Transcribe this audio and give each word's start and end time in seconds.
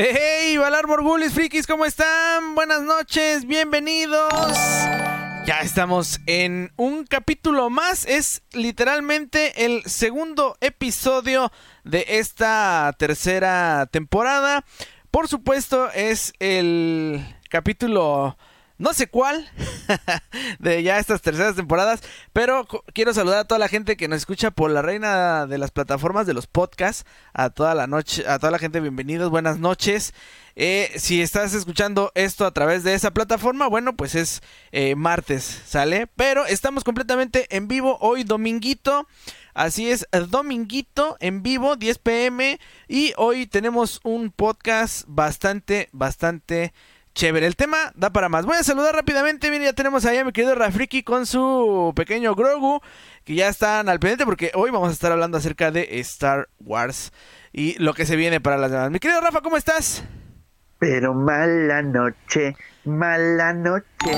Hey, 0.00 0.56
Valar 0.56 0.86
Morgulis, 0.86 1.32
frikis, 1.32 1.66
¿cómo 1.66 1.84
están? 1.84 2.54
Buenas 2.54 2.82
noches, 2.82 3.44
bienvenidos. 3.44 4.32
Ya 5.44 5.58
estamos 5.60 6.20
en 6.26 6.70
un 6.76 7.04
capítulo 7.04 7.68
más. 7.68 8.06
Es 8.06 8.42
literalmente 8.52 9.64
el 9.64 9.82
segundo 9.86 10.56
episodio 10.60 11.50
de 11.82 12.04
esta 12.10 12.94
tercera 12.96 13.88
temporada. 13.90 14.64
Por 15.10 15.26
supuesto, 15.26 15.90
es 15.90 16.32
el 16.38 17.36
capítulo 17.50 18.38
no 18.78 18.94
sé 18.94 19.08
cuál 19.08 19.48
de 20.58 20.82
ya 20.82 20.98
estas 20.98 21.20
terceras 21.20 21.56
temporadas, 21.56 22.00
pero 22.32 22.66
quiero 22.94 23.12
saludar 23.12 23.40
a 23.40 23.44
toda 23.44 23.58
la 23.58 23.68
gente 23.68 23.96
que 23.96 24.08
nos 24.08 24.18
escucha 24.18 24.50
por 24.50 24.70
la 24.70 24.82
reina 24.82 25.46
de 25.46 25.58
las 25.58 25.70
plataformas 25.70 26.26
de 26.26 26.34
los 26.34 26.46
podcasts, 26.46 27.04
a 27.32 27.50
toda 27.50 27.74
la 27.74 27.86
noche, 27.86 28.24
a 28.28 28.38
toda 28.38 28.52
la 28.52 28.58
gente 28.58 28.80
bienvenidos, 28.80 29.30
buenas 29.30 29.58
noches. 29.58 30.14
Eh, 30.60 30.92
si 30.96 31.22
estás 31.22 31.54
escuchando 31.54 32.10
esto 32.14 32.44
a 32.44 32.50
través 32.50 32.82
de 32.82 32.94
esa 32.94 33.12
plataforma, 33.12 33.68
bueno, 33.68 33.94
pues 33.94 34.14
es 34.14 34.42
eh, 34.72 34.96
martes, 34.96 35.62
¿sale? 35.66 36.08
Pero 36.16 36.46
estamos 36.46 36.82
completamente 36.82 37.46
en 37.56 37.68
vivo 37.68 37.96
hoy, 38.00 38.24
dominguito. 38.24 39.06
Así 39.54 39.90
es, 39.90 40.06
dominguito 40.28 41.16
en 41.20 41.42
vivo, 41.42 41.76
10 41.76 41.98
pm. 41.98 42.60
Y 42.86 43.12
hoy 43.16 43.46
tenemos 43.46 44.00
un 44.04 44.30
podcast 44.30 45.04
bastante, 45.06 45.88
bastante 45.92 46.72
chévere. 47.18 47.46
El 47.46 47.56
tema 47.56 47.76
da 47.96 48.10
para 48.10 48.28
más. 48.28 48.46
Voy 48.46 48.56
a 48.56 48.62
saludar 48.62 48.94
rápidamente. 48.94 49.50
Bien, 49.50 49.60
ya 49.60 49.72
tenemos 49.72 50.04
ahí 50.06 50.18
a 50.18 50.24
mi 50.24 50.30
querido 50.30 50.54
Rafriki 50.54 51.02
con 51.02 51.26
su 51.26 51.92
pequeño 51.96 52.36
Grogu. 52.36 52.80
Que 53.24 53.34
ya 53.34 53.48
están 53.48 53.88
al 53.88 53.98
pendiente 53.98 54.24
porque 54.24 54.52
hoy 54.54 54.70
vamos 54.70 54.90
a 54.90 54.92
estar 54.92 55.10
hablando 55.10 55.36
acerca 55.36 55.72
de 55.72 55.98
Star 55.98 56.48
Wars 56.60 57.12
y 57.52 57.76
lo 57.82 57.92
que 57.92 58.06
se 58.06 58.14
viene 58.14 58.40
para 58.40 58.56
las 58.56 58.70
demás. 58.70 58.92
Mi 58.92 59.00
querido 59.00 59.20
Rafa, 59.20 59.40
¿cómo 59.40 59.56
estás? 59.56 60.04
Pero 60.78 61.12
mala 61.12 61.82
noche, 61.82 62.54
mala 62.84 63.52
noche, 63.52 64.16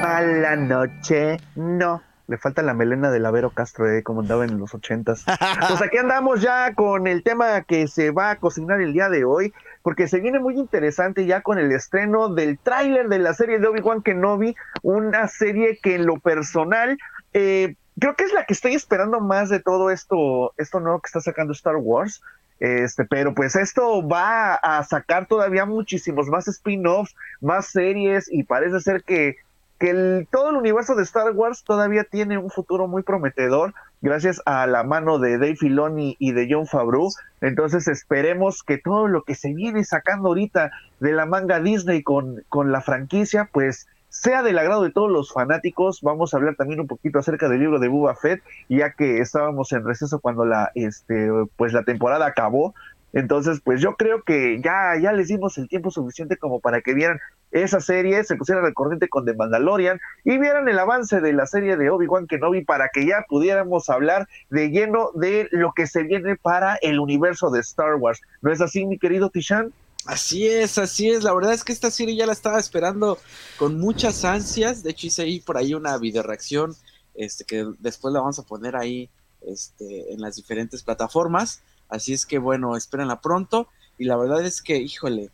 mala 0.00 0.54
noche, 0.54 1.38
no. 1.56 2.00
Le 2.28 2.38
falta 2.38 2.62
la 2.62 2.74
melena 2.74 3.10
de 3.10 3.18
Lavero 3.18 3.50
Castro, 3.50 3.90
eh, 3.90 4.02
como 4.04 4.20
andaba 4.20 4.44
en 4.44 4.58
los 4.58 4.72
ochentas. 4.72 5.24
pues 5.68 5.82
aquí 5.82 5.98
andamos 5.98 6.40
ya 6.40 6.74
con 6.74 7.08
el 7.08 7.24
tema 7.24 7.62
que 7.62 7.88
se 7.88 8.12
va 8.12 8.30
a 8.30 8.36
cocinar 8.36 8.80
el 8.80 8.92
día 8.92 9.08
de 9.08 9.24
hoy 9.24 9.52
porque 9.86 10.08
se 10.08 10.18
viene 10.18 10.40
muy 10.40 10.58
interesante 10.58 11.26
ya 11.26 11.42
con 11.42 11.60
el 11.60 11.70
estreno 11.70 12.28
del 12.28 12.58
tráiler 12.58 13.08
de 13.08 13.20
la 13.20 13.34
serie 13.34 13.60
de 13.60 13.68
Obi-Wan 13.68 14.02
Kenobi, 14.02 14.56
una 14.82 15.28
serie 15.28 15.78
que 15.80 15.94
en 15.94 16.06
lo 16.06 16.18
personal 16.18 16.98
eh, 17.32 17.76
creo 17.96 18.16
que 18.16 18.24
es 18.24 18.32
la 18.32 18.44
que 18.46 18.52
estoy 18.52 18.74
esperando 18.74 19.20
más 19.20 19.48
de 19.48 19.60
todo 19.60 19.92
esto, 19.92 20.52
esto 20.56 20.80
nuevo 20.80 20.98
que 20.98 21.06
está 21.06 21.20
sacando 21.20 21.52
Star 21.52 21.76
Wars. 21.76 22.20
Este, 22.58 23.04
pero 23.04 23.32
pues 23.32 23.54
esto 23.54 24.04
va 24.04 24.56
a 24.56 24.82
sacar 24.82 25.28
todavía 25.28 25.66
muchísimos 25.66 26.26
más 26.26 26.48
spin-offs, 26.48 27.14
más 27.40 27.68
series 27.68 28.28
y 28.28 28.42
parece 28.42 28.80
ser 28.80 29.04
que 29.04 29.36
que 29.78 30.26
todo 30.30 30.50
el 30.50 30.56
universo 30.56 30.94
de 30.94 31.02
Star 31.02 31.30
Wars 31.32 31.62
todavía 31.62 32.04
tiene 32.04 32.38
un 32.38 32.50
futuro 32.50 32.88
muy 32.88 33.02
prometedor 33.02 33.74
gracias 34.06 34.40
a 34.46 34.68
la 34.68 34.84
mano 34.84 35.18
de 35.18 35.32
Dave 35.32 35.56
Filoni 35.56 36.14
y 36.20 36.30
de 36.30 36.46
John 36.48 36.68
Favreau. 36.68 37.08
Entonces 37.40 37.88
esperemos 37.88 38.62
que 38.62 38.78
todo 38.78 39.08
lo 39.08 39.24
que 39.24 39.34
se 39.34 39.52
viene 39.52 39.82
sacando 39.82 40.28
ahorita 40.28 40.70
de 41.00 41.12
la 41.12 41.26
manga 41.26 41.58
Disney 41.58 42.04
con, 42.04 42.44
con 42.48 42.70
la 42.70 42.82
franquicia, 42.82 43.50
pues 43.52 43.88
sea 44.08 44.44
del 44.44 44.60
agrado 44.60 44.84
de 44.84 44.92
todos 44.92 45.10
los 45.10 45.32
fanáticos. 45.32 46.02
Vamos 46.02 46.32
a 46.32 46.36
hablar 46.36 46.54
también 46.54 46.78
un 46.78 46.86
poquito 46.86 47.18
acerca 47.18 47.48
del 47.48 47.58
libro 47.58 47.80
de 47.80 47.88
Boba 47.88 48.14
Fett, 48.14 48.40
ya 48.68 48.92
que 48.92 49.18
estábamos 49.18 49.72
en 49.72 49.84
receso 49.84 50.20
cuando 50.20 50.44
la, 50.44 50.70
este, 50.76 51.28
pues 51.56 51.72
la 51.72 51.82
temporada 51.82 52.26
acabó. 52.26 52.76
Entonces, 53.12 53.60
pues 53.64 53.80
yo 53.80 53.96
creo 53.96 54.22
que 54.22 54.60
ya, 54.62 54.92
ya 55.02 55.12
les 55.12 55.26
dimos 55.26 55.58
el 55.58 55.68
tiempo 55.68 55.90
suficiente 55.90 56.36
como 56.36 56.60
para 56.60 56.80
que 56.80 56.94
vieran 56.94 57.18
esa 57.50 57.80
serie, 57.80 58.24
se 58.24 58.36
pusieran 58.36 58.64
al 58.64 58.74
corriente 58.74 59.08
con 59.08 59.24
The 59.24 59.34
Mandalorian 59.34 60.00
y 60.24 60.38
vieran 60.38 60.68
el 60.68 60.78
avance 60.78 61.20
de 61.20 61.32
la 61.32 61.46
serie 61.46 61.76
de 61.76 61.90
Obi-Wan 61.90 62.26
Kenobi 62.26 62.64
para 62.64 62.90
que 62.92 63.06
ya 63.06 63.24
pudiéramos 63.28 63.88
hablar 63.88 64.28
de 64.50 64.70
lleno 64.70 65.10
de 65.14 65.48
lo 65.52 65.72
que 65.74 65.86
se 65.86 66.02
viene 66.02 66.36
para 66.36 66.76
el 66.76 67.00
universo 67.00 67.50
de 67.50 67.60
Star 67.60 67.94
Wars. 67.94 68.20
¿No 68.42 68.52
es 68.52 68.60
así, 68.60 68.84
mi 68.84 68.98
querido 68.98 69.30
Tishan? 69.30 69.72
Así 70.06 70.46
es, 70.46 70.78
así 70.78 71.10
es. 71.10 71.24
La 71.24 71.34
verdad 71.34 71.52
es 71.52 71.64
que 71.64 71.72
esta 71.72 71.90
serie 71.90 72.14
ya 72.14 72.26
la 72.26 72.32
estaba 72.32 72.60
esperando 72.60 73.18
con 73.58 73.78
muchas 73.80 74.24
ansias. 74.24 74.82
De 74.82 74.90
hecho, 74.90 75.08
hice 75.08 75.22
ahí 75.22 75.40
por 75.40 75.56
ahí 75.56 75.74
una 75.74 75.98
video 75.98 76.22
reacción, 76.22 76.74
este, 77.14 77.44
que 77.44 77.66
después 77.80 78.14
la 78.14 78.20
vamos 78.20 78.38
a 78.38 78.44
poner 78.44 78.76
ahí 78.76 79.10
este, 79.40 80.12
en 80.12 80.20
las 80.20 80.36
diferentes 80.36 80.82
plataformas. 80.82 81.62
Así 81.88 82.12
es 82.12 82.24
que 82.24 82.38
bueno, 82.38 82.76
espérenla 82.76 83.20
pronto. 83.20 83.68
Y 83.98 84.04
la 84.04 84.16
verdad 84.16 84.44
es 84.44 84.62
que, 84.62 84.76
híjole, 84.76 85.30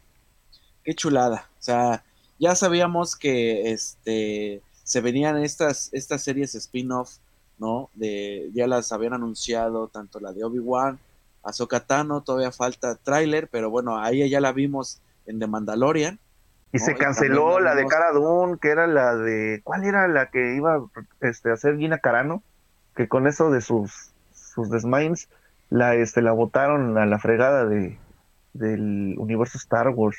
qué 0.85 0.95
chulada. 0.95 1.51
O 1.63 1.65
sea, 1.65 2.03
ya 2.41 2.57
sabíamos 2.57 3.15
que 3.15 3.71
este 3.71 4.63
se 4.83 5.01
venían 5.01 5.39
estas, 5.39 5.91
estas 5.93 6.25
series 6.25 6.57
spin-off, 6.57 7.19
¿no? 7.57 7.89
De, 7.95 8.51
ya 8.53 8.67
las 8.67 8.91
habían 8.91 9.13
anunciado, 9.13 9.87
tanto 9.87 10.19
la 10.19 10.33
de 10.33 10.43
Obi-Wan, 10.43 10.99
Ahsoka 11.45 11.87
Tano, 11.87 12.23
todavía 12.23 12.51
falta 12.51 12.97
tráiler, 12.97 13.47
pero 13.47 13.71
bueno, 13.71 13.97
ahí 13.97 14.29
ya 14.29 14.41
la 14.41 14.51
vimos 14.51 15.01
en 15.27 15.39
The 15.39 15.47
Mandalorian. 15.47 16.19
Y 16.73 16.81
se 16.81 16.97
canceló 16.97 17.61
la, 17.61 17.77
de 17.77 17.87
Cara 17.87 18.11
Dune, 18.11 18.59
que 18.61 18.71
era 18.71 18.89
la 18.89 19.15
de. 19.15 19.61
¿Cuál 19.63 19.85
era 19.85 20.09
la 20.09 20.31
que 20.31 20.57
iba 20.57 20.85
este, 21.21 21.51
a 21.51 21.53
hacer 21.53 21.77
Gina 21.77 21.99
Carano? 21.99 22.43
Que 22.97 23.07
con 23.07 23.29
eso 23.29 23.53
de 23.53 23.61
sus, 23.61 24.11
sus 24.33 24.69
la, 25.71 25.95
este, 25.95 26.23
la 26.23 26.33
botaron 26.33 26.99
a 26.99 27.07
la 27.07 27.21
fregada 27.21 27.67
de, 27.67 27.99
del 28.53 29.15
universo 29.17 29.59
Star 29.59 29.91
Wars. 29.91 30.17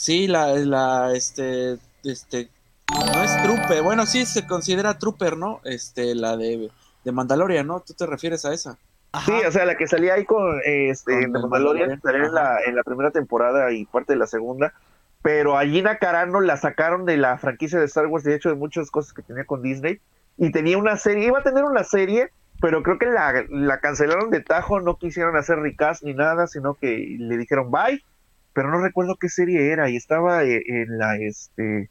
Sí, 0.00 0.28
la, 0.28 0.54
la, 0.54 1.12
este, 1.12 1.76
este, 2.04 2.48
no 2.88 3.22
es 3.22 3.42
Trooper, 3.42 3.82
bueno, 3.82 4.06
sí 4.06 4.24
se 4.24 4.46
considera 4.46 4.96
Trooper, 4.96 5.36
¿no? 5.36 5.60
Este, 5.62 6.14
la 6.14 6.38
de, 6.38 6.70
de 7.04 7.12
Mandalorian, 7.12 7.66
¿no? 7.66 7.80
¿Tú 7.80 7.92
te 7.92 8.06
refieres 8.06 8.46
a 8.46 8.54
esa? 8.54 8.78
Sí, 9.26 9.32
o 9.46 9.52
sea, 9.52 9.66
la 9.66 9.76
que 9.76 9.86
salía 9.86 10.14
ahí 10.14 10.24
con, 10.24 10.58
este, 10.64 11.28
Mandalorian, 11.28 12.00
en 12.02 12.34
la, 12.34 12.60
en 12.64 12.76
la 12.76 12.82
primera 12.82 13.10
temporada 13.10 13.72
y 13.72 13.84
parte 13.84 14.14
de 14.14 14.18
la 14.18 14.26
segunda, 14.26 14.72
pero 15.20 15.58
a 15.58 15.66
Gina 15.66 15.98
Carano 15.98 16.40
la 16.40 16.56
sacaron 16.56 17.04
de 17.04 17.18
la 17.18 17.36
franquicia 17.36 17.78
de 17.78 17.84
Star 17.84 18.06
Wars, 18.06 18.24
de 18.24 18.34
hecho, 18.34 18.48
de 18.48 18.54
muchas 18.54 18.90
cosas 18.90 19.12
que 19.12 19.20
tenía 19.20 19.44
con 19.44 19.60
Disney, 19.60 20.00
y 20.38 20.50
tenía 20.50 20.78
una 20.78 20.96
serie, 20.96 21.26
iba 21.26 21.40
a 21.40 21.42
tener 21.42 21.64
una 21.64 21.84
serie 21.84 22.30
pero 22.60 22.82
creo 22.82 22.98
que 22.98 23.06
la, 23.06 23.44
la 23.48 23.80
cancelaron 23.80 24.30
de 24.30 24.40
tajo, 24.40 24.80
no 24.80 24.98
quisieron 24.98 25.36
hacer 25.36 25.58
recast 25.58 26.02
ni 26.02 26.12
nada, 26.12 26.46
sino 26.46 26.74
que 26.74 27.16
le 27.18 27.38
dijeron 27.38 27.70
bye, 27.70 28.04
pero 28.52 28.70
no 28.70 28.80
recuerdo 28.80 29.16
qué 29.16 29.28
serie 29.28 29.72
era 29.72 29.90
y 29.90 29.96
estaba 29.96 30.44
eh, 30.44 30.62
en 30.66 30.98
la 30.98 31.16
este 31.16 31.90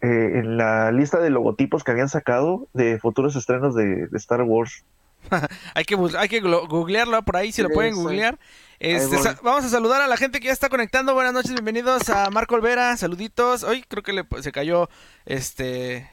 eh, 0.00 0.38
en 0.38 0.56
la 0.56 0.92
lista 0.92 1.18
de 1.18 1.30
logotipos 1.30 1.82
que 1.82 1.92
habían 1.92 2.08
sacado 2.08 2.68
de 2.74 2.98
futuros 2.98 3.36
estrenos 3.36 3.74
de, 3.74 4.08
Star 4.14 4.42
Wars. 4.42 4.84
hay 5.74 5.84
que 5.84 5.96
hay 6.18 6.28
que 6.28 6.40
googlearlo 6.40 7.22
por 7.22 7.36
ahí 7.36 7.52
si 7.52 7.62
lo 7.62 7.70
pueden 7.70 7.94
googlear. 7.94 8.38
Este, 8.78 9.16
vamos 9.42 9.64
a 9.64 9.68
saludar 9.70 10.02
a 10.02 10.06
la 10.06 10.18
gente 10.18 10.40
que 10.40 10.48
ya 10.48 10.52
está 10.52 10.68
conectando. 10.68 11.14
Buenas 11.14 11.32
noches, 11.32 11.52
bienvenidos 11.52 12.10
a 12.10 12.28
Marco 12.30 12.54
Olvera, 12.54 12.94
saluditos. 12.98 13.64
Hoy 13.64 13.82
creo 13.88 14.02
que 14.02 14.12
le, 14.12 14.26
se 14.42 14.52
cayó 14.52 14.90
este 15.24 16.10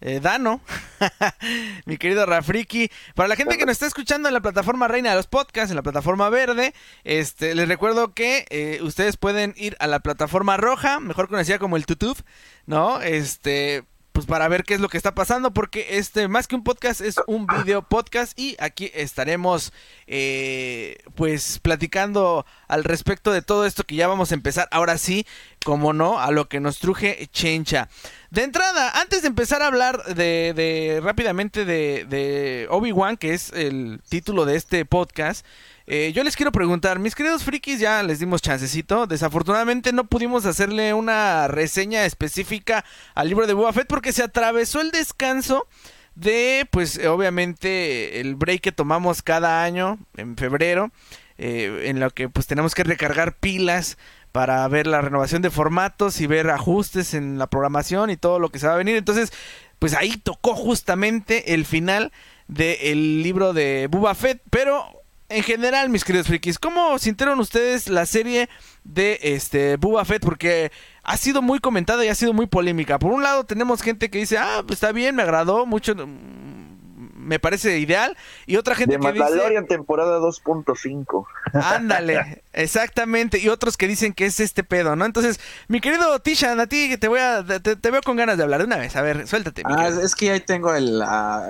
eh, 0.00 0.20
Dano, 0.20 0.60
mi 1.86 1.96
querido 1.96 2.26
Rafriki. 2.26 2.90
Para 3.14 3.28
la 3.28 3.36
gente 3.36 3.56
que 3.56 3.64
nos 3.64 3.72
está 3.72 3.86
escuchando 3.86 4.28
en 4.28 4.34
la 4.34 4.40
plataforma 4.40 4.88
Reina 4.88 5.10
de 5.10 5.16
los 5.16 5.26
Podcasts, 5.26 5.70
en 5.70 5.76
la 5.76 5.82
plataforma 5.82 6.28
verde, 6.28 6.74
este, 7.04 7.54
les 7.54 7.68
recuerdo 7.68 8.12
que 8.14 8.46
eh, 8.50 8.80
ustedes 8.82 9.16
pueden 9.16 9.54
ir 9.56 9.76
a 9.80 9.86
la 9.86 10.00
plataforma 10.00 10.56
roja, 10.56 11.00
mejor 11.00 11.28
conocida 11.28 11.58
como 11.58 11.76
el 11.76 11.86
YouTube, 11.86 12.22
¿no? 12.66 13.00
Este, 13.00 13.84
pues 14.16 14.24
para 14.24 14.48
ver 14.48 14.64
qué 14.64 14.72
es 14.72 14.80
lo 14.80 14.88
que 14.88 14.96
está 14.96 15.14
pasando, 15.14 15.50
porque 15.52 15.98
este, 15.98 16.26
más 16.26 16.48
que 16.48 16.54
un 16.54 16.64
podcast, 16.64 17.02
es 17.02 17.16
un 17.26 17.46
video 17.46 17.82
podcast 17.82 18.32
y 18.38 18.56
aquí 18.58 18.90
estaremos 18.94 19.74
eh, 20.06 20.96
pues 21.14 21.58
platicando 21.58 22.46
al 22.66 22.82
respecto 22.82 23.30
de 23.30 23.42
todo 23.42 23.66
esto 23.66 23.84
que 23.84 23.94
ya 23.94 24.08
vamos 24.08 24.32
a 24.32 24.34
empezar, 24.34 24.68
ahora 24.70 24.96
sí, 24.96 25.26
como 25.66 25.92
no, 25.92 26.18
a 26.18 26.30
lo 26.30 26.48
que 26.48 26.60
nos 26.60 26.78
truje 26.78 27.28
Chencha. 27.30 27.90
De 28.30 28.42
entrada, 28.42 28.98
antes 29.02 29.20
de 29.20 29.28
empezar 29.28 29.60
a 29.60 29.66
hablar 29.66 30.02
de, 30.06 30.54
de 30.56 31.00
rápidamente 31.02 31.66
de, 31.66 32.06
de 32.08 32.68
Obi-Wan, 32.70 33.18
que 33.18 33.34
es 33.34 33.52
el 33.52 34.00
título 34.08 34.46
de 34.46 34.56
este 34.56 34.86
podcast, 34.86 35.44
eh, 35.86 36.12
yo 36.12 36.24
les 36.24 36.34
quiero 36.34 36.50
preguntar, 36.50 36.98
mis 36.98 37.14
queridos 37.14 37.44
frikis, 37.44 37.78
ya 37.78 38.02
les 38.02 38.18
dimos 38.18 38.42
chancecito. 38.42 39.06
Desafortunadamente 39.06 39.92
no 39.92 40.04
pudimos 40.04 40.44
hacerle 40.44 40.94
una 40.94 41.46
reseña 41.46 42.04
específica 42.04 42.84
al 43.14 43.28
libro 43.28 43.46
de 43.46 43.54
Boba 43.54 43.72
Fett 43.72 43.86
porque 43.86 44.12
se 44.12 44.24
atravesó 44.24 44.80
el 44.80 44.90
descanso 44.90 45.68
de, 46.16 46.66
pues, 46.70 46.98
obviamente, 47.06 48.20
el 48.20 48.34
break 48.34 48.62
que 48.62 48.72
tomamos 48.72 49.22
cada 49.22 49.62
año 49.62 49.98
en 50.16 50.36
febrero, 50.36 50.90
eh, 51.38 51.84
en 51.84 52.00
lo 52.00 52.10
que 52.10 52.28
pues 52.28 52.46
tenemos 52.46 52.74
que 52.74 52.82
recargar 52.82 53.36
pilas 53.36 53.98
para 54.32 54.66
ver 54.68 54.86
la 54.86 55.00
renovación 55.00 55.40
de 55.40 55.50
formatos 55.50 56.20
y 56.20 56.26
ver 56.26 56.50
ajustes 56.50 57.14
en 57.14 57.38
la 57.38 57.46
programación 57.46 58.10
y 58.10 58.16
todo 58.16 58.38
lo 58.38 58.48
que 58.48 58.58
se 58.58 58.66
va 58.66 58.74
a 58.74 58.78
venir. 58.78 58.96
Entonces, 58.96 59.32
pues 59.78 59.94
ahí 59.94 60.16
tocó 60.16 60.54
justamente 60.54 61.54
el 61.54 61.64
final 61.64 62.12
del 62.48 63.22
libro 63.22 63.52
de 63.52 63.88
Boba 63.90 64.16
pero 64.50 65.05
en 65.28 65.42
general, 65.42 65.88
mis 65.88 66.04
queridos 66.04 66.28
frikis, 66.28 66.58
¿cómo 66.58 66.98
sintieron 66.98 67.40
ustedes 67.40 67.88
la 67.88 68.06
serie 68.06 68.48
de 68.84 69.18
este 69.22 69.76
Boba 69.76 70.04
Fett? 70.04 70.24
Porque 70.24 70.70
ha 71.02 71.16
sido 71.16 71.42
muy 71.42 71.58
comentada 71.58 72.04
y 72.04 72.08
ha 72.08 72.14
sido 72.14 72.32
muy 72.32 72.46
polémica. 72.46 72.98
Por 72.98 73.12
un 73.12 73.22
lado 73.22 73.44
tenemos 73.44 73.82
gente 73.82 74.08
que 74.10 74.18
dice, 74.18 74.38
ah, 74.38 74.62
pues 74.66 74.76
está 74.76 74.92
bien, 74.92 75.16
me 75.16 75.22
agradó 75.22 75.66
mucho, 75.66 75.94
me 75.96 77.40
parece 77.40 77.78
ideal. 77.78 78.16
Y 78.46 78.56
otra 78.56 78.76
gente 78.76 78.94
de 78.94 79.00
que 79.00 79.18
Mandalorian 79.18 79.66
temporada 79.66 80.20
2.5. 80.20 81.26
Ándale, 81.54 82.44
exactamente. 82.52 83.38
Y 83.40 83.48
otros 83.48 83.76
que 83.76 83.88
dicen 83.88 84.12
que 84.12 84.26
es 84.26 84.38
este 84.38 84.62
pedo, 84.62 84.94
¿no? 84.94 85.04
Entonces, 85.04 85.40
mi 85.66 85.80
querido 85.80 86.20
Tishan, 86.20 86.60
a 86.60 86.68
ti 86.68 86.96
te 86.96 87.08
voy 87.08 87.18
a 87.18 87.44
te, 87.44 87.90
veo 87.90 88.02
con 88.02 88.16
ganas 88.16 88.36
de 88.36 88.44
hablar 88.44 88.60
de 88.60 88.66
una 88.66 88.76
vez. 88.76 88.94
A 88.94 89.02
ver, 89.02 89.26
suéltate. 89.26 89.62
Ah, 89.64 89.88
es 89.88 90.14
que 90.14 90.30
ahí 90.30 90.40
tengo 90.40 90.72
el, 90.72 91.02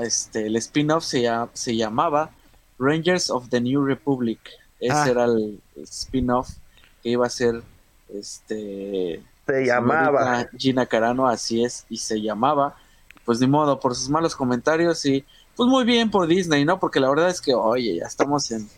este, 0.02 0.46
el 0.46 0.56
spin-off, 0.56 1.04
se, 1.04 1.28
se 1.52 1.76
llamaba 1.76 2.30
Rangers 2.78 3.30
of 3.30 3.48
the 3.50 3.60
New 3.60 3.84
Republic. 3.84 4.38
Ese 4.80 4.92
ah. 4.92 5.08
era 5.08 5.24
el, 5.24 5.60
spin-off 5.84 6.50
que 7.02 7.10
iba 7.10 7.26
a 7.26 7.30
ser 7.30 7.62
este 8.12 9.22
se 9.46 9.64
llamaba 9.64 10.48
Gina 10.56 10.86
Carano, 10.86 11.28
así 11.28 11.64
es, 11.64 11.86
y 11.88 11.98
se 11.98 12.20
llamaba. 12.20 12.76
Pues 13.24 13.40
ni 13.40 13.46
modo, 13.46 13.78
por 13.80 13.94
sus 13.94 14.08
malos 14.08 14.36
comentarios 14.36 15.04
y 15.04 15.24
pues 15.56 15.68
muy 15.68 15.84
bien 15.84 16.10
por 16.10 16.26
Disney, 16.26 16.64
¿no? 16.64 16.78
Porque 16.78 17.00
la 17.00 17.08
verdad 17.08 17.28
es 17.28 17.40
que, 17.40 17.54
oye, 17.54 17.96
ya 17.96 18.06
estamos 18.06 18.50
en, 18.50 18.68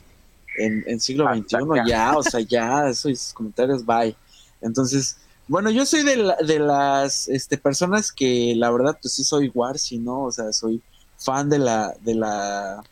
en, 0.56 1.00
siglo 1.00 1.26
XXI, 1.34 1.56
ya, 1.86 2.16
o 2.16 2.22
sea, 2.22 2.40
ya, 2.40 2.88
esos 2.88 3.32
comentarios, 3.34 3.84
bye. 3.84 4.16
Entonces, 4.60 5.18
bueno, 5.48 5.70
yo 5.70 5.84
soy 5.84 6.02
de, 6.02 6.34
de 6.46 6.58
las 6.60 7.28
este, 7.28 7.58
personas 7.58 8.12
que 8.12 8.54
la 8.56 8.70
verdad, 8.70 8.98
pues 9.00 9.14
sí 9.14 9.24
soy 9.24 9.50
Warsi, 9.52 9.98
¿no? 9.98 10.24
O 10.24 10.32
sea, 10.32 10.52
soy 10.52 10.80
fan 11.18 11.48
de 11.50 11.58
la, 11.58 11.94
de 12.00 12.14
la 12.14 12.82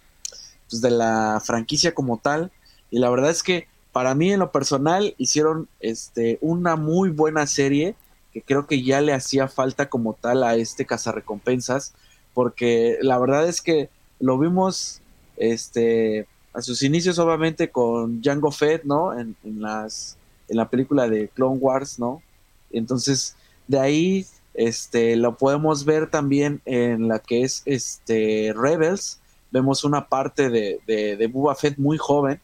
pues, 0.68 0.82
de 0.82 0.90
la 0.90 1.42
franquicia 1.44 1.94
como 1.94 2.18
tal. 2.18 2.50
Y 2.90 2.98
la 2.98 3.10
verdad 3.10 3.30
es 3.30 3.42
que 3.42 3.66
para 3.92 4.14
mí 4.14 4.32
en 4.32 4.40
lo 4.40 4.52
personal 4.52 5.14
hicieron 5.18 5.68
este, 5.80 6.38
una 6.40 6.76
muy 6.76 7.10
buena 7.10 7.46
serie 7.46 7.94
que 8.32 8.42
creo 8.42 8.66
que 8.66 8.82
ya 8.82 9.00
le 9.00 9.14
hacía 9.14 9.48
falta 9.48 9.88
como 9.88 10.14
tal 10.14 10.42
a 10.42 10.56
este 10.56 10.84
cazarrecompensas. 10.84 11.94
Porque 12.34 12.98
la 13.00 13.18
verdad 13.18 13.48
es 13.48 13.62
que 13.62 13.88
lo 14.20 14.38
vimos 14.38 15.00
este, 15.36 16.26
a 16.52 16.62
sus 16.62 16.82
inicios 16.82 17.18
obviamente 17.18 17.70
con 17.70 18.20
Django 18.20 18.50
Fett, 18.50 18.84
¿no? 18.84 19.18
En, 19.18 19.36
en, 19.44 19.62
las, 19.62 20.16
en 20.48 20.56
la 20.56 20.68
película 20.68 21.08
de 21.08 21.28
Clone 21.28 21.58
Wars, 21.58 21.98
¿no? 21.98 22.22
Entonces, 22.70 23.36
de 23.68 23.78
ahí 23.78 24.26
este, 24.56 25.16
lo 25.16 25.36
podemos 25.36 25.84
ver 25.84 26.10
también 26.10 26.62
en 26.64 27.08
la 27.08 27.18
que 27.18 27.42
es 27.42 27.62
este, 27.66 28.54
Rebels, 28.56 29.20
vemos 29.50 29.84
una 29.84 30.08
parte 30.08 30.50
de, 30.50 30.80
de, 30.86 31.16
de 31.16 31.54
Fett 31.56 31.78
muy 31.78 31.98
joven, 31.98 32.40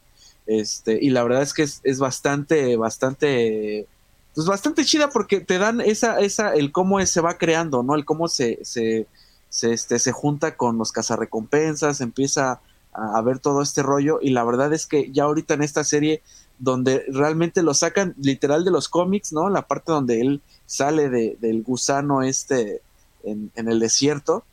este, 0.47 0.99
y 1.01 1.11
la 1.11 1.23
verdad 1.23 1.43
es 1.43 1.55
que 1.55 1.63
es, 1.63 1.99
bastante, 1.99 2.77
bastante, 2.77 3.87
pues 4.35 4.47
bastante 4.47 4.85
chida 4.85 5.11
porque 5.11 5.41
te 5.41 5.59
dan 5.59 5.81
esa, 5.81 6.21
esa, 6.21 6.55
el 6.55 6.73
cómo 6.73 7.05
se 7.07 7.21
va 7.21 7.39
creando, 7.39 7.83
¿no? 7.83 7.95
El 7.95 8.05
cómo 8.05 8.29
se, 8.29 8.59
se, 8.65 9.07
se, 9.49 9.73
este, 9.73 9.99
se 9.99 10.13
junta 10.13 10.57
con 10.57 10.79
los 10.79 10.93
cazarrecompensas, 10.93 12.01
empieza 12.01 12.61
a, 12.93 13.21
ver 13.23 13.39
todo 13.39 13.63
este 13.63 13.83
rollo, 13.83 14.19
y 14.21 14.31
la 14.31 14.45
verdad 14.45 14.73
es 14.73 14.87
que 14.87 15.11
ya 15.13 15.25
ahorita 15.25 15.55
en 15.55 15.63
esta 15.63 15.85
serie, 15.85 16.23
donde 16.59 17.05
realmente 17.09 17.63
lo 17.63 17.75
sacan 17.75 18.15
literal 18.19 18.65
de 18.65 18.71
los 18.71 18.89
cómics, 18.89 19.33
¿no? 19.33 19.49
La 19.49 19.67
parte 19.67 19.93
donde 19.93 20.21
él 20.21 20.43
sale 20.67 21.09
de, 21.09 21.37
del 21.41 21.63
gusano 21.63 22.23
este 22.23 22.83
en, 23.25 23.51
en 23.55 23.69
el 23.69 23.81
desierto, 23.81 24.45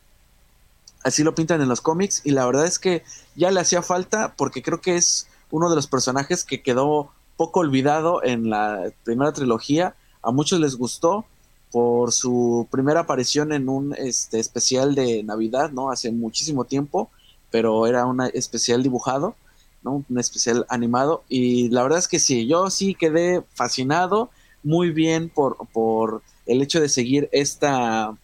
así 1.04 1.24
lo 1.24 1.36
pintan 1.36 1.62
en 1.62 1.69
los 1.69 1.81
cómics 1.81 2.22
y 2.24 2.31
la 2.31 2.46
verdad 2.46 2.66
es 2.66 2.80
que 2.80 3.04
ya 3.36 3.51
le 3.51 3.60
hacía 3.60 3.81
falta 3.81 4.34
porque 4.36 4.62
creo 4.62 4.81
que 4.81 4.96
es 4.96 5.28
uno 5.51 5.69
de 5.69 5.75
los 5.75 5.88
personajes 5.88 6.44
que 6.44 6.62
quedó 6.62 7.12
poco 7.38 7.62
olvidado 7.62 8.24
en 8.24 8.50
la 8.50 8.92
primera 9.04 9.31
trilogía. 9.31 9.96
A 10.22 10.31
muchos 10.31 10.60
les 10.60 10.75
gustó 10.75 11.25
por 11.72 12.12
su 12.12 12.68
primera 12.69 13.01
aparición 13.01 13.54
en 13.54 13.69
un 13.69 13.96
este, 13.98 14.40
especial 14.40 14.96
de 14.96 15.24
Navidad, 15.24 15.72
¿no? 15.72 15.92
Hace 15.92 16.12
muchísimo 16.12 16.66
tiempo, 16.66 17.10
pero 17.52 17.88
era 17.88 18.06
un 18.06 18.22
especial 18.34 18.84
dibujado, 18.84 19.36
¿no? 19.84 20.04
Un 20.10 20.19
especial 20.19 20.66
animado. 20.69 21.24
Y 21.30 21.69
la 21.69 21.84
verdad 21.84 22.00
es 22.00 22.07
que 22.07 22.19
sí, 22.19 22.48
yo 22.48 22.69
sí 22.69 22.95
quedé 22.95 23.44
fascinado, 23.54 24.30
muy 24.63 24.92
bien 24.92 25.30
por, 25.30 25.57
por 25.72 26.22
el 26.45 26.62
hecho 26.62 26.81
de 26.81 26.90
seguir 26.90 27.30
esta 27.31 28.18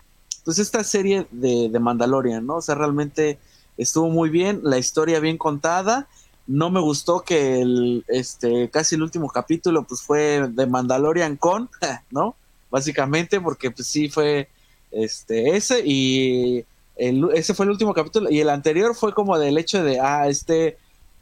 pues 0.45 0.59
esta 0.59 0.83
serie 0.83 1.25
de, 1.31 1.69
de 1.69 1.79
Mandalorian, 1.79 2.45
¿no? 2.45 2.57
O 2.57 2.61
sea, 2.61 2.75
realmente 2.75 3.39
estuvo 3.77 4.09
muy 4.09 4.29
bien, 4.29 4.61
la 4.63 4.77
historia 4.77 5.19
bien 5.19 5.37
contada. 5.37 6.07
No 6.47 6.69
me 6.69 6.79
gustó 6.79 7.21
que 7.21 7.61
el, 7.61 8.05
este, 8.07 8.69
casi 8.69 8.95
el 8.95 9.01
último 9.01 9.27
capítulo, 9.29 9.83
pues 9.83 10.03
fue 10.03 10.47
de 10.47 10.67
Mandalorian 10.67 11.35
con, 11.35 11.69
¿no? 12.11 12.35
Básicamente, 12.69 13.41
porque 13.41 13.71
pues 13.71 13.87
sí 13.87 14.07
fue, 14.07 14.47
este, 14.91 15.57
ese 15.57 15.81
y 15.83 16.63
el, 16.95 17.27
ese 17.33 17.55
fue 17.55 17.65
el 17.65 17.71
último 17.71 17.93
capítulo 17.93 18.29
y 18.29 18.39
el 18.39 18.49
anterior 18.49 18.95
fue 18.95 19.13
como 19.13 19.37
del 19.39 19.57
hecho 19.57 19.83
de, 19.83 19.99
ah, 19.99 20.27
este, 20.27 20.77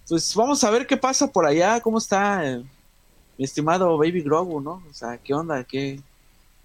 pues 0.07 0.35
vamos 0.35 0.63
a 0.65 0.69
ver 0.69 0.85
qué 0.85 0.97
pasa 0.97 1.31
por 1.31 1.45
allá, 1.45 1.79
cómo 1.79 1.97
está 1.97 2.61
mi 3.37 3.45
estimado 3.45 3.97
Baby 3.97 4.21
Grogu, 4.21 4.59
¿no? 4.59 4.83
O 4.89 4.93
sea, 4.93 5.17
qué 5.17 5.33
onda, 5.33 5.63
qué, 5.63 6.01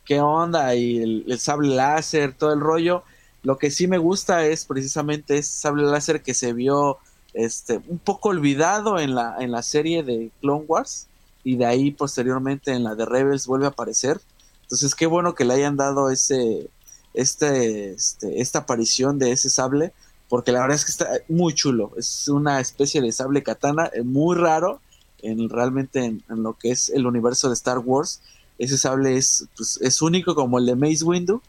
qué 0.08 0.22
onda 0.22 0.74
y 0.74 0.98
el, 1.26 1.38
sable 1.38 1.76
láser, 1.76 2.32
todo 2.32 2.54
el 2.54 2.60
rollo. 2.60 3.04
Lo 3.42 3.58
que 3.58 3.70
sí 3.70 3.86
me 3.86 3.98
gusta 3.98 4.46
es 4.46 4.64
precisamente 4.64 5.36
ese 5.36 5.52
sable 5.52 5.82
láser 5.82 6.22
que 6.22 6.32
se 6.32 6.54
vio 6.54 6.96
este, 7.34 7.78
un 7.88 7.98
poco 7.98 8.30
olvidado 8.30 8.98
en 8.98 9.14
la, 9.14 9.36
en 9.38 9.52
la 9.52 9.62
serie 9.62 10.02
de 10.02 10.30
Clone 10.40 10.64
Wars 10.66 11.08
y 11.44 11.56
de 11.56 11.66
ahí 11.66 11.90
posteriormente 11.90 12.72
en 12.72 12.84
la 12.84 12.94
de 12.94 13.04
Rebels 13.04 13.46
vuelve 13.46 13.66
a 13.66 13.68
aparecer. 13.68 14.18
Entonces 14.62 14.94
qué 14.94 15.06
bueno 15.06 15.34
que 15.34 15.44
le 15.44 15.52
hayan 15.52 15.76
dado 15.76 16.10
ese, 16.10 16.70
este, 17.12 17.90
este, 17.90 18.40
esta 18.40 18.60
aparición 18.60 19.18
de 19.18 19.32
ese 19.32 19.50
sable, 19.50 19.92
porque 20.30 20.52
la 20.52 20.60
verdad 20.60 20.76
es 20.76 20.86
que 20.86 20.90
está 20.90 21.06
muy 21.28 21.52
chulo. 21.52 21.92
Es 21.98 22.28
una 22.28 22.60
especie 22.60 23.02
de 23.02 23.12
sable 23.12 23.42
katana 23.42 23.90
eh, 23.92 24.02
muy 24.02 24.36
raro 24.36 24.80
en 25.20 25.50
realmente 25.50 26.04
en, 26.04 26.22
lo 26.28 26.54
que 26.54 26.70
es 26.70 26.88
el 26.88 27.06
universo 27.06 27.48
de 27.48 27.54
Star 27.54 27.78
Wars 27.78 28.22
ese 28.58 28.76
sable 28.76 29.16
es, 29.16 29.46
pues, 29.56 29.78
es 29.80 30.02
único 30.02 30.34
como 30.34 30.58
el 30.58 30.66
de 30.66 30.74
Maze 30.74 31.04
Windu, 31.04 31.40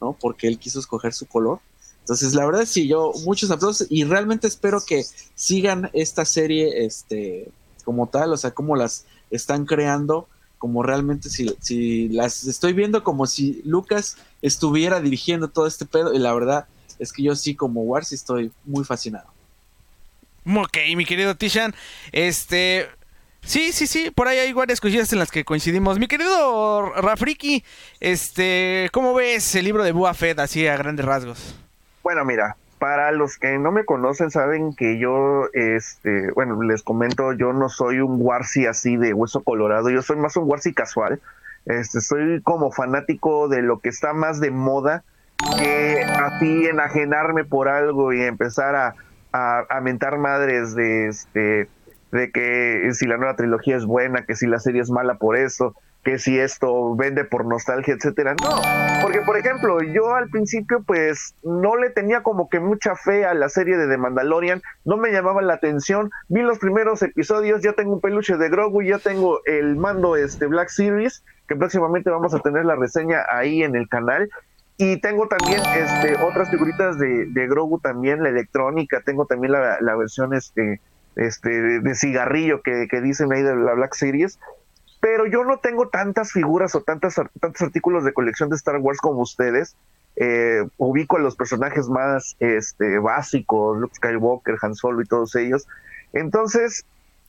¿no? 0.00 0.16
Porque 0.18 0.48
él 0.48 0.58
quiso 0.58 0.78
escoger 0.80 1.12
su 1.12 1.26
color. 1.26 1.60
Entonces, 2.00 2.34
la 2.34 2.44
verdad 2.44 2.64
sí, 2.66 2.88
yo 2.88 3.12
muchos 3.24 3.50
aplausos 3.50 3.86
y 3.90 4.04
realmente 4.04 4.48
espero 4.48 4.82
que 4.84 5.04
sigan 5.34 5.90
esta 5.92 6.24
serie 6.24 6.84
este, 6.84 7.48
como 7.84 8.08
tal, 8.08 8.32
o 8.32 8.36
sea, 8.36 8.52
como 8.52 8.74
las 8.74 9.06
están 9.30 9.66
creando, 9.66 10.28
como 10.58 10.82
realmente 10.82 11.28
si, 11.28 11.54
si 11.60 12.08
las 12.08 12.44
estoy 12.44 12.72
viendo 12.72 13.02
como 13.02 13.26
si 13.26 13.62
Lucas 13.64 14.16
estuviera 14.42 15.00
dirigiendo 15.00 15.48
todo 15.48 15.66
este 15.66 15.86
pedo 15.86 16.12
y 16.12 16.18
la 16.18 16.32
verdad 16.34 16.66
es 16.98 17.12
que 17.12 17.22
yo 17.22 17.34
sí 17.34 17.54
como 17.54 17.82
Wars 17.82 18.12
estoy 18.12 18.52
muy 18.64 18.84
fascinado. 18.84 19.26
Ok, 20.44 20.78
mi 20.96 21.04
querido 21.04 21.36
Tishan, 21.36 21.74
este, 22.10 22.88
Sí, 23.44 23.72
sí, 23.72 23.86
sí, 23.86 24.10
por 24.10 24.28
ahí 24.28 24.38
hay 24.38 24.52
varias 24.52 24.80
cosillas 24.80 25.12
en 25.12 25.18
las 25.18 25.30
que 25.30 25.44
coincidimos. 25.44 25.98
Mi 25.98 26.06
querido 26.06 26.92
Rafriki, 26.94 27.64
este, 28.00 28.88
¿cómo 28.92 29.14
ves 29.14 29.54
el 29.56 29.64
libro 29.64 29.82
de 29.82 29.92
Bua 29.92 30.14
Fed 30.14 30.38
así 30.38 30.66
a 30.66 30.76
grandes 30.76 31.04
rasgos? 31.04 31.58
Bueno, 32.04 32.24
mira, 32.24 32.56
para 32.78 33.10
los 33.10 33.38
que 33.38 33.58
no 33.58 33.72
me 33.72 33.84
conocen 33.84 34.30
saben 34.30 34.74
que 34.74 34.98
yo, 34.98 35.48
este, 35.54 36.30
bueno, 36.32 36.62
les 36.62 36.82
comento, 36.82 37.32
yo 37.32 37.52
no 37.52 37.68
soy 37.68 38.00
un 38.00 38.16
Warsi 38.20 38.66
así 38.66 38.96
de 38.96 39.12
hueso 39.12 39.42
colorado, 39.42 39.90
yo 39.90 40.02
soy 40.02 40.16
más 40.16 40.36
un 40.36 40.48
Warsi 40.48 40.72
casual. 40.72 41.20
Este, 41.66 42.00
soy 42.00 42.40
como 42.42 42.72
fanático 42.72 43.48
de 43.48 43.62
lo 43.62 43.80
que 43.80 43.88
está 43.88 44.12
más 44.12 44.40
de 44.40 44.50
moda 44.50 45.04
que 45.58 46.02
así 46.02 46.66
enajenarme 46.66 47.44
por 47.44 47.68
algo 47.68 48.12
y 48.12 48.22
empezar 48.22 48.74
a, 48.76 48.94
a, 49.32 49.64
a 49.68 49.80
mentar 49.80 50.18
madres 50.18 50.74
de 50.74 51.08
este 51.08 51.68
de 52.12 52.30
que 52.30 52.90
si 52.92 53.06
la 53.06 53.16
nueva 53.16 53.36
trilogía 53.36 53.76
es 53.76 53.86
buena, 53.86 54.24
que 54.24 54.36
si 54.36 54.46
la 54.46 54.58
serie 54.58 54.82
es 54.82 54.90
mala 54.90 55.16
por 55.16 55.36
eso, 55.36 55.74
que 56.04 56.18
si 56.18 56.38
esto 56.38 56.94
vende 56.94 57.24
por 57.24 57.46
nostalgia, 57.46 57.94
etcétera. 57.94 58.34
No, 58.34 58.50
porque 59.02 59.20
por 59.20 59.38
ejemplo, 59.38 59.80
yo 59.82 60.14
al 60.14 60.28
principio 60.28 60.82
pues 60.86 61.34
no 61.42 61.76
le 61.76 61.90
tenía 61.90 62.22
como 62.22 62.50
que 62.50 62.60
mucha 62.60 62.96
fe 62.96 63.24
a 63.24 63.34
la 63.34 63.48
serie 63.48 63.76
de 63.76 63.88
The 63.88 63.96
Mandalorian, 63.96 64.62
no 64.84 64.98
me 64.98 65.10
llamaba 65.10 65.40
la 65.42 65.54
atención, 65.54 66.10
vi 66.28 66.42
los 66.42 66.58
primeros 66.58 67.02
episodios, 67.02 67.62
ya 67.62 67.72
tengo 67.72 67.94
un 67.94 68.00
peluche 68.00 68.36
de 68.36 68.48
Grogu, 68.50 68.82
ya 68.82 68.98
tengo 68.98 69.40
el 69.46 69.76
mando 69.76 70.16
este 70.16 70.46
Black 70.46 70.68
Series, 70.68 71.24
que 71.48 71.56
próximamente 71.56 72.10
vamos 72.10 72.34
a 72.34 72.40
tener 72.40 72.66
la 72.66 72.76
reseña 72.76 73.20
ahí 73.30 73.62
en 73.62 73.74
el 73.74 73.88
canal. 73.88 74.28
Y 74.78 75.00
tengo 75.00 75.28
también 75.28 75.60
este, 75.76 76.16
otras 76.16 76.50
figuritas 76.50 76.98
de, 76.98 77.26
de 77.26 77.46
Grogu 77.46 77.78
también, 77.78 78.22
la 78.22 78.30
electrónica, 78.30 79.00
tengo 79.04 79.26
también 79.26 79.52
la, 79.52 79.78
la 79.80 79.94
versión 79.94 80.34
este, 80.34 80.80
este, 81.16 81.80
de, 81.80 81.94
cigarrillo 81.94 82.62
que, 82.62 82.88
dicen 83.02 83.32
ahí 83.32 83.42
de 83.42 83.56
la 83.56 83.74
Black 83.74 83.94
Series. 83.94 84.38
Pero 85.00 85.26
yo 85.26 85.44
no 85.44 85.58
tengo 85.58 85.88
tantas 85.88 86.32
figuras 86.32 86.74
o 86.74 86.82
tantas, 86.82 87.16
tantos 87.40 87.62
artículos 87.62 88.04
de 88.04 88.12
colección 88.12 88.50
de 88.50 88.56
Star 88.56 88.78
Wars 88.78 88.98
como 88.98 89.20
ustedes. 89.20 89.76
Eh, 90.14 90.62
ubico 90.76 91.16
a 91.16 91.20
los 91.20 91.36
personajes 91.36 91.88
más 91.88 92.36
este, 92.38 92.98
básicos, 92.98 93.78
Luke 93.78 93.94
Skywalker, 93.96 94.56
Han 94.62 94.74
Solo 94.74 95.02
y 95.02 95.06
todos 95.06 95.34
ellos. 95.34 95.66
Entonces, 96.12 96.84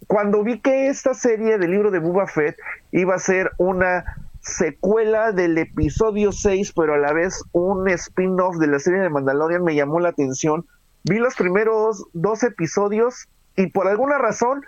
cuando 0.08 0.44
vi 0.44 0.60
que 0.60 0.88
esta 0.88 1.14
serie 1.14 1.58
del 1.58 1.72
libro 1.72 1.92
de 1.92 2.00
Boba 2.00 2.28
Fett 2.28 2.58
iba 2.92 3.16
a 3.16 3.20
ser 3.20 3.52
una 3.58 4.04
secuela 4.42 5.32
del 5.32 5.58
episodio 5.58 6.32
6, 6.32 6.74
pero 6.76 6.96
a 6.96 6.98
la 6.98 7.14
vez 7.14 7.44
un 7.54 7.88
spin-off 7.90 8.58
de 8.58 8.68
la 8.68 8.80
serie 8.80 9.00
de 9.00 9.10
Mandalorian, 9.10 9.64
me 9.64 9.76
llamó 9.76 10.00
la 10.00 10.10
atención. 10.10 10.66
Vi 11.06 11.18
los 11.18 11.36
primeros 11.36 12.06
dos 12.14 12.44
episodios 12.44 13.28
y 13.56 13.68
por 13.68 13.88
alguna 13.88 14.18
razón 14.18 14.64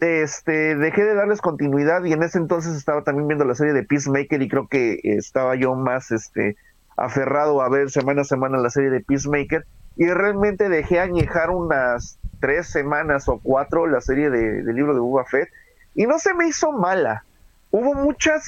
este 0.00 0.76
dejé 0.76 1.04
de 1.04 1.14
darles 1.14 1.40
continuidad 1.40 2.04
y 2.04 2.12
en 2.12 2.22
ese 2.22 2.38
entonces 2.38 2.76
estaba 2.76 3.02
también 3.02 3.28
viendo 3.28 3.44
la 3.44 3.54
serie 3.54 3.72
de 3.72 3.82
Peacemaker 3.82 4.42
y 4.42 4.48
creo 4.48 4.68
que 4.68 5.00
estaba 5.02 5.54
yo 5.56 5.74
más 5.74 6.10
este 6.10 6.56
aferrado 6.96 7.62
a 7.62 7.68
ver 7.68 7.90
semana 7.90 8.22
a 8.22 8.24
semana 8.24 8.58
la 8.58 8.70
serie 8.70 8.90
de 8.90 9.00
Peacemaker 9.00 9.64
y 9.96 10.06
realmente 10.06 10.68
dejé 10.68 11.00
añejar 11.00 11.50
unas 11.50 12.18
tres 12.40 12.66
semanas 12.66 13.28
o 13.28 13.40
cuatro 13.42 13.86
la 13.86 14.02
serie 14.02 14.28
de, 14.28 14.62
del 14.62 14.76
libro 14.76 14.92
de 14.92 15.00
Boba 15.00 15.24
Fett 15.24 15.48
y 15.94 16.06
no 16.06 16.18
se 16.18 16.34
me 16.34 16.46
hizo 16.46 16.72
mala. 16.72 17.24
Hubo 17.70 17.94
muchas 17.94 18.44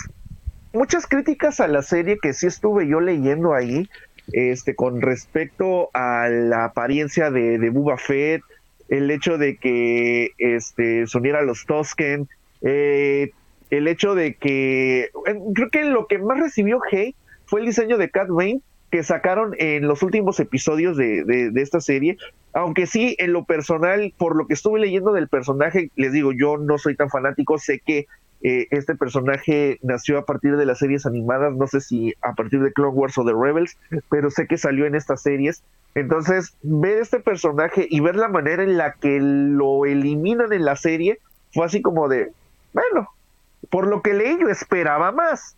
muchas 0.73 1.07
críticas 1.07 1.61
a 1.61 1.69
la 1.69 1.83
serie 1.83 2.19
que 2.21 2.35
sí 2.35 2.47
estuve 2.47 2.87
yo 2.87 3.01
leyendo 3.01 3.55
ahí, 3.55 3.89
este, 4.33 4.75
con 4.75 5.01
respecto 5.01 5.89
a 5.95 6.29
la 6.29 6.67
apariencia 6.67 7.31
de, 7.31 7.59
de 7.59 7.71
Boba 7.71 7.97
Fett, 7.97 8.43
el 8.89 9.11
hecho 9.11 9.39
de 9.39 9.57
que 9.57 10.33
este, 10.39 11.07
soniera 11.07 11.43
los 11.43 11.67
Tosken, 11.67 12.29
eh, 12.63 13.31
el 13.71 13.87
hecho 13.87 14.15
de 14.15 14.35
que 14.35 15.11
creo 15.55 15.71
que 15.71 15.85
lo 15.85 16.07
que 16.07 16.19
más 16.19 16.41
recibió 16.41 16.81
hate 16.91 17.15
fue 17.45 17.61
el 17.61 17.67
diseño 17.67 17.99
de 17.99 18.11
Cat 18.11 18.29
que 18.91 19.03
sacaron 19.03 19.55
en 19.59 19.87
los 19.87 20.03
últimos 20.03 20.41
episodios 20.41 20.97
de, 20.97 21.25
de, 21.25 21.61
esta 21.61 21.81
serie, 21.81 22.17
aunque 22.55 22.87
sí, 22.87 23.17
en 23.19 23.35
lo 23.35 23.45
personal, 23.45 24.15
por 24.17 24.35
lo 24.35 24.47
que 24.47 24.55
estuve 24.55 24.81
leyendo 24.81 25.13
del 25.13 25.29
personaje, 25.29 25.91
les 25.95 26.13
digo, 26.13 26.33
yo 26.33 26.57
no 26.57 26.79
soy 26.79 26.97
tan 26.97 27.11
fanático, 27.11 27.59
sé 27.59 27.81
que 27.85 28.07
eh, 28.43 28.67
este 28.71 28.95
personaje 28.95 29.79
nació 29.83 30.19
a 30.19 30.25
partir 30.25 30.57
de 30.57 30.67
las 30.67 30.79
series 30.79 31.07
animadas, 31.07 31.55
no 31.55 31.67
sé 31.67 31.81
si 31.81 32.15
a 32.23 32.35
partir 32.35 32.61
de 32.63 32.73
Clone 32.73 32.95
Wars 32.95 33.19
o 33.19 33.25
de 33.25 33.33
Rebels, 33.33 33.77
pero 34.11 34.31
sé 34.31 34.47
que 34.47 34.57
salió 34.57 34.87
en 34.87 34.95
estas 34.95 35.23
series. 35.23 35.63
Entonces, 35.95 36.55
ver 36.63 36.99
este 36.99 37.21
personaje 37.21 37.87
y 37.91 38.01
ver 38.01 38.17
la 38.17 38.29
manera 38.29 38.63
en 38.63 38.77
la 38.77 38.93
que 38.93 39.19
lo 39.21 39.87
eliminan 39.87 40.53
en 40.53 40.65
la 40.65 40.77
serie, 40.77 41.19
fue 41.53 41.67
así 41.67 41.83
como 41.83 42.09
de, 42.09 42.31
bueno, 42.73 43.09
por 43.71 43.87
lo 43.87 44.03
que 44.03 44.15
leí 44.15 44.39
yo 44.41 44.49
esperaba 44.49 45.11
más 45.13 45.57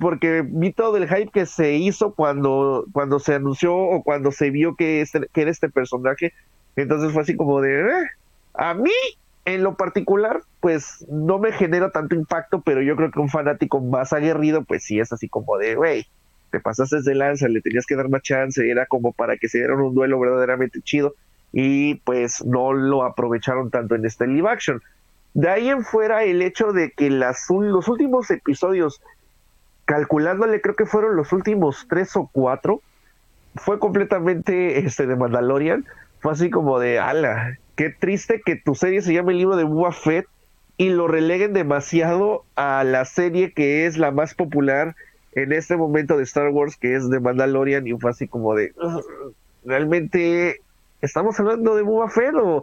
porque 0.00 0.42
vi 0.44 0.72
todo 0.72 0.96
el 0.96 1.08
hype 1.08 1.30
que 1.30 1.46
se 1.46 1.74
hizo 1.74 2.12
cuando, 2.12 2.86
cuando 2.92 3.18
se 3.18 3.34
anunció 3.34 3.76
o 3.76 4.02
cuando 4.02 4.32
se 4.32 4.50
vio 4.50 4.74
que, 4.74 5.00
este, 5.00 5.28
era 5.34 5.50
este 5.50 5.68
personaje. 5.68 6.32
Entonces 6.74 7.12
fue 7.12 7.22
así 7.22 7.36
como 7.36 7.60
de, 7.60 7.82
eh, 7.82 8.06
a 8.54 8.74
mí 8.74 8.90
en 9.46 9.62
lo 9.62 9.76
particular, 9.76 10.42
pues 10.60 11.06
no 11.08 11.38
me 11.38 11.52
genera 11.52 11.90
tanto 11.90 12.14
impacto, 12.16 12.60
pero 12.60 12.82
yo 12.82 12.96
creo 12.96 13.10
que 13.10 13.20
un 13.20 13.28
fanático 13.28 13.80
más 13.80 14.12
aguerrido, 14.12 14.64
pues 14.64 14.82
sí 14.84 14.98
es 14.98 15.12
así 15.12 15.28
como 15.28 15.56
de, 15.56 15.76
güey, 15.76 16.06
te 16.50 16.60
pasaste 16.60 17.00
de 17.00 17.14
lanza, 17.14 17.48
le 17.48 17.60
tenías 17.60 17.86
que 17.86 17.96
dar 17.96 18.08
más 18.08 18.22
chance, 18.22 18.68
era 18.68 18.86
como 18.86 19.12
para 19.12 19.36
que 19.36 19.48
se 19.48 19.58
dieran 19.58 19.80
un 19.80 19.94
duelo 19.94 20.18
verdaderamente 20.18 20.82
chido 20.82 21.14
y 21.52 21.94
pues 22.00 22.44
no 22.44 22.72
lo 22.72 23.04
aprovecharon 23.04 23.70
tanto 23.70 23.94
en 23.94 24.04
este 24.04 24.26
live 24.26 24.50
action. 24.50 24.82
De 25.32 25.48
ahí 25.48 25.68
en 25.68 25.84
fuera 25.84 26.24
el 26.24 26.42
hecho 26.42 26.72
de 26.72 26.90
que 26.90 27.08
las, 27.08 27.46
los 27.48 27.88
últimos 27.88 28.30
episodios 28.30 29.00
calculándole, 29.84 30.60
creo 30.60 30.74
que 30.74 30.86
fueron 30.86 31.14
los 31.14 31.32
últimos 31.32 31.86
tres 31.88 32.16
o 32.16 32.28
cuatro, 32.32 32.82
fue 33.54 33.78
completamente 33.78 34.80
este 34.80 35.06
de 35.06 35.14
Mandalorian. 35.14 35.86
Fue 36.20 36.32
así 36.32 36.50
como 36.50 36.80
de, 36.80 36.98
ala, 36.98 37.58
qué 37.76 37.90
triste 37.90 38.40
que 38.44 38.56
tu 38.56 38.74
serie 38.74 39.02
se 39.02 39.14
llame 39.14 39.32
el 39.32 39.38
libro 39.38 39.56
de 39.56 39.64
Boba 39.64 39.92
Fett 39.92 40.26
y 40.76 40.90
lo 40.90 41.08
releguen 41.08 41.52
demasiado 41.52 42.44
a 42.54 42.84
la 42.84 43.04
serie 43.04 43.52
que 43.52 43.86
es 43.86 43.96
la 43.96 44.10
más 44.10 44.34
popular 44.34 44.94
en 45.32 45.52
este 45.52 45.76
momento 45.76 46.16
de 46.16 46.24
Star 46.24 46.48
Wars, 46.48 46.76
que 46.76 46.94
es 46.94 47.08
de 47.10 47.20
Mandalorian, 47.20 47.86
y 47.86 47.92
fue 47.92 48.10
así 48.10 48.26
como 48.26 48.54
de, 48.54 48.72
realmente 49.64 50.60
estamos 51.02 51.38
hablando 51.38 51.76
de 51.76 51.82
Boba 51.82 52.08
Fett 52.08 52.34
o, 52.34 52.62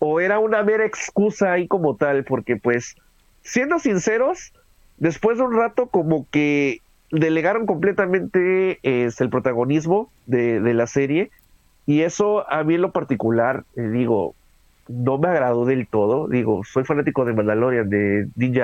o 0.00 0.20
era 0.20 0.38
una 0.38 0.62
mera 0.62 0.84
excusa 0.84 1.52
ahí 1.52 1.68
como 1.68 1.96
tal, 1.96 2.24
porque 2.24 2.56
pues, 2.56 2.96
siendo 3.42 3.78
sinceros, 3.78 4.52
después 4.98 5.38
de 5.38 5.44
un 5.44 5.56
rato 5.56 5.86
como 5.86 6.26
que 6.30 6.80
delegaron 7.10 7.66
completamente 7.66 8.78
es, 8.82 9.20
el 9.20 9.30
protagonismo 9.30 10.10
de, 10.26 10.60
la 10.74 10.86
serie 10.86 11.30
y 11.86 12.02
eso 12.02 12.50
a 12.50 12.62
mí 12.64 12.74
en 12.74 12.82
lo 12.82 12.92
particular, 12.92 13.64
eh, 13.76 13.82
digo, 13.82 14.34
no 14.88 15.18
me 15.18 15.28
agradó 15.28 15.64
del 15.64 15.86
todo, 15.86 16.28
digo, 16.28 16.62
soy 16.64 16.84
fanático 16.84 17.24
de 17.24 17.34
Mandalorian, 17.34 17.88
de 17.88 18.28
Din 18.34 18.54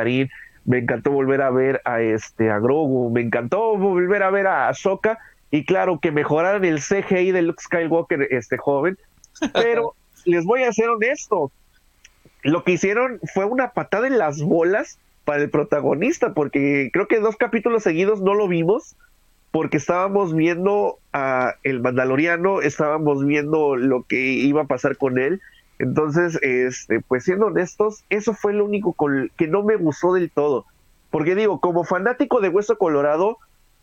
me 0.64 0.78
encantó 0.78 1.10
volver 1.10 1.42
a 1.42 1.50
ver 1.50 1.82
a 1.84 2.00
este 2.00 2.50
a 2.50 2.58
Grogu, 2.58 3.10
me 3.10 3.20
encantó 3.20 3.76
volver 3.76 4.22
a 4.22 4.30
ver 4.30 4.46
a 4.46 4.68
Ahsoka. 4.68 5.18
Y 5.50 5.64
claro 5.66 6.00
que 6.00 6.10
mejoraran 6.10 6.64
el 6.64 6.80
CGI 6.80 7.30
de 7.30 7.42
Luke 7.42 7.62
Skywalker 7.62 8.28
este 8.30 8.56
joven, 8.56 8.98
pero 9.52 9.94
les 10.24 10.44
voy 10.44 10.62
a 10.62 10.72
ser 10.72 10.88
honesto, 10.88 11.52
lo 12.42 12.64
que 12.64 12.72
hicieron 12.72 13.20
fue 13.32 13.44
una 13.44 13.70
patada 13.70 14.06
en 14.06 14.18
las 14.18 14.42
bolas 14.42 14.98
para 15.24 15.42
el 15.42 15.50
protagonista, 15.50 16.34
porque 16.34 16.90
creo 16.92 17.08
que 17.08 17.20
dos 17.20 17.36
capítulos 17.36 17.82
seguidos 17.82 18.20
no 18.20 18.34
lo 18.34 18.48
vimos, 18.48 18.96
porque 19.50 19.76
estábamos 19.76 20.34
viendo 20.34 20.98
a 21.12 21.54
el 21.62 21.80
Mandaloriano, 21.80 22.60
estábamos 22.60 23.24
viendo 23.24 23.76
lo 23.76 24.02
que 24.02 24.20
iba 24.20 24.62
a 24.62 24.66
pasar 24.66 24.96
con 24.96 25.18
él. 25.18 25.40
Entonces, 25.78 26.38
este, 26.42 27.00
pues 27.00 27.24
siendo 27.24 27.46
honestos, 27.46 28.04
eso 28.10 28.34
fue 28.34 28.52
lo 28.52 28.64
único 28.64 28.94
que 29.36 29.48
no 29.48 29.62
me 29.62 29.76
gustó 29.76 30.14
del 30.14 30.30
todo. 30.30 30.66
Porque 31.10 31.34
digo, 31.34 31.60
como 31.60 31.84
fanático 31.84 32.40
de 32.40 32.48
Hueso 32.48 32.78
Colorado, 32.78 33.38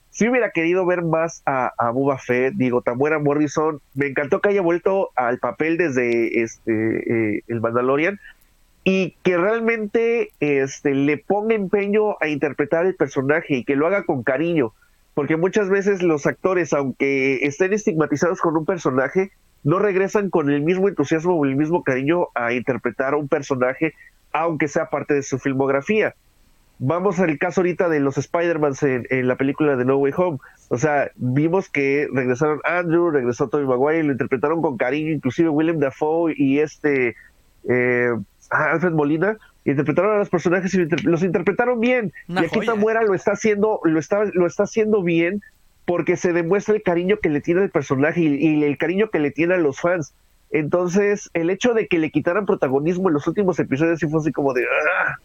sí 0.09 0.27
hubiera 0.29 0.51
querido 0.51 0.85
ver 0.85 1.01
más 1.01 1.41
a, 1.45 1.71
a 1.77 1.91
Boba 1.91 2.17
Fett, 2.17 2.53
digo, 2.55 2.81
Tamuera 2.81 3.19
Morrison, 3.19 3.81
me 3.93 4.07
encantó 4.07 4.41
que 4.41 4.49
haya 4.49 4.61
vuelto 4.61 5.09
al 5.15 5.39
papel 5.39 5.77
desde 5.77 6.41
este 6.41 7.35
eh, 7.37 7.43
el 7.47 7.61
Mandalorian, 7.61 8.19
y 8.83 9.15
que 9.23 9.37
realmente 9.37 10.31
este, 10.39 10.95
le 10.95 11.17
ponga 11.17 11.55
empeño 11.55 12.17
a 12.19 12.27
interpretar 12.27 12.85
el 12.85 12.95
personaje 12.95 13.57
y 13.57 13.63
que 13.63 13.75
lo 13.75 13.87
haga 13.87 14.03
con 14.03 14.23
cariño, 14.23 14.73
porque 15.13 15.37
muchas 15.37 15.69
veces 15.69 16.01
los 16.01 16.25
actores, 16.25 16.73
aunque 16.73 17.45
estén 17.45 17.73
estigmatizados 17.73 18.41
con 18.41 18.57
un 18.57 18.65
personaje, 18.65 19.31
no 19.63 19.79
regresan 19.79 20.29
con 20.29 20.49
el 20.49 20.61
mismo 20.61 20.87
entusiasmo 20.87 21.35
o 21.35 21.45
el 21.45 21.55
mismo 21.55 21.83
cariño 21.83 22.27
a 22.35 22.53
interpretar 22.53 23.13
a 23.13 23.17
un 23.17 23.27
personaje, 23.27 23.93
aunque 24.33 24.67
sea 24.67 24.89
parte 24.89 25.13
de 25.13 25.23
su 25.23 25.39
filmografía. 25.39 26.15
Vamos 26.79 27.19
al 27.19 27.37
caso 27.37 27.61
ahorita 27.61 27.89
de 27.89 27.99
los 27.99 28.17
Spider-Man 28.17 28.73
en, 28.81 29.27
la 29.27 29.35
película 29.35 29.75
de 29.75 29.85
No 29.85 29.97
Way 29.97 30.13
Home. 30.17 30.39
O 30.69 30.77
sea, 30.77 31.11
vimos 31.15 31.69
que 31.69 32.07
regresaron 32.11 32.59
Andrew, 32.63 33.11
regresó 33.11 33.49
Tobey 33.49 33.67
Maguire, 33.67 34.03
lo 34.03 34.13
interpretaron 34.13 34.63
con 34.63 34.77
cariño, 34.77 35.11
inclusive 35.11 35.49
William 35.49 35.77
Dafoe 35.77 36.33
y 36.35 36.57
este 36.57 37.15
eh, 37.69 38.09
Alfred 38.49 38.93
Molina 38.93 39.37
interpretaron 39.63 40.15
a 40.15 40.17
los 40.17 40.29
personajes 40.29 40.73
y 40.73 40.87
los 41.03 41.21
interpretaron 41.21 41.79
bien. 41.79 42.13
y 42.27 42.39
aquí 42.39 42.61
Tamuera 42.65 43.03
lo 43.03 43.13
está 43.13 43.33
haciendo, 43.33 43.79
lo 43.83 43.99
está, 43.99 44.23
lo 44.33 44.47
está 44.47 44.63
haciendo 44.63 45.03
bien 45.03 45.43
porque 45.85 46.17
se 46.17 46.33
demuestra 46.33 46.75
el 46.75 46.83
cariño 46.83 47.17
que 47.21 47.29
le 47.29 47.41
tiene 47.41 47.63
el 47.63 47.69
personaje 47.69 48.21
y, 48.21 48.63
el 48.63 48.77
cariño 48.77 49.09
que 49.09 49.19
le 49.19 49.31
tiene 49.31 49.55
a 49.55 49.57
los 49.57 49.79
fans. 49.79 50.13
Entonces, 50.51 51.29
el 51.33 51.49
hecho 51.49 51.73
de 51.73 51.87
que 51.87 51.97
le 51.97 52.11
quitaran 52.11 52.45
protagonismo 52.45 53.09
en 53.09 53.13
los 53.13 53.27
últimos 53.27 53.59
episodios 53.59 53.99
sí 53.99 54.07
fue 54.07 54.19
así 54.19 54.31
como 54.31 54.53
de, 54.53 54.65
ah, 54.65 55.15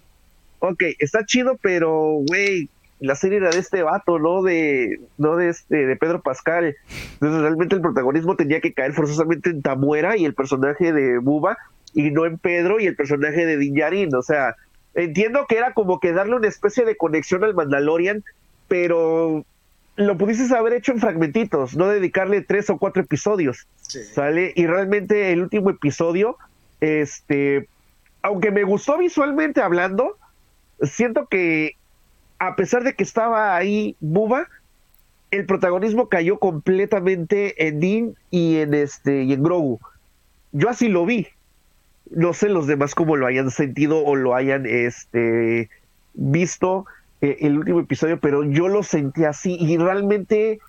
ok, 0.60 0.82
está 0.98 1.24
chido, 1.24 1.58
pero, 1.60 2.20
güey, 2.26 2.68
la 3.00 3.14
serie 3.14 3.38
era 3.38 3.50
de 3.50 3.58
este 3.58 3.82
vato, 3.82 4.18
no 4.18 4.42
de, 4.42 5.00
no 5.18 5.36
de 5.36 5.48
este, 5.48 5.86
de 5.86 5.96
Pedro 5.96 6.22
Pascal. 6.22 6.76
Entonces, 7.14 7.40
realmente 7.42 7.74
el 7.74 7.82
protagonismo 7.82 8.36
tenía 8.36 8.60
que 8.60 8.72
caer 8.72 8.92
forzosamente 8.92 9.50
en 9.50 9.62
Tamuera 9.62 10.16
y 10.16 10.24
el 10.24 10.34
personaje 10.34 10.92
de 10.92 11.18
Buba 11.18 11.58
y 11.92 12.10
no 12.10 12.24
en 12.26 12.38
Pedro 12.38 12.80
y 12.80 12.86
el 12.86 12.96
personaje 12.96 13.46
de 13.46 13.56
Din 13.56 14.14
O 14.14 14.22
sea, 14.22 14.54
entiendo 14.94 15.46
que 15.48 15.58
era 15.58 15.72
como 15.72 16.00
que 16.00 16.12
darle 16.12 16.36
una 16.36 16.48
especie 16.48 16.84
de 16.84 16.96
conexión 16.96 17.44
al 17.44 17.54
Mandalorian, 17.54 18.24
pero 18.68 19.44
lo 19.96 20.18
pudiste 20.18 20.54
haber 20.54 20.74
hecho 20.74 20.92
en 20.92 21.00
fragmentitos, 21.00 21.76
no 21.76 21.88
dedicarle 21.88 22.42
tres 22.42 22.68
o 22.70 22.78
cuatro 22.78 23.02
episodios, 23.02 23.66
¿sale? 23.80 24.52
Y 24.54 24.66
realmente 24.66 25.32
el 25.32 25.42
último 25.42 25.70
episodio, 25.70 26.36
este, 26.80 27.68
aunque 28.22 28.50
me 28.50 28.64
gustó 28.64 28.98
visualmente 28.98 29.62
hablando, 29.62 30.18
siento 30.82 31.26
que 31.26 31.76
a 32.38 32.56
pesar 32.56 32.84
de 32.84 32.94
que 32.94 33.02
estaba 33.02 33.56
ahí 33.56 33.96
Buba, 34.00 34.48
el 35.30 35.46
protagonismo 35.46 36.08
cayó 36.08 36.38
completamente 36.38 37.66
en 37.66 37.80
Din 37.80 38.16
y 38.30 38.58
en 38.58 38.74
este 38.74 39.22
y 39.24 39.32
en 39.32 39.42
Grogu. 39.42 39.80
Yo 40.52 40.68
así 40.68 40.88
lo 40.88 41.06
vi, 41.06 41.26
no 42.10 42.34
sé 42.34 42.48
los 42.48 42.66
demás 42.66 42.94
cómo 42.94 43.16
lo 43.16 43.26
hayan 43.26 43.50
sentido 43.50 44.04
o 44.04 44.14
lo 44.14 44.34
hayan 44.34 44.66
este, 44.66 45.70
visto 46.14 46.86
eh, 47.20 47.36
el 47.40 47.58
último 47.58 47.80
episodio, 47.80 48.18
pero 48.20 48.44
yo 48.44 48.68
lo 48.68 48.82
sentí 48.82 49.24
así 49.24 49.56
y 49.58 49.76
realmente, 49.78 50.60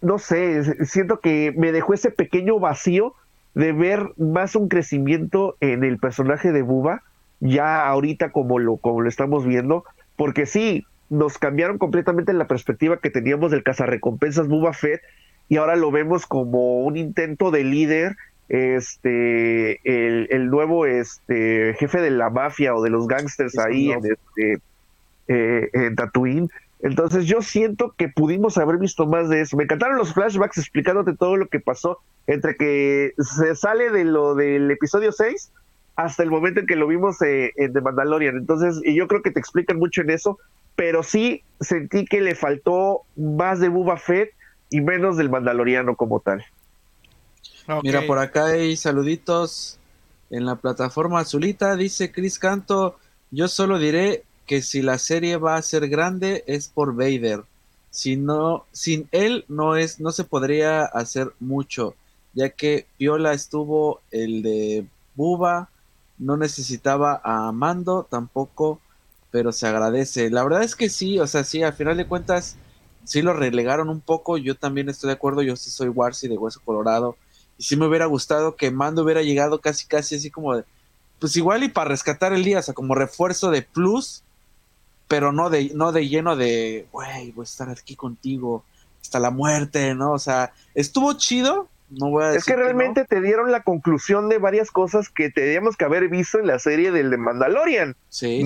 no 0.00 0.18
sé, 0.18 0.84
siento 0.84 1.20
que 1.20 1.52
me 1.56 1.72
dejó 1.72 1.94
ese 1.94 2.10
pequeño 2.10 2.58
vacío 2.58 3.14
de 3.54 3.72
ver 3.72 4.12
más 4.16 4.56
un 4.56 4.68
crecimiento 4.68 5.56
en 5.60 5.84
el 5.84 5.98
personaje 5.98 6.52
de 6.52 6.62
Buba, 6.62 7.02
ya 7.40 7.86
ahorita 7.86 8.32
como 8.32 8.58
lo, 8.58 8.76
como 8.76 9.00
lo 9.00 9.08
estamos 9.08 9.46
viendo, 9.46 9.84
porque 10.16 10.46
sí, 10.46 10.84
nos 11.10 11.38
cambiaron 11.38 11.78
completamente 11.78 12.32
la 12.32 12.46
perspectiva 12.46 12.98
que 12.98 13.10
teníamos 13.10 13.50
del 13.50 13.62
cazarrecompensas 13.62 14.48
Boba 14.48 14.72
Fett 14.72 15.00
y 15.48 15.56
ahora 15.56 15.76
lo 15.76 15.90
vemos 15.90 16.26
como 16.26 16.84
un 16.84 16.96
intento 16.96 17.50
de 17.50 17.64
líder 17.64 18.16
este 18.48 19.80
el, 19.84 20.50
nuevo 20.50 20.86
este 20.86 21.74
jefe 21.78 22.00
de 22.00 22.10
la 22.10 22.30
mafia 22.30 22.74
o 22.74 22.82
de 22.82 22.90
los 22.90 23.06
gangsters 23.06 23.58
ahí 23.58 23.90
en 23.90 24.00
este 24.04 24.62
eh, 25.28 25.70
en 25.72 25.96
Tatooine 25.96 26.48
entonces 26.80 27.26
yo 27.26 27.40
siento 27.40 27.94
que 27.96 28.08
pudimos 28.08 28.58
haber 28.58 28.78
visto 28.78 29.06
más 29.06 29.28
de 29.28 29.40
eso 29.40 29.56
me 29.56 29.64
encantaron 29.64 29.96
los 29.96 30.12
flashbacks 30.12 30.58
explicándote 30.58 31.14
todo 31.14 31.36
lo 31.36 31.48
que 31.48 31.60
pasó 31.60 31.98
entre 32.26 32.56
que 32.56 33.12
se 33.18 33.54
sale 33.54 33.90
de 33.90 34.04
lo 34.04 34.34
del 34.34 34.70
episodio 34.70 35.12
6 35.12 35.50
hasta 35.96 36.22
el 36.22 36.30
momento 36.30 36.60
en 36.60 36.66
que 36.66 36.76
lo 36.76 36.86
vimos 36.86 37.22
eh, 37.22 37.52
en 37.56 37.72
The 37.72 37.80
Mandalorian 37.80 38.36
entonces 38.36 38.80
y 38.84 38.94
yo 38.94 39.08
creo 39.08 39.22
que 39.22 39.30
te 39.30 39.40
explican 39.40 39.78
mucho 39.78 40.02
en 40.02 40.10
eso 40.10 40.38
pero 40.76 41.02
sí 41.02 41.42
sentí 41.60 42.04
que 42.04 42.20
le 42.20 42.34
faltó 42.34 43.02
más 43.16 43.60
de 43.60 43.68
Boba 43.68 43.96
Fett 43.96 44.32
y 44.70 44.80
menos 44.80 45.16
del 45.16 45.30
Mandaloriano 45.30 45.96
como 45.96 46.20
tal. 46.20 46.44
Mira, 47.82 48.06
por 48.06 48.18
acá 48.18 48.46
hay 48.46 48.76
saluditos 48.76 49.78
en 50.30 50.44
la 50.44 50.56
plataforma 50.56 51.20
azulita. 51.20 51.76
Dice 51.76 52.10
Chris 52.10 52.38
Canto, 52.38 52.98
yo 53.30 53.48
solo 53.48 53.78
diré 53.78 54.24
que 54.46 54.62
si 54.62 54.82
la 54.82 54.98
serie 54.98 55.36
va 55.36 55.56
a 55.56 55.62
ser 55.62 55.88
grande 55.88 56.44
es 56.46 56.68
por 56.68 56.94
Vader. 56.94 57.44
Si 57.90 58.16
no, 58.16 58.66
sin 58.72 59.08
él 59.12 59.44
no 59.48 59.76
es, 59.76 60.00
no 60.00 60.10
se 60.12 60.24
podría 60.24 60.84
hacer 60.84 61.32
mucho, 61.38 61.94
ya 62.32 62.50
que 62.50 62.86
Viola 62.98 63.32
estuvo 63.32 64.00
el 64.10 64.42
de 64.42 64.86
Buba, 65.14 65.70
no 66.18 66.36
necesitaba 66.36 67.20
a 67.22 67.52
Mando 67.52 68.06
tampoco, 68.10 68.80
pero 69.30 69.52
se 69.52 69.66
agradece. 69.66 70.30
La 70.30 70.42
verdad 70.42 70.64
es 70.64 70.74
que 70.74 70.88
sí, 70.88 71.18
o 71.20 71.26
sea, 71.26 71.44
sí, 71.44 71.62
al 71.62 71.72
final 71.74 71.96
de 71.96 72.06
cuentas, 72.06 72.56
sí 73.04 73.22
lo 73.22 73.32
relegaron 73.32 73.88
un 73.88 74.00
poco. 74.00 74.38
Yo 74.38 74.56
también 74.56 74.88
estoy 74.88 75.08
de 75.08 75.14
acuerdo, 75.14 75.42
yo 75.42 75.54
sí 75.56 75.70
soy 75.70 75.88
Warsi 75.88 76.26
de 76.28 76.38
Hueso 76.38 76.60
Colorado 76.64 77.16
y 77.58 77.62
sí 77.62 77.76
me 77.76 77.86
hubiera 77.86 78.06
gustado 78.06 78.56
que 78.56 78.70
Mando 78.70 79.04
hubiera 79.04 79.22
llegado 79.22 79.60
casi, 79.60 79.86
casi 79.86 80.16
así 80.16 80.30
como 80.30 80.56
de, 80.56 80.64
pues 81.20 81.36
igual 81.36 81.62
y 81.62 81.68
para 81.68 81.90
rescatar 81.90 82.32
el 82.32 82.42
día, 82.44 82.58
o 82.58 82.62
sea, 82.62 82.74
como 82.74 82.94
refuerzo 82.94 83.50
de 83.50 83.62
plus, 83.62 84.23
pero 85.08 85.32
no 85.32 85.50
de, 85.50 85.70
no 85.74 85.92
de 85.92 86.08
lleno 86.08 86.36
de, 86.36 86.86
güey, 86.92 87.32
voy 87.32 87.42
a 87.42 87.44
estar 87.44 87.68
aquí 87.68 87.96
contigo 87.96 88.64
hasta 89.00 89.18
la 89.20 89.30
muerte, 89.30 89.94
¿no? 89.94 90.12
O 90.12 90.18
sea, 90.18 90.52
estuvo 90.74 91.12
chido, 91.14 91.68
no 91.90 92.10
voy 92.10 92.24
a 92.24 92.26
decir 92.28 92.38
es 92.38 92.44
que 92.46 92.56
realmente 92.56 93.04
te 93.04 93.20
dieron 93.20 93.52
la 93.52 93.62
conclusión 93.62 94.28
de 94.28 94.38
varias 94.38 94.70
cosas 94.70 95.08
que 95.08 95.30
teníamos 95.30 95.76
que 95.76 95.84
haber 95.84 96.08
visto 96.08 96.38
en 96.38 96.46
la 96.46 96.58
serie 96.58 96.90
del 96.90 97.10
de 97.10 97.18
Mandalorian, 97.18 97.96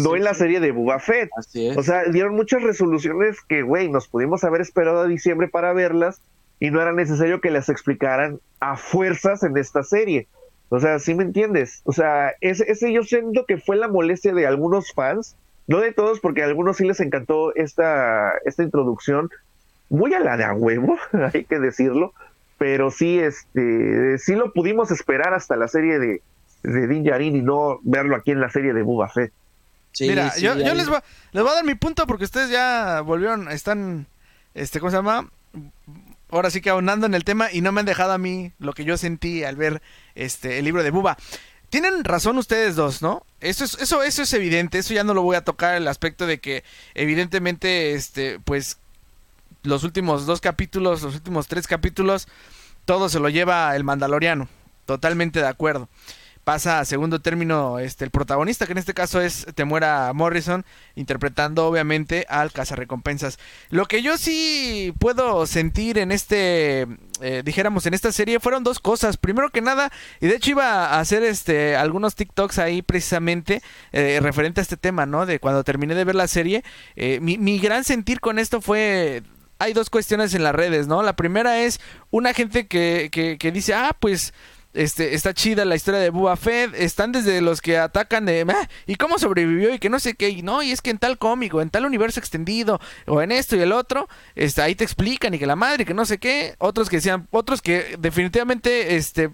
no 0.01 0.17
en 0.17 0.25
la 0.25 0.35
serie 0.35 0.61
de 0.61 0.73
Boba 0.73 0.99
Fett. 0.99 1.31
O 1.77 1.83
sea, 1.83 2.05
dieron 2.05 2.35
muchas 2.35 2.63
resoluciones 2.63 3.41
que, 3.43 3.63
güey, 3.63 3.89
nos 3.89 4.09
pudimos 4.09 4.45
haber 4.45 4.61
esperado 4.61 5.01
a 5.03 5.07
diciembre 5.07 5.49
para 5.49 5.73
verlas 5.73 6.21
y 6.61 6.71
no 6.71 6.83
era 6.83 6.93
necesario 6.93 7.41
que 7.41 7.51
las 7.51 7.69
explicaran 7.69 8.41
a 8.61 8.77
fuerzas 8.77 9.43
en 9.45 9.57
esta 9.57 9.83
serie. 9.83 10.27
O 10.71 10.81
sea, 10.81 10.99
¿sí 10.99 11.15
me 11.15 11.25
entiendes? 11.25 11.81
O 11.85 11.93
sea, 11.93 12.35
ese, 12.41 12.71
ese 12.71 12.93
yo 12.93 13.03
siento 13.03 13.47
que 13.47 13.59
fue 13.59 13.77
la 13.77 13.89
molestia 13.89 14.35
de 14.35 14.47
algunos 14.47 14.93
fans, 14.93 15.37
no 15.69 15.81
de 15.81 15.93
todos, 15.93 16.19
porque 16.19 16.43
a 16.43 16.47
algunos 16.47 16.79
sí 16.79 16.85
les 16.85 16.99
encantó 16.99 17.55
esta, 17.55 18.33
esta 18.45 18.63
introducción, 18.65 19.31
muy 19.91 20.13
a 20.15 20.21
la 20.21 20.37
de 20.37 20.45
a 20.45 20.55
huevo, 20.55 20.99
hay 21.33 21.45
que 21.45 21.61
decirlo, 21.61 22.13
pero 22.57 22.91
sí, 22.91 23.21
este, 23.21 24.19
sí 24.19 24.35
lo 24.35 24.53
pudimos 24.53 24.91
esperar 24.91 25.35
hasta 25.35 25.57
la 25.57 25.69
serie 25.69 25.99
de, 25.99 26.23
de 26.65 26.87
Din 26.89 27.05
Djarin 27.05 27.37
y 27.37 27.43
no 27.43 27.79
verlo 27.83 28.17
aquí 28.17 28.33
en 28.33 28.41
la 28.41 28.51
serie 28.51 28.73
de 28.73 28.83
Boba 28.83 29.09
Fett. 29.09 29.33
Mira, 30.01 30.35
yo, 30.37 30.57
yo 30.59 30.75
les, 30.75 30.89
voy, 30.89 30.99
les 31.33 31.43
voy 31.43 31.53
a 31.53 31.57
dar 31.57 31.65
mi 31.65 31.75
punto 31.75 32.07
porque 32.07 32.25
ustedes 32.25 32.51
ya 32.51 33.01
volvieron, 33.03 33.51
están, 33.51 34.07
este, 34.55 34.81
¿cómo 34.81 34.91
se 34.91 34.97
llama? 34.97 35.29
ahora 36.31 36.51
sí 36.51 36.61
que 36.61 36.71
aunando 36.71 37.07
en 37.07 37.15
el 37.15 37.25
tema 37.25 37.49
y 37.53 37.61
no 37.61 37.73
me 37.73 37.81
han 37.81 37.87
dejado 37.87 38.13
a 38.13 38.19
mí 38.19 38.53
lo 38.59 38.73
que 38.73 38.85
yo 38.85 38.97
sentí 38.97 39.45
al 39.45 39.57
ver 39.57 39.83
este 40.15 40.59
el 40.59 40.65
libro 40.65 40.83
de 40.83 40.91
Buba. 40.91 41.17
Tienen 41.71 42.05
razón 42.05 42.39
ustedes 42.39 42.77
dos, 42.77 43.03
¿no? 43.03 43.25
Eso 43.41 43.65
es, 43.65 43.75
eso, 43.75 44.03
eso 44.03 44.23
es 44.23 44.33
evidente, 44.33 44.79
eso 44.79 44.95
ya 44.95 45.05
no 45.05 45.15
lo 45.15 45.23
voy 45.23 45.37
a 45.37 45.45
tocar 45.45 45.75
el 45.75 45.87
aspecto 45.87 46.27
de 46.27 46.39
que 46.39 46.65
evidentemente, 46.95 47.93
este, 47.93 48.39
pues, 48.41 48.79
los 49.63 49.85
últimos 49.85 50.27
dos 50.27 50.41
capítulos, 50.41 51.03
los 51.03 51.15
últimos 51.15 51.47
tres 51.47 51.67
capítulos, 51.67 52.27
todo 52.85 53.09
se 53.09 53.21
lo 53.21 53.29
lleva 53.29 53.75
el 53.77 53.85
Mandaloriano. 53.85 54.49
Totalmente 54.87 55.41
de 55.41 55.47
acuerdo 55.47 55.89
pasa 56.49 56.81
a 56.81 56.87
segundo 56.87 57.21
término 57.21 57.79
este 57.79 58.07
el 58.07 58.11
protagonista, 58.11 58.65
que 58.65 58.73
en 58.73 58.79
este 58.79 58.95
caso 58.95 59.21
es 59.21 59.47
Temuera 59.55 60.11
Morrison, 60.15 60.65
interpretando 60.95 61.67
obviamente 61.67 62.25
al 62.31 62.53
cazarrecompensas. 62.53 63.39
Lo 63.69 63.85
que 63.85 64.01
yo 64.01 64.17
sí 64.17 64.95
puedo 64.99 65.47
sentir 65.47 65.99
en 65.99 66.11
este, 66.11 66.87
eh, 67.21 67.43
dijéramos, 67.45 67.85
en 67.85 67.93
esta 67.93 68.13
serie 68.13 68.41
fueron 68.41 68.65
dos 68.65 68.81
cosas. 68.81 69.19
Primero 69.19 69.51
que 69.51 69.61
nada, 69.61 69.93
y 70.23 70.29
de 70.29 70.37
hecho 70.37 70.53
iba 70.53 70.87
a 70.87 71.01
hacer 71.01 71.23
este 71.23 71.77
algunos 71.77 72.15
TikToks 72.15 72.59
ahí 72.61 72.81
precisamente 72.81 73.61
eh, 73.93 74.19
referente 74.23 74.63
a 74.63 74.63
este 74.63 74.79
tema, 74.79 75.05
¿no? 75.05 75.27
De 75.27 75.41
cuando 75.41 75.65
terminé 75.65 75.95
de 75.95 76.05
ver 76.05 76.15
la 76.15 76.29
serie. 76.29 76.65
Eh, 76.97 77.21
mi, 77.21 77.37
mi 77.37 77.59
gran 77.59 77.85
sentir 77.85 78.21
con 78.21 78.39
esto 78.39 78.63
fue 78.63 79.23
hay 79.59 79.75
dos 79.75 79.91
cuestiones 79.91 80.33
en 80.33 80.45
las 80.45 80.55
redes, 80.55 80.87
¿no? 80.87 81.03
La 81.03 81.15
primera 81.15 81.61
es 81.61 81.79
una 82.11 82.33
gente 82.33 82.69
que, 82.69 83.11
que, 83.13 83.37
que 83.37 83.53
dice, 83.53 83.75
ah, 83.75 83.95
pues 84.01 84.33
este, 84.75 85.15
está 85.15 85.35
chida 85.35 85.65
la 85.65 85.77
historia 85.77 86.01
de 86.01 86.11
Boba 86.11 86.37
Fett. 86.37 86.75
Están 86.75 87.13
desde 87.13 87.41
los 87.41 87.61
que 87.61 87.79
atacan 87.79 88.27
de. 88.27 88.47
Ah, 88.49 88.69
¿Y 88.87 88.97
cómo 88.97 89.19
sobrevivió? 89.19 89.75
Y 89.75 89.79
que 89.79 89.91
no 89.91 89.99
sé 89.99 90.15
qué. 90.15 90.29
Y 90.31 90.43
no, 90.43 90.63
y 90.63 90.73
es 90.73 90.83
que 90.83 90.91
en 90.91 90.99
tal 90.99 91.19
cómic, 91.19 91.55
o 91.55 91.63
en 91.63 91.71
tal 91.71 91.87
universo 91.87 92.21
extendido, 92.21 92.81
o 93.07 93.23
en 93.23 93.33
esto 93.33 93.57
y 93.57 93.61
el 93.61 93.73
otro, 93.73 94.09
este, 94.35 94.63
ahí 94.63 94.75
te 94.75 94.85
explican, 94.85 95.35
y 95.35 95.39
que 95.39 95.47
la 95.47 95.57
madre, 95.57 95.85
que 95.85 95.95
no 95.95 96.05
sé 96.05 96.19
qué. 96.19 96.55
Otros 96.59 96.89
que 96.89 97.01
sean. 97.01 97.27
Otros 97.31 97.63
que 97.63 97.97
definitivamente, 97.99 98.97
este, 98.97 99.31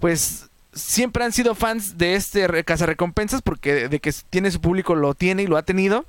pues 0.00 0.48
siempre 0.72 1.24
han 1.24 1.32
sido 1.32 1.54
fans 1.54 1.98
de 1.98 2.14
este 2.14 2.46
recompensas 2.46 3.42
porque 3.42 3.88
de 3.88 4.00
que 4.00 4.12
tiene 4.30 4.50
su 4.50 4.60
público 4.60 4.94
lo 4.94 5.14
tiene 5.14 5.42
y 5.42 5.46
lo 5.46 5.56
ha 5.56 5.62
tenido. 5.62 6.06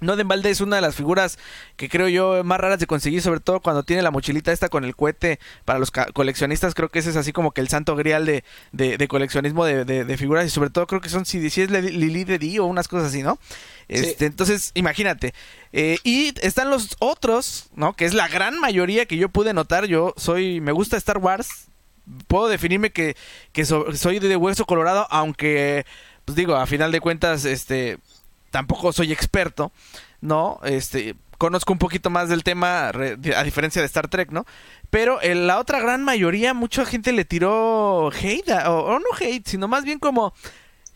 Noden 0.00 0.28
Valde 0.28 0.50
es 0.50 0.60
una 0.60 0.76
de 0.76 0.82
las 0.82 0.94
figuras 0.94 1.38
que 1.76 1.88
creo 1.88 2.08
yo 2.08 2.44
más 2.44 2.60
raras 2.60 2.78
de 2.78 2.86
conseguir, 2.86 3.22
sobre 3.22 3.40
todo 3.40 3.60
cuando 3.60 3.82
tiene 3.82 4.02
la 4.02 4.10
mochilita 4.10 4.52
esta 4.52 4.68
con 4.68 4.84
el 4.84 4.94
cohete 4.94 5.40
para 5.64 5.78
los 5.78 5.90
coleccionistas. 5.90 6.74
Creo 6.74 6.90
que 6.90 6.98
ese 6.98 7.10
es 7.10 7.16
así 7.16 7.32
como 7.32 7.52
que 7.52 7.62
el 7.62 7.68
santo 7.68 7.96
grial 7.96 8.26
de, 8.26 8.44
de, 8.72 9.08
coleccionismo 9.08 9.64
de, 9.64 10.16
figuras 10.18 10.46
y 10.46 10.50
sobre 10.50 10.70
todo 10.70 10.86
creo 10.86 11.00
que 11.00 11.08
son, 11.08 11.24
si, 11.24 11.48
si 11.50 11.62
es 11.62 11.70
Lili 11.70 12.24
de 12.24 12.38
Di 12.38 12.58
o 12.58 12.66
unas 12.66 12.88
cosas 12.88 13.08
así, 13.08 13.22
¿no? 13.22 13.38
Este, 13.88 14.26
Entonces, 14.26 14.72
imagínate. 14.74 15.32
Eh, 15.72 15.98
y 16.04 16.34
están 16.40 16.70
los 16.70 16.96
otros, 16.98 17.70
¿no? 17.74 17.94
Que 17.94 18.04
es 18.04 18.14
la 18.14 18.28
gran 18.28 18.58
mayoría 18.60 19.06
que 19.06 19.16
yo 19.16 19.28
pude 19.28 19.54
notar. 19.54 19.86
Yo 19.86 20.12
soy, 20.16 20.60
me 20.60 20.72
gusta 20.72 20.96
Star 20.96 21.18
Wars. 21.18 21.68
Puedo 22.28 22.48
definirme 22.48 22.90
que, 22.90 23.16
que 23.52 23.64
soy 23.64 24.18
de 24.18 24.36
hueso 24.36 24.64
colorado, 24.64 25.06
aunque, 25.10 25.84
pues 26.24 26.36
digo, 26.36 26.54
a 26.54 26.66
final 26.66 26.92
de 26.92 27.00
cuentas, 27.00 27.44
este 27.44 27.98
tampoco 28.50 28.92
soy 28.92 29.12
experto, 29.12 29.72
¿no? 30.20 30.60
Este, 30.64 31.14
conozco 31.38 31.72
un 31.72 31.78
poquito 31.78 32.10
más 32.10 32.28
del 32.28 32.44
tema, 32.44 32.88
a 32.88 33.44
diferencia 33.44 33.82
de 33.82 33.86
Star 33.86 34.08
Trek, 34.08 34.30
¿no? 34.30 34.46
Pero 34.90 35.22
en 35.22 35.46
la 35.46 35.58
otra 35.58 35.80
gran 35.80 36.04
mayoría, 36.04 36.54
mucha 36.54 36.84
gente 36.84 37.12
le 37.12 37.24
tiró 37.24 38.10
hate, 38.10 38.50
o, 38.66 38.98
no 38.98 39.06
hate, 39.18 39.46
sino 39.46 39.68
más 39.68 39.84
bien 39.84 39.98
como, 39.98 40.32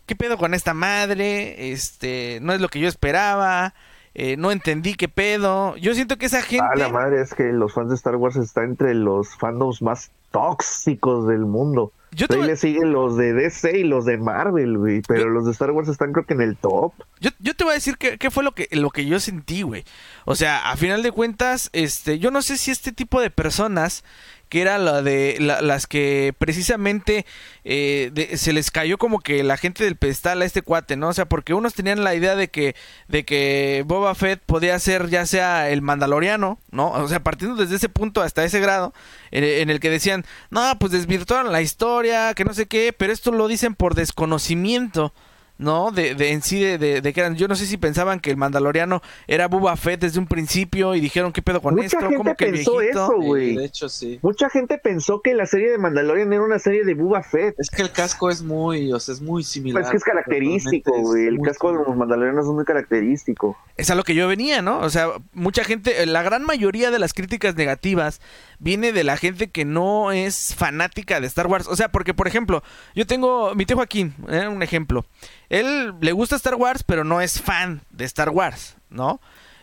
¿qué 0.07 0.17
pedo 0.17 0.39
con 0.39 0.55
esta 0.55 0.75
madre? 0.75 1.73
Este, 1.73 2.39
no 2.43 2.53
es 2.53 2.61
lo 2.61 2.69
que 2.69 2.81
yo 2.81 2.89
esperaba. 2.89 3.75
Eh, 4.13 4.37
no 4.37 4.51
entendí 4.51 4.95
qué 4.95 5.09
pedo. 5.09 5.77
Yo 5.77 5.95
siento 5.95 6.19
que 6.19 6.27
esa 6.27 6.43
gente. 6.43 6.67
Ah, 6.69 6.77
la 6.77 6.89
madre 6.89 7.21
es 7.23 7.33
que 7.33 7.45
los 7.53 7.73
fans 7.73 7.91
de 7.91 7.95
Star 7.95 8.17
Wars 8.17 8.37
están 8.37 8.71
entre 8.71 8.95
los 8.95 9.37
fandoms 9.37 9.83
más 9.83 10.11
tóxicos 10.33 11.29
del 11.29 11.47
mundo. 11.47 11.93
Yo 12.13 12.27
Ahí 12.31 12.43
le 12.43 12.57
siguen 12.57 12.93
los 12.93 13.17
de 13.17 13.33
DC 13.33 13.79
y 13.79 13.85
los 13.85 14.05
de 14.05 14.19
Marvel, 14.19 14.79
güey. 14.79 15.03
Pero 15.07 15.31
los 15.31 15.45
de 15.45 15.53
Star 15.53 15.71
Wars 15.71 15.89
están 15.89 16.13
creo 16.13 16.27
que 16.27 16.35
en 16.35 16.41
el 16.41 16.57
top. 16.57 16.93
Yo, 17.21 17.31
yo 17.39 17.55
te 17.55 17.65
voy 17.65 17.73
a 17.73 17.75
decir 17.75 17.97
qué, 17.99 18.19
qué 18.19 18.31
fue 18.31 18.43
lo 18.43 18.53
que, 18.53 18.69
lo 18.73 18.91
que 18.91 19.07
yo 19.07 19.21
sentí, 19.21 19.63
güey. 19.63 19.85
O 20.25 20.35
sea, 20.35 20.71
a 20.71 20.77
final 20.77 21.03
de 21.03 21.13
cuentas, 21.13 21.71
este, 21.73 22.19
yo 22.19 22.31
no 22.31 22.43
sé 22.43 22.57
si 22.57 22.71
este 22.71 22.93
tipo 22.93 23.21
de 23.21 23.31
personas 23.31 24.05
que 24.51 24.61
era 24.61 24.79
la 24.79 25.01
de 25.01 25.37
las 25.39 25.87
que 25.87 26.35
precisamente 26.37 27.25
eh, 27.65 28.33
se 28.37 28.53
les 28.53 28.73
cayó 28.73 28.99
como 28.99 29.21
que 29.21 29.45
la 29.45 29.57
gente 29.57 29.85
del 29.85 29.97
pedestal 29.97 30.43
a 30.43 30.45
este 30.45 30.61
cuate, 30.61 30.97
¿no? 30.97 31.09
O 31.09 31.13
sea, 31.15 31.27
porque 31.27 31.55
unos 31.55 31.73
tenían 31.73 32.03
la 32.03 32.17
idea 32.17 32.35
de 32.35 32.49
que, 32.49 32.75
de 33.07 33.25
que 33.25 33.85
Boba 33.87 34.15
Fett 34.17 34.43
podía 34.45 34.77
ser 34.81 35.09
ya 35.09 35.25
sea 35.25 35.71
el 35.71 35.83
mandaloriano, 35.83 36.59
¿no? 36.73 36.91
O 36.91 37.07
sea, 37.09 37.23
partiendo 37.23 37.55
desde 37.55 37.77
ese 37.77 37.89
punto 37.89 38.23
hasta 38.23 38.45
ese 38.45 38.59
grado, 38.59 38.93
en, 39.31 39.71
el 39.71 39.79
que 39.79 39.89
decían, 39.89 40.27
no, 40.51 40.77
pues 40.81 40.91
desvirtuaron 40.91 41.53
la 41.53 41.63
historia, 41.63 42.35
que 42.35 42.45
no 42.45 42.53
sé 42.53 42.67
qué, 42.67 42.93
pero 42.93 43.13
esto 43.13 43.31
lo 43.31 43.47
dicen 43.47 43.77
por 43.77 43.95
desconocimiento 43.95 45.15
¿no? 45.61 45.91
De, 45.91 46.15
de 46.15 46.33
en 46.33 46.43
sí, 46.43 46.61
de, 46.63 47.01
de, 47.01 47.13
que 47.13 47.21
eran. 47.21 47.37
Yo 47.37 47.47
no 47.47 47.55
sé 47.55 47.67
si 47.67 47.77
pensaban 47.77 48.19
que 48.19 48.31
el 48.31 48.37
Mandaloriano 48.37 49.03
era 49.27 49.47
Boba 49.47 49.77
Fett 49.77 50.01
desde 50.01 50.19
un 50.19 50.27
principio 50.27 50.95
y 50.95 51.01
dijeron, 51.01 51.33
¿qué 51.33 51.43
pedo 51.43 51.61
con 51.61 51.75
Mucha 51.75 51.87
esto? 51.87 52.01
gente 52.01 52.17
¿Cómo 52.17 52.35
que 52.35 52.47
pensó 52.47 52.79
viejito? 52.79 53.05
eso, 53.05 53.17
güey. 53.21 53.57
de 53.57 53.65
hecho, 53.67 53.89
sí. 53.89 54.19
Mucha 54.23 54.49
gente 54.49 54.79
pensó 54.79 55.21
que 55.21 55.35
la 55.35 55.47
serie 55.47 55.71
de 55.71 55.79
Mandalorian 55.79 56.33
era 56.33 56.43
una 56.43 56.59
serie 56.59 56.85
de 56.85 56.95
Boba 56.95 57.23
Fett. 57.23 57.55
Es 57.59 57.69
que 57.71 57.83
el 57.83 57.93
casco 57.93 58.31
es 58.31 58.43
muy, 58.43 58.93
o 58.93 58.99
sea, 58.99 59.15
es 59.15 59.21
muy 59.21 59.45
similar. 59.45 59.83
Pues 59.83 59.87
es 59.87 59.91
que 59.93 59.97
es 59.99 60.05
característico, 60.05 60.99
güey. 60.99 61.27
El 61.27 61.39
casco 61.41 61.73
de 61.73 61.85
los 61.85 61.97
mandalorianos 61.97 62.47
es 62.47 62.53
muy 62.53 62.65
característico. 62.65 63.57
Es 63.77 63.91
a 63.91 63.95
lo 63.95 64.03
que 64.03 64.15
yo 64.15 64.27
venía, 64.29 64.63
¿no? 64.63 64.81
O 64.81 64.91
sea, 64.91 65.09
mucha 65.35 65.65
gente, 65.65 66.07
la 66.07 66.23
gran 66.23 66.43
mayoría 66.45 66.91
de 66.91 66.99
las 66.99 67.13
críticas 67.13 67.55
negativas 67.55 68.21
viene 68.61 68.93
de 68.93 69.03
la 69.03 69.17
gente 69.17 69.51
que 69.51 69.65
no 69.65 70.13
es 70.13 70.55
fanática 70.55 71.21
de 71.21 71.27
Star 71.27 71.49
Wars. 71.49 71.67
O 71.67 71.75
sea, 71.75 71.89
porque, 71.91 72.15
por 72.15 72.29
ejemplo, 72.29 72.63
yo 72.95 73.07
tengo 73.07 73.55
mi 73.57 73.67
tío 73.67 73.77
Joaquín, 73.77 74.15
¿eh? 74.29 74.47
un 74.47 74.63
ejemplo. 74.63 75.05
Él 75.49 75.95
le 76.01 76.13
gusta 76.13 76.37
Star 76.37 76.55
Wars, 76.55 76.85
pero 76.85 77.03
no 77.03 77.21
es 77.21 77.41
fan 77.41 77.81
de 77.91 78.05
Star 78.05 78.29
Wars, 78.29 78.77
¿no? 78.91 79.21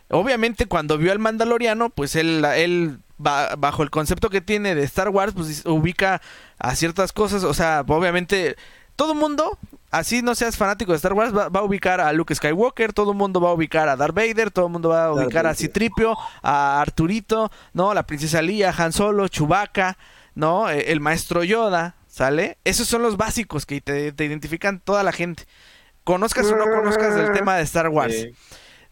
Obviamente, 0.10 0.66
cuando 0.66 0.98
vio 0.98 1.12
al 1.12 1.20
Mandaloriano, 1.20 1.90
pues 1.90 2.16
él, 2.16 2.44
él 2.56 3.00
ba- 3.18 3.56
bajo 3.58 3.84
el 3.84 3.90
concepto 3.90 4.30
que 4.30 4.42
tiene 4.42 4.74
de 4.74 4.84
Star 4.84 5.10
Wars, 5.10 5.34
pues 5.36 5.64
ubica 5.66 6.22
a 6.60 6.76
ciertas 6.76 7.14
cosas. 7.14 7.44
O 7.44 7.54
sea, 7.54 7.84
obviamente, 7.88 8.56
todo 8.96 9.14
mundo, 9.16 9.60
así 9.92 10.22
no 10.22 10.36
seas 10.36 10.58
fanático 10.58 10.92
de 10.92 10.98
Star 10.98 11.14
Wars, 11.14 11.36
va, 11.36 11.50
va 11.50 11.62
a 11.62 11.64
ubicar 11.64 12.02
a 12.02 12.12
Luke 12.14 12.34
Skywalker, 12.34 12.94
todo 12.94 13.12
el 13.12 13.18
mundo 13.18 13.40
va 13.42 13.50
a 13.50 13.54
ubicar 13.54 13.90
a 13.90 13.96
Darth 13.96 14.16
Vader, 14.16 14.52
todo 14.52 14.68
el 14.68 14.72
mundo 14.72 14.90
va 14.90 15.06
a 15.06 15.08
Darth 15.08 15.26
ubicar 15.26 15.48
a. 15.48 15.54
Citripio, 15.54 16.18
a 16.42 16.82
Arturito, 16.82 17.52
¿no? 17.74 17.94
La 17.94 18.04
princesa 18.04 18.42
Leia, 18.42 18.74
Han 18.78 18.92
Solo, 18.94 19.28
Chewbacca, 19.28 19.98
¿no? 20.36 20.70
Eh, 20.70 20.92
El 20.92 21.00
maestro 21.00 21.44
Yoda, 21.44 21.96
¿sale? 22.08 22.58
Esos 22.64 22.88
son 22.88 23.02
los 23.02 23.18
básicos 23.18 23.66
que 23.66 23.82
te, 23.82 24.12
te 24.12 24.26
identifican 24.26 24.80
toda 24.80 25.04
la 25.04 25.12
gente. 25.12 25.46
Conozcas 26.04 26.46
o 26.48 26.56
no 26.56 26.64
conozcas 26.64 27.16
el 27.18 27.34
tema 27.34 27.58
de 27.58 27.64
Star 27.64 27.90
Wars. 27.90 28.28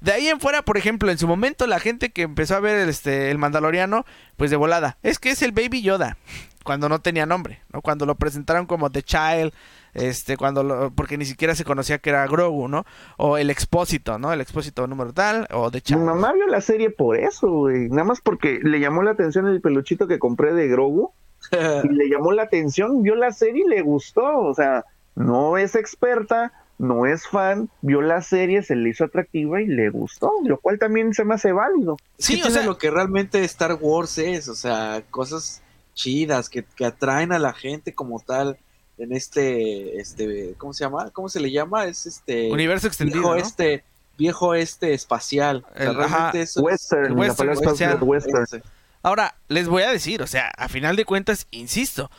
De 0.02 0.12
ahí 0.12 0.28
en 0.28 0.40
fuera, 0.40 0.62
por 0.62 0.78
ejemplo, 0.78 1.10
en 1.10 1.18
su 1.18 1.28
momento 1.28 1.66
la 1.66 1.80
gente 1.80 2.12
que 2.12 2.24
empezó 2.24 2.56
a 2.56 2.60
ver 2.60 2.88
este 2.90 3.32
el 3.32 3.38
Mandaloriano, 3.38 4.06
pues 4.36 4.52
de 4.52 4.58
volada, 4.58 4.98
es 5.02 5.18
que 5.18 5.32
es 5.32 5.42
el 5.42 5.52
Baby 5.52 5.82
Yoda, 5.82 6.18
cuando 6.64 6.90
no 6.90 7.00
tenía 7.00 7.26
nombre, 7.26 7.62
¿no? 7.72 7.82
Cuando 7.82 8.06
lo 8.06 8.16
presentaron 8.16 8.66
como 8.66 8.92
The 8.92 9.02
Child, 9.02 9.54
este, 9.96 10.38
cuando 10.38 10.62
lo, 10.64 10.92
porque 10.92 11.18
ni 11.18 11.26
siquiera 11.26 11.56
se 11.56 11.64
conocía 11.66 11.98
que 11.98 12.12
era 12.12 12.28
Grogu, 12.28 12.68
¿no? 12.68 12.86
O 13.18 13.38
el 13.38 13.50
Expósito, 13.50 14.20
¿no? 14.20 14.32
El 14.32 14.42
Expósito 14.42 14.86
número 14.88 15.12
tal, 15.14 15.48
o 15.52 15.72
The 15.72 15.78
Mi 15.78 15.82
Child. 15.82 16.02
mamá 16.02 16.34
vio 16.34 16.46
la 16.48 16.62
serie 16.62 16.90
por 16.92 17.18
eso, 17.18 17.48
güey. 17.50 17.90
Nada 17.90 18.04
más 18.04 18.22
porque 18.22 18.60
le 18.62 18.80
llamó 18.80 19.02
la 19.02 19.12
atención 19.12 19.48
el 19.48 19.62
peluchito 19.62 20.08
que 20.08 20.20
compré 20.20 20.54
de 20.54 20.68
Grogu. 20.68 21.12
Y 21.84 21.88
le 21.90 22.10
llamó 22.10 22.32
la 22.32 22.44
atención, 22.44 23.02
vio 23.04 23.16
la 23.16 23.32
serie 23.32 23.64
y 23.66 23.70
le 23.70 23.82
gustó. 23.82 24.40
O 24.40 24.54
sea, 24.54 24.84
no 25.16 25.58
es 25.58 25.76
experta, 25.76 26.52
no 26.80 27.06
es 27.06 27.28
fan, 27.28 27.70
vio 27.82 28.02
la 28.02 28.22
serie, 28.22 28.64
se 28.64 28.76
le 28.76 28.90
hizo 28.90 29.06
atractiva 29.06 29.62
y 29.62 29.68
le 29.68 29.90
gustó. 29.90 30.32
Lo 30.44 30.60
cual 30.60 30.80
también 30.80 31.14
se 31.14 31.24
me 31.24 31.36
hace 31.36 31.52
válido. 31.52 31.98
es 32.18 32.26
Sí, 32.26 32.42
o 32.42 32.50
sea- 32.50 32.66
lo 32.66 32.78
que 32.78 32.90
realmente 32.90 33.44
Star 33.44 33.78
Wars 33.80 34.18
es, 34.18 34.48
o 34.50 34.56
sea, 34.56 35.04
cosas 35.12 35.62
chidas 35.94 36.50
que, 36.50 36.64
que 36.64 36.86
atraen 36.86 37.32
a 37.32 37.40
la 37.40 37.54
gente 37.54 37.94
como 37.94 38.20
tal 38.20 38.58
en 38.98 39.12
este, 39.14 40.00
este, 40.00 40.54
¿cómo 40.58 40.74
se 40.74 40.84
llama? 40.84 41.10
¿Cómo 41.12 41.30
se 41.30 41.40
le 41.40 41.52
llama? 41.52 41.86
Es 41.86 42.06
este 42.06 42.52
Universo 42.52 42.88
extendido, 42.88 43.20
viejo 43.22 43.36
¿no? 43.36 43.42
este, 43.42 43.84
viejo 44.18 44.56
este 44.56 44.94
espacial. 44.94 45.66
O 45.74 45.78
sea, 45.78 45.92
El- 45.92 46.00
ajá, 46.02 46.08
realmente 46.18 46.42
eso 46.42 46.60
es- 46.62 46.66
Western, 46.66 47.06
el 47.06 47.12
la 47.14 47.20
western, 47.20 47.50
palabra 47.50 47.70
western. 47.72 47.92
es 47.98 48.02
western. 48.04 48.44
ese. 48.44 48.62
Ahora, 49.04 49.36
les 49.50 49.68
voy 49.68 49.84
a 49.84 49.92
decir, 49.92 50.22
o 50.22 50.28
sea, 50.28 50.48
a 50.58 50.68
final 50.70 50.96
de 50.96 51.06
cuentas, 51.06 51.46
insisto, 51.52 52.10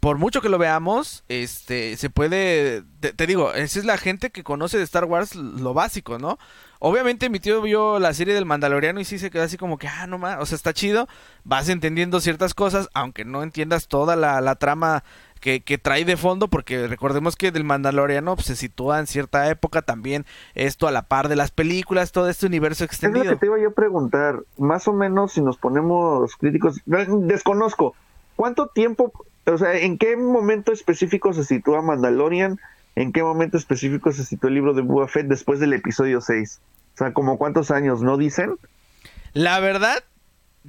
por 0.00 0.18
mucho 0.18 0.42
que 0.42 0.48
lo 0.48 0.58
veamos, 0.58 1.24
este, 1.28 1.96
se 1.96 2.10
puede, 2.10 2.82
te, 3.00 3.12
te 3.12 3.26
digo, 3.26 3.54
esa 3.54 3.78
es 3.78 3.84
la 3.84 3.96
gente 3.96 4.30
que 4.30 4.42
conoce 4.42 4.76
de 4.76 4.84
Star 4.84 5.04
Wars 5.04 5.34
lo 5.36 5.72
básico, 5.74 6.18
¿no? 6.18 6.38
Obviamente 6.78 7.30
mi 7.30 7.40
tío 7.40 7.62
vio 7.62 7.98
la 7.98 8.12
serie 8.12 8.34
del 8.34 8.44
Mandaloriano 8.44 9.00
y 9.00 9.04
sí 9.06 9.18
se 9.18 9.30
quedó 9.30 9.44
así 9.44 9.56
como 9.56 9.78
que, 9.78 9.88
ah, 9.88 10.06
no 10.06 10.18
más, 10.18 10.36
o 10.40 10.44
sea, 10.44 10.56
está 10.56 10.74
chido, 10.74 11.08
vas 11.44 11.68
entendiendo 11.70 12.20
ciertas 12.20 12.52
cosas, 12.52 12.90
aunque 12.92 13.24
no 13.24 13.42
entiendas 13.42 13.88
toda 13.88 14.14
la, 14.16 14.40
la 14.42 14.56
trama 14.56 15.04
que, 15.40 15.60
que 15.60 15.78
trae 15.78 16.04
de 16.04 16.16
fondo, 16.16 16.48
porque 16.48 16.86
recordemos 16.86 17.36
que 17.36 17.52
del 17.52 17.64
Mandaloriano 17.64 18.34
pues, 18.34 18.46
se 18.46 18.56
sitúa 18.56 18.98
en 18.98 19.06
cierta 19.06 19.48
época 19.50 19.82
también, 19.82 20.26
esto 20.54 20.88
a 20.88 20.90
la 20.90 21.02
par 21.02 21.28
de 21.28 21.36
las 21.36 21.50
películas, 21.50 22.12
todo 22.12 22.28
este 22.28 22.46
universo 22.46 22.84
Es 22.84 22.86
lo 22.86 22.88
que 22.88 22.94
extendido. 23.06 23.36
te 23.38 23.46
iba 23.46 23.58
yo 23.58 23.68
a 23.68 23.72
preguntar. 23.72 24.40
Más 24.58 24.88
o 24.88 24.92
menos, 24.92 25.32
si 25.32 25.40
nos 25.40 25.56
ponemos 25.56 26.36
críticos, 26.36 26.80
desconozco. 26.84 27.94
¿Cuánto 28.36 28.68
tiempo, 28.68 29.12
o 29.46 29.58
sea, 29.58 29.74
en 29.74 29.98
qué 29.98 30.16
momento 30.16 30.72
específico 30.72 31.32
se 31.32 31.44
sitúa 31.44 31.82
Mandalorian? 31.82 32.58
¿En 32.94 33.12
qué 33.12 33.22
momento 33.22 33.56
específico 33.56 34.12
se 34.12 34.24
sitúa 34.24 34.48
el 34.48 34.54
libro 34.54 34.74
de 34.74 34.82
Boba 34.82 35.06
Fett 35.08 35.26
después 35.26 35.60
del 35.60 35.72
episodio 35.72 36.20
6? 36.20 36.60
O 36.94 36.98
sea, 36.98 37.12
como 37.12 37.36
cuántos 37.38 37.70
años, 37.70 38.02
¿no 38.02 38.16
dicen? 38.16 38.56
La 39.34 39.60
verdad, 39.60 40.02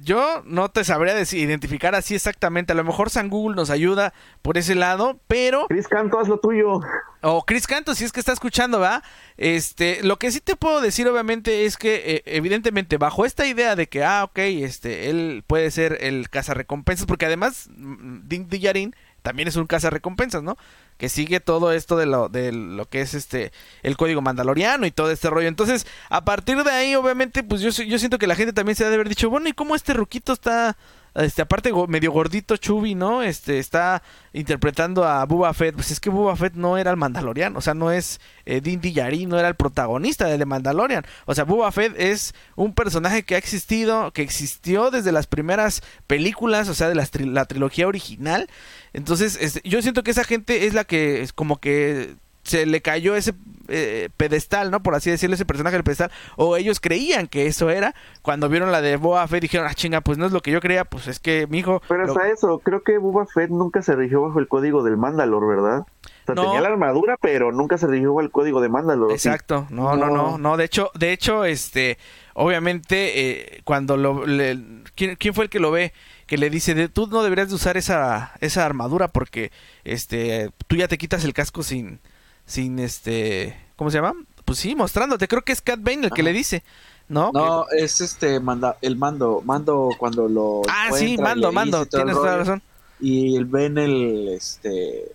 yo 0.02 0.42
no 0.44 0.68
te 0.68 0.84
sabría 0.84 1.14
decir, 1.14 1.40
identificar 1.40 1.94
así 1.94 2.14
exactamente. 2.14 2.72
A 2.72 2.76
lo 2.76 2.84
mejor 2.84 3.10
San 3.10 3.28
Google 3.28 3.56
nos 3.56 3.70
ayuda 3.70 4.12
por 4.42 4.58
ese 4.58 4.74
lado, 4.74 5.18
pero. 5.26 5.66
Chris 5.68 5.88
Canto, 5.88 6.18
haz 6.18 6.28
lo 6.28 6.38
tuyo. 6.38 6.80
O 7.20 7.44
Chris 7.44 7.66
Canto, 7.66 7.94
si 7.94 8.04
es 8.04 8.12
que 8.12 8.20
está 8.20 8.32
escuchando, 8.32 8.78
¿va? 8.78 9.02
Este, 9.36 10.02
lo 10.02 10.18
que 10.18 10.30
sí 10.30 10.40
te 10.40 10.56
puedo 10.56 10.80
decir, 10.80 11.08
obviamente, 11.08 11.64
es 11.64 11.76
que, 11.76 12.02
eh, 12.06 12.22
evidentemente, 12.26 12.96
bajo 12.96 13.24
esta 13.24 13.46
idea 13.46 13.74
de 13.74 13.88
que, 13.88 14.04
ah, 14.04 14.24
ok, 14.24 14.38
este, 14.38 15.10
él 15.10 15.42
puede 15.46 15.70
ser 15.70 15.98
el 16.00 16.30
cazarrecompensas, 16.30 17.06
porque 17.06 17.26
además, 17.26 17.68
mm, 17.76 18.28
Din 18.28 18.48
Djarin 18.48 18.94
también 19.22 19.48
es 19.48 19.56
un 19.56 19.66
cazarrecompensas, 19.66 20.42
¿no? 20.42 20.56
Que 20.96 21.08
sigue 21.08 21.40
todo 21.40 21.72
esto 21.72 21.96
de 21.96 22.06
lo, 22.06 22.28
de 22.28 22.52
lo 22.52 22.88
que 22.88 23.00
es 23.00 23.14
este, 23.14 23.52
el 23.82 23.96
código 23.96 24.20
mandaloriano 24.20 24.86
y 24.86 24.90
todo 24.90 25.10
este 25.10 25.30
rollo. 25.30 25.48
Entonces, 25.48 25.86
a 26.10 26.24
partir 26.24 26.62
de 26.64 26.70
ahí, 26.70 26.94
obviamente, 26.94 27.42
pues 27.42 27.60
yo, 27.60 27.70
yo 27.70 27.98
siento 27.98 28.18
que 28.18 28.26
la 28.26 28.36
gente 28.36 28.52
también 28.52 28.76
se 28.76 28.84
ha 28.84 28.88
de 28.88 28.94
haber 28.94 29.08
dicho, 29.08 29.30
bueno, 29.30 29.48
¿y 29.48 29.52
cómo 29.52 29.74
este 29.74 29.94
ruquito 29.94 30.32
está 30.32 30.76
este, 31.14 31.42
aparte 31.42 31.72
medio 31.88 32.12
gordito 32.12 32.56
Chubby, 32.56 32.94
¿no? 32.94 33.22
Este, 33.22 33.58
está 33.58 34.02
interpretando 34.32 35.04
a 35.04 35.24
Boba 35.24 35.52
Fett. 35.54 35.74
Pues 35.74 35.90
es 35.90 36.00
que 36.00 36.10
Boba 36.10 36.36
Fett 36.36 36.54
no 36.54 36.78
era 36.78 36.90
el 36.90 36.96
Mandalorian, 36.96 37.56
o 37.56 37.60
sea, 37.60 37.74
no 37.74 37.90
es 37.90 38.20
eh, 38.46 38.60
Din 38.60 38.80
no 39.28 39.38
era 39.38 39.48
el 39.48 39.54
protagonista 39.56 40.26
de 40.26 40.38
The 40.38 40.46
Mandalorian. 40.46 41.04
O 41.26 41.34
sea, 41.34 41.44
Boba 41.44 41.72
Fett 41.72 41.94
es 41.98 42.34
un 42.56 42.74
personaje 42.74 43.22
que 43.24 43.34
ha 43.34 43.38
existido, 43.38 44.12
que 44.12 44.22
existió 44.22 44.90
desde 44.90 45.12
las 45.12 45.26
primeras 45.26 45.82
películas, 46.06 46.68
o 46.68 46.74
sea, 46.74 46.88
de 46.88 46.94
las 46.94 47.12
tri- 47.12 47.30
la 47.30 47.44
trilogía 47.46 47.86
original. 47.88 48.48
Entonces, 48.92 49.38
este, 49.40 49.60
yo 49.68 49.82
siento 49.82 50.02
que 50.02 50.10
esa 50.12 50.24
gente 50.24 50.66
es 50.66 50.74
la 50.74 50.84
que 50.84 51.22
es 51.22 51.32
como 51.32 51.58
que 51.60 52.16
se 52.48 52.66
le 52.66 52.80
cayó 52.82 53.14
ese 53.14 53.34
eh, 53.68 54.08
pedestal, 54.16 54.70
¿no? 54.70 54.82
Por 54.82 54.94
así 54.94 55.10
decirlo, 55.10 55.34
ese 55.34 55.44
personaje 55.44 55.76
del 55.76 55.84
pedestal. 55.84 56.10
O 56.36 56.56
ellos 56.56 56.80
creían 56.80 57.26
que 57.28 57.46
eso 57.46 57.68
era. 57.70 57.94
Cuando 58.22 58.48
vieron 58.48 58.72
la 58.72 58.80
de 58.80 58.96
Boba 58.96 59.28
Fett 59.28 59.42
dijeron, 59.42 59.66
ah, 59.70 59.74
chinga, 59.74 60.00
pues 60.00 60.16
no 60.18 60.24
es 60.26 60.32
lo 60.32 60.40
que 60.40 60.50
yo 60.50 60.60
creía. 60.60 60.84
Pues 60.86 61.06
es 61.06 61.20
que, 61.20 61.46
mijo... 61.46 61.82
Pero 61.86 62.06
lo- 62.06 62.12
hasta 62.12 62.28
eso, 62.30 62.58
creo 62.60 62.82
que 62.82 62.96
Boba 62.98 63.26
Fett 63.26 63.50
nunca 63.50 63.82
se 63.82 63.94
rigió 63.94 64.22
bajo 64.22 64.38
el 64.38 64.48
código 64.48 64.82
del 64.82 64.96
Mandalor, 64.96 65.46
¿verdad? 65.46 65.80
O 65.80 65.84
sea, 66.26 66.34
No. 66.34 66.44
tenía 66.44 66.60
la 66.62 66.68
armadura, 66.68 67.16
pero 67.20 67.52
nunca 67.52 67.76
se 67.78 67.86
rigió 67.86 68.08
bajo 68.14 68.22
el 68.22 68.30
código 68.30 68.60
de 68.62 68.68
Mandalor. 68.70 69.10
¿sí? 69.10 69.14
Exacto, 69.28 69.66
no, 69.70 69.96
no, 69.96 70.06
No. 70.06 70.16
no, 70.16 70.38
no, 70.38 70.56
de 70.56 70.64
hecho, 70.64 70.90
de 70.94 71.12
hecho, 71.12 71.44
este, 71.44 71.98
obviamente, 72.34 73.20
eh, 73.56 73.60
cuando 73.64 73.96
lo, 73.96 74.26
le- 74.26 74.58
¿quién, 74.94 75.16
quién 75.16 75.34
fue 75.34 75.44
el 75.44 75.50
que 75.50 75.60
lo 75.60 75.70
ve? 75.70 75.92
Que 76.26 76.38
le 76.38 76.48
dice, 76.50 76.74
de, 76.74 76.88
tú 76.88 77.06
no 77.06 77.22
deberías 77.22 77.48
de 77.48 77.54
usar 77.54 77.76
esa, 77.76 78.32
esa 78.40 78.64
armadura 78.64 79.08
porque, 79.08 79.50
este, 79.84 80.50
tú 80.66 80.76
ya 80.76 80.88
te 80.88 80.98
quitas 80.98 81.24
el 81.24 81.32
casco 81.34 81.62
sin, 81.62 82.00
sin, 82.48 82.78
este, 82.78 83.56
¿cómo 83.76 83.90
se 83.90 83.98
llama? 83.98 84.14
Pues 84.44 84.58
sí, 84.58 84.74
mostrándote, 84.74 85.28
creo 85.28 85.42
que 85.42 85.52
es 85.52 85.60
Cat 85.60 85.80
Bane 85.80 86.06
el 86.06 86.10
que 86.10 86.22
le 86.22 86.32
dice, 86.32 86.64
¿no? 87.08 87.30
No, 87.32 87.66
es 87.68 88.00
este 88.00 88.40
manda, 88.40 88.78
el 88.80 88.96
mando, 88.96 89.42
mando 89.44 89.90
cuando 89.98 90.26
lo 90.28 90.62
ah, 90.68 90.88
sí, 90.92 91.18
mando, 91.18 91.52
mando, 91.52 91.84
tienes 91.86 92.14
toda 92.14 92.32
la 92.32 92.38
razón. 92.38 92.62
Y 92.98 93.36
él 93.36 93.44
ven 93.44 93.78
el 93.78 94.28
este 94.28 95.12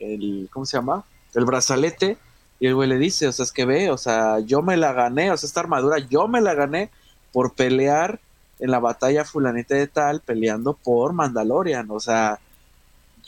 el 0.00 0.48
¿cómo 0.52 0.66
se 0.66 0.76
llama? 0.76 1.04
El 1.34 1.44
brazalete 1.44 2.18
y 2.58 2.66
el 2.66 2.74
güey 2.74 2.88
le 2.88 2.98
dice, 2.98 3.28
o 3.28 3.32
sea, 3.32 3.44
es 3.44 3.52
que 3.52 3.64
ve, 3.64 3.90
o 3.92 3.96
sea, 3.96 4.40
yo 4.40 4.60
me 4.60 4.76
la 4.76 4.92
gané, 4.92 5.30
o 5.30 5.36
sea, 5.36 5.46
esta 5.46 5.60
armadura 5.60 5.98
yo 5.98 6.26
me 6.26 6.40
la 6.40 6.54
gané 6.54 6.90
por 7.32 7.54
pelear 7.54 8.18
en 8.58 8.72
la 8.72 8.80
batalla 8.80 9.24
fulanita 9.24 9.76
de 9.76 9.86
tal 9.86 10.20
peleando 10.20 10.74
por 10.74 11.12
Mandalorian, 11.12 11.88
o 11.92 12.00
sea, 12.00 12.40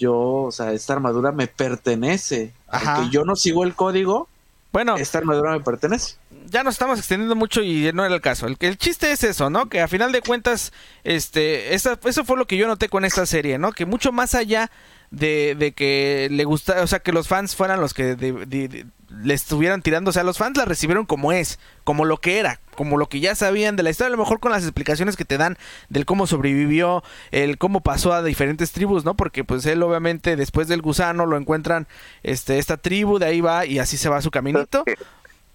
yo, 0.01 0.17
o 0.19 0.51
sea, 0.53 0.73
esta 0.73 0.95
armadura 0.95 1.31
me 1.31 1.47
pertenece. 1.47 2.53
Ajá. 2.69 2.97
Aunque 2.97 3.13
yo 3.15 3.25
no 3.25 3.37
sigo 3.37 3.63
el 3.65 3.75
código, 3.75 4.29
Bueno, 4.73 4.97
esta 4.97 5.19
armadura 5.19 5.53
me 5.53 5.61
pertenece. 5.61 6.17
ya 6.49 6.63
nos 6.65 6.75
estamos 6.75 6.99
extendiendo 6.99 7.37
mucho 7.37 7.63
y 7.63 7.93
no 7.93 8.05
era 8.05 8.15
el 8.15 8.21
caso. 8.21 8.47
El, 8.47 8.57
el 8.61 8.79
chiste 8.79 9.13
es 9.13 9.23
eso, 9.25 9.51
¿no? 9.51 9.69
Que 9.69 9.81
a 9.81 9.89
final 9.89 10.11
de 10.13 10.23
cuentas, 10.23 10.73
este, 11.05 11.75
esa- 11.75 11.99
eso 12.05 12.25
fue 12.25 12.37
lo 12.37 12.47
que 12.47 12.57
yo 12.57 12.67
noté 12.67 12.89
con 12.89 13.05
esta 13.05 13.27
serie, 13.27 13.59
¿no? 13.59 13.73
Que 13.73 13.87
mucho 13.87 14.11
más 14.13 14.35
allá 14.35 14.71
de, 15.11 15.55
de 15.59 15.73
que 15.73 16.29
le 16.31 16.45
gusta, 16.45 16.83
o 16.83 16.87
sea, 16.87 17.01
que 17.01 17.13
los 17.13 17.27
fans 17.29 17.55
fueran 17.57 17.81
los 17.81 17.95
que 17.95 18.15
de- 18.17 18.47
de- 18.47 18.69
de- 18.69 18.87
le 19.11 19.35
estuvieran 19.35 19.83
tirando. 19.83 20.11
O 20.11 20.13
sea, 20.13 20.23
los 20.23 20.39
fans 20.39 20.57
la 20.57 20.65
recibieron 20.65 21.07
como 21.07 21.33
es, 21.33 21.59
como 21.85 22.05
lo 22.05 22.19
que 22.19 22.39
era, 22.39 22.61
como 22.77 22.97
lo 22.97 23.09
que 23.09 23.21
ya 23.21 23.35
sabían 23.35 23.77
de 23.77 23.83
la 23.83 23.91
historia. 23.91 24.09
A 24.09 24.17
lo 24.17 24.23
mejor 24.23 24.41
con 24.41 24.53
las 24.53 24.63
explicaciones 24.63 25.17
que 25.17 25.25
te 25.25 25.39
dan 25.39 25.59
del 25.89 26.07
cómo 26.07 26.27
sobrevivió, 26.27 27.03
el 27.31 27.59
cómo 27.59 27.81
pasó 27.81 28.13
a 28.13 28.23
diferentes 28.23 28.73
tribus, 28.73 29.05
¿no? 29.05 29.15
Porque 29.15 29.45
pues 29.45 29.67
él 29.67 29.83
obviamente 29.83 30.37
después 30.37 30.69
del 30.69 30.83
gusano 30.83 31.27
lo 31.27 31.37
encuentran 31.37 31.87
este, 32.23 32.59
esta 32.59 32.77
tribu, 32.77 33.19
de 33.19 33.27
ahí 33.27 33.41
va 33.41 33.67
y 33.67 33.79
así 33.79 33.97
se 33.97 34.09
va 34.09 34.23
su 34.23 34.31
caminito. 34.31 34.85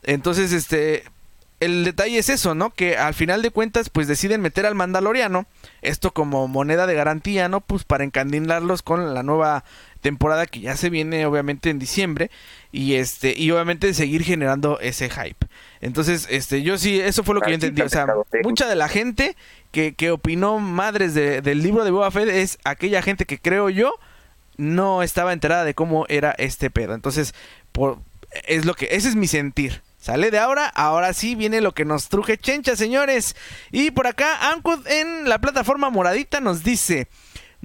Entonces, 0.04 0.52
este, 0.52 1.04
el 1.60 1.86
detalle 1.86 2.18
es 2.18 2.30
eso, 2.30 2.54
¿no? 2.54 2.70
Que 2.70 2.98
al 2.98 3.14
final 3.14 3.42
de 3.42 3.50
cuentas, 3.50 3.90
pues 3.90 4.08
deciden 4.08 4.42
meter 4.42 4.66
al 4.66 4.76
Mandaloriano, 4.76 5.46
esto 5.82 6.12
como 6.12 6.48
moneda 6.48 6.86
de 6.86 6.96
garantía, 6.96 7.48
¿no? 7.48 7.62
Pues 7.62 7.86
para 7.86 8.04
encandilarlos 8.04 8.82
con 8.82 9.14
la 9.14 9.24
nueva 9.24 9.64
temporada 10.06 10.46
que 10.46 10.60
ya 10.60 10.78
se 10.78 10.92
viene 10.92 11.26
obviamente 11.26 11.72
en 11.72 11.80
diciembre 11.80 12.30
y 12.72 12.94
este 12.94 13.34
y 13.36 13.50
obviamente 13.50 13.92
seguir 13.96 14.24
generando 14.24 14.80
ese 14.80 15.10
hype. 15.10 15.48
Entonces, 15.82 16.28
este 16.30 16.62
yo 16.62 16.78
sí 16.78 17.00
eso 17.00 17.24
fue 17.24 17.34
lo 17.34 17.42
que 17.42 17.50
yo 17.50 17.56
entendí, 17.56 17.82
o 17.82 17.90
sea, 17.90 18.06
mucha 18.44 18.68
de 18.68 18.76
la 18.76 18.88
gente 18.88 19.36
que, 19.72 19.96
que 19.96 20.12
opinó 20.12 20.60
madres 20.60 21.16
del 21.16 21.64
libro 21.64 21.84
de 21.84 21.90
Boba 21.90 22.12
Fett 22.12 22.30
es 22.30 22.60
aquella 22.66 23.02
gente 23.02 23.26
que 23.26 23.40
creo 23.40 23.72
yo 23.72 23.96
no 24.58 25.02
estaba 25.02 25.34
enterada 25.34 25.66
de 25.66 25.74
cómo 25.74 26.06
era 26.08 26.36
este 26.38 26.70
pedo. 26.70 26.94
Entonces, 26.94 27.34
por 27.72 27.98
es 28.46 28.66
lo 28.66 28.76
que 28.76 28.90
ese 28.92 29.10
es 29.10 29.16
mi 29.16 29.26
sentir. 29.26 29.82
Sale 29.98 30.30
de 30.30 30.38
ahora, 30.38 30.68
ahora 30.68 31.14
sí 31.14 31.34
viene 31.34 31.62
lo 31.62 31.74
que 31.74 31.84
nos 31.84 32.10
truje 32.10 32.38
Chencha, 32.38 32.76
señores. 32.76 33.36
Y 33.72 33.90
por 33.90 34.06
acá, 34.06 34.52
Ancud 34.52 34.86
en 34.86 35.28
la 35.28 35.40
plataforma 35.40 35.90
moradita 35.90 36.42
nos 36.42 36.64
dice: 36.64 37.08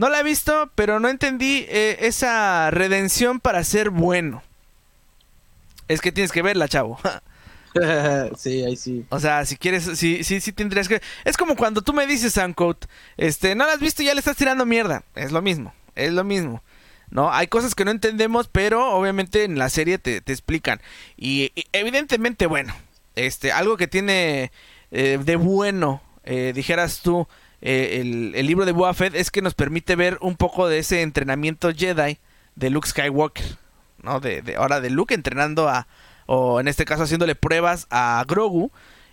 No 0.00 0.08
la 0.08 0.20
he 0.20 0.22
visto, 0.22 0.70
pero 0.76 0.98
no 0.98 1.10
entendí 1.10 1.66
eh, 1.68 1.98
esa 2.00 2.70
redención 2.70 3.38
para 3.38 3.62
ser 3.64 3.90
bueno. 3.90 4.42
Es 5.88 6.00
que 6.00 6.10
tienes 6.10 6.32
que 6.32 6.40
verla, 6.40 6.68
chavo. 6.68 6.98
sí, 8.38 8.64
ahí 8.64 8.76
sí. 8.76 9.04
O 9.10 9.20
sea, 9.20 9.44
si 9.44 9.58
quieres, 9.58 9.84
sí, 9.98 10.24
sí, 10.24 10.40
sí 10.40 10.52
tendrías 10.52 10.88
que. 10.88 11.02
Es 11.26 11.36
como 11.36 11.54
cuando 11.54 11.82
tú 11.82 11.92
me 11.92 12.06
dices, 12.06 12.38
Ancud, 12.38 12.76
este, 13.18 13.54
no 13.54 13.66
la 13.66 13.74
has 13.74 13.80
visto 13.80 14.02
y 14.02 14.06
ya 14.06 14.14
le 14.14 14.20
estás 14.20 14.38
tirando 14.38 14.64
mierda. 14.64 15.04
Es 15.14 15.32
lo 15.32 15.42
mismo, 15.42 15.74
es 15.94 16.14
lo 16.14 16.24
mismo. 16.24 16.62
¿no? 17.10 17.30
Hay 17.30 17.48
cosas 17.48 17.74
que 17.74 17.84
no 17.84 17.90
entendemos, 17.90 18.48
pero 18.48 18.94
obviamente 18.94 19.44
en 19.44 19.58
la 19.58 19.68
serie 19.68 19.98
te, 19.98 20.16
explican. 20.16 20.80
Y, 21.18 21.52
evidentemente, 21.72 22.46
bueno, 22.46 22.74
este, 23.16 23.52
algo 23.52 23.76
que 23.76 23.86
tiene 23.86 24.50
eh, 24.92 25.18
de 25.22 25.36
bueno, 25.36 26.00
eh, 26.24 26.52
dijeras 26.54 27.02
tú, 27.02 27.28
eh, 27.62 27.98
el, 28.00 28.46
libro 28.46 28.64
de 28.64 28.72
Boba 28.72 28.94
Fett 28.94 29.14
es 29.14 29.30
que 29.30 29.42
nos 29.42 29.54
permite 29.54 29.96
ver 29.96 30.18
un 30.20 30.36
poco 30.36 30.68
de 30.68 30.78
ese 30.78 31.02
entrenamiento 31.02 31.72
Jedi 31.74 32.18
de 32.56 32.70
Luke 32.70 32.88
Skywalker, 32.88 33.44
¿no? 34.02 34.20
De, 34.20 34.42
de 34.42 34.56
ahora 34.56 34.80
de 34.80 34.90
Luke 34.90 35.14
entrenando 35.14 35.68
a, 35.68 35.86
o 36.26 36.60
en 36.60 36.68
este 36.68 36.84
caso 36.84 37.02
haciéndole 37.04 37.34
pruebas 37.34 37.86
a 37.90 38.24
Grogu, 38.26 38.70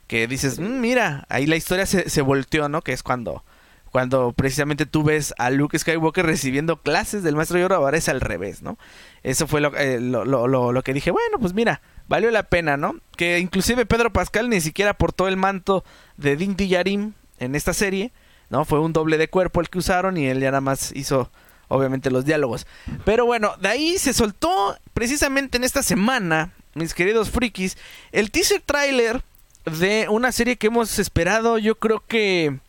que 0.08 0.28
dices, 0.28 0.60
mm, 0.60 0.80
mira, 0.80 1.26
ahí 1.30 1.46
la 1.46 1.56
historia 1.56 1.86
se, 1.86 2.10
se 2.10 2.22
volteó, 2.22 2.70
¿no? 2.70 2.82
Que 2.82 2.94
es 2.94 3.04
cuando 3.04 3.44
cuando 3.92 4.34
precisamente 4.34 4.86
tú 4.86 5.04
ves 5.04 5.34
a 5.38 5.50
Luke 5.50 5.78
Skywalker 5.78 6.26
recibiendo 6.26 6.82
clases 6.82 7.24
del 7.24 7.36
maestro 7.36 7.58
Yoda, 7.60 7.78
ahora 7.78 7.98
es 7.98 8.10
al 8.10 8.22
revés, 8.22 8.62
¿no? 8.62 8.78
Eso 9.24 9.48
fue 9.48 9.62
eh, 9.78 10.00
lo, 10.00 10.26
lo, 10.26 10.48
lo, 10.48 10.84
que 10.84 10.94
dije, 10.94 11.12
bueno, 11.12 11.40
pues 11.40 11.54
mira, 11.54 11.82
valió 12.08 12.30
la 12.32 12.44
pena, 12.44 12.78
¿no? 12.78 12.96
Que 13.16 13.40
inclusive 13.40 13.86
Pedro 13.86 14.12
Pascal 14.12 14.50
ni 14.50 14.62
siquiera 14.62 14.94
portó 14.94 15.28
el 15.28 15.38
manto 15.38 15.84
de 16.18 16.36
Din 16.36 16.56
Djarin 16.56 17.16
en 17.40 17.56
esta 17.56 17.74
serie, 17.74 18.12
¿no? 18.50 18.66
Fue 18.66 18.80
un 18.80 18.94
doble 18.94 19.18
de 19.18 19.30
cuerpo 19.30 19.62
el 19.62 19.70
que 19.70 19.80
usaron 19.80 20.18
y 20.18 20.28
él 20.28 20.40
ya 20.40 20.52
nada 20.52 20.62
más 20.62 20.92
hizo 20.96 21.32
obviamente 21.68 22.12
los 22.12 22.26
diálogos. 22.26 22.66
Pero 23.06 23.26
bueno, 23.26 23.56
de 23.60 23.70
ahí 23.70 23.98
se 23.98 24.14
soltó 24.14 24.78
precisamente 24.94 25.58
en 25.58 25.64
esta 25.64 25.84
semana, 25.84 26.54
mis 26.74 26.94
queridos 26.94 27.30
frikis, 27.30 27.78
el 28.12 28.32
teaser 28.32 28.62
trailer 28.62 29.22
de 29.66 30.08
una 30.10 30.32
serie 30.32 30.56
que 30.56 30.68
hemos 30.68 30.98
esperado, 31.00 31.58
yo 31.58 31.76
creo 31.76 32.04
que 32.08 32.60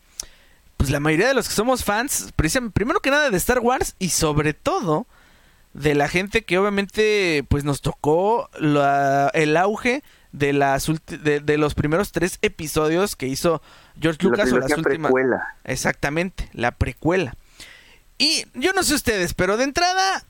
pues 0.77 0.91
la 0.91 0.99
mayoría 0.99 1.27
de 1.27 1.33
los 1.33 1.47
que 1.47 1.55
somos 1.55 1.83
fans, 1.83 2.33
primero 2.73 3.01
que 3.01 3.11
nada 3.11 3.29
de 3.29 3.37
Star 3.37 3.59
Wars 3.59 3.95
y 3.99 4.09
sobre 4.09 4.53
todo 4.53 5.07
de 5.73 5.93
la 5.93 6.07
gente 6.07 6.43
que 6.43 6.57
obviamente 6.57 7.45
pues 7.47 7.63
nos 7.63 7.81
tocó 7.81 8.49
el 9.33 9.57
auge 9.57 10.03
de 10.31 10.53
las 10.53 10.87
de, 11.07 11.57
los 11.57 11.73
primeros 11.73 12.11
tres 12.11 12.37
episodios 12.41 13.15
que 13.15 13.27
hizo 13.27 13.61
George 13.99 14.23
Lucas 14.23 14.51
o 14.51 14.59
las 14.59 14.71
últimas. 14.71 15.11
precuela. 15.11 15.55
exactamente 15.63 16.49
la 16.53 16.71
precuela. 16.71 17.35
Y 18.17 18.45
yo 18.53 18.73
no 18.73 18.83
sé 18.83 18.95
ustedes 18.95 19.33
pero 19.33 19.57
de 19.57 19.63
entrada 19.63 20.23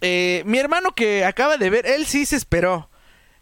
eh, 0.00 0.42
mi 0.46 0.58
hermano 0.58 0.92
que 0.92 1.24
acaba 1.24 1.56
de 1.56 1.70
ver 1.70 1.86
él 1.86 2.06
sí 2.06 2.26
se 2.26 2.36
esperó. 2.36 2.88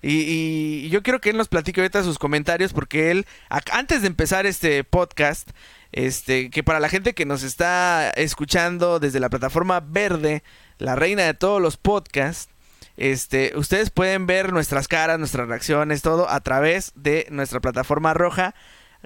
Y, 0.04 0.24
y, 0.26 0.88
yo 0.90 1.04
quiero 1.04 1.20
que 1.20 1.30
él 1.30 1.36
nos 1.36 1.46
platique 1.46 1.80
ahorita 1.80 2.02
sus 2.02 2.18
comentarios 2.18 2.72
porque 2.72 3.12
él 3.12 3.24
antes 3.70 4.02
de 4.02 4.08
empezar 4.08 4.46
este 4.46 4.82
podcast 4.82 5.48
este, 5.92 6.50
que 6.50 6.64
para 6.64 6.80
la 6.80 6.88
gente 6.88 7.14
que 7.14 7.26
nos 7.26 7.42
está 7.42 8.10
escuchando 8.10 8.98
desde 8.98 9.20
la 9.20 9.28
plataforma 9.28 9.80
verde, 9.80 10.42
la 10.78 10.96
reina 10.96 11.22
de 11.24 11.34
todos 11.34 11.60
los 11.60 11.76
podcasts, 11.76 12.51
este, 12.96 13.52
ustedes 13.56 13.90
pueden 13.90 14.26
ver 14.26 14.52
nuestras 14.52 14.88
caras, 14.88 15.18
nuestras 15.18 15.48
reacciones, 15.48 16.02
todo 16.02 16.28
a 16.28 16.40
través 16.40 16.92
de 16.94 17.26
nuestra 17.30 17.60
plataforma 17.60 18.14
roja 18.14 18.54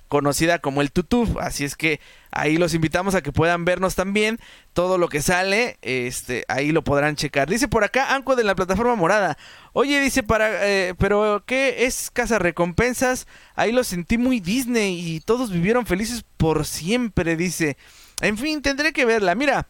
conocida 0.09 0.59
como 0.59 0.83
el 0.83 0.93
tutuf, 0.93 1.37
así 1.39 1.65
es 1.65 1.77
que 1.77 2.01
ahí 2.31 2.59
los 2.59 2.75
invitamos 2.75 3.15
a 3.15 3.23
que 3.23 3.33
puedan 3.33 3.65
vernos 3.65 3.95
también, 3.95 4.39
todo 4.73 4.99
lo 4.99 5.09
que 5.09 5.23
sale, 5.23 5.79
este, 5.83 6.45
ahí 6.49 6.71
lo 6.71 6.83
podrán 6.83 7.17
checar. 7.17 7.49
Dice 7.49 7.69
por 7.69 7.83
acá 7.83 8.15
Anco 8.15 8.37
de 8.37 8.45
la 8.45 8.55
plataforma 8.55 8.95
morada, 8.95 9.37
oye, 9.73 10.01
dice 10.01 10.23
para, 10.23 10.67
eh, 10.67 10.95
pero 10.99 11.43
¿qué 11.47 11.87
es 11.87 12.11
Casa 12.11 12.39
Recompensas? 12.39 13.27
Ahí 13.55 13.73
lo 13.73 13.85
sentí 13.85 14.19
muy 14.19 14.41
Disney 14.41 14.99
y 14.99 15.21
todos 15.21 15.51
vivieron 15.51 15.87
felices 15.87 16.25
por 16.37 16.67
siempre, 16.67 17.37
dice. 17.37 17.77
En 18.21 18.39
fin, 18.39 18.63
tendré 18.63 18.93
que 18.93 19.05
verla, 19.05 19.35
mira, 19.35 19.67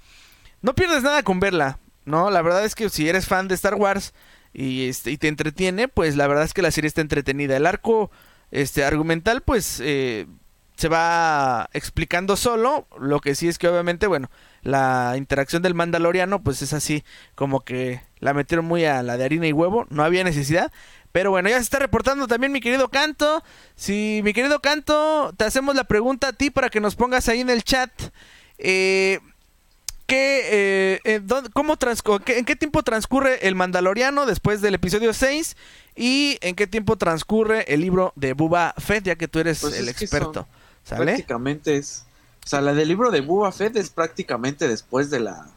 no 0.61 0.75
pierdes 0.75 1.03
nada 1.03 1.23
con 1.23 1.41
verla, 1.41 1.79
¿no? 2.07 2.31
La 2.31 2.41
verdad 2.41 2.65
es 2.65 2.75
que 2.75 2.89
si 2.89 3.09
eres 3.09 3.27
fan 3.27 3.49
de 3.49 3.55
Star 3.55 3.75
Wars 3.75 4.15
y, 4.55 4.89
este, 4.89 5.11
y 5.11 5.19
te 5.19 5.29
entretiene, 5.29 5.89
pues 5.89 6.17
la 6.17 6.27
verdad 6.27 6.45
es 6.45 6.55
que 6.55 6.63
la 6.63 6.71
serie 6.71 6.89
está 6.89 7.03
entretenida. 7.03 7.57
El 7.57 7.67
arco 7.67 8.11
este 8.51 8.85
argumental 8.85 9.43
pues 9.43 9.81
eh, 9.83 10.27
se 10.77 10.89
va 10.89 11.69
explicando 11.73 12.37
solo 12.37 12.87
lo 12.99 13.21
que 13.21 13.35
sí 13.35 13.49
es 13.49 13.59
que 13.59 13.69
obviamente 13.69 14.07
bueno 14.07 14.31
la 14.63 15.15
interacción 15.17 15.63
del 15.63 15.75
mandaloriano 15.75 16.43
pues 16.43 16.63
es 16.63 16.73
así 16.73 17.05
como 17.35 17.61
que 17.61 18.03
la 18.19 18.35
metieron 18.35 18.65
muy 18.65 18.85
a 18.85 19.03
la 19.03 19.17
de 19.17 19.25
harina 19.25 19.47
y 19.47 19.53
huevo 19.53 19.87
no 19.91 20.05
había 20.05 20.25
necesidad 20.25 20.73
pero 21.13 21.31
bueno 21.31 21.49
ya 21.49 21.57
se 21.57 21.63
está 21.63 21.79
reportando 21.79 22.29
también 22.29 22.53
mi 22.53 22.61
querido 22.61 22.89
Canto 22.89 23.43
si 23.75 24.21
mi 24.23 24.33
querido 24.33 24.61
Canto 24.61 25.33
te 25.37 25.45
hacemos 25.45 25.75
la 25.75 25.85
pregunta 25.85 26.29
a 26.29 26.33
ti 26.33 26.51
para 26.51 26.69
que 26.69 26.81
nos 26.81 26.95
pongas 26.95 27.29
ahí 27.29 27.41
en 27.41 27.51
el 27.51 27.65
chat 27.65 27.91
eh, 28.59 29.21
¿qué, 30.07 31.01
eh, 31.05 31.23
cómo 31.53 31.77
¿En 32.27 32.45
qué 32.45 32.57
tiempo 32.57 32.83
transcurre 32.83 33.47
el 33.47 33.55
Mandaloriano 33.55 34.27
después 34.27 34.61
del 34.61 34.75
episodio 34.75 35.13
6? 35.13 35.57
¿Y 35.95 36.39
en 36.41 36.55
qué 36.55 36.67
tiempo 36.67 36.97
transcurre 36.97 37.73
el 37.73 37.81
libro 37.81 38.13
de 38.17 38.33
Buba 38.33 38.75
Fett, 38.79 39.05
ya 39.05 39.17
que 39.17 39.29
tú 39.29 39.39
eres 39.39 39.61
pues 39.61 39.79
el 39.79 39.89
experto? 39.89 40.47
¿Sale? 40.85 41.05
Prácticamente 41.05 41.77
es. 41.77 42.07
O 42.45 42.49
sea, 42.49 42.61
la 42.61 42.75
del 42.75 42.89
libro 42.89 43.11
de 43.11 43.21
Buba 43.21 43.51
Fett 43.51 43.77
es 43.77 43.91
prácticamente 43.91 44.69
después 44.69 45.11
de 45.11 45.21
la. 45.21 45.49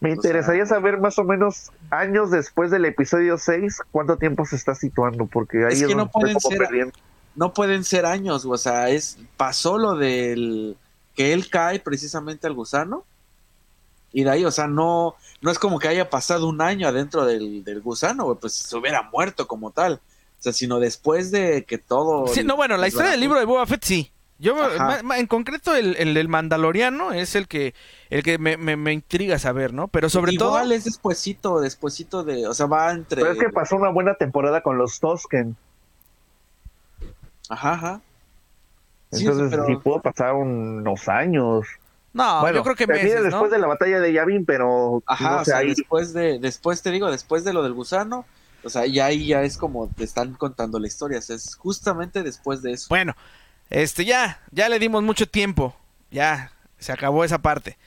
Me 0.00 0.10
interesaría 0.10 0.66
saber 0.66 0.98
más 0.98 1.18
o 1.18 1.24
menos 1.24 1.70
años 1.90 2.30
después 2.30 2.72
del 2.72 2.84
episodio 2.84 3.38
6 3.38 3.82
cuánto 3.92 4.16
tiempo 4.16 4.44
se 4.44 4.56
está 4.56 4.74
situando, 4.74 5.26
porque 5.26 5.64
ahí 5.64 5.74
es, 5.74 5.86
que 5.86 5.94
no 5.94 6.10
pueden 6.10 6.40
ser 6.40 6.92
no 7.34 7.54
pueden 7.54 7.84
ser 7.84 8.04
años, 8.04 8.44
o 8.44 8.58
sea, 8.58 8.90
es 8.90 9.18
pasó 9.36 9.78
lo 9.78 9.96
del 9.96 10.76
que 11.14 11.32
él 11.32 11.48
cae 11.48 11.80
precisamente 11.80 12.46
al 12.46 12.54
gusano 12.54 13.04
y 14.12 14.24
de 14.24 14.30
ahí, 14.30 14.44
o 14.44 14.50
sea, 14.50 14.66
no 14.66 15.16
no 15.42 15.50
es 15.50 15.58
como 15.58 15.78
que 15.78 15.88
haya 15.88 16.08
pasado 16.08 16.48
un 16.48 16.62
año 16.62 16.88
adentro 16.88 17.26
del, 17.26 17.80
gusano, 17.82 18.36
pues 18.36 18.54
se 18.54 18.76
hubiera 18.76 19.02
muerto 19.02 19.48
como 19.48 19.72
tal. 19.72 19.94
O 19.94 20.42
sea, 20.42 20.52
sino 20.52 20.78
después 20.78 21.30
de 21.32 21.64
que 21.64 21.78
todo... 21.78 22.28
Sí, 22.28 22.44
no, 22.44 22.56
bueno, 22.56 22.76
la 22.76 22.88
historia 22.88 23.10
del 23.10 23.20
libro 23.20 23.38
de 23.38 23.44
Boba 23.44 23.66
Fett 23.66 23.84
sí. 23.84 24.12
Yo, 24.38 24.56
en 25.16 25.26
concreto, 25.28 25.76
el, 25.76 25.96
el, 25.96 26.28
Mandaloriano 26.28 27.12
es 27.12 27.36
el 27.36 27.46
que 27.46 27.74
el 28.10 28.24
que 28.24 28.38
me, 28.38 28.56
me, 28.56 28.92
intriga 28.92 29.38
saber, 29.38 29.72
¿no? 29.72 29.86
Pero 29.86 30.08
sobre 30.08 30.36
todo... 30.36 30.50
Igual 30.50 30.72
es 30.72 30.84
despuesito, 30.84 31.60
despuesito 31.60 32.24
de... 32.24 32.46
O 32.48 32.54
sea, 32.54 32.66
va 32.66 32.90
entre... 32.90 33.22
Pero 33.22 33.32
es 33.32 33.38
que 33.38 33.50
pasó 33.50 33.76
una 33.76 33.90
buena 33.90 34.14
temporada 34.14 34.60
con 34.60 34.78
los 34.78 34.98
Tosken. 34.98 35.56
Ajá, 37.48 37.72
ajá. 37.74 38.00
Entonces, 39.12 39.60
sí, 39.66 39.76
pudo 39.76 40.00
pasar 40.00 40.34
unos 40.34 41.08
años. 41.08 41.66
No, 42.12 42.50
yo 42.52 42.62
creo 42.62 42.76
que 42.76 42.86
meses, 42.86 43.22
después 43.22 43.50
de 43.50 43.58
la 43.58 43.66
batalla 43.66 44.00
de 44.00 44.12
Yavin, 44.12 44.44
pero 44.44 45.02
Ajá, 45.06 45.40
o 45.40 45.44
sea, 45.44 45.60
después 45.60 46.12
de 46.12 46.38
después 46.38 46.82
te 46.82 46.90
digo, 46.90 47.10
después 47.10 47.44
de 47.44 47.52
lo 47.52 47.62
del 47.62 47.72
gusano, 47.72 48.26
o 48.64 48.70
sea, 48.70 48.86
ya 48.86 49.06
ahí 49.06 49.26
ya 49.26 49.42
es 49.42 49.56
como 49.56 49.88
te 49.88 50.04
están 50.04 50.34
contando 50.34 50.78
la 50.78 50.86
historia, 50.86 51.18
o 51.18 51.22
sea, 51.22 51.36
es 51.36 51.56
justamente 51.56 52.22
después 52.22 52.62
de 52.62 52.72
eso. 52.72 52.86
Bueno, 52.90 53.16
este 53.70 54.04
ya 54.04 54.40
ya 54.50 54.68
le 54.68 54.78
dimos 54.78 55.02
mucho 55.02 55.26
tiempo. 55.26 55.74
Ya 56.10 56.52
se 56.78 56.92
acabó 56.92 57.24
esa 57.24 57.38
parte. 57.38 57.78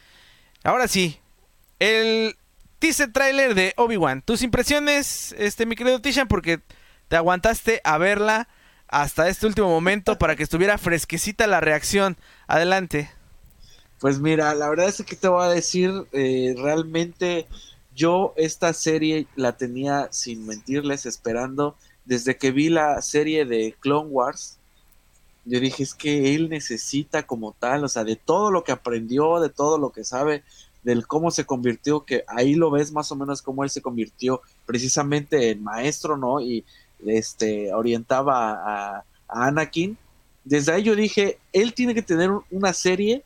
Ahora 0.63 0.87
sí, 0.87 1.19
el 1.79 2.35
teaser 2.79 3.11
trailer 3.11 3.53
de 3.53 3.73
Obi-Wan. 3.77 4.23
Tus 4.23 4.41
impresiones, 4.41 5.35
este 5.37 5.65
mi 5.65 5.75
querido 5.75 6.01
Tishan 6.01 6.27
porque 6.27 6.59
te 7.07 7.15
aguantaste 7.15 7.81
a 7.83 7.97
verla 7.99 8.47
hasta 8.87 9.29
este 9.29 9.45
último 9.45 9.69
momento 9.69 10.17
para 10.17 10.35
que 10.35 10.43
estuviera 10.43 10.77
fresquecita 10.77 11.47
la 11.47 11.61
reacción. 11.61 12.17
Adelante. 12.47 13.11
Pues 13.99 14.19
mira, 14.19 14.53
la 14.55 14.69
verdad 14.69 14.89
es 14.89 15.03
que 15.03 15.15
te 15.15 15.27
voy 15.27 15.45
a 15.45 15.49
decir, 15.49 15.91
eh, 16.11 16.53
realmente 16.57 17.47
yo 17.95 18.33
esta 18.35 18.73
serie 18.73 19.25
la 19.35 19.55
tenía, 19.57 20.09
sin 20.11 20.45
mentirles, 20.45 21.05
esperando 21.05 21.75
desde 22.03 22.37
que 22.37 22.51
vi 22.51 22.69
la 22.69 23.01
serie 23.01 23.45
de 23.45 23.75
Clone 23.79 24.09
Wars. 24.09 24.57
Yo 25.45 25.59
dije, 25.59 25.83
es 25.83 25.93
que 25.93 26.35
él 26.35 26.49
necesita 26.49 27.23
como 27.25 27.53
tal, 27.53 27.83
o 27.83 27.87
sea, 27.87 28.03
de 28.03 28.15
todo 28.15 28.51
lo 28.51 28.63
que 28.63 28.71
aprendió, 28.71 29.39
de 29.39 29.49
todo 29.49 29.77
lo 29.77 29.91
que 29.91 30.03
sabe, 30.03 30.43
del 30.83 31.07
cómo 31.07 31.31
se 31.31 31.45
convirtió, 31.45 32.03
que 32.03 32.23
ahí 32.27 32.55
lo 32.55 32.71
ves 32.71 32.91
más 32.91 33.11
o 33.11 33.15
menos 33.15 33.41
cómo 33.41 33.63
él 33.63 33.69
se 33.69 33.81
convirtió 33.81 34.41
precisamente 34.65 35.51
en 35.51 35.63
maestro, 35.63 36.17
¿no? 36.17 36.41
Y 36.41 36.65
este 37.05 37.73
orientaba 37.73 38.51
a, 38.51 38.97
a 39.27 39.47
Anakin. 39.47 39.97
Desde 40.43 40.73
ahí 40.73 40.83
yo 40.83 40.95
dije, 40.95 41.39
él 41.53 41.73
tiene 41.73 41.95
que 41.95 42.01
tener 42.01 42.29
una 42.51 42.73
serie 42.73 43.23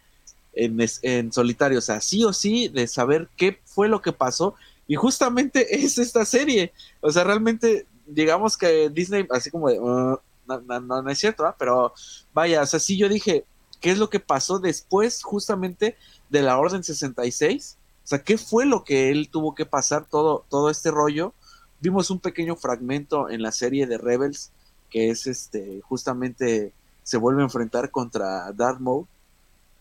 en, 0.54 1.32
solitario, 1.32 1.80
o 1.80 1.82
sea, 1.82 2.02
sí 2.02 2.24
o 2.24 2.34
sí, 2.34 2.68
de 2.68 2.88
saber 2.88 3.30
qué 3.38 3.60
fue 3.66 3.88
lo 3.88 4.02
que 4.02 4.14
pasó. 4.14 4.56
Y 4.88 4.96
justamente 4.96 5.76
es 5.84 5.98
esta 5.98 6.26
serie. 6.26 6.74
O 7.02 7.12
sea, 7.12 7.24
realmente, 7.24 7.86
digamos 8.06 8.58
que 8.58 8.90
Disney, 8.90 9.28
así 9.32 9.52
como 9.52 9.70
de, 9.70 9.80
uh, 9.80 10.18
no, 10.48 10.62
no, 10.62 11.02
no, 11.02 11.10
es 11.10 11.20
cierto, 11.20 11.44
pero 11.58 11.94
vaya, 12.34 12.64
o 12.64 12.66
sea, 12.66 12.80
sí 12.80 12.98
yo 12.98 13.08
dije, 13.08 13.46
¿qué 13.80 13.92
es 13.92 13.98
lo 13.98 14.10
que 14.10 14.20
pasó 14.20 14.60
después 14.60 15.24
justamente 15.24 15.96
de 16.30 16.42
la 16.42 16.58
Orden 16.58 16.84
66. 16.84 17.78
O 18.04 18.08
sea, 18.08 18.24
¿qué 18.24 18.38
fue 18.38 18.66
lo 18.66 18.84
que 18.84 19.10
él 19.10 19.30
tuvo 19.30 19.54
que 19.54 19.66
pasar 19.66 20.06
todo, 20.06 20.46
todo 20.50 20.70
este 20.70 20.92
rollo? 20.92 21.34
Vimos 21.82 22.10
un 22.10 22.20
pequeño 22.20 22.56
fragmento 22.56 23.30
en 23.30 23.42
la 23.42 23.52
serie 23.52 23.88
de 23.88 23.98
Rebels, 23.98 24.52
que 24.90 25.10
es 25.10 25.28
este, 25.28 25.82
justamente 25.82 26.74
se 27.04 27.18
vuelve 27.18 27.42
a 27.42 27.46
enfrentar 27.46 27.92
contra 27.92 28.52
Darth 28.52 28.80
Maul, 28.80 29.08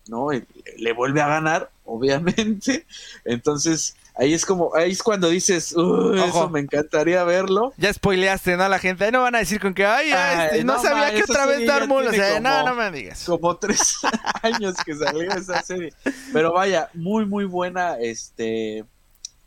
¿no? 0.08 0.28
le 0.30 0.92
vuelve 0.92 1.20
a 1.20 1.28
ganar, 1.28 1.70
obviamente. 1.84 2.86
Entonces, 3.24 3.96
Ahí 4.18 4.34
es 4.34 4.44
como, 4.44 4.74
ahí 4.74 4.90
es 4.90 5.00
cuando 5.00 5.28
dices, 5.28 5.70
eso 5.70 6.50
me 6.50 6.58
encantaría 6.58 7.22
verlo. 7.22 7.72
Ya 7.76 7.94
spoileaste, 7.94 8.56
¿no? 8.56 8.68
La 8.68 8.80
gente, 8.80 9.04
ahí 9.04 9.12
no 9.12 9.22
van 9.22 9.36
a 9.36 9.38
decir 9.38 9.60
con 9.60 9.74
que, 9.74 9.86
ay, 9.86 10.10
este, 10.10 10.64
no, 10.64 10.82
sabía 10.82 11.14
que 11.14 11.22
otra 11.22 11.46
vez 11.46 11.64
Darmul, 11.64 12.04
o 12.04 12.10
sea, 12.10 12.40
no, 12.40 12.64
no 12.64 12.74
me 12.74 12.90
digas. 12.90 13.22
Como 13.24 13.56
tres 13.56 13.98
años 14.42 14.74
que 14.84 14.96
salió 14.96 15.30
esa 15.30 15.62
serie. 15.62 15.92
Pero 16.32 16.52
vaya, 16.52 16.90
muy, 16.94 17.26
muy 17.26 17.44
buena, 17.44 17.96
este, 18.00 18.84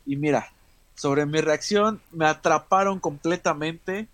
y 0.06 0.16
mira, 0.16 0.50
sobre 0.94 1.26
mi 1.26 1.42
reacción, 1.42 2.00
me 2.10 2.24
atraparon 2.24 2.98
completamente 2.98 4.08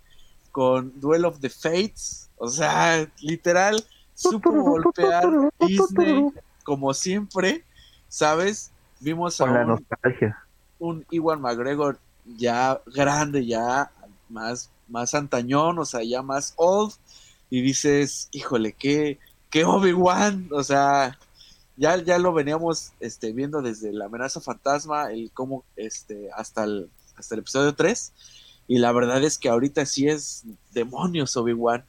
con 0.50 0.92
Duel 0.98 1.24
of 1.24 1.38
the 1.38 1.50
Fates, 1.50 2.30
o 2.36 2.48
sea, 2.48 3.06
literal, 3.20 3.84
supo 4.18 4.50
golpear 4.52 5.30
Disney 5.60 6.28
como 6.64 6.92
siempre, 6.92 7.64
¿sabes? 8.08 8.70
Vimos 9.00 9.40
a 9.40 9.46
la 9.46 9.64
nostalgia 9.64 10.44
un 10.78 11.04
Iwan 11.10 11.40
McGregor 11.40 11.98
ya 12.36 12.80
grande, 12.86 13.46
ya 13.46 13.90
más, 14.28 14.70
más 14.88 15.14
antañón, 15.14 15.78
o 15.78 15.84
sea, 15.84 16.02
ya 16.02 16.22
más 16.22 16.54
old, 16.56 16.92
y 17.50 17.62
dices, 17.62 18.28
híjole, 18.32 18.72
qué, 18.72 19.18
qué 19.50 19.64
Obi-Wan, 19.64 20.48
o 20.52 20.62
sea, 20.62 21.18
ya, 21.76 21.96
ya 21.96 22.18
lo 22.18 22.32
veníamos 22.32 22.92
este, 23.00 23.32
viendo 23.32 23.62
desde 23.62 23.92
la 23.92 24.06
amenaza 24.06 24.40
fantasma, 24.40 25.10
el 25.10 25.30
cómo, 25.32 25.64
este, 25.76 26.30
hasta 26.36 26.64
el, 26.64 26.90
hasta 27.16 27.34
el 27.34 27.40
episodio 27.40 27.74
3, 27.74 28.12
y 28.68 28.78
la 28.78 28.92
verdad 28.92 29.22
es 29.24 29.38
que 29.38 29.48
ahorita 29.48 29.86
sí 29.86 30.08
es 30.08 30.44
demonios 30.72 31.36
Obi-Wan. 31.36 31.84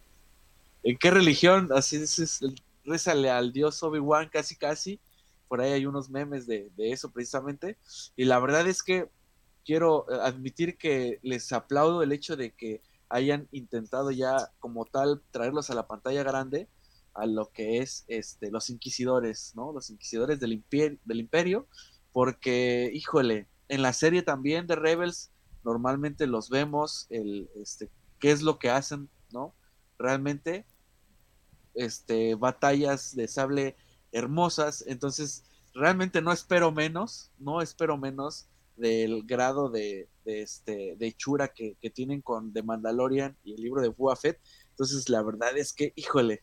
¿En 0.84 0.98
qué 0.98 1.12
religión? 1.12 1.70
Así 1.74 1.98
es, 1.98 2.42
es 2.86 3.08
al 3.08 3.54
dios 3.54 3.82
Obi-Wan 3.84 4.30
casi 4.30 4.56
casi, 4.56 5.00
por 5.48 5.62
ahí 5.62 5.72
hay 5.74 5.86
unos 5.86 6.10
memes 6.10 6.48
de, 6.48 6.72
eso 6.78 7.12
precisamente, 7.12 7.78
y 8.16 8.26
la 8.26 8.40
verdad 8.40 8.68
es 8.68 8.84
que 8.84 9.10
quiero 9.66 10.06
eh, 10.10 10.20
admitir 10.22 10.78
que 10.78 11.20
les 11.22 11.52
aplaudo 11.52 12.02
el 12.04 12.12
hecho 12.12 12.36
de 12.38 12.52
que 12.52 12.82
hayan 13.10 13.48
intentado 13.52 14.12
ya 14.12 14.52
como 14.60 14.86
tal 14.86 15.22
traerlos 15.32 15.70
a 15.70 15.76
la 15.76 15.88
pantalla 15.88 16.24
grande 16.24 16.68
a 17.16 17.26
lo 17.26 17.52
que 17.52 17.80
es 17.80 18.06
este 18.08 18.52
los 18.52 18.70
inquisidores, 18.70 19.54
¿no? 19.56 19.74
Los 19.74 19.90
inquisidores 19.90 20.40
del 20.40 20.54
imperio, 20.54 21.00
del 21.06 21.20
imperio 21.20 21.68
porque 22.12 22.92
híjole, 22.94 23.48
en 23.68 23.82
la 23.82 23.94
serie 23.94 24.22
también 24.22 24.68
de 24.68 24.76
Rebels 24.76 25.32
normalmente 25.64 26.28
los 26.28 26.50
vemos 26.50 27.08
el 27.10 27.50
este 27.56 27.90
qué 28.20 28.32
es 28.32 28.44
lo 28.44 28.60
que 28.60 28.70
hacen, 28.70 29.10
¿no? 29.32 29.56
Realmente 30.00 30.66
este 31.76 32.36
batallas 32.36 33.16
de 33.16 33.28
sable 33.28 33.76
hermosas, 34.12 34.84
entonces 34.88 35.44
realmente 35.74 36.22
no 36.22 36.32
espero 36.32 36.72
menos, 36.72 37.32
no 37.38 37.62
espero 37.62 37.98
menos 37.98 38.48
del 38.76 39.24
grado 39.26 39.70
de, 39.70 40.08
este, 40.26 40.96
de 40.98 41.08
hechura 41.08 41.50
que, 41.50 41.76
tienen 41.94 42.22
con 42.22 42.54
The 42.54 42.64
Mandalorian 42.64 43.38
y 43.44 43.54
el 43.54 43.62
libro 43.62 43.82
de 43.82 43.90
Boba 43.90 44.16
Fett, 44.16 44.40
entonces 44.70 45.10
la 45.10 45.22
verdad 45.22 45.58
es 45.58 45.74
que, 45.74 45.94
híjole, 45.96 46.42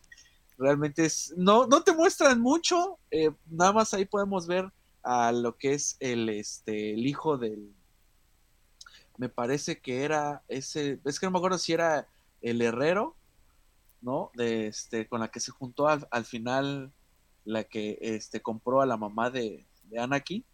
realmente 0.57 1.05
es, 1.05 1.33
no, 1.35 1.67
no 1.67 1.83
te 1.83 1.93
muestran 1.93 2.39
mucho, 2.39 2.99
eh, 3.11 3.31
nada 3.47 3.73
más 3.73 3.93
ahí 3.93 4.05
podemos 4.05 4.47
ver 4.47 4.71
a 5.03 5.31
lo 5.31 5.57
que 5.57 5.73
es 5.73 5.97
el, 5.99 6.29
este, 6.29 6.93
el 6.93 7.05
hijo 7.05 7.37
del, 7.37 7.73
me 9.17 9.29
parece 9.29 9.79
que 9.79 10.03
era 10.03 10.43
ese, 10.47 10.99
es 11.03 11.19
que 11.19 11.25
no 11.25 11.31
me 11.31 11.37
acuerdo 11.39 11.57
si 11.57 11.73
era 11.73 12.07
el 12.41 12.61
herrero, 12.61 13.16
¿no? 14.07 14.31
De 14.35 14.67
este, 14.67 15.05
con 15.05 15.19
la 15.19 15.27
que 15.27 15.41
se 15.41 15.51
juntó 15.51 15.89
al, 15.89 16.07
al 16.11 16.23
final 16.23 16.93
la 17.43 17.65
que 17.65 17.99
este, 18.01 18.41
compró 18.41 18.79
a 18.81 18.85
la 18.85 18.95
mamá 18.95 19.29
de, 19.29 19.67
de 19.83 19.99
Anakin. 19.99 20.45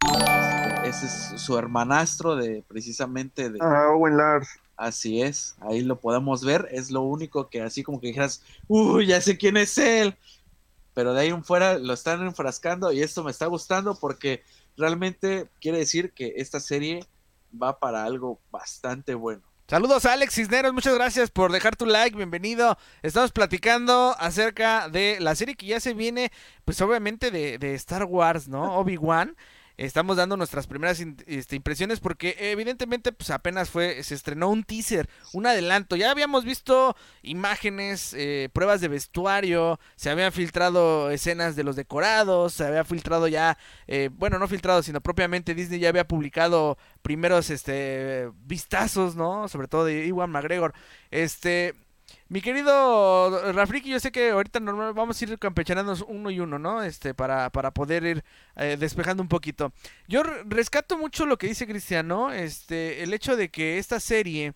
Este, 0.00 0.88
ese 0.88 1.06
es 1.06 1.40
su 1.40 1.58
hermanastro 1.58 2.34
de 2.34 2.64
precisamente 2.66 3.50
de... 3.50 3.58
Ah, 3.60 3.90
Owen 3.90 4.16
Lars. 4.16 4.48
Así 4.76 5.20
es, 5.20 5.56
ahí 5.60 5.82
lo 5.82 6.00
podemos 6.00 6.44
ver, 6.44 6.68
es 6.70 6.90
lo 6.90 7.02
único 7.02 7.48
que 7.50 7.60
así 7.62 7.82
como 7.82 8.00
que 8.00 8.06
dijeras, 8.06 8.44
uy, 8.68 9.08
ya 9.08 9.20
sé 9.20 9.36
quién 9.36 9.56
es 9.56 9.76
él, 9.76 10.16
pero 10.94 11.12
de 11.12 11.22
ahí 11.22 11.28
en 11.28 11.44
fuera 11.44 11.78
lo 11.78 11.92
están 11.92 12.24
enfrascando 12.24 12.92
y 12.92 13.02
esto 13.02 13.24
me 13.24 13.32
está 13.32 13.46
gustando 13.46 13.96
porque 13.96 14.44
realmente 14.76 15.50
quiere 15.60 15.78
decir 15.78 16.12
que 16.12 16.34
esta 16.36 16.60
serie 16.60 17.04
va 17.60 17.80
para 17.80 18.04
algo 18.04 18.40
bastante 18.52 19.14
bueno. 19.14 19.42
Saludos 19.70 20.06
a 20.06 20.14
Alex 20.14 20.32
Cisneros, 20.32 20.72
muchas 20.72 20.94
gracias 20.94 21.30
por 21.30 21.52
dejar 21.52 21.76
tu 21.76 21.84
like, 21.84 22.16
bienvenido. 22.16 22.78
Estamos 23.02 23.32
platicando 23.32 24.16
acerca 24.18 24.88
de 24.88 25.18
la 25.20 25.34
serie 25.34 25.56
que 25.56 25.66
ya 25.66 25.78
se 25.78 25.92
viene, 25.92 26.32
pues 26.64 26.80
obviamente 26.80 27.30
de, 27.30 27.58
de 27.58 27.74
Star 27.74 28.04
Wars, 28.04 28.48
¿no? 28.48 28.78
Obi-Wan 28.78 29.36
estamos 29.78 30.16
dando 30.16 30.36
nuestras 30.36 30.66
primeras 30.66 31.02
este, 31.26 31.56
impresiones 31.56 32.00
porque 32.00 32.36
evidentemente 32.38 33.12
pues 33.12 33.30
apenas 33.30 33.70
fue 33.70 34.02
se 34.02 34.14
estrenó 34.14 34.48
un 34.50 34.64
teaser 34.64 35.08
un 35.32 35.46
adelanto. 35.46 35.96
Ya 35.96 36.10
habíamos 36.10 36.44
visto 36.44 36.96
imágenes 37.22 38.14
eh, 38.14 38.50
pruebas 38.52 38.80
de 38.80 38.88
vestuario 38.88 39.78
se 39.96 40.10
habían 40.10 40.32
filtrado 40.32 41.10
escenas 41.10 41.56
de 41.56 41.64
los 41.64 41.76
decorados 41.76 42.54
se 42.54 42.66
había 42.66 42.84
filtrado 42.84 43.28
ya 43.28 43.56
eh, 43.86 44.10
bueno 44.12 44.38
no 44.38 44.48
filtrado 44.48 44.82
sino 44.82 45.00
propiamente 45.00 45.54
Disney 45.54 45.78
ya 45.78 45.88
había 45.88 46.06
publicado 46.06 46.76
primeros 47.02 47.50
este 47.50 48.28
vistazos 48.44 49.14
no 49.14 49.48
sobre 49.48 49.68
todo 49.68 49.84
de 49.84 50.06
Iwan 50.06 50.30
McGregor. 50.30 50.74
Este 51.10 51.74
mi 52.28 52.40
querido 52.40 53.52
Rafriki, 53.52 53.90
yo 53.90 54.00
sé 54.00 54.12
que 54.12 54.30
ahorita 54.30 54.60
normal 54.60 54.92
vamos 54.92 55.20
a 55.20 55.24
ir 55.24 55.38
campechanándonos 55.38 56.04
uno 56.06 56.30
y 56.30 56.40
uno, 56.40 56.58
¿no? 56.58 56.82
Este, 56.82 57.14
para, 57.14 57.50
para 57.50 57.72
poder 57.72 58.04
ir 58.04 58.24
eh, 58.56 58.76
despejando 58.78 59.22
un 59.22 59.28
poquito. 59.28 59.72
Yo 60.06 60.22
rescato 60.44 60.98
mucho 60.98 61.26
lo 61.26 61.38
que 61.38 61.46
dice 61.46 61.66
Cristiano, 61.66 62.32
este, 62.32 63.02
el 63.02 63.14
hecho 63.14 63.36
de 63.36 63.50
que 63.50 63.78
esta 63.78 64.00
serie 64.00 64.54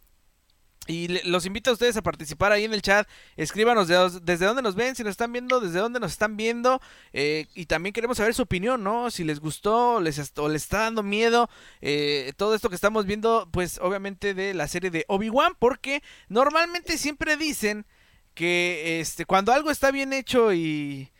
y 0.86 1.08
los 1.28 1.46
invito 1.46 1.70
a 1.70 1.72
ustedes 1.74 1.96
a 1.96 2.02
participar 2.02 2.52
ahí 2.52 2.64
en 2.64 2.74
el 2.74 2.82
chat. 2.82 3.08
Escríbanos 3.36 3.88
desde 3.88 4.46
dónde 4.46 4.62
nos 4.62 4.74
ven, 4.74 4.96
si 4.96 5.04
nos 5.04 5.12
están 5.12 5.32
viendo, 5.32 5.60
desde 5.60 5.78
dónde 5.78 6.00
nos 6.00 6.12
están 6.12 6.36
viendo. 6.36 6.80
Eh, 7.12 7.46
y 7.54 7.66
también 7.66 7.92
queremos 7.92 8.16
saber 8.16 8.34
su 8.34 8.42
opinión, 8.42 8.82
¿no? 8.82 9.10
Si 9.10 9.24
les 9.24 9.40
gustó 9.40 10.00
les 10.00 10.18
o 10.36 10.48
les 10.48 10.62
está 10.62 10.80
dando 10.80 11.02
miedo 11.02 11.48
eh, 11.80 12.32
todo 12.36 12.54
esto 12.54 12.68
que 12.68 12.74
estamos 12.74 13.06
viendo, 13.06 13.48
pues 13.52 13.78
obviamente 13.82 14.34
de 14.34 14.54
la 14.54 14.66
serie 14.68 14.90
de 14.90 15.04
Obi-Wan. 15.08 15.54
Porque 15.58 16.02
normalmente 16.28 16.98
siempre 16.98 17.36
dicen 17.36 17.86
que 18.34 19.00
este, 19.00 19.26
cuando 19.26 19.52
algo 19.52 19.70
está 19.70 19.90
bien 19.90 20.12
hecho 20.12 20.52
y 20.52 21.11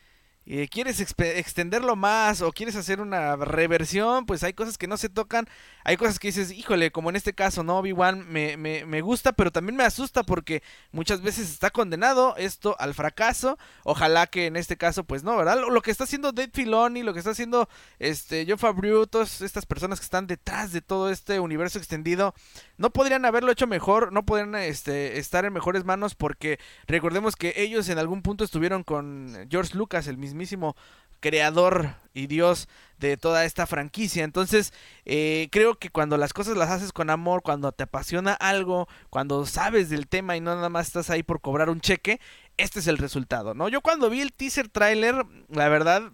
y 0.44 0.66
quieres 0.66 1.00
extenderlo 1.00 1.94
más 1.94 2.42
o 2.42 2.50
quieres 2.50 2.74
hacer 2.74 3.00
una 3.00 3.36
reversión, 3.36 4.26
pues 4.26 4.42
hay 4.42 4.52
cosas 4.54 4.76
que 4.76 4.88
no 4.88 4.96
se 4.96 5.08
tocan, 5.08 5.48
hay 5.84 5.96
cosas 5.96 6.18
que 6.18 6.28
dices, 6.28 6.50
híjole, 6.50 6.90
como 6.90 7.10
en 7.10 7.16
este 7.16 7.32
caso, 7.32 7.62
¿no? 7.62 7.78
Obi-Wan 7.78 8.26
me, 8.28 8.56
me, 8.56 8.84
me, 8.84 9.00
gusta, 9.02 9.32
pero 9.32 9.52
también 9.52 9.76
me 9.76 9.84
asusta 9.84 10.24
porque 10.24 10.62
muchas 10.90 11.22
veces 11.22 11.48
está 11.48 11.70
condenado 11.70 12.34
esto 12.36 12.74
al 12.80 12.92
fracaso, 12.94 13.56
ojalá 13.84 14.26
que 14.26 14.46
en 14.46 14.56
este 14.56 14.76
caso, 14.76 15.04
pues 15.04 15.22
no, 15.22 15.36
¿verdad? 15.36 15.58
Lo, 15.58 15.80
que 15.80 15.92
está 15.92 16.04
haciendo 16.04 16.32
Dave 16.32 16.50
Filoni, 16.52 17.04
lo 17.04 17.12
que 17.12 17.20
está 17.20 17.30
haciendo 17.30 17.68
este 18.00 18.44
John 18.48 18.58
Favreau, 18.58 19.06
todas 19.06 19.42
estas 19.42 19.64
personas 19.64 20.00
que 20.00 20.04
están 20.04 20.26
detrás 20.26 20.72
de 20.72 20.80
todo 20.80 21.10
este 21.10 21.38
universo 21.38 21.78
extendido, 21.78 22.34
no 22.78 22.90
podrían 22.90 23.24
haberlo 23.24 23.52
hecho 23.52 23.68
mejor, 23.68 24.12
no 24.12 24.24
podrían 24.24 24.56
este, 24.56 25.18
estar 25.18 25.44
en 25.44 25.52
mejores 25.52 25.84
manos 25.84 26.16
porque 26.16 26.58
recordemos 26.88 27.36
que 27.36 27.54
ellos 27.56 27.88
en 27.88 27.98
algún 27.98 28.22
punto 28.22 28.42
estuvieron 28.42 28.82
con 28.82 29.46
George 29.48 29.76
Lucas, 29.76 30.08
el 30.08 30.18
mismísimo 30.32 30.76
creador 31.20 31.94
y 32.12 32.26
dios 32.26 32.68
de 32.98 33.16
toda 33.16 33.44
esta 33.44 33.66
franquicia. 33.66 34.24
Entonces, 34.24 34.74
eh, 35.06 35.48
creo 35.50 35.76
que 35.78 35.88
cuando 35.88 36.18
las 36.18 36.32
cosas 36.32 36.56
las 36.56 36.70
haces 36.70 36.92
con 36.92 37.10
amor, 37.10 37.42
cuando 37.42 37.72
te 37.72 37.84
apasiona 37.84 38.34
algo, 38.34 38.88
cuando 39.08 39.46
sabes 39.46 39.88
del 39.88 40.08
tema 40.08 40.36
y 40.36 40.40
no 40.40 40.54
nada 40.54 40.68
más 40.68 40.88
estás 40.88 41.08
ahí 41.10 41.22
por 41.22 41.40
cobrar 41.40 41.70
un 41.70 41.80
cheque, 41.80 42.20
este 42.58 42.80
es 42.80 42.86
el 42.86 42.98
resultado, 42.98 43.54
¿no? 43.54 43.68
Yo 43.68 43.80
cuando 43.80 44.10
vi 44.10 44.20
el 44.20 44.32
teaser 44.32 44.68
trailer, 44.68 45.24
la 45.48 45.68
verdad, 45.68 46.10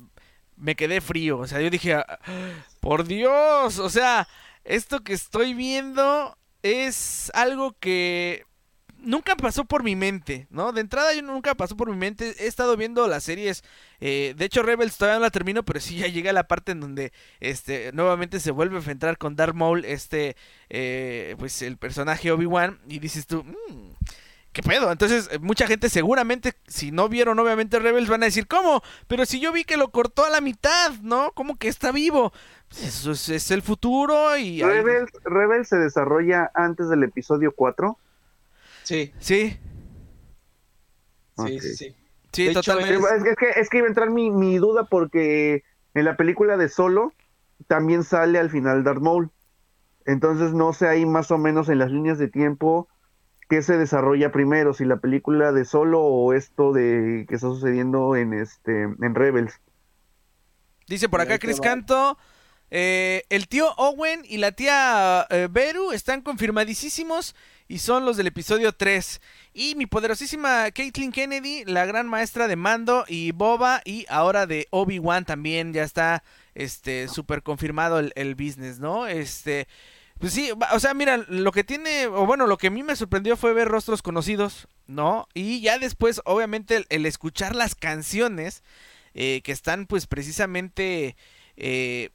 me 0.56 0.76
quedé 0.76 1.00
frío. 1.00 1.38
O 1.38 1.46
sea, 1.46 1.60
yo 1.60 1.70
dije, 1.70 1.94
ah, 1.94 2.18
por 2.80 3.04
Dios, 3.04 3.78
o 3.78 3.90
sea, 3.90 4.28
esto 4.64 5.00
que 5.00 5.14
estoy 5.14 5.54
viendo 5.54 6.36
es 6.62 7.30
algo 7.34 7.74
que 7.78 8.44
nunca 9.00 9.36
pasó 9.36 9.64
por 9.64 9.82
mi 9.82 9.96
mente, 9.96 10.46
¿no? 10.50 10.72
De 10.72 10.80
entrada 10.80 11.14
yo 11.14 11.22
nunca 11.22 11.54
pasó 11.54 11.76
por 11.76 11.90
mi 11.90 11.96
mente. 11.96 12.34
He 12.38 12.46
estado 12.46 12.76
viendo 12.76 13.06
las 13.06 13.24
series. 13.24 13.62
Eh, 14.00 14.34
de 14.36 14.44
hecho, 14.44 14.62
Rebels 14.62 14.96
todavía 14.96 15.18
no 15.18 15.24
la 15.24 15.30
termino, 15.30 15.64
pero 15.64 15.80
sí 15.80 15.96
ya 15.96 16.06
llega 16.06 16.32
la 16.32 16.48
parte 16.48 16.72
en 16.72 16.80
donde 16.80 17.12
este 17.40 17.92
nuevamente 17.92 18.40
se 18.40 18.50
vuelve 18.50 18.76
a 18.76 18.78
enfrentar 18.78 19.18
con 19.18 19.36
Darth 19.36 19.54
Maul, 19.54 19.84
este, 19.84 20.36
eh, 20.68 21.36
pues 21.38 21.62
el 21.62 21.76
personaje 21.76 22.30
Obi-Wan. 22.30 22.78
Y 22.88 22.98
dices 22.98 23.26
tú, 23.26 23.44
mmm, 23.44 23.92
¿qué 24.52 24.62
pedo? 24.62 24.90
Entonces, 24.90 25.28
eh, 25.32 25.38
mucha 25.38 25.66
gente 25.66 25.88
seguramente, 25.88 26.54
si 26.66 26.90
no 26.90 27.08
vieron 27.08 27.38
obviamente 27.38 27.78
Rebels, 27.78 28.08
van 28.08 28.22
a 28.22 28.26
decir, 28.26 28.46
¿cómo? 28.46 28.82
Pero 29.06 29.26
si 29.26 29.40
yo 29.40 29.52
vi 29.52 29.64
que 29.64 29.76
lo 29.76 29.90
cortó 29.90 30.24
a 30.24 30.30
la 30.30 30.40
mitad, 30.40 30.92
¿no? 31.02 31.32
¿Cómo 31.32 31.56
que 31.56 31.68
está 31.68 31.92
vivo? 31.92 32.32
Eso 32.82 33.12
es, 33.12 33.50
el 33.50 33.62
futuro 33.62 34.36
y... 34.36 34.62
Rebels, 34.62 35.10
Rebels 35.24 35.68
se 35.68 35.78
desarrolla 35.78 36.50
antes 36.54 36.88
del 36.90 37.02
episodio 37.02 37.52
4. 37.52 37.96
Sí. 38.88 39.12
Sí. 39.18 39.58
Sí, 41.36 41.60
sí, 41.60 41.94
sí. 42.32 42.54
totalmente. 42.54 42.94
Es, 42.94 43.36
que, 43.36 43.60
es 43.60 43.68
que 43.68 43.78
iba 43.78 43.86
a 43.86 43.90
entrar 43.90 44.08
mi, 44.08 44.30
mi, 44.30 44.56
duda 44.56 44.84
porque 44.84 45.62
en 45.92 46.06
la 46.06 46.16
película 46.16 46.56
de 46.56 46.70
Solo 46.70 47.12
también 47.66 48.02
sale 48.02 48.38
al 48.38 48.48
final 48.48 48.84
Darth 48.84 49.02
Maul. 49.02 49.30
Entonces 50.06 50.54
no 50.54 50.72
sé 50.72 50.88
ahí 50.88 51.04
más 51.04 51.30
o 51.30 51.36
menos 51.36 51.68
en 51.68 51.80
las 51.80 51.90
líneas 51.90 52.18
de 52.18 52.28
tiempo 52.28 52.88
qué 53.50 53.60
se 53.60 53.76
desarrolla 53.76 54.32
primero, 54.32 54.72
si 54.72 54.86
la 54.86 54.96
película 54.96 55.52
de 55.52 55.66
solo 55.66 56.00
o 56.00 56.32
esto 56.32 56.72
de 56.72 57.26
que 57.28 57.34
está 57.34 57.48
sucediendo 57.48 58.16
en 58.16 58.32
este 58.32 58.84
en 58.84 59.14
Rebels. 59.14 59.60
Dice 60.86 61.10
por 61.10 61.20
acá 61.20 61.38
Chris 61.38 61.60
Canto, 61.60 62.16
eh, 62.70 63.24
el 63.28 63.48
tío 63.48 63.70
Owen 63.76 64.22
y 64.24 64.38
la 64.38 64.52
tía 64.52 65.26
eh, 65.28 65.46
Beru 65.50 65.92
están 65.92 66.22
confirmadísimos 66.22 67.34
y 67.68 67.78
son 67.78 68.04
los 68.04 68.16
del 68.16 68.26
episodio 68.26 68.72
3. 68.72 69.20
Y 69.52 69.74
mi 69.74 69.86
poderosísima 69.86 70.70
Caitlin 70.70 71.12
Kennedy, 71.12 71.64
la 71.66 71.86
gran 71.86 72.08
maestra 72.08 72.48
de 72.48 72.56
Mando 72.56 73.04
y 73.06 73.32
Boba 73.32 73.82
y 73.84 74.06
ahora 74.08 74.46
de 74.46 74.66
Obi-Wan 74.70 75.24
también 75.24 75.72
ya 75.72 75.84
está 75.84 76.24
este 76.54 77.08
súper 77.08 77.42
confirmado 77.42 77.98
el, 77.98 78.12
el 78.16 78.34
business, 78.34 78.78
¿no? 78.78 79.06
Este 79.06 79.68
pues 80.18 80.32
sí, 80.32 80.50
o 80.72 80.80
sea, 80.80 80.94
mira, 80.94 81.16
lo 81.28 81.52
que 81.52 81.62
tiene, 81.62 82.06
o 82.06 82.26
bueno, 82.26 82.48
lo 82.48 82.58
que 82.58 82.66
a 82.66 82.70
mí 82.70 82.82
me 82.82 82.96
sorprendió 82.96 83.36
fue 83.36 83.52
ver 83.52 83.68
rostros 83.68 84.02
conocidos, 84.02 84.66
¿no? 84.88 85.28
Y 85.32 85.60
ya 85.60 85.78
después, 85.78 86.20
obviamente, 86.24 86.84
el, 86.88 87.06
escuchar 87.06 87.54
las 87.54 87.76
canciones 87.76 88.64
eh, 89.14 89.40
que 89.44 89.52
están, 89.52 89.86
pues, 89.86 90.08
precisamente, 90.08 91.16
eh, 91.56 92.10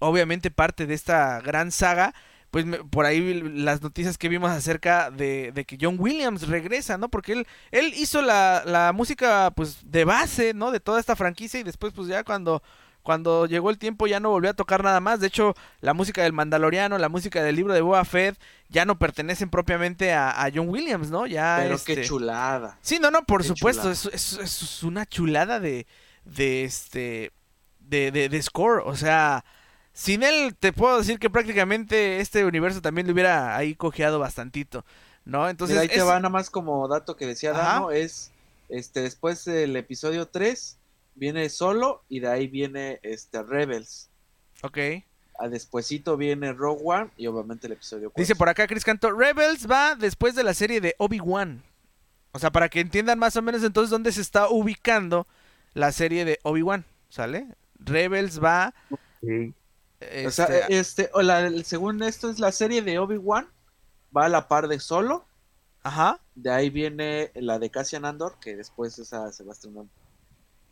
obviamente, 0.00 0.50
parte 0.50 0.86
de 0.86 0.94
esta 0.94 1.40
gran 1.40 1.70
saga, 1.70 2.14
pues 2.50 2.66
por 2.90 3.06
ahí 3.06 3.40
las 3.42 3.82
noticias 3.82 4.18
que 4.18 4.28
vimos 4.28 4.50
acerca 4.50 5.10
de, 5.10 5.52
de, 5.52 5.64
que 5.64 5.78
John 5.80 5.96
Williams 5.98 6.48
regresa, 6.48 6.98
¿no? 6.98 7.08
Porque 7.08 7.32
él, 7.32 7.46
él 7.70 7.92
hizo 7.96 8.22
la, 8.22 8.62
la 8.66 8.92
música, 8.92 9.52
pues, 9.54 9.78
de 9.84 10.04
base, 10.04 10.54
¿no? 10.54 10.70
De 10.70 10.80
toda 10.80 11.00
esta 11.00 11.16
franquicia 11.16 11.60
y 11.60 11.62
después, 11.62 11.92
pues, 11.92 12.08
ya 12.08 12.24
cuando 12.24 12.62
cuando 13.02 13.46
llegó 13.46 13.70
el 13.70 13.78
tiempo 13.78 14.06
ya 14.06 14.20
no 14.20 14.30
volvió 14.30 14.50
a 14.50 14.54
tocar 14.54 14.84
nada 14.84 15.00
más. 15.00 15.20
De 15.20 15.26
hecho, 15.26 15.54
la 15.80 15.94
música 15.94 16.22
del 16.22 16.32
Mandaloriano, 16.32 16.98
la 16.98 17.08
música 17.08 17.42
del 17.42 17.56
libro 17.56 17.72
de 17.72 17.80
Boa 17.80 18.04
Fett 18.04 18.38
ya 18.68 18.84
no 18.84 18.98
pertenecen 18.98 19.48
propiamente 19.48 20.12
a, 20.12 20.50
John 20.54 20.68
Williams, 20.68 21.10
¿no? 21.10 21.26
Ya 21.26 21.58
Pero 21.62 21.78
qué 21.84 21.92
este 21.94 22.04
chulada. 22.04 22.78
Sí, 22.82 22.98
no, 23.00 23.10
no, 23.10 23.24
por 23.24 23.42
supuesto, 23.44 23.90
es, 23.90 24.06
es, 24.06 24.82
una 24.82 25.06
chulada 25.06 25.60
de 25.60 25.86
de 26.24 26.64
este 26.64 27.32
de, 27.80 28.10
de, 28.12 28.42
score, 28.42 28.82
o 28.84 28.94
sea, 28.94 29.44
sin 29.92 30.22
él 30.22 30.54
te 30.58 30.72
puedo 30.72 30.98
decir 30.98 31.18
que 31.18 31.30
prácticamente 31.30 32.20
este 32.20 32.44
universo 32.44 32.80
también 32.80 33.06
le 33.06 33.12
hubiera 33.12 33.56
ahí 33.56 33.74
cojeado 33.74 34.18
bastantito, 34.18 34.84
¿no? 35.24 35.48
Entonces 35.48 35.76
ahí 35.76 35.88
te 35.88 36.02
va 36.02 36.16
nada 36.16 36.30
más 36.30 36.50
como 36.50 36.86
dato 36.88 37.16
que 37.16 37.26
decía 37.26 37.52
Dano 37.52 37.90
es 37.90 38.30
este 38.68 39.00
después 39.00 39.44
del 39.44 39.76
episodio 39.76 40.28
3 40.28 40.78
viene 41.14 41.48
Solo 41.50 42.02
y 42.08 42.20
de 42.20 42.28
ahí 42.28 42.46
viene 42.46 43.00
este 43.02 43.42
Rebels. 43.42 44.08
Ok. 44.62 44.78
A 45.38 45.48
despuesito 45.48 46.16
viene 46.16 46.52
Rogue 46.52 46.82
One 46.84 47.10
y 47.16 47.26
obviamente 47.26 47.66
el 47.66 47.74
episodio 47.74 48.10
4. 48.10 48.22
Dice 48.22 48.36
por 48.36 48.48
acá 48.48 48.66
Chris 48.66 48.84
Canto, 48.84 49.10
Rebels 49.10 49.70
va 49.70 49.94
después 49.94 50.34
de 50.34 50.44
la 50.44 50.54
serie 50.54 50.80
de 50.80 50.94
Obi-Wan. 50.98 51.62
O 52.32 52.38
sea, 52.38 52.50
para 52.52 52.68
que 52.68 52.80
entiendan 52.80 53.18
más 53.18 53.36
o 53.36 53.42
menos 53.42 53.64
entonces 53.64 53.90
dónde 53.90 54.12
se 54.12 54.20
está 54.20 54.48
ubicando 54.48 55.26
la 55.74 55.92
serie 55.92 56.24
de 56.24 56.38
Obi-Wan, 56.42 56.84
¿sale? 57.08 57.48
Rebels 57.78 58.42
va... 58.42 58.74
Este... 60.00 60.26
O 60.26 60.30
sea, 60.30 60.46
este, 60.68 61.10
o 61.12 61.22
la, 61.22 61.50
según 61.64 62.02
esto 62.02 62.30
es 62.30 62.38
la 62.38 62.52
serie 62.52 62.82
de 62.82 62.98
Obi-Wan, 62.98 63.48
va 64.16 64.26
a 64.26 64.28
la 64.28 64.48
par 64.48 64.68
de 64.68 64.80
Solo. 64.80 65.26
Ajá. 65.82 66.20
De 66.34 66.50
ahí 66.50 66.70
viene 66.70 67.30
la 67.34 67.58
de 67.58 67.70
Cassian 67.70 68.04
Andor, 68.04 68.38
que 68.40 68.56
después 68.56 68.98
esa 68.98 69.32
se 69.32 69.44
va 69.44 69.52
a 69.52 69.54
estrenar 69.54 69.84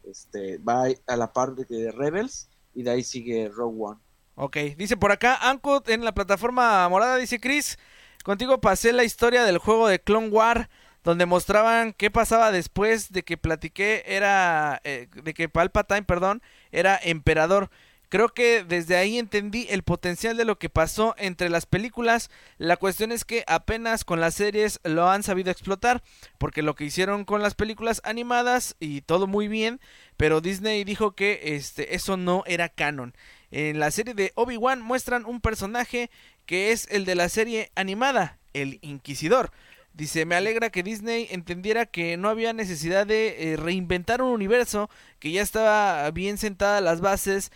este, 0.05 0.59
va 0.59 0.87
a 1.07 1.17
la 1.17 1.33
par 1.33 1.55
de 1.55 1.93
Rebels 1.93 2.49
y 2.75 2.83
de 2.83 2.91
ahí 2.91 3.03
sigue 3.03 3.49
Rogue 3.49 3.77
One. 3.79 4.01
Ok, 4.35 4.57
dice 4.77 4.97
por 4.97 5.13
acá, 5.13 5.37
Anko 5.49 5.83
en 5.87 6.05
la 6.05 6.15
plataforma 6.15 6.89
morada, 6.89 7.17
dice 7.17 7.41
Chris, 7.41 7.79
contigo 8.25 8.61
pasé 8.61 8.93
la 8.93 9.05
historia 9.05 9.45
del 9.45 9.59
juego 9.59 9.89
de 9.89 10.01
Clone 10.01 10.29
War, 10.29 10.71
donde 11.03 11.27
mostraban 11.27 11.93
qué 11.93 12.11
pasaba 12.11 12.53
después 12.53 13.11
de 13.11 13.25
que 13.25 13.37
platiqué, 13.37 14.05
era, 14.07 14.81
eh, 14.85 15.09
de 15.23 15.35
que 15.35 15.49
Palpatine, 15.49 16.05
perdón, 16.05 16.43
era 16.71 16.99
emperador. 17.03 17.71
Creo 18.09 18.31
que 18.31 18.65
desde 18.65 18.97
ahí 18.97 19.19
entendí 19.19 19.67
el 19.69 19.83
potencial 19.83 20.37
de 20.39 20.47
lo 20.47 20.59
que 20.59 20.71
pasó 20.71 21.15
entre 21.19 21.51
las 21.51 21.67
películas. 21.67 22.31
La 22.57 22.79
cuestión 22.79 23.13
es 23.13 23.27
que 23.27 23.45
apenas 23.47 24.05
con 24.05 24.19
las 24.21 24.35
series 24.35 24.81
lo 24.83 25.11
han 25.11 25.23
sabido 25.23 25.51
explotar, 25.51 26.03
porque 26.39 26.63
lo 26.63 26.75
que 26.75 26.85
hicieron 26.85 27.27
con 27.27 27.43
las 27.43 27.55
películas 27.55 28.01
animadas 28.05 28.77
y 28.81 29.03
todo 29.03 29.27
muy 29.27 29.47
bien, 29.47 29.79
pero 30.17 30.41
Disney 30.41 30.85
dijo 30.85 31.13
que 31.13 31.57
este 31.57 31.95
eso 31.95 32.17
no 32.17 32.45
era 32.47 32.71
canon. 32.71 33.15
En 33.51 33.79
la 33.79 33.91
serie 33.91 34.15
de 34.15 34.33
Obi-Wan 34.37 34.81
muestran 34.81 35.27
un 35.27 35.41
personaje 35.41 36.11
que 36.47 36.73
es 36.73 36.89
el 36.91 37.05
de 37.05 37.15
la 37.15 37.29
serie 37.29 37.71
animada, 37.75 38.39
el 38.55 38.79
Inquisidor. 38.81 39.51
Dice, 39.99 40.27
me 40.27 40.37
alegra 40.37 40.71
que 40.71 40.85
Disney 40.85 41.27
entendiera 41.33 41.85
que 41.85 42.17
no 42.17 42.29
había 42.29 42.53
necesidad 42.53 43.05
de 43.05 43.55
eh, 43.55 43.57
reinventar 43.57 44.23
un 44.23 44.29
universo 44.29 44.89
que 45.19 45.33
ya 45.33 45.43
estaba 45.43 46.09
bien 46.13 46.39
sentada 46.39 46.81
las 46.81 47.01
bases, 47.01 47.51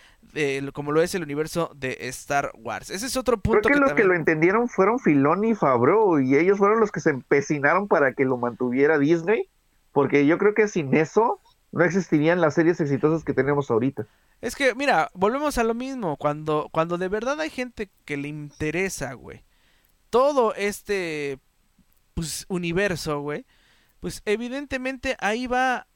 como 0.73 0.91
lo 0.91 1.03
es 1.03 1.15
el 1.15 1.23
universo 1.23 1.71
de 1.77 1.97
Star 2.01 2.51
Wars. 2.59 2.91
Ese 2.91 3.07
es 3.07 3.17
otro 3.17 3.39
punto. 3.39 3.61
Creo 3.61 3.75
que, 3.75 3.81
los 3.81 3.93
que 3.93 4.03
lo 4.03 4.15
entendieron 4.15 4.69
fueron 4.69 4.99
Filoni 4.99 5.51
y 5.51 5.55
Favreau 5.55 6.19
y 6.19 6.35
ellos 6.35 6.59
fueron 6.59 6.81
los 6.81 6.91
que 6.91 6.99
se 6.99 7.11
empecinaron 7.11 7.87
para 7.87 8.13
que 8.13 8.25
lo 8.25 8.37
mantuviera 8.37 8.99
Disney, 8.99 9.49
porque 9.93 10.27
yo 10.27 10.37
creo 10.37 10.53
que 10.53 10.67
sin 10.67 10.97
eso 10.97 11.39
no 11.71 11.85
existirían 11.85 12.41
las 12.41 12.55
series 12.55 12.81
exitosas 12.81 13.23
que 13.23 13.35
tenemos 13.35 13.71
ahorita. 13.71 14.09
Es 14.41 14.57
que, 14.57 14.75
mira, 14.75 15.13
volvemos 15.15 15.59
a 15.59 15.63
lo 15.63 15.75
mismo, 15.75 16.17
cuando, 16.17 16.71
cuando 16.73 16.99
de 16.99 17.07
verdad 17.07 17.41
hay 17.41 17.51
gente 17.51 17.89
que 18.05 18.17
le 18.17 18.27
interesa, 18.27 19.13
güey, 19.13 19.45
todo 20.11 20.57
este 20.57 21.39
pues, 22.15 22.45
universo, 22.49 23.21
güey, 23.21 23.47
pues 24.01 24.23
evidentemente 24.25 25.17
ahí 25.21 25.47
va, 25.47 25.87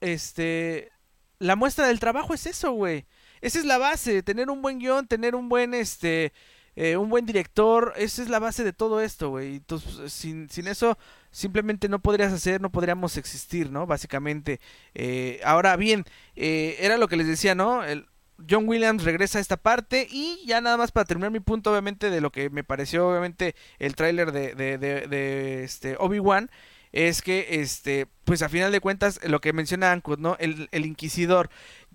este, 0.00 0.90
la 1.38 1.56
muestra 1.56 1.86
del 1.86 2.00
trabajo 2.00 2.34
es 2.34 2.46
eso, 2.46 2.72
güey. 2.72 3.06
Esa 3.40 3.58
es 3.58 3.64
la 3.64 3.78
base, 3.78 4.22
tener 4.22 4.50
un 4.50 4.62
buen 4.62 4.78
guion, 4.78 5.06
tener 5.06 5.34
un 5.34 5.48
buen, 5.48 5.74
este, 5.74 6.32
eh, 6.74 6.96
un 6.96 7.10
buen 7.10 7.26
director, 7.26 7.92
esa 7.96 8.22
es 8.22 8.28
la 8.28 8.38
base 8.38 8.64
de 8.64 8.72
todo 8.72 9.00
esto, 9.00 9.30
güey. 9.30 9.56
Entonces, 9.56 10.12
sin, 10.12 10.48
sin 10.48 10.68
eso, 10.68 10.96
simplemente 11.30 11.88
no 11.88 11.98
podrías 12.00 12.32
hacer, 12.32 12.60
no 12.60 12.70
podríamos 12.70 13.16
existir, 13.16 13.70
¿no? 13.70 13.86
Básicamente. 13.86 14.60
Eh, 14.94 15.40
ahora 15.44 15.76
bien, 15.76 16.04
eh, 16.36 16.76
era 16.80 16.96
lo 16.96 17.08
que 17.08 17.16
les 17.16 17.26
decía, 17.26 17.54
¿no? 17.54 17.84
El, 17.84 18.06
John 18.48 18.68
Williams 18.68 19.04
regresa 19.04 19.38
a 19.38 19.40
esta 19.40 19.56
parte 19.56 20.06
y 20.10 20.44
ya 20.46 20.60
nada 20.60 20.76
más 20.76 20.92
para 20.92 21.04
terminar 21.04 21.30
mi 21.30 21.40
punto 21.40 21.70
obviamente 21.70 22.10
de 22.10 22.20
lo 22.20 22.30
que 22.30 22.50
me 22.50 22.64
pareció 22.64 23.08
obviamente 23.08 23.54
el 23.78 23.94
tráiler 23.94 24.32
de, 24.32 24.54
de, 24.54 24.78
de, 24.78 25.64
este 25.64 25.96
Obi-Wan 25.98 26.50
es 26.92 27.22
que 27.22 27.60
este 27.60 28.06
pues 28.24 28.42
a 28.42 28.48
final 28.48 28.72
de 28.72 28.80
cuentas 28.80 29.20
lo 29.24 29.40
que 29.40 29.52
menciona 29.52 29.92
Ankut, 29.92 30.18
¿no? 30.18 30.36
El, 30.38 30.68
inquisidor 30.72 31.50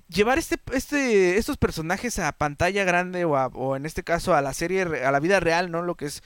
llevar 0.10 0.38
este, 0.38 0.58
este, 0.74 1.38
estos 1.38 1.58
personajes 1.58 2.18
a 2.20 2.32
pantalla 2.32 2.84
grande 2.84 3.26
o, 3.26 3.34
o, 3.34 3.76
en 3.76 3.86
este 3.86 4.04
caso 4.04 4.34
a 4.34 4.42
la 4.42 4.54
serie, 4.54 4.82
a 4.82 5.12
la 5.12 5.20
vida 5.20 5.40
real, 5.40 5.70
¿no? 5.70 5.82
Lo 5.82 5.96
que 5.96 6.06
es 6.06 6.24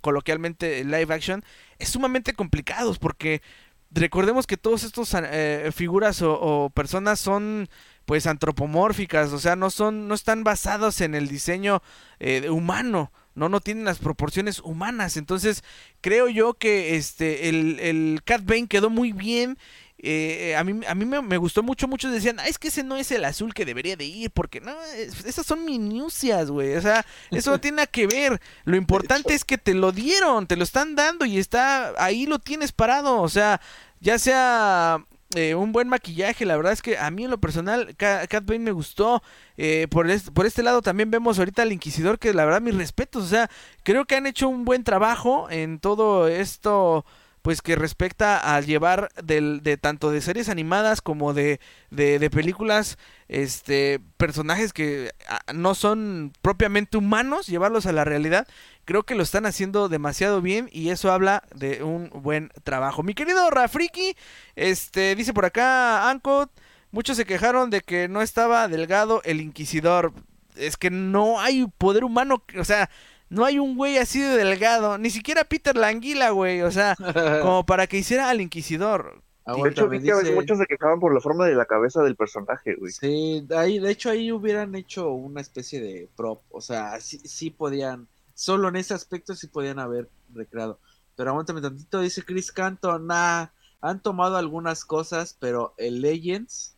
coloquialmente 0.00 0.84
live 0.84 1.12
action, 1.12 1.44
es 1.78 1.88
sumamente 1.90 2.34
complicados 2.34 2.98
porque 2.98 3.42
recordemos 3.90 4.46
que 4.46 4.56
todos 4.56 4.84
estos 4.84 5.14
eh, 5.14 5.70
figuras 5.74 6.22
o, 6.22 6.70
personas 6.74 7.20
son 7.20 7.68
pues 8.04 8.26
antropomórficas, 8.26 9.32
o 9.32 9.38
sea, 9.38 9.56
no 9.56 9.70
son, 9.70 10.08
no 10.08 10.14
están 10.14 10.44
basados 10.44 11.00
en 11.00 11.14
el 11.14 11.28
diseño 11.28 11.82
eh, 12.20 12.48
humano, 12.50 13.12
no, 13.34 13.48
no 13.48 13.60
tienen 13.60 13.84
las 13.84 13.98
proporciones 13.98 14.60
humanas. 14.60 15.16
Entonces, 15.16 15.64
creo 16.00 16.28
yo 16.28 16.54
que 16.54 16.96
este 16.96 17.48
el, 17.48 17.80
el 17.80 18.20
Cat 18.24 18.44
Bane 18.44 18.68
quedó 18.68 18.90
muy 18.90 19.12
bien. 19.12 19.58
Eh, 20.04 20.56
a 20.56 20.64
mí, 20.64 20.84
a 20.84 20.96
mí 20.96 21.04
me, 21.04 21.36
gustó 21.36 21.62
mucho, 21.62 21.86
muchos 21.86 22.10
decían, 22.10 22.40
ah, 22.40 22.48
es 22.48 22.58
que 22.58 22.68
ese 22.68 22.82
no 22.82 22.96
es 22.96 23.12
el 23.12 23.24
azul 23.24 23.54
que 23.54 23.64
debería 23.64 23.94
de 23.94 24.04
ir, 24.04 24.32
porque 24.32 24.60
no, 24.60 24.74
esas 24.82 25.46
son 25.46 25.64
minucias, 25.64 26.50
güey, 26.50 26.74
o 26.74 26.82
sea, 26.82 27.06
eso 27.30 27.52
no 27.52 27.60
tiene 27.60 27.76
nada 27.76 27.86
que 27.86 28.08
ver, 28.08 28.40
lo 28.64 28.74
importante 28.74 29.32
es 29.32 29.44
que 29.44 29.58
te 29.58 29.74
lo 29.74 29.92
dieron, 29.92 30.48
te 30.48 30.56
lo 30.56 30.64
están 30.64 30.96
dando 30.96 31.24
y 31.24 31.38
está, 31.38 31.92
ahí 32.02 32.26
lo 32.26 32.40
tienes 32.40 32.72
parado, 32.72 33.22
o 33.22 33.28
sea, 33.28 33.60
ya 34.00 34.18
sea 34.18 35.06
eh, 35.34 35.54
un 35.54 35.72
buen 35.72 35.88
maquillaje. 35.88 36.44
La 36.44 36.56
verdad 36.56 36.72
es 36.72 36.82
que 36.82 36.98
a 36.98 37.10
mí 37.10 37.24
en 37.24 37.30
lo 37.30 37.38
personal, 37.38 37.94
Cat 37.96 38.44
Bane 38.44 38.60
me 38.60 38.72
gustó. 38.72 39.22
Eh, 39.56 39.86
por, 39.90 40.10
este, 40.10 40.30
por 40.30 40.46
este 40.46 40.62
lado 40.62 40.82
también 40.82 41.10
vemos 41.10 41.38
ahorita 41.38 41.62
al 41.62 41.72
Inquisidor, 41.72 42.18
que 42.18 42.34
la 42.34 42.44
verdad 42.44 42.60
mis 42.60 42.74
respetos. 42.74 43.24
O 43.24 43.28
sea, 43.28 43.50
creo 43.82 44.04
que 44.04 44.16
han 44.16 44.26
hecho 44.26 44.48
un 44.48 44.64
buen 44.64 44.84
trabajo 44.84 45.48
en 45.50 45.78
todo 45.78 46.28
esto 46.28 47.04
pues 47.42 47.60
que 47.60 47.74
respecta 47.74 48.54
a 48.54 48.60
llevar 48.60 49.10
del, 49.22 49.62
de 49.62 49.76
tanto 49.76 50.10
de 50.10 50.20
series 50.20 50.48
animadas 50.48 51.02
como 51.02 51.34
de, 51.34 51.60
de, 51.90 52.30
películas 52.30 52.98
este 53.28 54.00
personajes 54.16 54.72
que 54.72 55.10
ah, 55.28 55.40
no 55.52 55.74
son 55.74 56.32
propiamente 56.40 56.96
humanos 56.96 57.48
llevarlos 57.48 57.86
a 57.86 57.92
la 57.92 58.04
realidad 58.04 58.46
creo 58.84 59.02
que 59.02 59.16
lo 59.16 59.24
están 59.24 59.44
haciendo 59.46 59.88
demasiado 59.88 60.40
bien 60.40 60.68
y 60.72 60.90
eso 60.90 61.10
habla 61.10 61.42
de 61.54 61.82
un 61.82 62.10
buen 62.14 62.50
trabajo. 62.62 63.02
Mi 63.02 63.14
querido 63.14 63.50
Rafriki 63.50 64.16
este 64.54 65.14
dice 65.16 65.34
por 65.34 65.44
acá 65.44 66.08
Ancot 66.10 66.50
muchos 66.92 67.16
se 67.16 67.24
quejaron 67.24 67.70
de 67.70 67.80
que 67.80 68.08
no 68.08 68.22
estaba 68.22 68.68
delgado 68.68 69.20
el 69.24 69.40
inquisidor. 69.40 70.12
Es 70.54 70.76
que 70.76 70.90
no 70.90 71.40
hay 71.40 71.66
poder 71.78 72.04
humano 72.04 72.42
o 72.58 72.64
sea 72.64 72.88
no 73.32 73.46
hay 73.46 73.58
un 73.58 73.76
güey 73.76 73.96
así 73.96 74.20
de 74.20 74.36
delgado, 74.36 74.98
ni 74.98 75.08
siquiera 75.08 75.44
Peter 75.44 75.74
Languila, 75.74 76.30
güey, 76.30 76.60
o 76.60 76.70
sea, 76.70 76.94
como 77.42 77.64
para 77.64 77.86
que 77.86 77.96
hiciera 77.96 78.28
al 78.28 78.42
Inquisidor. 78.42 79.22
de 79.46 79.70
hecho, 79.70 79.88
muchos 80.34 80.58
se 80.58 80.66
quejaban 80.66 81.00
por 81.00 81.14
la 81.14 81.20
forma 81.20 81.46
de 81.46 81.54
la 81.54 81.64
cabeza 81.64 82.02
del 82.02 82.14
personaje, 82.14 82.74
güey. 82.74 82.92
Sí, 82.92 83.46
ahí, 83.56 83.78
de 83.78 83.90
hecho 83.90 84.10
ahí 84.10 84.30
hubieran 84.30 84.74
hecho 84.74 85.10
una 85.10 85.40
especie 85.40 85.80
de 85.80 86.10
prop, 86.14 86.42
o 86.50 86.60
sea, 86.60 87.00
sí, 87.00 87.20
sí 87.24 87.50
podían, 87.50 88.06
solo 88.34 88.68
en 88.68 88.76
ese 88.76 88.92
aspecto 88.92 89.34
sí 89.34 89.46
podían 89.46 89.78
haber 89.78 90.10
recreado. 90.34 90.78
Pero 91.16 91.30
aguántame 91.30 91.62
tantito, 91.62 92.00
dice 92.00 92.22
Chris 92.24 92.52
Canton, 92.52 93.06
nah, 93.06 93.46
han 93.80 94.00
tomado 94.00 94.36
algunas 94.36 94.84
cosas, 94.84 95.36
pero 95.40 95.72
el 95.78 96.02
Legends 96.02 96.76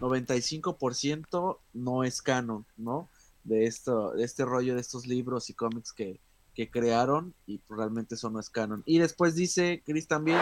95% 0.00 1.58
no 1.72 2.04
es 2.04 2.20
canon, 2.20 2.66
¿no? 2.76 3.08
De, 3.44 3.66
esto, 3.66 4.12
de 4.12 4.24
este 4.24 4.44
rollo 4.44 4.74
de 4.74 4.80
estos 4.80 5.06
libros 5.06 5.50
y 5.50 5.54
cómics 5.54 5.92
que, 5.92 6.20
que 6.54 6.70
crearon 6.70 7.34
y 7.46 7.60
realmente 7.68 8.14
eso 8.14 8.30
no 8.30 8.40
es 8.40 8.50
canon. 8.50 8.82
Y 8.86 8.98
después 8.98 9.34
dice 9.34 9.82
Chris 9.84 10.08
también, 10.08 10.38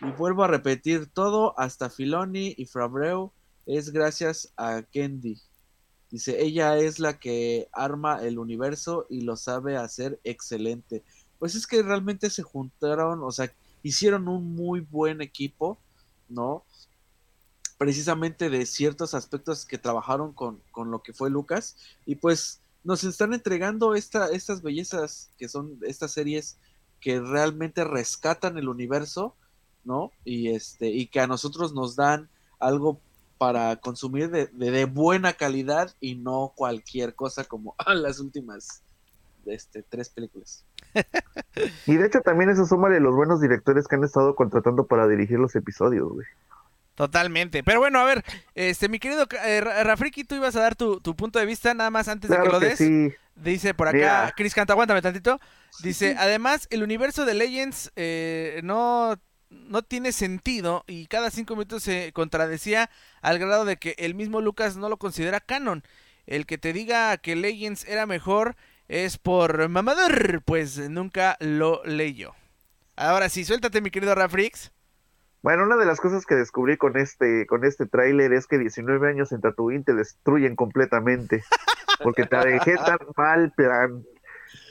y 0.00 0.10
vuelvo 0.12 0.44
a 0.44 0.48
repetir, 0.48 1.06
todo 1.06 1.58
hasta 1.58 1.90
Filoni 1.90 2.54
y 2.56 2.66
Fabreu 2.66 3.32
es 3.64 3.90
gracias 3.90 4.52
a 4.56 4.82
Kendi. 4.82 5.40
Dice, 6.10 6.42
ella 6.42 6.78
es 6.78 6.98
la 6.98 7.18
que 7.18 7.68
arma 7.72 8.22
el 8.22 8.38
universo 8.38 9.06
y 9.10 9.22
lo 9.22 9.36
sabe 9.36 9.76
hacer 9.76 10.20
excelente. 10.22 11.02
Pues 11.38 11.54
es 11.54 11.66
que 11.66 11.82
realmente 11.82 12.30
se 12.30 12.42
juntaron, 12.42 13.22
o 13.22 13.32
sea, 13.32 13.52
hicieron 13.82 14.28
un 14.28 14.54
muy 14.54 14.80
buen 14.80 15.20
equipo, 15.20 15.78
¿no? 16.28 16.64
Precisamente 17.78 18.50
de 18.50 18.64
ciertos 18.66 19.14
aspectos 19.14 19.66
que 19.66 19.78
trabajaron 19.78 20.32
con, 20.32 20.62
lo 20.74 21.02
que 21.02 21.12
fue 21.12 21.30
Lucas 21.30 21.76
y 22.06 22.16
pues 22.16 22.60
nos 22.84 23.04
están 23.04 23.34
entregando 23.34 23.94
esta, 23.94 24.30
estas 24.30 24.62
bellezas 24.62 25.30
que 25.38 25.48
son 25.48 25.78
estas 25.82 26.12
series 26.12 26.58
que 27.00 27.20
realmente 27.20 27.84
rescatan 27.84 28.58
el 28.58 28.68
universo, 28.68 29.34
¿no? 29.84 30.10
Y 30.24 30.50
este, 30.50 30.88
y 30.88 31.06
que 31.06 31.20
a 31.20 31.26
nosotros 31.26 31.74
nos 31.74 31.96
dan 31.96 32.28
algo 32.58 33.00
para 33.38 33.76
consumir 33.76 34.30
de, 34.30 34.46
de, 34.46 34.84
buena 34.86 35.34
calidad 35.34 35.94
y 36.00 36.14
no 36.14 36.52
cualquier 36.54 37.14
cosa 37.14 37.44
como 37.44 37.74
las 37.86 38.18
últimas 38.20 38.82
este, 39.44 39.82
tres 39.82 40.08
películas. 40.08 40.64
y 41.86 41.96
de 41.96 42.06
hecho 42.06 42.20
también 42.22 42.50
eso 42.50 42.64
suma 42.64 42.88
de 42.88 43.00
los 43.00 43.14
buenos 43.14 43.40
directores 43.40 43.86
que 43.86 43.96
han 43.96 44.04
estado 44.04 44.34
contratando 44.34 44.86
para 44.86 45.06
dirigir 45.06 45.38
los 45.38 45.54
episodios, 45.54 46.10
güey. 46.10 46.26
Totalmente. 46.96 47.62
Pero 47.62 47.78
bueno, 47.78 48.00
a 48.00 48.04
ver, 48.04 48.24
este, 48.54 48.88
mi 48.88 48.98
querido 48.98 49.26
eh, 49.44 49.60
Rafriki, 49.60 50.24
tú 50.24 50.34
ibas 50.34 50.56
a 50.56 50.60
dar 50.60 50.74
tu, 50.74 51.00
punto 51.14 51.38
de 51.38 51.44
vista 51.44 51.72
nada 51.74 51.90
más 51.90 52.08
antes 52.08 52.30
de 52.30 52.38
que 52.38 52.48
lo 52.48 52.58
des. 52.58 52.80
Dice 53.36 53.74
por 53.74 53.88
acá, 53.88 54.32
Chris 54.34 54.54
Canta, 54.54 54.72
aguántame 54.72 55.02
tantito. 55.02 55.38
Dice, 55.82 56.16
además, 56.18 56.66
el 56.70 56.82
universo 56.82 57.26
de 57.26 57.34
Legends 57.34 57.92
eh, 57.96 58.60
no, 58.64 59.20
no 59.50 59.82
tiene 59.82 60.12
sentido 60.12 60.84
y 60.86 61.06
cada 61.06 61.30
cinco 61.30 61.54
minutos 61.54 61.82
se 61.82 62.12
contradecía 62.14 62.88
al 63.20 63.38
grado 63.38 63.66
de 63.66 63.76
que 63.76 63.94
el 63.98 64.14
mismo 64.14 64.40
Lucas 64.40 64.78
no 64.78 64.88
lo 64.88 64.96
considera 64.96 65.40
canon. 65.40 65.84
El 66.26 66.46
que 66.46 66.56
te 66.56 66.72
diga 66.72 67.14
que 67.18 67.36
Legends 67.36 67.86
era 67.86 68.06
mejor 68.06 68.56
es 68.88 69.18
por 69.18 69.68
mamador, 69.68 70.42
pues 70.46 70.78
nunca 70.88 71.36
lo 71.40 71.84
leyó. 71.84 72.34
Ahora 72.96 73.28
sí, 73.28 73.44
suéltate, 73.44 73.82
mi 73.82 73.90
querido 73.90 74.14
Rafrix. 74.14 74.72
Bueno, 75.46 75.62
una 75.62 75.76
de 75.76 75.86
las 75.86 76.00
cosas 76.00 76.26
que 76.26 76.34
descubrí 76.34 76.76
con 76.76 76.96
este, 76.96 77.46
con 77.46 77.64
este 77.64 77.86
tráiler 77.86 78.32
es 78.32 78.48
que 78.48 78.58
19 78.58 79.08
años 79.08 79.30
en 79.30 79.40
Tatooine 79.40 79.84
te 79.84 79.94
destruyen 79.94 80.56
completamente, 80.56 81.44
porque 82.02 82.26
te 82.26 82.36
dejé 82.36 82.74
tan 82.74 82.98
mal 83.16 83.52
plan. 83.52 84.02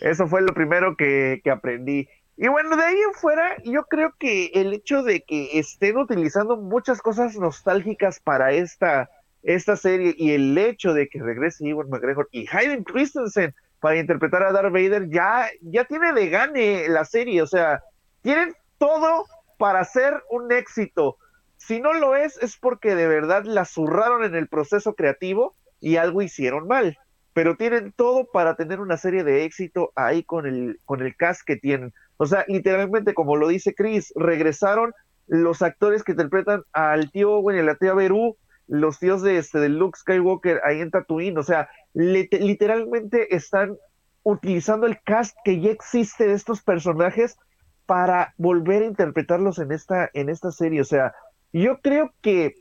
Eso 0.02 0.28
fue 0.28 0.42
lo 0.42 0.54
primero 0.54 0.98
que, 0.98 1.40
que 1.46 1.50
aprendí. 1.50 2.10
Y 2.36 2.50
bueno, 2.50 2.76
de 2.76 2.84
ahí 2.84 2.98
en 3.00 3.14
fuera, 3.14 3.56
yo 3.64 3.86
creo 3.86 4.16
que 4.20 4.48
el 4.48 4.74
hecho 4.74 5.02
de 5.02 5.22
que 5.22 5.58
estén 5.58 5.96
utilizando 5.96 6.58
muchas 6.58 7.02
cosas 7.02 7.38
nostálgicas 7.38 8.20
para 8.20 8.52
esta, 8.52 9.10
esta 9.44 9.78
serie 9.78 10.14
y 10.18 10.32
el 10.32 10.58
hecho 10.58 10.94
de 10.94 11.08
que 11.08 11.24
regrese 11.24 11.66
Iwan 11.66 11.90
McGregor 11.90 12.28
y 12.34 12.50
Hayden 12.52 12.84
Christensen 12.84 13.56
para 13.80 13.98
interpretar 13.98 14.44
a 14.44 14.52
Darth 14.52 14.74
Vader, 14.74 15.08
ya, 15.10 15.48
ya 15.62 15.86
tiene 15.86 16.12
de 16.12 16.28
gane 16.28 16.90
la 16.90 17.06
serie. 17.06 17.42
O 17.42 17.48
sea, 17.48 17.82
tienen 18.22 18.54
todo 18.78 19.26
para 19.58 19.84
ser 19.84 20.24
un 20.30 20.52
éxito. 20.52 21.18
Si 21.58 21.80
no 21.80 21.94
lo 21.94 22.16
es, 22.16 22.38
es 22.42 22.58
porque 22.58 22.96
de 22.96 23.08
verdad 23.08 23.44
la 23.46 23.66
zurraron 23.66 24.24
en 24.24 24.36
el 24.36 24.48
proceso 24.48 24.94
creativo 24.94 25.56
y 25.80 25.98
algo 25.98 26.22
hicieron 26.22 26.68
mal. 26.68 26.98
Pero 27.34 27.58
tienen 27.58 27.92
todo 27.92 28.30
para 28.32 28.56
tener 28.56 28.80
una 28.80 28.98
serie 28.98 29.24
de 29.24 29.44
éxito 29.44 29.92
ahí 29.96 30.24
con 30.24 30.46
el, 30.46 30.80
con 30.86 31.02
el 31.02 31.16
cast 31.16 31.42
que 31.46 31.58
tienen. 31.58 31.94
O 32.18 32.26
sea, 32.26 32.46
literalmente, 32.48 33.14
como 33.14 33.36
lo 33.36 33.48
dice 33.48 33.74
Chris, 33.74 34.14
regresaron 34.16 34.94
los 35.28 35.62
actores 35.62 36.04
que 36.04 36.14
interpretan 36.14 36.64
al 36.72 37.12
tío 37.12 37.34
Owen 37.34 37.58
y 37.58 37.60
a 37.60 37.64
la 37.64 37.76
tía 37.76 37.94
Beru, 37.94 38.38
los 38.68 39.00
tíos 39.00 39.22
de, 39.22 39.38
este, 39.38 39.60
de 39.60 39.70
Luke 39.70 40.00
Skywalker 40.00 40.62
ahí 40.64 40.82
en 40.82 40.92
Tatooine. 40.92 41.38
O 41.38 41.44
sea, 41.44 41.70
literalmente 41.94 43.36
están 43.36 43.78
utilizando 44.24 44.88
el 44.88 45.00
cast 45.04 45.36
que 45.44 45.60
ya 45.60 45.72
existe 45.72 46.28
de 46.28 46.34
estos 46.34 46.62
personajes 46.64 47.38
para 47.86 48.34
volver 48.38 48.84
a 48.84 48.88
interpretarlos 48.88 49.60
en 49.60 49.72
esta, 49.72 50.10
en 50.14 50.30
esta 50.30 50.52
serie. 50.52 50.82
O 50.82 50.86
sea, 50.86 51.14
yo 51.54 51.80
creo 51.82 52.14
que 52.22 52.56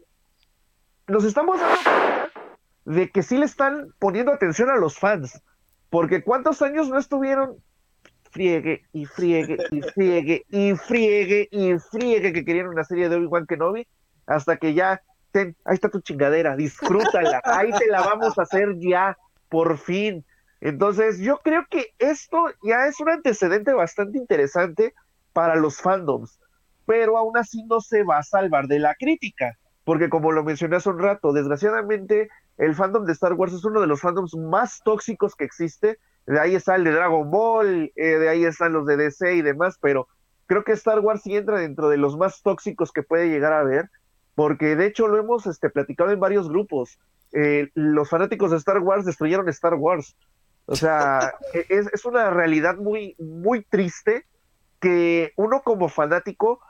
nos 1.06 1.24
estamos 1.24 1.60
dando 1.60 1.76
cuenta 1.84 2.30
de 2.84 3.10
que 3.10 3.22
sí 3.22 3.36
le 3.36 3.46
están 3.46 3.88
poniendo 3.98 4.32
atención 4.32 4.70
a 4.70 4.76
los 4.76 4.98
fans. 4.98 5.42
Porque 5.90 6.22
cuántos 6.22 6.60
años 6.62 6.88
no 6.88 6.98
estuvieron 6.98 7.56
friegue 8.30 8.84
y 8.92 9.06
friegue 9.06 9.56
y 9.70 9.80
friegue 9.80 10.44
y 10.48 10.74
friegue 10.74 11.48
y 11.52 11.78
friegue 11.78 12.32
que 12.32 12.44
querían 12.44 12.66
una 12.66 12.82
serie 12.82 13.08
de 13.08 13.14
Obi-Wan 13.16 13.46
Kenobi 13.46 13.86
hasta 14.26 14.56
que 14.56 14.74
ya, 14.74 15.00
ten, 15.30 15.54
ahí 15.64 15.74
está 15.74 15.88
tu 15.88 16.00
chingadera, 16.00 16.56
disfrútala, 16.56 17.40
ahí 17.44 17.70
te 17.78 17.86
la 17.86 18.00
vamos 18.00 18.36
a 18.38 18.42
hacer 18.42 18.76
ya, 18.78 19.16
por 19.48 19.78
fin. 19.78 20.24
Entonces, 20.60 21.20
yo 21.20 21.38
creo 21.44 21.66
que 21.70 21.94
esto 21.98 22.46
ya 22.62 22.86
es 22.86 22.98
un 22.98 23.10
antecedente 23.10 23.72
bastante 23.72 24.18
interesante 24.18 24.94
para 25.34 25.56
los 25.56 25.76
fandoms, 25.76 26.40
pero 26.86 27.18
aún 27.18 27.36
así 27.36 27.62
no 27.64 27.80
se 27.80 28.02
va 28.02 28.18
a 28.18 28.22
salvar 28.22 28.66
de 28.68 28.78
la 28.78 28.94
crítica, 28.94 29.58
porque 29.84 30.08
como 30.08 30.32
lo 30.32 30.42
mencioné 30.42 30.76
hace 30.76 30.88
un 30.88 31.00
rato, 31.00 31.34
desgraciadamente 31.34 32.30
el 32.56 32.74
fandom 32.74 33.04
de 33.04 33.12
Star 33.12 33.34
Wars 33.34 33.52
es 33.52 33.64
uno 33.64 33.82
de 33.82 33.86
los 33.86 34.00
fandoms 34.00 34.34
más 34.34 34.80
tóxicos 34.82 35.34
que 35.34 35.44
existe, 35.44 35.98
de 36.26 36.40
ahí 36.40 36.54
está 36.54 36.76
el 36.76 36.84
de 36.84 36.92
Dragon 36.92 37.30
Ball, 37.30 37.92
eh, 37.96 38.18
de 38.18 38.28
ahí 38.28 38.44
están 38.44 38.72
los 38.72 38.86
de 38.86 38.96
DC 38.96 39.34
y 39.34 39.42
demás, 39.42 39.76
pero 39.80 40.08
creo 40.46 40.64
que 40.64 40.72
Star 40.72 41.00
Wars 41.00 41.22
sí 41.22 41.36
entra 41.36 41.58
dentro 41.58 41.88
de 41.88 41.98
los 41.98 42.16
más 42.16 42.42
tóxicos 42.42 42.92
que 42.92 43.02
puede 43.02 43.28
llegar 43.28 43.52
a 43.52 43.60
haber, 43.60 43.90
porque 44.34 44.76
de 44.76 44.86
hecho 44.86 45.08
lo 45.08 45.18
hemos 45.18 45.46
este, 45.46 45.68
platicado 45.68 46.10
en 46.10 46.20
varios 46.20 46.48
grupos. 46.48 46.98
Eh, 47.32 47.70
los 47.74 48.08
fanáticos 48.08 48.52
de 48.52 48.56
Star 48.58 48.78
Wars 48.78 49.04
destruyeron 49.04 49.48
Star 49.48 49.74
Wars, 49.74 50.16
O 50.66 50.76
sea, 50.76 51.34
e, 51.54 51.66
es, 51.68 51.92
es, 51.92 52.04
una 52.04 52.30
realidad 52.30 52.76
muy, 52.76 53.16
muy 53.18 53.64
triste 53.64 54.24
que 54.84 55.32
uno 55.36 55.62
como 55.62 55.88
fanático 55.88 56.60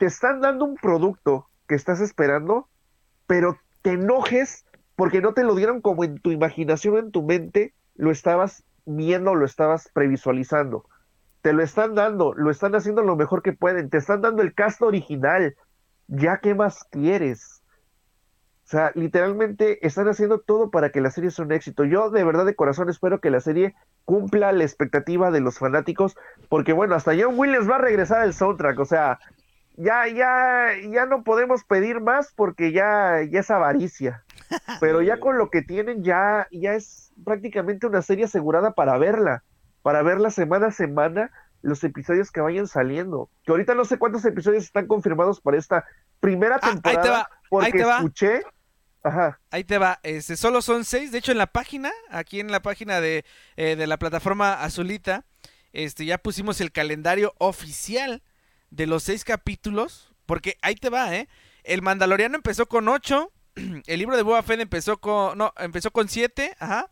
te 0.00 0.06
están 0.06 0.40
dando 0.40 0.64
un 0.64 0.74
producto 0.74 1.48
que 1.68 1.76
estás 1.76 2.00
esperando, 2.00 2.68
pero 3.28 3.56
te 3.82 3.92
enojes 3.92 4.64
porque 4.96 5.20
no 5.20 5.32
te 5.32 5.44
lo 5.44 5.54
dieron 5.54 5.80
como 5.80 6.02
en 6.02 6.18
tu 6.18 6.32
imaginación, 6.32 6.98
en 6.98 7.12
tu 7.12 7.22
mente, 7.22 7.72
lo 7.94 8.10
estabas 8.10 8.64
viendo, 8.84 9.36
lo 9.36 9.46
estabas 9.46 9.88
previsualizando. 9.94 10.86
Te 11.40 11.52
lo 11.52 11.62
están 11.62 11.94
dando, 11.94 12.34
lo 12.34 12.50
están 12.50 12.74
haciendo 12.74 13.02
lo 13.02 13.14
mejor 13.14 13.42
que 13.42 13.52
pueden, 13.52 13.90
te 13.90 13.98
están 13.98 14.22
dando 14.22 14.42
el 14.42 14.52
cast 14.52 14.82
original. 14.82 15.54
Ya, 16.08 16.38
¿qué 16.38 16.56
más 16.56 16.82
quieres? 16.90 17.59
O 18.70 18.72
sea, 18.72 18.92
literalmente 18.94 19.84
están 19.84 20.06
haciendo 20.06 20.38
todo 20.38 20.70
para 20.70 20.90
que 20.90 21.00
la 21.00 21.10
serie 21.10 21.32
sea 21.32 21.44
un 21.44 21.50
éxito. 21.50 21.84
Yo 21.84 22.08
de 22.10 22.22
verdad 22.22 22.46
de 22.46 22.54
corazón 22.54 22.88
espero 22.88 23.20
que 23.20 23.28
la 23.28 23.40
serie 23.40 23.74
cumpla 24.04 24.52
la 24.52 24.62
expectativa 24.62 25.32
de 25.32 25.40
los 25.40 25.58
fanáticos, 25.58 26.16
porque 26.48 26.72
bueno, 26.72 26.94
hasta 26.94 27.10
John 27.20 27.36
Williams 27.36 27.68
va 27.68 27.74
a 27.74 27.80
regresar 27.80 28.20
al 28.20 28.32
soundtrack, 28.32 28.78
o 28.78 28.84
sea, 28.84 29.18
ya, 29.76 30.06
ya, 30.06 30.68
ya 30.88 31.04
no 31.06 31.24
podemos 31.24 31.64
pedir 31.64 32.00
más 32.00 32.32
porque 32.32 32.70
ya, 32.70 33.22
ya 33.28 33.40
es 33.40 33.50
avaricia. 33.50 34.22
Pero 34.78 35.02
ya 35.02 35.18
con 35.18 35.36
lo 35.36 35.50
que 35.50 35.62
tienen, 35.62 36.04
ya, 36.04 36.46
ya 36.52 36.74
es 36.74 37.12
prácticamente 37.24 37.88
una 37.88 38.02
serie 38.02 38.26
asegurada 38.26 38.74
para 38.74 38.96
verla, 38.98 39.42
para 39.82 40.02
verla 40.02 40.30
semana 40.30 40.68
a 40.68 40.70
semana, 40.70 41.32
los 41.62 41.82
episodios 41.82 42.30
que 42.30 42.40
vayan 42.40 42.68
saliendo. 42.68 43.30
Que 43.42 43.50
ahorita 43.50 43.74
no 43.74 43.84
sé 43.84 43.98
cuántos 43.98 44.24
episodios 44.24 44.62
están 44.62 44.86
confirmados 44.86 45.40
para 45.40 45.58
esta 45.58 45.84
primera 46.20 46.60
ah, 46.62 46.70
temporada, 46.70 47.28
porque 47.48 47.80
escuché. 47.80 48.42
Ajá. 49.02 49.40
Ahí 49.50 49.64
te 49.64 49.78
va, 49.78 49.98
este, 50.02 50.36
solo 50.36 50.60
son 50.60 50.84
seis, 50.84 51.10
de 51.10 51.18
hecho 51.18 51.32
en 51.32 51.38
la 51.38 51.46
página, 51.46 51.90
aquí 52.10 52.40
en 52.40 52.52
la 52.52 52.60
página 52.60 53.00
de, 53.00 53.24
eh, 53.56 53.76
de 53.76 53.86
la 53.86 53.98
plataforma 53.98 54.62
Azulita, 54.62 55.24
este, 55.72 56.04
ya 56.04 56.18
pusimos 56.18 56.60
el 56.60 56.72
calendario 56.72 57.34
oficial 57.38 58.22
de 58.70 58.86
los 58.86 59.04
seis 59.04 59.24
capítulos, 59.24 60.12
porque 60.26 60.58
ahí 60.62 60.74
te 60.74 60.90
va, 60.90 61.14
¿eh? 61.14 61.28
El 61.64 61.82
Mandaloriano 61.82 62.36
empezó 62.36 62.66
con 62.66 62.88
ocho, 62.88 63.32
el 63.54 63.98
libro 63.98 64.16
de 64.16 64.22
Boba 64.22 64.42
Fett 64.42 64.60
empezó 64.60 64.98
con, 64.98 65.38
no, 65.38 65.54
empezó 65.56 65.90
con 65.90 66.08
siete, 66.08 66.54
ajá, 66.58 66.90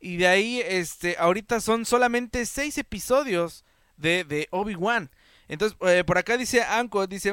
y 0.00 0.18
de 0.18 0.26
ahí, 0.26 0.60
este, 0.60 1.16
ahorita 1.18 1.60
son 1.60 1.86
solamente 1.86 2.44
seis 2.44 2.76
episodios 2.78 3.64
de, 3.96 4.24
de 4.24 4.48
Obi-Wan. 4.50 5.10
Entonces, 5.48 5.78
eh, 5.80 6.04
por 6.04 6.18
acá 6.18 6.36
dice 6.36 6.62
Anko, 6.62 7.06
dice, 7.06 7.32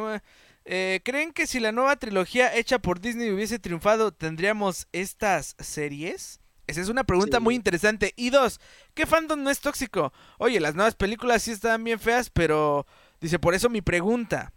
eh, 0.66 1.02
¿creen 1.04 1.34
que 1.34 1.48
si 1.48 1.60
la 1.60 1.72
nueva 1.72 1.96
trilogía 1.96 2.56
hecha 2.56 2.80
por 2.80 3.00
Disney 3.00 3.32
hubiese 3.32 3.60
triunfado, 3.60 4.12
tendríamos 4.12 4.88
estas 4.92 5.56
series? 5.60 6.40
Esa 6.68 6.82
es 6.82 6.90
una 6.90 7.04
pregunta 7.04 7.40
muy 7.40 7.56
interesante. 7.56 8.14
Y 8.16 8.30
dos, 8.30 8.62
¿qué 8.94 9.06
fandom 9.06 9.44
no 9.44 9.50
es 9.50 9.60
tóxico? 9.60 10.14
Oye, 10.38 10.60
las 10.60 10.76
nuevas 10.76 10.96
películas 10.96 11.44
sí 11.44 11.52
están 11.52 11.84
bien 11.84 12.00
feas, 12.00 12.30
pero 12.30 12.86
Dice, 13.22 13.38
por 13.38 13.54
eso 13.54 13.70
mi 13.70 13.82
pregunta 13.82 14.52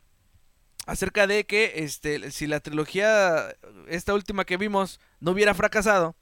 acerca 0.86 1.26
de 1.26 1.44
que 1.44 1.84
este, 1.84 2.30
si 2.30 2.46
la 2.46 2.61
trilogía, 2.61 3.55
esta 3.88 4.14
última 4.14 4.46
que 4.46 4.57
vimos, 4.57 5.00
no 5.20 5.32
hubiera 5.32 5.52
fracasado, 5.52 6.16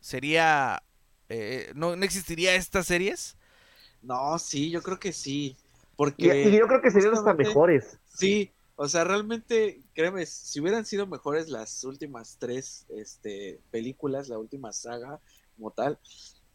sería, 0.00 0.82
eh, 1.28 1.70
no, 1.74 1.94
no, 1.94 2.04
existiría 2.04 2.54
estas 2.54 2.86
series. 2.86 3.36
No, 4.00 4.38
sí, 4.38 4.70
yo 4.70 4.82
creo 4.82 4.98
que 4.98 5.12
sí. 5.12 5.56
Porque 5.94 6.48
y, 6.48 6.56
yo 6.56 6.66
creo 6.66 6.80
que 6.80 6.90
serían 6.90 7.12
hasta 7.12 7.34
mejores. 7.34 7.98
Sí, 8.08 8.50
o 8.80 8.86
sea, 8.86 9.02
realmente, 9.02 9.82
créeme, 9.92 10.24
si 10.24 10.60
hubieran 10.60 10.86
sido 10.86 11.04
mejores 11.08 11.48
las 11.48 11.82
últimas 11.82 12.36
tres 12.38 12.86
este, 12.90 13.60
películas, 13.72 14.28
la 14.28 14.38
última 14.38 14.72
saga 14.72 15.20
como 15.56 15.72
tal, 15.72 15.98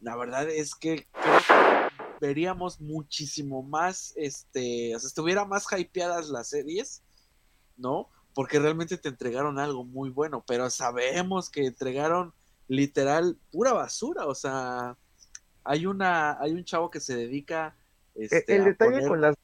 la 0.00 0.16
verdad 0.16 0.48
es 0.48 0.74
que 0.74 1.06
veríamos 2.22 2.80
muchísimo 2.80 3.62
más, 3.62 4.14
este, 4.16 4.96
o 4.96 4.98
sea, 4.98 5.06
estuviera 5.06 5.44
más 5.44 5.66
hypeadas 5.70 6.30
las 6.30 6.48
series, 6.48 7.02
¿no? 7.76 8.08
Porque 8.32 8.58
realmente 8.58 8.96
te 8.96 9.10
entregaron 9.10 9.58
algo 9.58 9.84
muy 9.84 10.08
bueno, 10.08 10.42
pero 10.46 10.70
sabemos 10.70 11.50
que 11.50 11.66
entregaron 11.66 12.32
literal 12.68 13.36
pura 13.52 13.74
basura, 13.74 14.24
o 14.24 14.34
sea, 14.34 14.96
hay 15.62 15.84
una, 15.84 16.40
hay 16.40 16.52
un 16.52 16.64
chavo 16.64 16.90
que 16.90 17.00
se 17.00 17.16
dedica 17.16 17.76
e, 18.14 18.24
este, 18.30 18.56
el, 18.56 18.64
detalle 18.64 19.06
con 19.06 19.20
las 19.20 19.36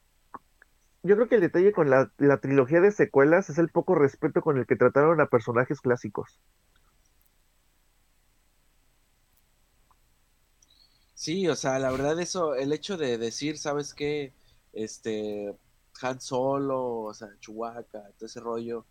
yo 1.03 1.15
creo 1.15 1.27
que 1.27 1.35
el 1.35 1.41
detalle 1.41 1.71
con 1.71 1.89
la, 1.89 2.11
la, 2.17 2.39
trilogía 2.39 2.81
de 2.81 2.91
secuelas 2.91 3.49
es 3.49 3.57
el 3.57 3.69
poco 3.69 3.95
respeto 3.95 4.41
con 4.41 4.57
el 4.57 4.65
que 4.67 4.75
trataron 4.75 5.19
a 5.21 5.27
personajes 5.27 5.81
clásicos. 5.81 6.39
Sí, 11.13 11.47
o 11.47 11.55
sea, 11.55 11.77
la 11.79 11.91
verdad 11.91 12.19
eso, 12.19 12.55
el 12.55 12.73
hecho 12.73 12.97
de 12.97 13.17
decir, 13.17 13.57
¿sabes 13.57 13.93
qué? 13.93 14.33
Este, 14.73 15.55
Han 16.01 16.19
Solo, 16.19 17.01
o 17.01 17.13
sea, 17.13 17.29
Chewbacca, 17.39 18.11
todo 18.17 18.25
ese 18.25 18.39
rollo, 18.39 18.85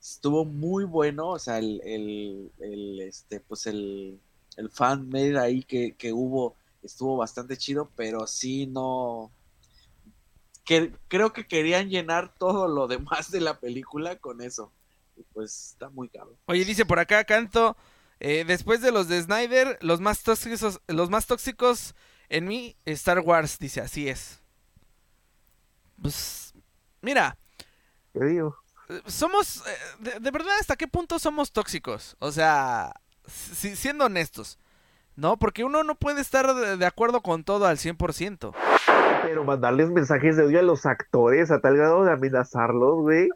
estuvo 0.00 0.44
muy 0.44 0.84
bueno, 0.84 1.30
o 1.30 1.38
sea, 1.38 1.58
el, 1.58 1.80
el, 2.58 3.00
este, 3.00 3.40
pues 3.40 3.66
el, 3.66 4.20
el 4.56 4.70
fan 4.70 5.08
made 5.08 5.38
ahí 5.38 5.62
que, 5.62 5.94
que 5.96 6.12
hubo 6.12 6.56
estuvo 6.82 7.16
bastante 7.16 7.56
chido, 7.56 7.90
pero 7.96 8.26
sí 8.26 8.66
no, 8.66 9.30
que 10.68 10.92
creo 11.08 11.32
que 11.32 11.46
querían 11.46 11.88
llenar 11.88 12.34
todo 12.34 12.68
lo 12.68 12.88
demás 12.88 13.30
de 13.30 13.40
la 13.40 13.58
película 13.58 14.16
con 14.18 14.42
eso. 14.42 14.70
Y 15.16 15.22
pues 15.32 15.70
está 15.72 15.88
muy 15.88 16.10
caro. 16.10 16.36
Oye, 16.44 16.62
dice 16.66 16.84
por 16.84 16.98
acá, 16.98 17.24
Canto, 17.24 17.74
eh, 18.20 18.44
después 18.46 18.82
de 18.82 18.92
los 18.92 19.08
de 19.08 19.22
Snyder, 19.22 19.78
los 19.80 20.02
más 20.02 20.22
tóxicos, 20.22 20.82
los 20.86 21.08
más 21.08 21.24
tóxicos 21.24 21.94
en 22.28 22.44
mí, 22.44 22.76
Star 22.84 23.20
Wars, 23.20 23.58
dice, 23.58 23.80
así 23.80 24.10
es. 24.10 24.42
Pues, 26.02 26.52
mira. 27.00 27.38
¿Qué 28.12 28.26
digo? 28.26 28.54
Eh, 28.90 29.00
somos, 29.06 29.64
eh, 29.66 30.18
de, 30.20 30.30
verdad, 30.30 30.52
¿hasta 30.60 30.76
qué 30.76 30.86
punto 30.86 31.18
somos 31.18 31.50
tóxicos? 31.50 32.14
O 32.18 32.30
sea, 32.30 32.92
siendo 33.26 34.04
honestos, 34.04 34.58
¿no? 35.16 35.38
Porque 35.38 35.64
uno 35.64 35.82
no 35.82 35.94
puede 35.94 36.20
estar 36.20 36.54
de, 36.54 36.84
acuerdo 36.84 37.22
con 37.22 37.42
todo 37.42 37.64
al 37.64 37.78
100%. 37.78 38.54
Pero 39.22 39.44
mandarles 39.44 39.90
mensajes 39.90 40.36
de 40.36 40.44
odio 40.44 40.60
a 40.60 40.62
los 40.62 40.86
actores 40.86 41.50
a 41.50 41.60
tal 41.60 41.76
grado 41.76 42.04
de 42.04 42.12
amenazarlos, 42.12 43.00
güey. 43.00 43.28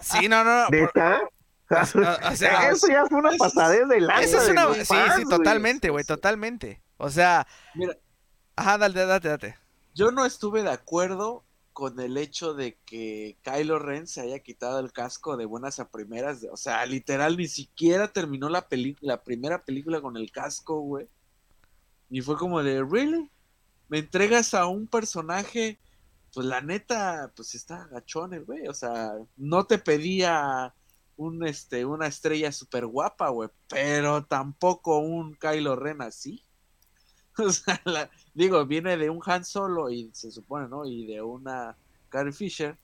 Sí, 0.00 0.28
no, 0.28 0.44
no, 0.44 0.68
no. 0.68 0.68
O, 1.70 2.36
sea, 2.36 2.70
eso 2.70 2.88
ya 2.88 3.06
fue 3.06 3.18
una 3.18 3.30
pasadez 3.38 3.88
de 3.88 4.00
la 4.00 4.20
Eso 4.20 4.38
es 4.38 4.50
una... 4.50 4.72
sí, 4.74 4.94
sí, 5.16 5.24
totalmente, 5.28 5.88
güey, 5.88 6.04
totalmente. 6.04 6.82
O 6.98 7.08
sea... 7.08 7.46
Mira... 7.74 7.96
Ajá, 8.54 8.78
dale, 8.78 9.06
date, 9.06 9.28
date. 9.28 9.56
Yo 9.94 10.12
no 10.12 10.26
estuve 10.26 10.62
de 10.62 10.70
acuerdo 10.70 11.44
con 11.72 11.98
el 11.98 12.16
hecho 12.16 12.54
de 12.54 12.78
que 12.84 13.36
Kylo 13.42 13.78
Ren 13.78 14.06
se 14.06 14.20
haya 14.20 14.38
quitado 14.38 14.78
el 14.78 14.92
casco 14.92 15.36
de 15.36 15.46
buenas 15.46 15.80
a 15.80 15.88
primeras. 15.88 16.46
O 16.52 16.56
sea, 16.56 16.86
literal, 16.86 17.36
ni 17.36 17.48
siquiera 17.48 18.08
terminó 18.08 18.48
la, 18.48 18.66
la 19.00 19.22
primera 19.22 19.64
película 19.64 20.00
con 20.00 20.16
el 20.16 20.30
casco, 20.30 20.80
güey. 20.80 21.08
Y 22.10 22.20
fue 22.20 22.36
como 22.36 22.62
de, 22.62 22.84
¿really? 22.84 23.28
¿Me 23.94 24.00
entregas 24.00 24.54
a 24.54 24.66
un 24.66 24.88
personaje? 24.88 25.78
Pues 26.32 26.48
la 26.48 26.60
neta, 26.60 27.30
pues 27.36 27.54
está 27.54 27.86
gachón 27.86 28.34
el 28.34 28.44
güey. 28.44 28.66
O 28.66 28.74
sea, 28.74 29.12
no 29.36 29.66
te 29.66 29.78
pedía 29.78 30.74
un 31.16 31.46
este 31.46 31.84
una 31.84 32.08
estrella 32.08 32.50
súper 32.50 32.86
guapa, 32.86 33.28
güey, 33.28 33.50
pero 33.68 34.24
tampoco 34.24 34.98
un 34.98 35.36
Kylo 35.36 35.76
Ren 35.76 36.02
así. 36.02 36.44
O 37.38 37.52
sea, 37.52 37.80
digo, 38.32 38.66
viene 38.66 38.96
de 38.96 39.10
un 39.10 39.22
Han 39.24 39.44
Solo 39.44 39.88
y 39.90 40.10
se 40.12 40.32
supone, 40.32 40.66
¿no? 40.66 40.84
Y 40.86 41.06
de 41.06 41.22
una 41.22 41.76
Carrie 42.08 42.32
Fisher, 42.32 42.76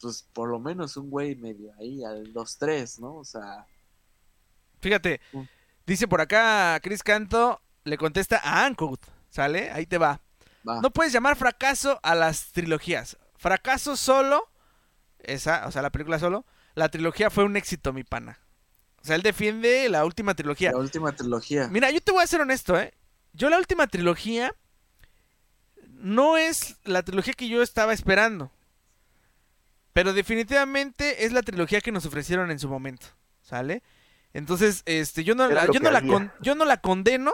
pues 0.00 0.28
por 0.32 0.48
lo 0.48 0.60
menos 0.60 0.96
un 0.96 1.10
güey 1.10 1.34
medio 1.34 1.72
ahí 1.80 2.04
al 2.04 2.32
2-3, 2.32 3.00
¿no? 3.00 3.16
O 3.16 3.24
sea. 3.24 3.66
Fíjate, 4.80 5.20
dice 5.84 6.06
por 6.06 6.20
acá 6.20 6.78
Chris 6.80 7.02
Canto, 7.02 7.60
le 7.82 7.98
contesta 7.98 8.38
a 8.38 8.64
Ancud, 8.66 9.00
¿sale? 9.32 9.70
Ahí 9.72 9.86
te 9.86 9.98
va. 9.98 10.20
No 10.62 10.92
puedes 10.92 11.12
llamar 11.12 11.36
fracaso 11.36 11.98
a 12.04 12.14
las 12.14 12.52
trilogías. 12.52 13.16
Fracaso 13.36 13.96
solo, 13.96 14.48
esa, 15.18 15.66
o 15.66 15.72
sea, 15.72 15.82
la 15.82 15.90
película 15.90 16.20
solo, 16.20 16.44
la 16.74 16.88
trilogía 16.88 17.30
fue 17.30 17.42
un 17.42 17.56
éxito, 17.56 17.92
mi 17.92 18.04
pana. 18.04 18.38
O 19.00 19.04
sea, 19.04 19.16
él 19.16 19.22
defiende 19.22 19.88
la 19.88 20.04
última 20.04 20.34
trilogía. 20.34 20.70
La 20.70 20.78
última 20.78 21.10
trilogía. 21.12 21.66
Mira, 21.68 21.90
yo 21.90 22.00
te 22.00 22.12
voy 22.12 22.22
a 22.22 22.26
ser 22.26 22.42
honesto, 22.42 22.78
¿eh? 22.78 22.94
Yo 23.32 23.50
la 23.50 23.58
última 23.58 23.88
trilogía 23.88 24.54
no 25.88 26.36
es 26.36 26.76
la 26.84 27.02
trilogía 27.02 27.32
que 27.32 27.48
yo 27.48 27.62
estaba 27.62 27.92
esperando. 27.92 28.52
Pero 29.92 30.12
definitivamente 30.12 31.24
es 31.24 31.32
la 31.32 31.42
trilogía 31.42 31.80
que 31.80 31.90
nos 31.90 32.06
ofrecieron 32.06 32.50
en 32.50 32.60
su 32.60 32.68
momento. 32.68 33.08
¿Sale? 33.42 33.82
Entonces, 34.32 34.82
este, 34.86 35.24
yo 35.24 35.34
no, 35.34 35.48
la, 35.48 35.66
yo, 35.66 35.80
no 35.80 35.90
la 35.90 36.32
yo 36.40 36.54
no 36.54 36.64
la 36.64 36.76
condeno. 36.76 37.32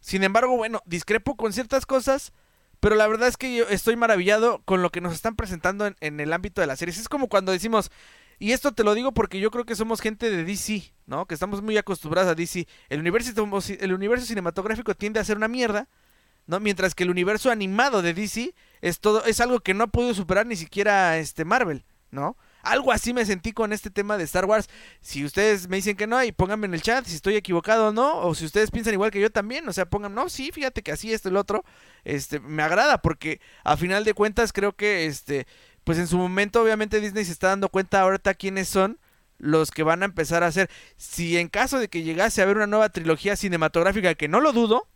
Sin 0.00 0.24
embargo, 0.24 0.56
bueno, 0.56 0.82
discrepo 0.86 1.36
con 1.36 1.52
ciertas 1.52 1.86
cosas. 1.86 2.32
Pero 2.80 2.94
la 2.94 3.08
verdad 3.08 3.28
es 3.28 3.36
que 3.36 3.54
yo 3.56 3.68
estoy 3.68 3.96
maravillado 3.96 4.62
con 4.64 4.82
lo 4.82 4.90
que 4.90 5.00
nos 5.00 5.12
están 5.12 5.34
presentando 5.34 5.90
en, 6.00 6.20
el 6.20 6.32
ámbito 6.32 6.60
de 6.60 6.66
las 6.66 6.78
series. 6.78 6.98
Es 6.98 7.08
como 7.08 7.28
cuando 7.28 7.52
decimos, 7.52 7.90
Y 8.38 8.52
esto 8.52 8.72
te 8.72 8.84
lo 8.84 8.94
digo 8.94 9.12
porque 9.12 9.40
yo 9.40 9.50
creo 9.50 9.64
que 9.64 9.74
somos 9.74 10.00
gente 10.00 10.30
de 10.30 10.44
DC, 10.44 10.92
¿no? 11.06 11.26
Que 11.26 11.34
estamos 11.34 11.60
muy 11.60 11.76
acostumbrados 11.76 12.30
a 12.30 12.34
DC. 12.36 12.68
El 12.88 13.00
universo, 13.00 13.32
el 13.80 13.92
universo 13.92 14.26
cinematográfico 14.26 14.94
tiende 14.94 15.18
a 15.18 15.24
ser 15.24 15.36
una 15.36 15.48
mierda, 15.48 15.88
¿no? 16.46 16.60
Mientras 16.60 16.94
que 16.94 17.02
el 17.02 17.10
universo 17.10 17.50
animado 17.50 18.00
de 18.00 18.14
DC 18.14 18.54
es 18.80 19.00
todo, 19.00 19.24
es 19.24 19.40
algo 19.40 19.58
que 19.58 19.74
no 19.74 19.84
ha 19.84 19.86
podido 19.88 20.14
superar 20.14 20.46
ni 20.46 20.54
siquiera 20.54 21.18
este 21.18 21.44
Marvel, 21.44 21.84
¿no? 22.12 22.36
Algo 22.62 22.92
así 22.92 23.12
me 23.12 23.24
sentí 23.24 23.52
con 23.52 23.72
este 23.72 23.90
tema 23.90 24.16
de 24.16 24.24
Star 24.24 24.44
Wars. 24.44 24.68
Si 25.00 25.24
ustedes 25.24 25.68
me 25.68 25.76
dicen 25.76 25.96
que 25.96 26.06
no, 26.06 26.22
y 26.22 26.32
pónganme 26.32 26.66
en 26.66 26.74
el 26.74 26.82
chat 26.82 27.04
si 27.06 27.14
estoy 27.14 27.36
equivocado 27.36 27.88
o 27.88 27.92
no, 27.92 28.18
o 28.18 28.34
si 28.34 28.44
ustedes 28.44 28.70
piensan 28.70 28.94
igual 28.94 29.10
que 29.10 29.20
yo 29.20 29.30
también, 29.30 29.68
o 29.68 29.72
sea, 29.72 29.86
pongan, 29.86 30.14
no, 30.14 30.28
sí, 30.28 30.50
fíjate 30.52 30.82
que 30.82 30.92
así 30.92 31.12
esto 31.12 31.28
el 31.28 31.36
otro, 31.36 31.64
este, 32.04 32.40
me 32.40 32.62
agrada 32.62 33.00
porque 33.00 33.40
a 33.64 33.76
final 33.76 34.04
de 34.04 34.14
cuentas 34.14 34.52
creo 34.52 34.74
que, 34.74 35.06
este, 35.06 35.46
pues 35.84 35.98
en 35.98 36.06
su 36.06 36.18
momento 36.18 36.60
obviamente 36.62 37.00
Disney 37.00 37.24
se 37.24 37.32
está 37.32 37.48
dando 37.48 37.68
cuenta 37.68 38.00
ahorita 38.00 38.34
quiénes 38.34 38.68
son 38.68 38.98
los 39.38 39.70
que 39.70 39.84
van 39.84 40.02
a 40.02 40.06
empezar 40.06 40.42
a 40.42 40.48
hacer. 40.48 40.68
Si 40.96 41.38
en 41.38 41.48
caso 41.48 41.78
de 41.78 41.88
que 41.88 42.02
llegase 42.02 42.40
a 42.40 42.44
haber 42.44 42.56
una 42.56 42.66
nueva 42.66 42.90
trilogía 42.90 43.36
cinematográfica, 43.36 44.14
que 44.14 44.28
no 44.28 44.40
lo 44.40 44.52
dudo, 44.52 44.88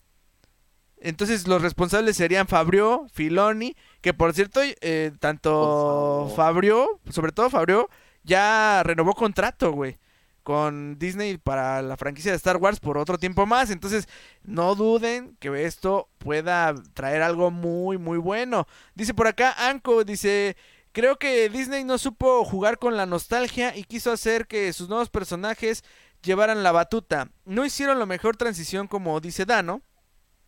entonces 1.02 1.48
los 1.48 1.60
responsables 1.62 2.16
serían 2.16 2.46
Fabio, 2.46 3.06
Filoni, 3.12 3.76
que 4.00 4.14
por 4.14 4.32
cierto, 4.34 4.60
eh, 4.62 5.10
tanto 5.18 6.32
Fabio, 6.36 7.00
sobre 7.10 7.32
todo 7.32 7.50
Fabio, 7.50 7.90
ya 8.22 8.82
renovó 8.84 9.14
contrato, 9.14 9.72
güey, 9.72 9.98
con 10.44 10.98
Disney 11.00 11.38
para 11.38 11.82
la 11.82 11.96
franquicia 11.96 12.30
de 12.30 12.36
Star 12.36 12.56
Wars 12.56 12.78
por 12.78 12.98
otro 12.98 13.18
tiempo 13.18 13.46
más. 13.46 13.70
Entonces, 13.70 14.08
no 14.44 14.76
duden 14.76 15.36
que 15.40 15.64
esto 15.64 16.08
pueda 16.18 16.72
traer 16.94 17.22
algo 17.22 17.50
muy, 17.50 17.98
muy 17.98 18.18
bueno. 18.18 18.68
Dice 18.94 19.12
por 19.12 19.26
acá, 19.26 19.54
Anko, 19.68 20.04
dice, 20.04 20.56
creo 20.92 21.16
que 21.16 21.48
Disney 21.48 21.82
no 21.82 21.98
supo 21.98 22.44
jugar 22.44 22.78
con 22.78 22.96
la 22.96 23.06
nostalgia 23.06 23.76
y 23.76 23.82
quiso 23.84 24.12
hacer 24.12 24.46
que 24.46 24.72
sus 24.72 24.88
nuevos 24.88 25.10
personajes 25.10 25.82
llevaran 26.22 26.62
la 26.62 26.70
batuta. 26.70 27.28
No 27.44 27.64
hicieron 27.64 27.98
la 27.98 28.06
mejor 28.06 28.36
transición 28.36 28.86
como 28.86 29.20
dice 29.20 29.44
Dano 29.46 29.82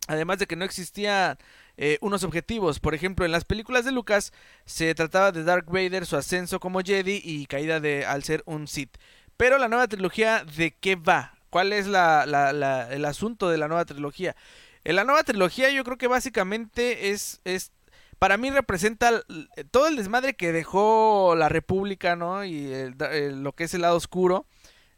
Además 0.07 0.37
de 0.37 0.45
que 0.45 0.55
no 0.55 0.65
existían 0.65 1.37
eh, 1.77 1.97
unos 2.01 2.23
objetivos. 2.23 2.79
Por 2.79 2.93
ejemplo, 2.93 3.25
en 3.25 3.31
las 3.31 3.45
películas 3.45 3.85
de 3.85 3.91
Lucas 3.91 4.33
se 4.65 4.93
trataba 4.95 5.31
de 5.31 5.43
Dark 5.43 5.65
Vader, 5.67 6.05
su 6.05 6.15
ascenso 6.15 6.59
como 6.59 6.81
Jedi 6.81 7.21
y 7.23 7.45
caída 7.47 7.79
de 7.79 8.05
al 8.05 8.23
ser 8.23 8.43
un 8.45 8.67
Sith. 8.67 8.97
Pero 9.37 9.57
la 9.57 9.67
nueva 9.67 9.87
trilogía, 9.87 10.45
¿de 10.45 10.71
qué 10.71 10.95
va? 10.95 11.33
¿Cuál 11.49 11.73
es 11.73 11.87
la, 11.87 12.25
la, 12.25 12.93
el 12.93 13.05
asunto 13.05 13.49
de 13.49 13.57
la 13.57 13.67
nueva 13.67 13.85
trilogía? 13.85 14.35
En 14.83 14.95
la 14.95 15.03
nueva 15.03 15.23
trilogía 15.23 15.69
yo 15.71 15.83
creo 15.83 15.97
que 15.97 16.07
básicamente 16.07 17.09
es, 17.09 17.41
es 17.43 17.71
para 18.19 18.37
mí 18.37 18.49
representa 18.51 19.23
todo 19.71 19.87
el 19.87 19.95
desmadre 19.95 20.35
que 20.35 20.51
dejó 20.51 21.35
la 21.35 21.49
República, 21.49 22.15
¿no? 22.15 22.45
Y 22.45 22.93
lo 22.97 23.53
que 23.53 23.65
es 23.65 23.73
el 23.73 23.81
lado 23.81 23.97
oscuro. 23.97 24.45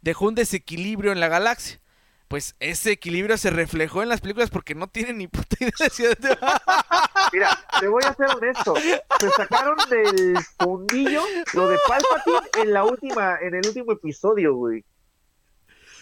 Dejó 0.01 0.26
un 0.26 0.36
desequilibrio 0.36 1.12
en 1.12 1.20
la 1.20 1.28
galaxia 1.28 1.80
pues 2.28 2.55
ese 2.59 2.91
equilibrio 2.91 3.38
se 3.38 3.49
reflejó 3.49 4.03
en 4.03 4.09
las 4.09 4.21
películas 4.21 4.49
porque 4.49 4.75
no 4.75 4.88
tienen 4.88 5.17
ni 5.17 5.28
puta 5.28 5.55
idea 5.59 6.15
de 6.19 6.38
Mira, 7.34 7.65
te 7.80 7.88
voy 7.88 8.03
a 8.03 8.13
ser 8.13 8.28
honesto. 8.30 8.75
Se 9.19 9.30
sacaron 9.32 9.78
del 9.89 10.38
fundillo 10.59 11.21
lo 11.53 11.69
de 11.69 11.78
Palpatine 11.88 12.63
en 12.63 12.73
la 12.73 12.84
última, 12.84 13.38
en 13.41 13.55
el 13.55 13.65
último 13.65 13.93
episodio, 13.93 14.55
güey. 14.55 14.84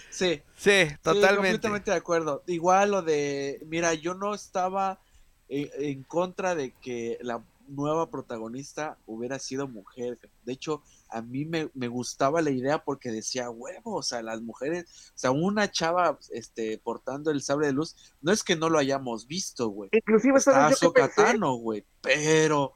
Sí. 0.10 0.42
Sí, 0.58 0.88
totalmente. 1.02 1.36
completamente 1.36 1.92
de 1.92 1.98
acuerdo. 1.98 2.44
Igual 2.48 2.92
lo 2.92 3.02
de, 3.02 3.60
mira, 3.68 3.94
yo 3.94 4.14
no 4.14 4.34
estaba 4.34 5.00
en 5.48 6.04
contra 6.04 6.56
de 6.56 6.72
que 6.82 7.18
la 7.22 7.44
nueva 7.68 8.10
protagonista 8.10 8.98
hubiera 9.06 9.38
sido 9.40 9.68
mujer. 9.68 10.18
De 10.44 10.54
hecho, 10.54 10.82
a 11.16 11.22
mí 11.22 11.46
me, 11.46 11.88
gustaba 11.88 12.42
la 12.42 12.50
idea 12.50 12.84
porque 12.84 13.10
decía, 13.10 13.50
huevo, 13.50 13.96
o 13.96 14.04
sea, 14.04 14.22
las 14.22 14.42
mujeres, 14.42 15.12
o 15.16 15.18
sea, 15.18 15.32
una 15.32 15.72
chava 15.72 16.20
este, 16.34 16.78
portando 16.78 17.32
el 17.32 17.42
sable 17.42 17.68
de 17.68 17.74
luz, 17.74 17.96
no 18.22 18.34
es 18.34 18.44
que 18.44 18.58
no 18.58 18.70
lo 18.70 18.80
hayamos 18.80 19.26
visto, 19.26 19.70
güey. 19.70 19.90
Inclusive 19.94 20.40
estaba 20.40 20.74
Sokatano, 20.74 21.54
güey, 21.54 21.86
pero... 22.02 22.74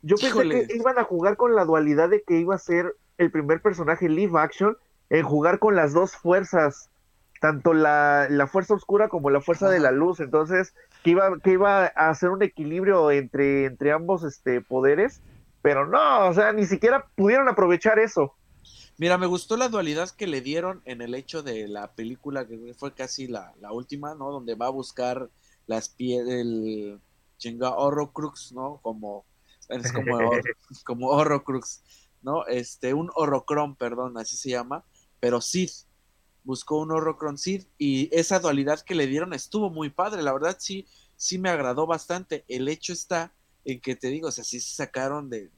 Yo 0.00 0.16
pensé 0.16 0.66
que 0.66 0.76
iban 0.76 0.98
a 0.98 1.04
jugar 1.04 1.36
con 1.36 1.54
la 1.54 1.66
dualidad 1.66 2.08
de 2.08 2.22
que 2.22 2.38
iba 2.38 2.54
a 2.54 2.58
ser 2.58 2.96
el 3.18 3.30
primer 3.30 3.60
personaje 3.60 4.08
live 4.08 4.38
action 4.40 4.78
en 5.10 5.24
jugar 5.24 5.58
con 5.58 5.76
las 5.76 5.92
dos 5.92 6.16
fuerzas, 6.16 6.88
tanto 7.42 7.74
la, 7.74 8.28
la 8.30 8.46
fuerza 8.46 8.74
oscura 8.74 9.08
como 9.08 9.28
la 9.28 9.42
fuerza 9.42 9.68
de 9.68 9.80
la 9.80 9.90
luz. 9.90 10.20
Entonces, 10.20 10.72
que 11.02 11.10
iba, 11.10 11.38
que 11.40 11.50
iba 11.50 11.84
a 11.84 12.08
hacer 12.08 12.30
un 12.30 12.42
equilibrio 12.42 13.10
entre, 13.10 13.66
entre 13.66 13.92
ambos 13.92 14.24
este, 14.24 14.62
poderes, 14.62 15.20
pero 15.62 15.86
no, 15.86 16.28
o 16.28 16.34
sea, 16.34 16.52
ni 16.52 16.66
siquiera 16.66 17.06
pudieron 17.16 17.48
aprovechar 17.48 17.98
eso. 17.98 18.34
Mira, 18.96 19.16
me 19.16 19.26
gustó 19.26 19.56
la 19.56 19.68
dualidad 19.68 20.10
que 20.10 20.26
le 20.26 20.40
dieron 20.40 20.82
en 20.84 21.02
el 21.02 21.14
hecho 21.14 21.42
de 21.42 21.68
la 21.68 21.92
película 21.92 22.46
que 22.46 22.74
fue 22.76 22.94
casi 22.94 23.28
la, 23.28 23.54
la 23.60 23.72
última, 23.72 24.14
¿no? 24.14 24.32
Donde 24.32 24.56
va 24.56 24.66
a 24.66 24.70
buscar 24.70 25.30
las 25.66 25.88
pies 25.88 26.26
del 26.26 27.00
chinga 27.36 27.76
Horrocrux, 27.76 28.52
¿no? 28.52 28.80
Como 28.82 29.24
es 29.68 29.92
como, 29.92 30.18
como 30.84 31.08
Horrocrux, 31.08 31.82
¿no? 32.22 32.46
Este, 32.46 32.94
un 32.94 33.10
Horrocron, 33.14 33.76
perdón, 33.76 34.18
así 34.18 34.36
se 34.36 34.50
llama, 34.50 34.84
pero 35.20 35.40
Sith 35.40 35.86
buscó 36.44 36.78
un 36.78 36.90
Horrocron 36.90 37.36
Sid 37.36 37.66
y 37.76 38.08
esa 38.16 38.40
dualidad 38.40 38.80
que 38.80 38.94
le 38.94 39.06
dieron 39.06 39.34
estuvo 39.34 39.70
muy 39.70 39.90
padre, 39.90 40.22
la 40.22 40.32
verdad 40.32 40.56
sí, 40.58 40.86
sí 41.16 41.38
me 41.38 41.50
agradó 41.50 41.86
bastante. 41.86 42.44
El 42.48 42.68
hecho 42.68 42.92
está 42.92 43.32
en 43.72 43.80
que 43.80 43.96
te 43.96 44.08
digo, 44.08 44.28
o 44.28 44.32
sea, 44.32 44.44
sí 44.44 44.60
se 44.60 44.74
sacaron 44.74 45.28
de, 45.28 45.50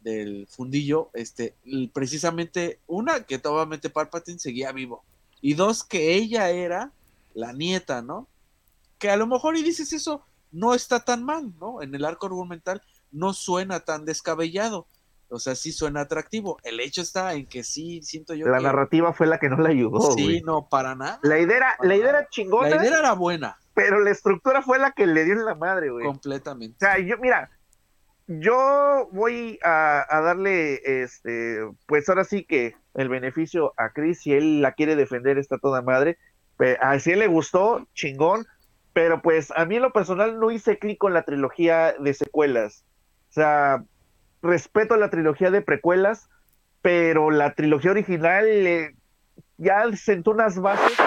del 0.00 0.46
fundillo, 0.48 1.10
este, 1.14 1.54
precisamente 1.92 2.80
una 2.86 3.24
que 3.24 3.40
obviamente 3.44 3.90
Palpatine 3.90 4.38
seguía 4.38 4.72
vivo 4.72 5.04
y 5.40 5.54
dos 5.54 5.84
que 5.84 6.14
ella 6.14 6.50
era 6.50 6.92
la 7.34 7.52
nieta, 7.52 8.02
¿no? 8.02 8.26
Que 8.98 9.10
a 9.10 9.16
lo 9.16 9.26
mejor 9.26 9.56
y 9.56 9.62
dices 9.62 9.92
eso 9.92 10.24
no 10.50 10.74
está 10.74 11.04
tan 11.04 11.22
mal, 11.22 11.52
¿no? 11.58 11.82
En 11.82 11.94
el 11.94 12.04
arco 12.04 12.26
argumental 12.26 12.82
no 13.12 13.32
suena 13.32 13.80
tan 13.80 14.04
descabellado 14.04 14.86
o 15.30 15.38
sea, 15.38 15.54
sí 15.54 15.70
suena 15.72 16.00
atractivo. 16.00 16.58
El 16.64 16.80
hecho 16.80 17.02
está 17.02 17.34
en 17.34 17.46
que 17.46 17.62
sí, 17.62 18.02
siento 18.02 18.34
yo. 18.34 18.48
La 18.48 18.58
narrativa 18.58 19.12
fue 19.12 19.28
la 19.28 19.38
que 19.38 19.48
no 19.48 19.58
la 19.58 19.68
ayudó. 19.68 20.12
Sí, 20.12 20.42
no, 20.44 20.68
para 20.68 20.96
nada. 20.96 21.20
La 21.22 21.38
idea, 21.38 21.76
la 21.80 21.94
idea 21.94 22.10
era 22.10 22.28
chingona. 22.28 22.68
La 22.68 22.84
idea 22.84 22.98
era 22.98 23.12
buena. 23.12 23.56
Pero 23.82 24.00
la 24.00 24.10
estructura 24.10 24.62
fue 24.62 24.78
la 24.78 24.92
que 24.92 25.06
le 25.06 25.24
dio 25.24 25.34
en 25.34 25.44
la 25.44 25.54
madre, 25.54 25.90
güey. 25.90 26.04
Completamente. 26.04 26.76
O 26.76 26.78
sea, 26.78 26.98
yo, 26.98 27.16
mira, 27.18 27.50
yo 28.26 29.08
voy 29.12 29.58
a, 29.62 30.04
darle, 30.10 30.80
este, 30.84 31.60
pues 31.86 32.08
ahora 32.08 32.24
sí 32.24 32.44
que 32.44 32.76
el 32.94 33.08
beneficio 33.08 33.72
a 33.76 33.90
Chris, 33.90 34.20
si 34.20 34.32
él 34.32 34.60
la 34.60 34.72
quiere 34.72 34.96
defender, 34.96 35.38
está 35.38 35.58
toda 35.58 35.82
madre. 35.82 36.18
A 36.80 36.98
si 36.98 37.12
él 37.12 37.20
le 37.20 37.26
gustó, 37.26 37.86
chingón. 37.94 38.46
Pero 38.92 39.22
pues 39.22 39.52
a 39.56 39.64
mí 39.66 39.76
en 39.76 39.82
lo 39.82 39.92
personal 39.92 40.38
no 40.38 40.50
hice 40.50 40.78
clic 40.78 40.98
con 40.98 41.14
la 41.14 41.22
trilogía 41.22 41.94
de 41.98 42.12
secuelas. 42.12 42.84
O 43.30 43.32
sea, 43.32 43.84
respeto 44.42 44.96
la 44.96 45.10
trilogía 45.10 45.50
de 45.50 45.62
precuelas, 45.62 46.28
pero 46.82 47.30
la 47.30 47.54
trilogía 47.54 47.92
original 47.92 48.94
ya 49.58 49.84
sentó 49.96 50.32
unas 50.32 50.58
bases 50.60 50.98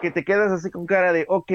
que 0.00 0.10
te 0.10 0.24
quedas 0.24 0.50
así 0.52 0.70
con 0.70 0.86
cara 0.86 1.12
de, 1.12 1.26
ok, 1.28 1.52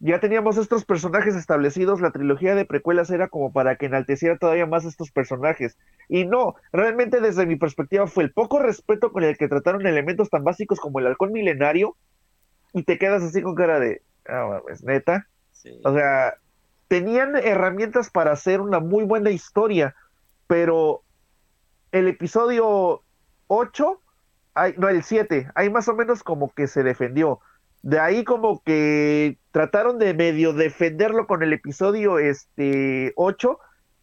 ya 0.00 0.20
teníamos 0.20 0.56
estos 0.56 0.84
personajes 0.84 1.34
establecidos, 1.34 2.00
la 2.00 2.12
trilogía 2.12 2.54
de 2.54 2.64
precuelas 2.64 3.10
era 3.10 3.28
como 3.28 3.52
para 3.52 3.76
que 3.76 3.86
enalteciera 3.86 4.38
todavía 4.38 4.66
más 4.66 4.84
estos 4.84 5.10
personajes. 5.10 5.76
Y 6.08 6.24
no, 6.24 6.54
realmente 6.72 7.20
desde 7.20 7.46
mi 7.46 7.56
perspectiva 7.56 8.06
fue 8.06 8.24
el 8.24 8.32
poco 8.32 8.60
respeto 8.60 9.12
con 9.12 9.24
el 9.24 9.36
que 9.36 9.48
trataron 9.48 9.86
elementos 9.86 10.30
tan 10.30 10.44
básicos 10.44 10.78
como 10.78 11.00
el 11.00 11.06
halcón 11.06 11.32
milenario 11.32 11.96
y 12.72 12.84
te 12.84 12.98
quedas 12.98 13.22
así 13.22 13.42
con 13.42 13.54
cara 13.54 13.80
de, 13.80 14.02
ah, 14.28 14.60
es 14.70 14.84
neta. 14.84 15.26
O 15.84 15.92
sea, 15.92 16.34
tenían 16.86 17.36
herramientas 17.36 18.10
para 18.10 18.32
hacer 18.32 18.60
una 18.60 18.80
muy 18.80 19.04
buena 19.04 19.30
historia, 19.30 19.96
pero 20.46 21.02
el 21.92 22.08
episodio 22.08 23.02
8, 23.48 24.00
no, 24.76 24.88
el 24.88 25.02
7, 25.02 25.50
ahí 25.54 25.70
más 25.70 25.88
o 25.88 25.94
menos 25.94 26.22
como 26.22 26.52
que 26.52 26.66
se 26.66 26.82
defendió. 26.82 27.40
De 27.82 28.00
ahí 28.00 28.24
como 28.24 28.62
que 28.62 29.38
trataron 29.52 29.98
de 29.98 30.14
medio 30.14 30.52
defenderlo 30.52 31.26
con 31.26 31.42
el 31.42 31.52
episodio 31.52 32.18
este 32.18 33.12
8, 33.16 33.58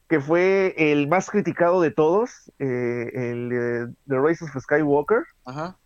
que 0.07 0.19
fue 0.19 0.73
el 0.77 1.07
más 1.07 1.29
criticado 1.29 1.81
de 1.81 1.91
todos, 1.91 2.51
eh, 2.59 3.11
el 3.13 3.49
de 3.49 3.87
The 4.07 4.19
Rise 4.19 4.45
of 4.45 4.61
Skywalker. 4.61 5.23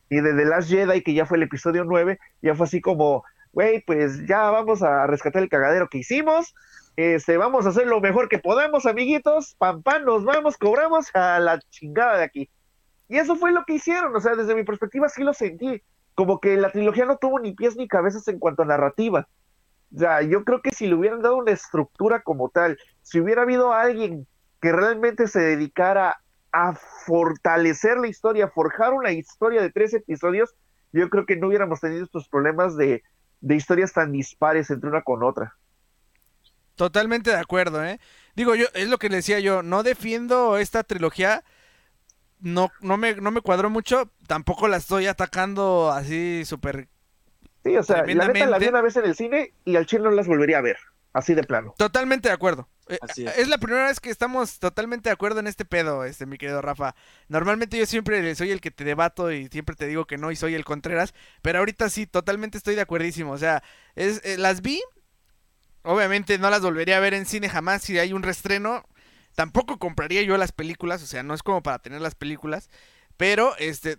Y 0.10 0.22
de 0.22 0.34
The 0.34 0.46
Last 0.46 0.70
Jedi, 0.70 1.02
que 1.04 1.14
ya 1.14 1.26
fue 1.26 1.38
el 1.38 1.44
episodio 1.44 1.84
9, 1.84 2.20
ya 2.42 2.56
fue 2.56 2.66
así 2.66 2.82
como, 2.82 3.24
güey, 3.54 3.82
pues 3.82 4.26
ya 4.28 4.50
vamos 4.50 4.82
a 4.82 5.08
rescatar 5.08 5.44
el 5.44 5.50
cagadero 5.50 5.88
que 5.88 6.00
hicimos, 6.00 6.54
este, 6.96 7.38
vamos 7.38 7.66
a 7.66 7.70
hacer 7.70 7.88
lo 7.88 8.02
mejor 8.02 8.28
que 8.28 8.40
podemos, 8.40 8.86
amiguitos. 8.86 9.56
Pam, 9.58 9.82
pam, 9.84 10.04
nos 10.04 10.26
vamos, 10.26 10.58
cobramos 10.58 11.08
a 11.16 11.40
la 11.40 11.60
chingada 11.70 12.18
de 12.18 12.24
aquí. 12.26 12.50
Y 13.08 13.18
eso 13.18 13.38
fue 13.38 13.54
lo 13.54 13.64
que 13.66 13.76
hicieron, 13.76 14.14
o 14.14 14.20
sea, 14.20 14.36
desde 14.36 14.54
mi 14.54 14.66
perspectiva 14.66 15.08
sí 15.08 15.24
lo 15.24 15.34
sentí. 15.34 15.82
Como 16.20 16.42
que 16.42 16.58
la 16.58 16.70
trilogía 16.70 17.06
no 17.06 17.16
tuvo 17.16 17.40
ni 17.40 17.54
pies 17.54 17.78
ni 17.78 17.88
cabezas 17.88 18.28
en 18.28 18.40
cuanto 18.40 18.64
a 18.64 18.66
narrativa. 18.66 19.30
O 19.96 20.00
sea, 20.00 20.22
yo 20.22 20.44
creo 20.44 20.62
que 20.62 20.74
si 20.74 20.86
le 20.86 20.96
hubieran 20.96 21.22
dado 21.22 21.38
una 21.38 21.54
estructura 21.54 22.24
como 22.24 22.50
tal, 22.50 22.78
si 23.04 23.22
hubiera 23.22 23.44
habido 23.44 23.72
alguien 23.72 24.28
que 24.62 24.74
realmente 24.74 25.30
se 25.30 25.40
dedicara 25.40 26.20
a 26.52 26.76
fortalecer 26.76 28.00
la 28.00 28.10
historia, 28.10 28.50
forjar 28.50 28.92
una 28.92 29.14
historia 29.14 29.62
de 29.62 29.72
tres 29.72 29.94
episodios, 29.94 30.54
yo 30.92 31.10
creo 31.10 31.26
que 31.26 31.38
no 31.38 31.48
hubiéramos 31.48 31.80
tenido 31.80 32.04
estos 32.04 32.28
problemas 32.28 32.76
de, 32.76 33.02
de 33.40 33.56
historias 33.56 33.94
tan 33.94 34.12
dispares 34.12 34.70
entre 34.72 34.90
una 34.90 35.04
con 35.04 35.24
otra. 35.24 35.56
Totalmente 36.76 37.30
de 37.30 37.38
acuerdo, 37.38 37.82
¿eh? 37.82 37.98
Digo, 38.36 38.56
yo, 38.56 38.66
es 38.74 38.90
lo 38.90 38.98
que 38.98 39.08
le 39.08 39.16
decía 39.16 39.40
yo, 39.40 39.64
no 39.64 39.84
defiendo 39.84 40.58
esta 40.58 40.84
trilogía, 40.84 41.46
no, 42.40 42.72
no, 42.82 42.98
me, 42.98 43.16
no 43.16 43.32
me 43.32 43.42
cuadró 43.42 43.70
mucho, 43.70 44.12
tampoco 44.28 44.68
la 44.68 44.78
estoy 44.78 45.08
atacando 45.08 45.92
así 45.92 46.44
súper... 46.46 46.88
Sí, 47.64 47.76
o 47.76 47.84
sea, 47.84 48.06
la 48.06 48.28
neta 48.28 48.46
la 48.46 48.58
vi 48.58 48.68
una 48.68 48.82
vez 48.82 48.96
en 48.96 49.06
el 49.06 49.16
cine 49.16 49.54
y 49.66 49.76
al 49.76 49.86
chino 49.86 50.06
no 50.06 50.12
las 50.12 50.28
volvería 50.28 50.60
a 50.60 50.62
ver, 50.62 50.78
así 51.12 51.34
de 51.34 51.44
plano. 51.44 51.76
Totalmente 51.78 52.30
de 52.30 52.34
acuerdo. 52.34 52.70
Eh, 52.90 52.98
es. 53.38 53.48
la 53.48 53.60
primera 53.60 53.86
vez 53.86 54.00
que 54.00 54.10
estamos 54.10 54.60
totalmente 54.60 55.10
de 55.10 55.14
acuerdo 55.14 55.40
en 55.40 55.48
este 55.48 55.64
pedo, 55.64 56.06
este 56.06 56.26
mi 56.26 56.38
querido 56.38 56.62
Rafa. 56.62 56.96
Normalmente 57.28 57.78
yo 57.78 57.86
siempre 57.86 58.34
soy 58.36 58.52
el 58.52 58.62
que 58.62 58.72
te 58.72 58.84
debato 58.84 59.32
y 59.32 59.48
siempre 59.48 59.76
te 59.76 59.86
digo 59.86 60.06
que 60.06 60.18
no 60.18 60.32
y 60.32 60.36
soy 60.36 60.56
el 60.56 60.66
Contreras, 60.66 61.14
pero 61.42 61.60
ahorita 61.60 61.90
sí, 61.90 62.08
totalmente 62.08 62.58
estoy 62.58 62.76
de 62.76 62.82
acuerdísimo. 62.82 63.32
O 63.32 63.38
sea, 63.38 63.62
es, 63.96 64.22
eh, 64.24 64.38
las 64.38 64.62
vi, 64.62 64.82
obviamente 65.84 66.40
no 66.40 66.50
las 66.50 66.62
volvería 66.62 66.98
a 66.98 67.02
ver 67.02 67.14
en 67.14 67.28
cine 67.28 67.48
jamás 67.48 67.84
si 67.84 68.00
hay 68.00 68.12
un 68.12 68.24
restreno. 68.24 68.84
Tampoco 69.40 69.80
compraría 69.80 70.22
yo 70.24 70.36
las 70.36 70.52
películas, 70.52 71.02
o 71.02 71.06
sea, 71.06 71.24
no 71.24 71.34
es 71.34 71.44
como 71.44 71.64
para 71.64 71.80
tener 71.80 72.02
las 72.02 72.14
películas, 72.14 72.70
pero 73.16 73.56
este 73.56 73.98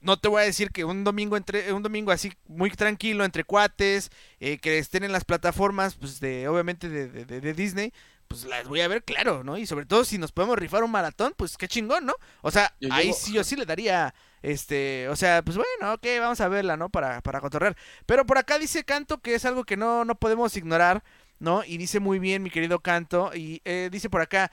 no 0.00 0.18
te 0.18 0.26
voy 0.26 0.42
a 0.42 0.44
decir 0.44 0.72
que 0.72 0.84
un 0.84 1.04
domingo 1.04 1.36
entre 1.36 1.72
un 1.72 1.84
domingo 1.84 2.10
así 2.10 2.32
muy 2.48 2.72
tranquilo 2.72 3.24
entre 3.24 3.44
cuates 3.44 4.10
eh, 4.40 4.58
que 4.58 4.78
estén 4.78 5.04
en 5.04 5.12
las 5.12 5.24
plataformas 5.24 5.94
pues 5.94 6.18
de 6.18 6.48
obviamente 6.48 6.88
de, 6.88 7.24
de 7.24 7.52
Disney 7.54 7.92
pues 8.26 8.44
las 8.46 8.66
voy 8.66 8.80
a 8.80 8.88
ver, 8.88 9.04
claro, 9.04 9.44
¿no? 9.44 9.58
Y 9.58 9.66
sobre 9.66 9.86
todo 9.86 10.04
si 10.04 10.18
nos 10.18 10.32
podemos 10.32 10.58
rifar 10.58 10.82
un 10.82 10.90
maratón, 10.90 11.34
pues 11.36 11.56
qué 11.56 11.68
chingón, 11.68 12.06
¿no? 12.06 12.14
O 12.42 12.50
sea, 12.50 12.74
ahí 12.90 13.12
sí 13.12 13.32
yo 13.32 13.44
sí 13.44 13.54
le 13.54 13.66
daría, 13.66 14.12
este, 14.42 15.08
o 15.08 15.14
sea, 15.14 15.42
pues 15.42 15.56
bueno, 15.56 15.94
ok, 15.94 16.06
vamos 16.18 16.40
a 16.40 16.48
verla, 16.48 16.76
¿no? 16.76 16.90
Para, 16.90 17.20
para 17.20 17.40
cotorrear. 17.40 17.76
Pero 18.06 18.26
por 18.26 18.38
acá 18.38 18.58
dice 18.58 18.84
Canto 18.84 19.18
que 19.18 19.34
es 19.34 19.44
algo 19.44 19.62
que 19.62 19.76
no, 19.76 20.04
no 20.04 20.16
podemos 20.16 20.56
ignorar, 20.56 21.04
¿no? 21.40 21.64
Y 21.64 21.76
dice 21.76 21.98
muy 21.98 22.20
bien 22.20 22.42
mi 22.44 22.50
querido 22.50 22.78
Canto, 22.78 23.32
y 23.34 23.62
eh, 23.64 23.88
dice 23.90 24.08
por 24.08 24.20
acá, 24.20 24.52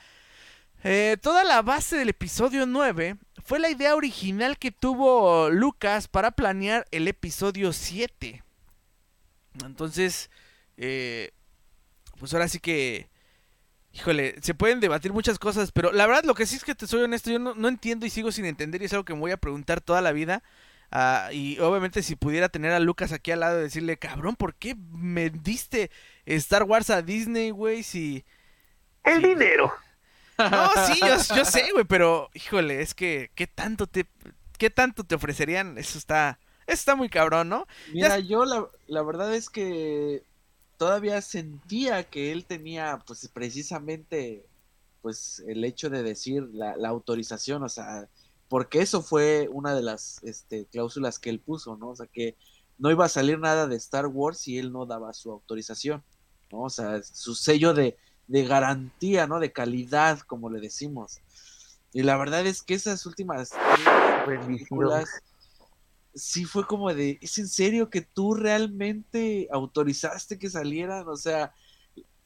eh, 0.84 1.18
toda 1.22 1.44
la 1.44 1.62
base 1.62 1.98
del 1.98 2.10
episodio 2.10 2.66
9 2.66 3.18
fue 3.44 3.60
la 3.60 3.70
idea 3.70 3.96
original 3.96 4.58
que 4.58 4.72
tuvo 4.72 5.50
Lucas 5.50 6.08
para 6.08 6.32
planear 6.32 6.86
el 6.92 7.08
episodio 7.08 7.74
7. 7.74 8.44
Entonces, 9.66 10.30
eh, 10.78 11.32
pues 12.20 12.34
ahora 12.34 12.48
sí 12.48 12.60
que 12.60 13.10
Híjole, 13.98 14.36
se 14.42 14.54
pueden 14.54 14.80
debatir 14.80 15.12
muchas 15.12 15.40
cosas, 15.40 15.72
pero 15.72 15.92
la 15.92 16.06
verdad 16.06 16.24
lo 16.24 16.36
que 16.36 16.46
sí 16.46 16.56
es 16.56 16.64
que 16.64 16.76
te 16.76 16.86
soy 16.86 17.02
honesto, 17.02 17.32
yo 17.32 17.40
no, 17.40 17.68
entiendo 17.68 18.06
y 18.06 18.12
sigo 18.12 18.32
sin 18.32 18.46
entender 18.46 18.82
y 18.82 18.86
es 18.86 18.94
algo 18.94 19.06
que 19.06 19.14
me 19.14 19.20
voy 19.20 19.32
a 19.32 19.38
preguntar 19.38 19.82
toda 19.82 20.02
la 20.02 20.12
vida. 20.12 20.44
Ah, 20.92 21.30
y 21.34 21.58
obviamente 21.60 22.04
si 22.04 22.16
pudiera 22.16 22.48
tener 22.48 22.72
a 22.74 22.80
Lucas 22.80 23.12
aquí 23.12 23.32
al 23.32 23.40
lado 23.40 23.60
y 23.60 23.64
decirle, 23.64 23.98
cabrón, 23.98 24.36
¿por 24.36 24.54
qué 24.54 24.76
me 24.92 25.32
diste 25.32 25.90
Star 26.26 26.64
Wars 26.64 26.92
a 26.92 27.02
Disney, 27.02 27.50
güey? 27.50 27.82
Si... 27.82 28.24
El 29.04 29.22
dinero. 29.24 29.74
No, 30.38 30.72
sí, 30.88 31.00
yo, 31.36 31.46
sé, 31.46 31.72
güey, 31.74 31.86
pero 31.86 32.30
híjole, 32.34 32.82
es 32.82 32.94
que, 32.94 33.32
¿qué 33.36 33.48
tanto 33.48 33.88
te, 33.88 34.08
qué 34.58 34.70
tanto 34.70 35.04
te 35.04 35.16
ofrecerían? 35.16 35.78
Eso 35.78 35.98
está, 35.98 36.40
eso 36.66 36.74
está 36.76 36.96
muy 36.96 37.10
cabrón, 37.10 37.50
¿no? 37.50 37.68
Mira, 37.94 38.20
yo 38.20 38.46
la, 38.46 38.68
la 38.88 39.02
verdad 39.04 39.34
es 39.34 39.50
que 39.50 40.24
todavía 40.78 41.22
sentía 41.22 42.04
que 42.04 42.32
él 42.32 42.46
tenía 42.46 43.02
pues 43.06 43.28
precisamente 43.34 44.46
pues 45.02 45.44
el 45.48 45.64
hecho 45.64 45.90
de 45.90 46.04
decir 46.04 46.50
la, 46.54 46.76
autorización, 46.88 47.64
o 47.64 47.70
sea, 47.70 48.10
porque 48.50 48.80
eso 48.80 49.02
fue 49.02 49.48
una 49.52 49.74
de 49.74 49.82
las 49.82 50.22
este, 50.24 50.66
cláusulas 50.66 51.20
que 51.20 51.30
él 51.30 51.40
puso, 51.40 51.78
¿no? 51.78 51.90
O 51.90 51.96
sea, 51.96 52.08
que 52.08 52.36
no 52.78 52.92
iba 52.92 53.06
a 53.06 53.10
salir 53.10 53.40
nada 53.40 53.68
de 53.68 53.76
Star 53.78 54.08
Wars 54.08 54.40
si 54.40 54.58
él 54.58 54.72
no 54.72 54.86
daba 54.86 55.14
su 55.14 55.32
autorización, 55.32 56.04
¿no? 56.52 56.64
O 56.64 56.70
sea, 56.70 57.02
su 57.04 57.36
sello 57.36 57.74
de, 57.74 57.96
de 58.28 58.46
garantía, 58.46 59.28
¿no? 59.28 59.40
De 59.40 59.52
calidad, 59.52 60.20
como 60.20 60.50
le 60.50 60.60
decimos. 60.60 61.20
Y 61.94 62.04
la 62.04 62.18
verdad 62.18 62.46
es 62.46 62.62
que 62.62 62.74
esas 62.74 63.06
últimas 63.06 63.54
películas 64.26 65.10
sí 66.14 66.46
fue 66.46 66.66
como 66.66 66.94
de, 66.94 67.18
¿es 67.22 67.38
en 67.38 67.48
serio 67.48 67.90
que 67.90 68.02
tú 68.02 68.34
realmente 68.34 69.48
autorizaste 69.52 70.38
que 70.38 70.50
salieran? 70.50 71.08
O 71.08 71.16
sea, 71.16 71.54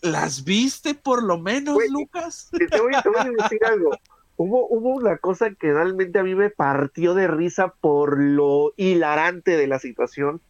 ¿las 0.02 0.44
viste 0.44 0.96
por 0.96 1.24
lo 1.24 1.38
menos, 1.38 1.78
Lucas? 1.90 2.50
Te 2.52 2.82
voy, 2.82 2.94
a 2.96 3.02
decir 3.42 3.64
algo. 3.66 3.92
Hubo, 4.38 4.68
hubo 4.70 4.96
una 4.96 5.18
cosa 5.18 5.54
que 5.54 5.72
realmente 5.72 6.18
a 6.18 6.24
mí 6.24 6.34
me 6.34 6.50
partió 6.50 7.14
de 7.14 7.28
risa 7.28 7.76
por 7.80 8.20
lo 8.20 8.74
hilarante 8.76 9.56
de 9.56 9.68
la 9.68 9.78
situación, 9.78 10.42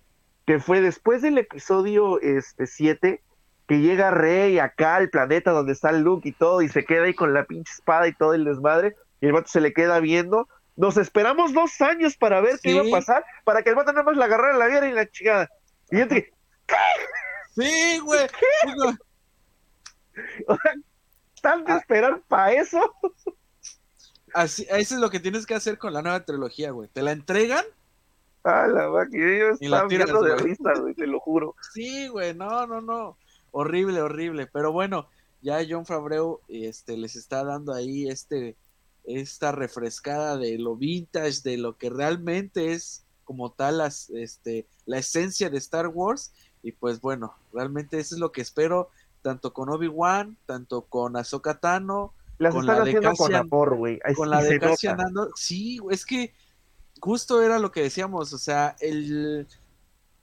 que 0.45 0.59
fue 0.59 0.79
después 0.79 1.21
del 1.21 1.37
episodio 1.37 2.21
este 2.21 2.67
7, 2.67 3.21
que 3.71 3.79
llega 3.79 4.11
Rey 4.11 4.59
acá 4.59 4.97
al 4.97 5.09
planeta 5.09 5.51
donde 5.51 5.71
está 5.71 5.93
Luke 5.93 6.27
y 6.27 6.33
todo, 6.33 6.61
y 6.61 6.67
se 6.67 6.83
queda 6.83 7.05
ahí 7.05 7.13
con 7.13 7.33
la 7.33 7.45
pinche 7.45 7.71
espada 7.71 8.05
y 8.05 8.13
todo 8.13 8.33
el 8.33 8.43
desmadre, 8.43 8.97
y 9.21 9.27
el 9.27 9.31
vato 9.31 9.47
se 9.47 9.61
le 9.61 9.71
queda 9.71 10.01
viendo, 10.01 10.49
nos 10.75 10.97
esperamos 10.97 11.53
dos 11.53 11.79
años 11.79 12.17
para 12.17 12.41
ver 12.41 12.59
qué 12.61 12.71
iba 12.71 12.81
a 12.85 12.91
pasar, 12.91 13.23
para 13.45 13.63
que 13.63 13.69
el 13.69 13.77
vato 13.77 13.93
nada 13.93 14.03
más 14.03 14.17
la 14.17 14.25
agarrara 14.25 14.57
la 14.57 14.67
viera 14.67 14.89
y 14.89 14.91
la 14.91 15.09
chingada. 15.09 15.49
Y 15.89 15.99
yo 15.99 16.07
¿qué? 16.09 16.33
Sí, 17.55 17.99
güey. 17.99 18.27
o 20.47 20.57
sea, 20.57 20.73
¿tanto 21.41 21.71
ah. 21.71 21.77
esperar 21.77 22.21
para 22.27 22.51
eso? 22.51 22.93
Así, 24.33 24.67
eso 24.69 24.95
es 24.95 24.99
lo 24.99 25.09
que 25.09 25.21
tienes 25.21 25.45
que 25.45 25.55
hacer 25.55 25.77
con 25.77 25.93
la 25.93 26.01
nueva 26.01 26.25
trilogía, 26.25 26.71
güey. 26.71 26.89
Te 26.89 27.03
la 27.03 27.13
entregan. 27.13 27.63
Ah, 28.43 28.67
la 28.67 28.89
máquina, 28.89 29.37
yo 29.37 29.49
estaba 29.51 29.87
viendo 29.87 30.23
de 30.23 30.35
risa, 30.35 30.73
güey, 30.77 30.93
te 30.93 31.07
lo 31.07 31.21
juro. 31.21 31.55
Sí, 31.71 32.09
güey, 32.09 32.33
no, 32.33 32.67
no, 32.67 32.81
no. 32.81 33.17
Horrible, 33.51 34.01
horrible. 34.01 34.47
Pero 34.47 34.71
bueno, 34.71 35.07
ya 35.41 35.59
John 35.67 35.85
Fabreu 35.85 36.39
este, 36.47 36.97
les 36.97 37.15
está 37.15 37.43
dando 37.43 37.73
ahí 37.73 38.07
este 38.07 38.55
esta 39.03 39.51
refrescada 39.51 40.37
de 40.37 40.57
lo 40.57 40.75
vintage, 40.75 41.41
de 41.43 41.57
lo 41.57 41.77
que 41.77 41.89
realmente 41.89 42.73
es 42.73 43.03
como 43.23 43.51
tal 43.51 43.79
las, 43.79 44.09
este, 44.11 44.67
la 44.85 44.97
esencia 44.97 45.49
de 45.49 45.57
Star 45.57 45.87
Wars. 45.87 46.33
Y 46.63 46.73
pues 46.73 47.01
bueno, 47.01 47.35
realmente 47.53 47.99
eso 47.99 48.15
es 48.15 48.19
lo 48.19 48.31
que 48.31 48.41
espero, 48.41 48.89
tanto 49.21 49.53
con 49.53 49.69
Obi-Wan, 49.69 50.37
tanto 50.45 50.83
con 50.83 51.15
Ahsoka 51.17 51.59
Tano, 51.59 52.13
con 52.51 52.65
la 52.65 52.83
de 52.83 52.99
Cassian, 52.99 53.49
con 53.49 54.29
la 54.29 54.41
de 54.43 54.59
Cassian 54.59 54.97
Sí, 55.35 55.79
es 55.89 56.05
que 56.05 56.33
justo 56.99 57.41
era 57.41 57.59
lo 57.59 57.71
que 57.71 57.83
decíamos, 57.83 58.33
o 58.33 58.37
sea, 58.37 58.75
el 58.79 59.47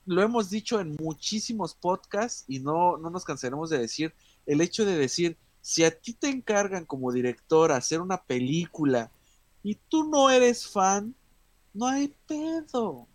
lo 0.09 0.23
hemos 0.23 0.49
dicho 0.49 0.79
en 0.79 0.95
muchísimos 0.99 1.75
podcasts 1.75 2.43
y 2.47 2.59
no, 2.59 2.97
no 2.97 3.11
nos 3.11 3.23
cansaremos 3.23 3.69
de 3.69 3.77
decir, 3.77 4.11
el 4.47 4.59
hecho 4.59 4.83
de 4.83 4.97
decir, 4.97 5.37
si 5.61 5.83
a 5.83 5.91
ti 5.91 6.13
te 6.13 6.29
encargan 6.29 6.83
como 6.83 7.11
director 7.11 7.71
hacer 7.71 8.01
una 8.01 8.19
película 8.23 9.11
y 9.61 9.75
tú 9.75 10.09
no 10.09 10.31
eres 10.31 10.67
fan, 10.67 11.13
no 11.75 11.85
hay 11.85 12.11
pedo. 12.25 13.05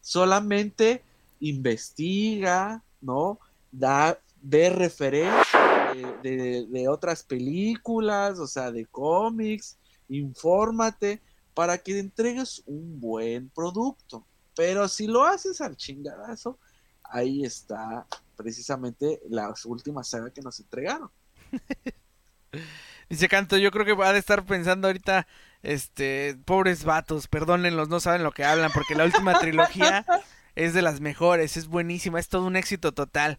Solamente 0.00 1.02
investiga, 1.40 2.84
¿no? 3.00 3.40
Da, 3.72 4.20
ve 4.40 4.70
referencia 4.70 5.92
de, 6.22 6.66
de, 6.66 6.88
otras 6.88 7.24
películas, 7.24 8.38
o 8.38 8.46
sea, 8.46 8.70
de 8.70 8.86
cómics, 8.86 9.76
infórmate 10.08 11.20
para 11.52 11.78
que 11.78 11.98
entregues 11.98 12.62
un 12.64 13.00
buen 13.00 13.48
producto. 13.48 14.24
Pero 14.58 14.88
si 14.88 15.06
lo 15.06 15.22
haces 15.22 15.60
al 15.60 15.76
chingadazo, 15.76 16.58
ahí 17.04 17.44
está 17.44 18.04
precisamente 18.36 19.20
la 19.30 19.54
última 19.66 20.02
saga 20.02 20.32
que 20.32 20.40
nos 20.40 20.58
entregaron. 20.58 21.08
Dice 23.08 23.28
Canto, 23.28 23.56
yo 23.56 23.70
creo 23.70 23.86
que 23.86 23.92
va 23.92 24.10
a 24.10 24.16
estar 24.16 24.44
pensando 24.44 24.88
ahorita, 24.88 25.28
este, 25.62 26.36
pobres 26.44 26.82
vatos, 26.82 27.28
perdónenlos, 27.28 27.88
no 27.88 28.00
saben 28.00 28.24
lo 28.24 28.32
que 28.32 28.44
hablan, 28.44 28.72
porque 28.74 28.96
la 28.96 29.04
última 29.04 29.38
trilogía 29.38 30.04
es 30.56 30.74
de 30.74 30.82
las 30.82 31.00
mejores, 31.00 31.56
es 31.56 31.68
buenísima, 31.68 32.18
es 32.18 32.28
todo 32.28 32.44
un 32.44 32.56
éxito 32.56 32.92
total. 32.92 33.38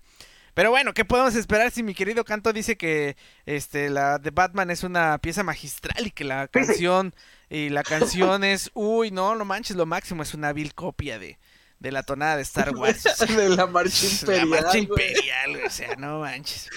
Pero 0.54 0.72
bueno, 0.72 0.94
¿qué 0.94 1.06
podemos 1.06 1.36
esperar 1.36 1.72
si 1.72 1.84
mi 1.84 1.94
querido 1.94 2.26
Canto 2.26 2.54
dice 2.54 2.78
que 2.78 3.16
este 3.46 3.90
la 3.90 4.18
de 4.18 4.32
Batman 4.32 4.72
es 4.72 4.84
una 4.84 5.18
pieza 5.20 5.44
magistral 5.44 6.08
y 6.08 6.12
que 6.12 6.24
la 6.24 6.48
canción 6.48 7.14
y 7.50 7.70
la 7.70 7.84
canción 7.84 8.44
es, 8.44 8.72
uy, 8.74 9.12
no, 9.12 9.36
no 9.36 9.46
manches, 9.46 9.76
lo 9.76 9.86
máximo 9.86 10.24
es 10.24 10.34
una 10.34 10.54
vil 10.54 10.74
copia 10.74 11.20
de, 11.20 11.40
de 11.80 11.92
la 11.92 12.04
tonada 12.04 12.36
de 12.38 12.44
Star 12.44 12.76
Wars. 12.76 13.04
de 13.36 13.50
la 13.50 13.66
marcha 13.66 14.06
imperial. 14.12 14.50
La 14.50 14.62
marcha 14.62 14.78
imperial, 14.78 15.66
o 15.66 15.70
sea, 15.70 15.96
no 15.96 16.20
manches. 16.20 16.70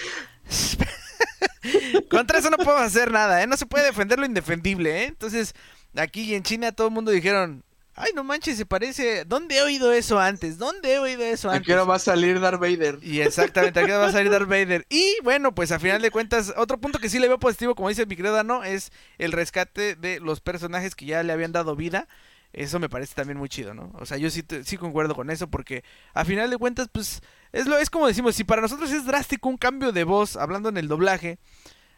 Contra 2.09 2.39
eso 2.39 2.49
no 2.49 2.57
podemos 2.57 2.83
hacer 2.83 3.11
nada, 3.11 3.41
¿eh? 3.41 3.47
No 3.47 3.57
se 3.57 3.65
puede 3.65 3.85
defender 3.85 4.19
lo 4.19 4.25
indefendible, 4.25 5.03
¿eh? 5.03 5.05
Entonces, 5.05 5.53
aquí 5.95 6.35
en 6.35 6.43
China 6.43 6.71
todo 6.71 6.87
el 6.87 6.93
mundo 6.93 7.11
dijeron, 7.11 7.63
ay, 7.95 8.11
no 8.15 8.23
manches, 8.23 8.57
se 8.57 8.65
parece. 8.65 9.25
¿Dónde 9.25 9.57
he 9.57 9.61
oído 9.61 9.91
eso 9.91 10.19
antes? 10.19 10.57
¿Dónde 10.57 10.93
he 10.93 10.99
oído 10.99 11.23
eso 11.23 11.49
antes? 11.49 11.61
Aquí 11.61 11.71
ahora 11.71 11.83
va 11.83 11.95
a 11.95 11.99
salir 11.99 12.39
Darth 12.39 12.59
Vader. 12.59 12.99
Y 13.01 13.21
exactamente, 13.21 13.79
aquí 13.79 13.91
va 13.91 14.07
a 14.07 14.11
salir 14.11 14.31
Darth 14.31 14.47
Vader. 14.47 14.85
Y 14.89 15.17
bueno, 15.23 15.53
pues 15.53 15.71
a 15.71 15.79
final 15.79 16.01
de 16.01 16.11
cuentas, 16.11 16.53
otro 16.57 16.79
punto 16.79 16.99
que 16.99 17.09
sí 17.09 17.19
le 17.19 17.27
veo 17.27 17.39
positivo, 17.39 17.75
como 17.75 17.89
dice 17.89 18.05
mi 18.05 18.15
querido 18.15 18.33
Dano, 18.33 18.63
es 18.63 18.91
el 19.17 19.31
rescate 19.31 19.95
de 19.95 20.19
los 20.19 20.41
personajes 20.41 20.95
que 20.95 21.05
ya 21.05 21.23
le 21.23 21.33
habían 21.33 21.51
dado 21.51 21.75
vida. 21.75 22.07
Eso 22.53 22.79
me 22.79 22.87
parece 22.87 23.15
también 23.15 23.39
muy 23.39 23.49
chido, 23.49 23.73
¿no? 23.73 23.91
O 23.95 24.05
sea, 24.05 24.17
yo 24.17 24.29
sí, 24.29 24.43
sí 24.63 24.77
concuerdo 24.77 25.15
con 25.15 25.31
eso 25.31 25.47
porque 25.47 25.83
a 26.13 26.23
final 26.23 26.51
de 26.51 26.57
cuentas, 26.57 26.87
pues 26.91 27.21
es, 27.51 27.65
lo, 27.65 27.79
es 27.79 27.89
como 27.89 28.05
decimos, 28.05 28.35
si 28.35 28.43
para 28.43 28.61
nosotros 28.61 28.91
es 28.91 29.05
drástico 29.05 29.49
un 29.49 29.57
cambio 29.57 29.91
de 29.91 30.03
voz, 30.03 30.35
hablando 30.35 30.69
en 30.69 30.77
el 30.77 30.87
doblaje, 30.87 31.39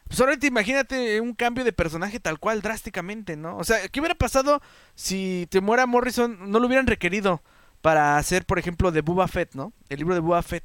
pues 0.08 0.20
ahorita 0.20 0.46
imagínate 0.46 1.20
un 1.20 1.34
cambio 1.34 1.64
de 1.64 1.72
personaje 1.72 2.20
tal 2.20 2.38
cual 2.38 2.62
drásticamente, 2.62 3.36
¿no? 3.36 3.56
O 3.56 3.64
sea, 3.64 3.88
¿qué 3.88 4.00
hubiera 4.00 4.14
pasado 4.14 4.60
si 4.94 5.46
Temuera 5.50 5.86
Morrison 5.86 6.50
no 6.50 6.60
lo 6.60 6.66
hubieran 6.66 6.86
requerido 6.86 7.42
para 7.80 8.16
hacer, 8.16 8.46
por 8.46 8.58
ejemplo, 8.58 8.92
de 8.92 9.00
Boba 9.00 9.28
Fett, 9.28 9.54
¿no? 9.54 9.72
El 9.88 9.98
libro 9.98 10.14
de 10.14 10.20
Boba 10.20 10.42
Fett. 10.42 10.64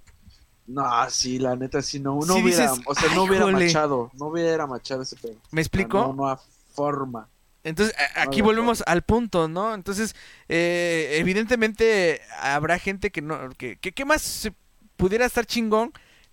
No, 0.67 0.83
sí, 1.09 1.39
la 1.39 1.55
neta, 1.55 1.81
sí, 1.81 1.99
no, 1.99 2.19
no 2.25 2.35
hubiera, 2.35 2.73
o 2.85 2.95
sea, 2.95 3.13
no 3.13 3.23
hubiera 3.23 3.47
machado, 3.47 4.11
no 4.13 4.27
hubiera 4.27 4.67
machado 4.67 5.01
ese 5.01 5.15
pedo. 5.15 5.35
¿Me 5.51 5.61
explico? 5.61 5.99
no, 5.99 6.13
no 6.13 6.29
hay 6.29 6.37
forma. 6.73 7.27
Entonces, 7.63 7.95
aquí 8.15 8.41
volvemos 8.41 8.83
al 8.87 9.03
punto, 9.03 9.47
¿no? 9.47 9.73
Entonces, 9.73 10.15
eh, 10.49 11.17
evidentemente 11.19 12.21
habrá 12.39 12.79
gente 12.79 13.11
que 13.11 13.21
no, 13.21 13.49
que, 13.51 13.77
que, 13.77 13.91
¿qué 13.91 14.05
más 14.05 14.49
pudiera 14.97 15.25
estar 15.25 15.45
chingón? 15.45 15.91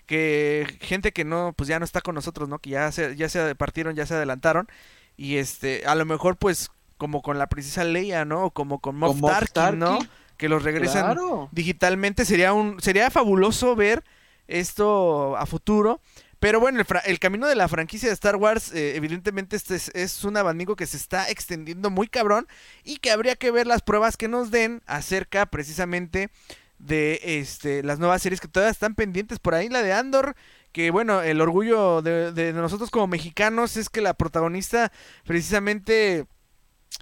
Que 0.09 0.67
gente 0.81 1.13
que 1.13 1.25
no, 1.25 1.53
pues 1.55 1.69
ya 1.69 1.79
no 1.79 1.85
está 1.85 2.01
con 2.01 2.15
nosotros, 2.15 2.49
¿no? 2.49 2.59
Que 2.59 2.71
ya 2.71 2.91
se, 2.91 3.15
ya 3.15 3.29
se 3.29 3.55
partieron, 3.55 3.95
ya 3.95 4.07
se 4.07 4.15
adelantaron. 4.15 4.67
Y 5.19 5.37
este, 5.37 5.85
a 5.87 5.95
lo 5.95 6.07
mejor 6.07 6.39
pues 6.39 6.71
como 6.97 7.21
con 7.21 7.39
la 7.39 7.49
princesa 7.49 7.85
Leia, 7.85 8.25
¿no? 8.25 8.47
O 8.47 8.51
como 8.51 8.81
con 8.81 8.97
Moff 8.97 9.21
Tarkin, 9.21 9.79
¿no? 9.79 9.99
Que 10.39 10.49
los 10.49 10.63
regresan 10.63 11.15
digitalmente. 11.53 12.25
Sería 12.25 12.55
un, 12.55 12.81
sería 12.81 13.11
fabuloso 13.11 13.77
ver 13.77 14.03
esto 14.49 15.37
a 15.37 15.45
futuro. 15.45 16.01
Pero 16.41 16.59
bueno, 16.59 16.83
el, 17.05 17.19
camino 17.19 17.47
de 17.47 17.57
la 17.57 17.69
franquicia 17.69 18.09
de 18.09 18.15
Star 18.15 18.37
Wars, 18.37 18.73
eh, 18.73 18.97
evidentemente, 18.97 19.57
este 19.57 19.75
es, 19.75 19.91
es, 19.95 20.25
un 20.25 20.37
abanico 20.37 20.77
que 20.77 20.87
se 20.87 20.97
está 20.97 21.29
extendiendo 21.29 21.91
muy 21.91 22.07
cabrón 22.07 22.47
y 22.85 22.99
que 22.99 23.11
habría 23.11 23.37
que 23.37 23.51
ver 23.51 23.67
las 23.67 23.83
pruebas 23.83 24.17
que 24.17 24.29
nos 24.29 24.53
den 24.53 24.81
acerca 24.87 25.47
precisamente 25.47 26.31
de 26.79 27.21
este, 27.23 27.83
las 27.83 27.99
nuevas 27.99 28.23
series 28.23 28.41
que 28.41 28.49
todavía 28.49 28.71
están 28.71 28.95
pendientes 28.95 29.39
por 29.39 29.55
ahí. 29.55 29.69
La 29.69 29.83
de 29.83 29.93
Andor, 29.93 30.37
que 30.73 30.91
bueno, 30.91 31.23
el 31.23 31.41
orgullo 31.41 32.03
de, 32.03 32.53
nosotros 32.53 32.91
como 32.91 33.07
mexicanos 33.07 33.77
es 33.77 33.89
que 33.89 34.01
la 34.01 34.15
protagonista, 34.15 34.93
precisamente 35.25 36.27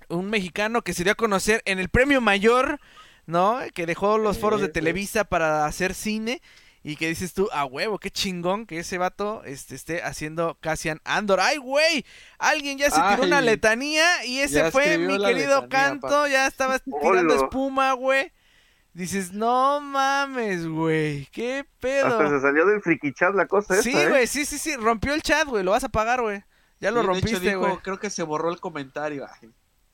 un 0.08 0.28
mexicano 0.30 0.82
que 0.82 0.94
se 0.94 1.04
dio 1.04 1.12
a 1.12 1.16
conocer 1.16 1.62
en 1.64 1.78
el 1.78 1.88
premio 1.88 2.20
mayor, 2.20 2.80
¿no? 3.26 3.58
Que 3.74 3.86
dejó 3.86 4.18
los 4.18 4.38
foros 4.38 4.60
de 4.60 4.68
Televisa 4.68 5.24
para 5.24 5.66
hacer 5.66 5.94
cine. 5.94 6.42
Y 6.82 6.94
que 6.94 7.08
dices 7.08 7.34
tú, 7.34 7.48
a 7.52 7.64
huevo, 7.64 7.98
qué 7.98 8.12
chingón 8.12 8.64
que 8.64 8.78
ese 8.78 8.96
vato 8.96 9.42
este, 9.44 9.74
esté 9.74 10.04
haciendo 10.04 10.56
Cassian 10.60 11.00
Andor. 11.02 11.40
¡Ay, 11.40 11.56
güey! 11.56 12.06
Alguien 12.38 12.78
ya 12.78 12.92
se 12.92 13.00
tiró 13.10 13.24
una 13.24 13.40
letanía 13.40 14.24
y 14.24 14.38
ese 14.38 14.70
fue 14.70 14.96
mi 14.96 15.18
querido 15.18 15.68
canto. 15.68 16.28
Ya 16.28 16.46
estaba 16.46 16.78
tirando 16.78 17.34
espuma, 17.34 17.92
güey. 17.94 18.30
Dices, 18.96 19.30
no 19.30 19.78
mames, 19.82 20.66
güey, 20.66 21.26
qué 21.26 21.66
pedo. 21.80 22.06
Hasta 22.06 22.30
se 22.30 22.40
salió 22.40 22.64
del 22.64 22.80
friki 22.80 23.12
chat 23.12 23.34
la 23.34 23.46
cosa 23.46 23.82
Sí, 23.82 23.94
¿eh? 23.94 24.08
güey, 24.08 24.26
sí, 24.26 24.46
sí, 24.46 24.56
sí, 24.56 24.74
rompió 24.74 25.12
el 25.12 25.20
chat, 25.20 25.46
güey, 25.46 25.62
lo 25.62 25.72
vas 25.72 25.84
a 25.84 25.90
pagar, 25.90 26.22
güey. 26.22 26.42
Ya 26.80 26.90
lo 26.90 27.02
rompiste, 27.02 27.56
güey. 27.56 27.76
Creo 27.82 28.00
que 28.00 28.08
se 28.08 28.22
borró 28.22 28.50
el 28.50 28.58
comentario. 28.58 29.26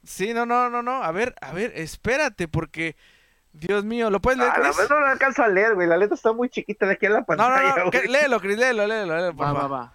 Sí, 0.04 0.32
no, 0.32 0.46
no, 0.46 0.70
no, 0.70 0.84
no, 0.84 1.02
a 1.02 1.10
ver, 1.10 1.34
a 1.40 1.52
ver, 1.52 1.72
espérate, 1.74 2.46
porque... 2.46 2.94
Dios 3.52 3.84
mío, 3.84 4.08
¿lo 4.08 4.20
puedes 4.20 4.38
leer, 4.38 4.52
ah, 4.54 4.60
Chris? 4.62 4.88
no 4.88 5.00
lo 5.00 5.06
alcanzo 5.06 5.42
a 5.42 5.48
leer, 5.48 5.74
güey. 5.74 5.88
La 5.88 5.96
letra 5.96 6.14
está 6.14 6.32
muy 6.32 6.48
chiquita 6.48 6.86
de 6.86 6.92
aquí 6.92 7.06
en 7.06 7.12
la 7.14 7.26
pantalla. 7.26 7.74
No, 7.74 7.84
no, 7.84 7.90
no. 7.90 8.12
léelo, 8.12 8.40
Chris, 8.40 8.56
léelo, 8.56 8.86
léelo, 8.86 9.16
léelo, 9.16 9.36
va, 9.36 9.52
va, 9.52 9.66
va. 9.66 9.94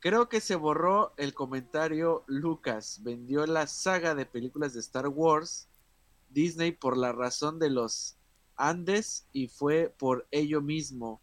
Creo 0.00 0.28
que 0.30 0.40
se 0.40 0.56
borró 0.56 1.12
el 1.16 1.34
comentario 1.34 2.24
Lucas. 2.26 3.00
Vendió 3.02 3.46
la 3.46 3.66
saga 3.66 4.14
de 4.16 4.26
películas 4.26 4.72
de 4.72 4.80
Star 4.80 5.06
Wars 5.06 5.68
Disney 6.30 6.72
por 6.72 6.96
la 6.96 7.12
razón 7.12 7.58
de 7.58 7.70
los 7.70 8.17
Andes 8.58 9.26
y 9.32 9.48
fue 9.48 9.94
por 9.98 10.26
ello 10.30 10.60
mismo 10.60 11.20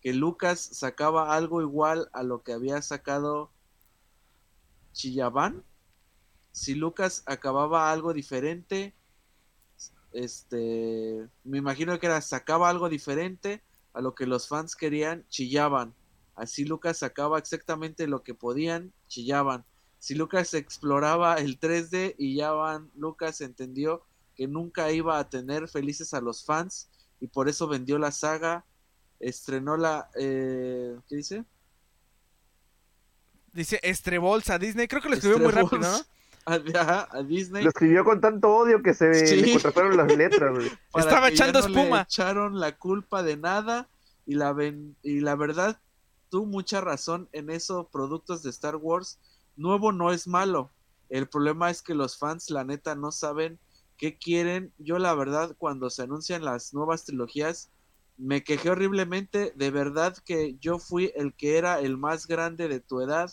que 0.00 0.12
Lucas 0.12 0.60
sacaba 0.60 1.34
algo 1.34 1.62
igual 1.62 2.10
a 2.12 2.22
lo 2.22 2.42
que 2.42 2.52
había 2.52 2.80
sacado 2.82 3.50
Chillabán. 4.92 5.64
Si 6.52 6.74
Lucas 6.74 7.22
acababa 7.26 7.90
algo 7.90 8.12
diferente, 8.12 8.94
este, 10.12 11.26
me 11.42 11.58
imagino 11.58 11.98
que 11.98 12.06
era 12.06 12.20
sacaba 12.20 12.68
algo 12.68 12.88
diferente 12.88 13.62
a 13.94 14.00
lo 14.00 14.14
que 14.14 14.26
los 14.26 14.46
fans 14.46 14.76
querían, 14.76 15.24
chillaban. 15.28 15.94
Así 16.36 16.64
Lucas 16.64 16.98
sacaba 16.98 17.38
exactamente 17.38 18.06
lo 18.06 18.22
que 18.22 18.34
podían, 18.34 18.92
chillaban. 19.08 19.64
Si 19.98 20.14
Lucas 20.14 20.52
exploraba 20.52 21.36
el 21.36 21.58
3D 21.58 22.14
y 22.18 22.36
ya 22.36 22.52
van, 22.52 22.90
Lucas 22.94 23.40
entendió 23.40 24.02
que 24.36 24.48
nunca 24.48 24.90
iba 24.92 25.18
a 25.18 25.28
tener 25.28 25.68
felices 25.68 26.14
a 26.14 26.20
los 26.20 26.44
fans 26.44 26.88
y 27.20 27.28
por 27.28 27.48
eso 27.48 27.68
vendió 27.68 27.98
la 27.98 28.12
saga, 28.12 28.64
estrenó 29.20 29.76
la... 29.76 30.10
Eh, 30.18 30.96
¿Qué 31.08 31.16
dice? 31.16 31.44
Dice 33.52 33.78
Estrebolsa 33.82 34.58
Disney, 34.58 34.88
creo 34.88 35.00
que 35.00 35.08
lo 35.08 35.14
escribió 35.14 35.38
muy 35.38 35.52
rápido, 35.52 35.80
¿no? 35.80 35.98
A, 36.46 37.22
Disney. 37.22 37.62
Lo 37.62 37.70
escribió 37.70 38.04
con 38.04 38.20
tanto 38.20 38.54
odio 38.54 38.82
que 38.82 38.92
se 38.92 39.36
le 39.36 39.52
contrataron 39.52 39.96
las 39.96 40.14
letras, 40.14 40.54
Estaba 40.94 41.30
echando 41.30 41.60
espuma. 41.60 42.02
echaron 42.02 42.60
la 42.60 42.76
culpa 42.76 43.22
de 43.22 43.38
nada 43.38 43.88
y 44.26 44.34
la, 44.34 44.52
ven, 44.52 44.94
y 45.02 45.20
la 45.20 45.36
verdad, 45.36 45.80
tú 46.28 46.44
mucha 46.44 46.82
razón 46.82 47.30
en 47.32 47.48
eso, 47.48 47.88
productos 47.90 48.42
de 48.42 48.50
Star 48.50 48.76
Wars. 48.76 49.18
Nuevo 49.56 49.90
no 49.90 50.12
es 50.12 50.26
malo. 50.26 50.70
El 51.08 51.28
problema 51.28 51.70
es 51.70 51.80
que 51.80 51.94
los 51.94 52.18
fans, 52.18 52.50
la 52.50 52.64
neta, 52.64 52.94
no 52.94 53.10
saben 53.10 53.58
qué 53.96 54.18
quieren. 54.18 54.72
Yo 54.78 54.98
la 54.98 55.14
verdad, 55.14 55.54
cuando 55.58 55.90
se 55.90 56.02
anuncian 56.02 56.44
las 56.44 56.74
nuevas 56.74 57.04
trilogías, 57.04 57.70
me 58.16 58.44
quejé 58.44 58.70
horriblemente. 58.70 59.52
De 59.56 59.70
verdad 59.70 60.16
que 60.24 60.56
yo 60.60 60.78
fui 60.78 61.12
el 61.16 61.34
que 61.34 61.58
era 61.58 61.80
el 61.80 61.96
más 61.96 62.26
grande 62.26 62.68
de 62.68 62.80
tu 62.80 63.00
edad. 63.00 63.30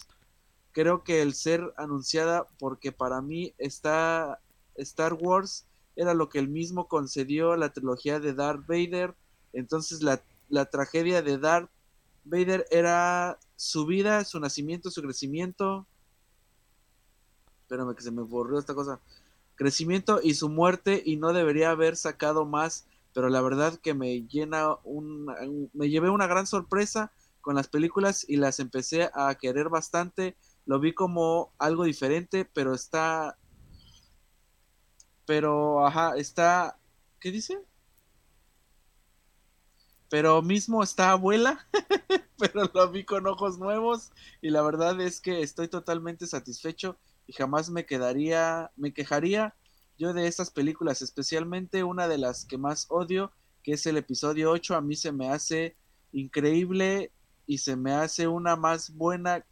Creo 0.72 1.03
que 1.03 1.22
el 1.22 1.34
ser 1.34 1.74
anunciada, 1.78 2.47
porque 2.59 2.91
para 2.91 3.22
mí 3.22 3.53
está 3.57 4.39
Star 4.76 5.14
Wars 5.14 5.66
era 5.95 6.14
lo 6.14 6.30
que 6.30 6.39
él 6.39 6.47
mismo 6.47 6.88
concedió 6.88 7.55
la 7.55 7.74
trilogía 7.74 8.20
de 8.20 8.34
Darth 8.34 8.66
Vader. 8.66 9.16
Entonces 9.53 10.01
la, 10.01 10.22
la 10.49 10.66
tragedia 10.66 11.22
de 11.22 11.38
Darth 11.38 11.70
Vader 12.24 12.66
era 12.72 13.39
su 13.55 13.86
vida, 13.86 14.24
su 14.24 14.39
nacimiento, 14.39 14.89
su 14.89 15.01
crecimiento. 15.01 15.86
Espérame 17.64 17.95
que 17.95 18.03
se 18.03 18.12
me 18.12 18.22
borró 18.22 18.59
esta 18.59 18.74
cosa 18.74 18.99
crecimiento 19.62 20.22
y 20.24 20.34
su 20.34 20.49
muerte 20.49 21.03
y 21.05 21.18
no 21.18 21.34
debería 21.34 21.70
haber 21.70 21.95
sacado 21.95 22.47
más, 22.47 22.88
pero 23.14 23.30
la 23.30 23.41
verdad 23.41 23.78
que 23.80 23.93
me 23.93 24.24
llena 24.24 24.74
un, 24.84 25.70
me 25.74 25.88
llevé 25.88 26.09
una 26.09 26.26
gran 26.26 26.47
sorpresa 26.47 27.12
con 27.41 27.53
las 27.53 27.68
películas 27.68 28.26
y 28.28 28.38
las 28.38 28.59
empecé 28.59 29.12
a 29.14 29.36
querer 29.36 29.70
bastante, 29.70 30.36
lo 30.66 30.80
vi 30.80 30.95
como 30.95 31.53
algo 31.59 31.84
diferente, 31.84 32.43
pero 32.43 32.74
está 32.74 33.38
pero 35.28 35.86
ajá, 35.86 36.16
está 36.18 36.80
¿qué 37.20 37.30
dice? 37.30 37.64
Pero 40.09 40.41
mismo 40.41 40.82
está 40.82 41.12
abuela, 41.12 41.68
pero 42.39 42.64
lo 42.74 42.89
vi 42.89 43.03
con 43.03 43.28
ojos 43.28 43.59
nuevos 43.59 44.12
y 44.41 44.49
la 44.49 44.64
verdad 44.64 44.99
es 45.01 45.22
que 45.22 45.43
estoy 45.43 45.68
totalmente 45.68 46.26
satisfecho 46.26 46.97
y 47.28 47.34
jamás 47.34 47.69
me 47.69 47.86
quedaría, 47.86 48.72
me 48.76 48.93
quejaría 48.93 49.55
yo 49.97 50.13
de 50.13 50.28
estas 50.28 50.49
películas, 50.49 51.01
especialmente 51.01 51.84
una 51.84 52.07
de 52.07 52.17
las 52.17 52.45
que 52.45 52.57
más 52.57 52.88
odio, 52.89 53.32
que 53.63 53.74
es 53.74 53.86
el 53.86 53.97
episodio 53.97 54.51
8, 54.51 54.76
a 54.76 54.82
mí 54.82 54.95
se 54.95 55.11
me 55.11 55.30
hace 55.30 55.76
increíble 56.11 57.11
y 57.45 57.59
se 57.59 57.76
me 57.76 57.93
hace 57.93 58.28
una 58.28 58.55
más 58.55 58.95
buena, 58.95 59.45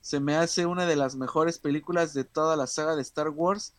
se 0.00 0.20
me 0.20 0.34
hace 0.36 0.66
una 0.66 0.86
de 0.86 0.96
las 0.96 1.14
mejores 1.14 1.58
películas 1.58 2.14
de 2.14 2.24
toda 2.24 2.56
la 2.56 2.66
saga 2.66 2.96
de 2.96 3.02
Star 3.02 3.28
Wars. 3.28 3.74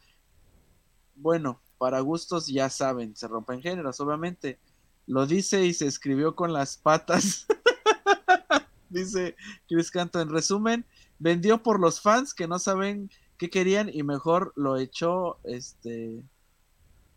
Bueno, 1.16 1.62
para 1.78 2.00
gustos 2.00 2.48
ya 2.48 2.70
saben, 2.70 3.16
se 3.16 3.28
rompen 3.28 3.62
géneros, 3.62 4.00
obviamente. 4.00 4.60
Lo 5.06 5.26
dice 5.26 5.66
y 5.66 5.74
se 5.74 5.88
escribió 5.88 6.36
con 6.36 6.54
las 6.54 6.78
patas. 6.78 7.46
dice 8.90 9.36
Chris 9.68 9.92
Canto. 9.92 10.22
En 10.22 10.30
resumen, 10.30 10.86
vendió 11.20 11.62
por 11.62 11.80
los 11.80 12.00
fans 12.00 12.34
que 12.34 12.48
no 12.48 12.60
saben 12.60 13.10
qué 13.44 13.50
querían 13.50 13.90
y 13.92 14.04
mejor 14.04 14.54
lo 14.56 14.78
echó, 14.78 15.38
este, 15.44 16.24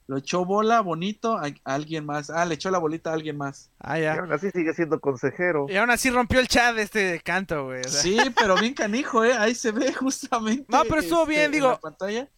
lo 0.09 0.17
echó 0.17 0.45
bola 0.45 0.81
bonito 0.81 1.37
a, 1.37 1.53
alguien 1.65 2.05
más. 2.05 2.31
Ah, 2.31 2.45
le 2.45 2.55
echó 2.55 2.71
la 2.71 2.79
bolita 2.79 3.11
a 3.11 3.15
alguien 3.15 3.37
más. 3.37 3.71
Ah, 3.79 3.99
ya. 3.99 4.15
Y 4.15 4.19
aún 4.19 4.33
así 4.33 4.51
sigue 4.51 4.75
siendo 4.75 5.01
consejero. 5.01 5.67
Y 5.69 5.77
aún 5.77 5.91
así 5.91 6.11
rompió 6.11 6.41
el 6.41 6.49
chat 6.49 6.75
de 6.75 6.83
este 6.83 7.21
canto, 7.21 7.67
güey. 7.67 7.85
Sí, 7.85 8.19
pero 8.39 8.57
bien 8.57 8.75
canijo, 8.75 9.25
¿eh? 9.25 9.35
Ahí 9.35 9.55
se 9.55 9.71
ve 9.73 9.93
justamente. 9.95 10.65
No, 10.69 10.83
pero 10.85 11.01
estuvo 11.01 11.23
este, 11.23 11.35
bien, 11.35 11.45
en 11.47 11.53
digo. 11.53 11.81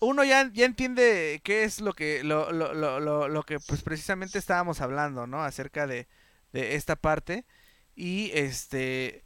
Uno 0.00 0.24
ya, 0.24 0.50
ya 0.52 0.66
entiende 0.66 1.40
qué 1.44 1.64
es 1.64 1.80
lo 1.80 1.92
que, 1.94 2.22
lo, 2.24 2.52
lo, 2.52 2.74
lo, 2.74 3.00
lo, 3.00 3.28
lo 3.28 3.42
que 3.42 3.58
pues 3.60 3.82
precisamente 3.82 4.38
estábamos 4.38 4.80
hablando, 4.82 5.26
¿no? 5.26 5.42
Acerca 5.42 5.86
de, 5.86 6.08
de 6.52 6.74
esta 6.74 6.96
parte. 6.96 7.46
Y 7.94 8.30
este, 8.34 9.24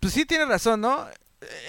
pues 0.00 0.12
sí 0.12 0.26
tiene 0.26 0.44
razón, 0.46 0.80
¿no? 0.80 1.06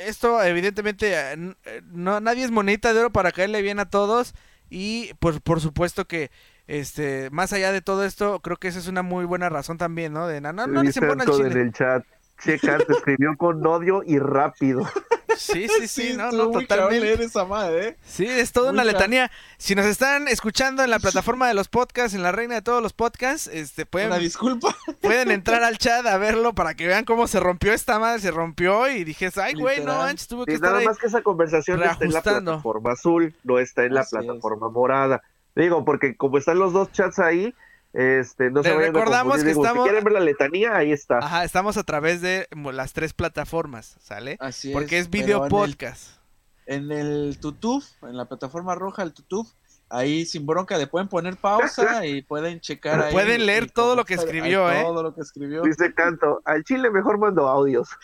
Esto 0.05 0.41
evidentemente 0.43 1.13
eh, 1.13 1.55
eh, 1.65 1.81
no 1.91 2.19
nadie 2.19 2.43
es 2.43 2.51
monedita 2.51 2.93
de 2.93 2.99
oro 2.99 3.11
para 3.11 3.31
caerle 3.31 3.61
bien 3.61 3.79
a 3.79 3.89
todos 3.89 4.33
y 4.69 5.13
pues 5.19 5.39
por 5.39 5.61
supuesto 5.61 6.05
que 6.05 6.31
este 6.67 7.29
más 7.31 7.53
allá 7.53 7.71
de 7.71 7.81
todo 7.81 8.05
esto 8.05 8.39
creo 8.41 8.57
que 8.57 8.67
esa 8.67 8.79
es 8.79 8.87
una 8.87 9.01
muy 9.01 9.25
buena 9.25 9.49
razón 9.49 9.77
también, 9.77 10.13
¿no? 10.13 10.27
De 10.27 10.41
no, 10.41 10.53
no, 10.53 10.67
no 10.67 10.81
Dice 10.81 10.99
imponen 10.99 11.21
al 11.21 11.27
Anton 11.29 11.45
en 11.45 11.51
chile. 11.51 11.61
el 11.61 11.73
chat. 11.73 12.05
Checa, 12.43 12.77
te 12.79 12.93
escribió 12.93 13.37
con 13.37 13.65
odio 13.65 14.03
y 14.05 14.19
rápido. 14.19 14.81
Sí, 15.37 15.67
sí, 15.67 15.87
sí, 15.87 16.13
no, 16.15 16.31
no, 16.31 16.51
totalmente. 16.51 16.99
leer 16.99 17.21
esa 17.21 17.45
madre, 17.45 17.87
¿eh? 17.89 17.97
Sí, 18.05 18.25
es 18.25 18.51
toda 18.51 18.71
Muy 18.71 18.75
una 18.81 18.83
letanía. 18.91 19.31
Si 19.57 19.75
nos 19.75 19.85
están 19.85 20.27
escuchando 20.27 20.83
en 20.83 20.89
la 20.89 20.99
plataforma 20.99 21.47
de 21.47 21.53
los 21.53 21.67
podcasts, 21.67 22.13
en 22.15 22.23
la 22.23 22.31
reina 22.31 22.55
de 22.55 22.61
todos 22.61 22.81
los 22.81 22.93
podcasts, 22.93 23.47
este 23.47 23.85
pueden 23.85 24.07
Una 24.09 24.17
disculpa. 24.19 24.75
Pueden 25.01 25.31
entrar 25.31 25.63
al 25.63 25.77
chat 25.77 26.05
a 26.05 26.17
verlo 26.17 26.53
para 26.53 26.75
que 26.75 26.87
vean 26.87 27.03
cómo 27.05 27.27
se 27.27 27.39
rompió 27.39 27.73
esta 27.73 27.99
madre, 27.99 28.21
se 28.21 28.31
rompió 28.31 28.87
y 28.89 29.03
dije, 29.03 29.29
ay, 29.41 29.53
güey, 29.53 29.83
no 29.83 29.95
manches, 29.97 30.27
tuve 30.27 30.45
que 30.45 30.51
Y 30.53 30.55
estar 30.55 30.69
nada 30.69 30.79
ahí. 30.81 30.85
más 30.85 30.97
que 30.97 31.07
esa 31.07 31.21
conversación 31.21 31.81
está 31.83 31.91
en 32.05 32.11
la 32.13 32.21
reajustando. 32.21 32.51
plataforma 32.51 32.91
azul, 32.93 33.35
no 33.43 33.59
está 33.59 33.83
en 33.85 33.93
la 33.95 34.01
Así 34.01 34.15
es. 34.15 34.23
plataforma 34.25 34.69
morada. 34.69 35.21
Digo, 35.55 35.83
porque 35.85 36.15
como 36.17 36.37
están 36.37 36.57
los 36.59 36.73
dos 36.73 36.91
chats 36.91 37.19
ahí, 37.19 37.53
este, 37.93 38.49
no 38.49 38.61
Les 38.61 38.71
a 38.73 38.75
recordamos 38.77 39.37
que 39.43 39.49
Digo, 39.49 39.63
estamos- 39.63 39.83
Si 39.85 39.89
quieren 39.89 40.03
ver 40.03 40.13
la 40.13 40.19
letanía, 40.19 40.75
ahí 40.75 40.91
está. 40.91 41.19
Ajá, 41.19 41.43
estamos 41.43 41.77
a 41.77 41.83
través 41.83 42.21
de 42.21 42.47
las 42.51 42.93
tres 42.93 43.13
plataformas, 43.13 43.95
¿sale? 44.01 44.37
Así 44.39 44.71
Porque 44.73 44.97
es 44.97 45.07
pero 45.07 45.23
video 45.23 45.37
en 45.37 45.43
el- 45.43 45.49
podcast. 45.49 46.17
En 46.65 46.91
el 46.91 47.37
tutuf, 47.39 47.85
en 48.03 48.15
la 48.17 48.25
plataforma 48.25 48.73
roja, 48.73 49.03
el 49.03 49.13
tutuf, 49.13 49.49
ahí 49.93 50.25
sin 50.25 50.45
bronca 50.45 50.77
le 50.77 50.87
pueden 50.87 51.07
poner 51.07 51.37
pausa 51.37 52.05
y 52.05 52.23
pueden 52.23 52.59
checar 52.59 52.99
ahí. 52.99 53.13
Pueden 53.13 53.45
leer 53.45 53.69
todo 53.71 53.95
lo 53.95 54.03
que 54.03 54.15
escribió, 54.15 54.67
ahí 54.67 54.79
¿eh? 54.79 54.83
Todo 54.83 55.03
lo 55.03 55.13
que 55.13 55.21
escribió. 55.21 55.61
Dice 55.61 55.93
Canto, 55.93 56.41
al 56.45 56.63
chile 56.63 56.89
mejor 56.89 57.17
mando 57.17 57.47
audios. 57.47 57.89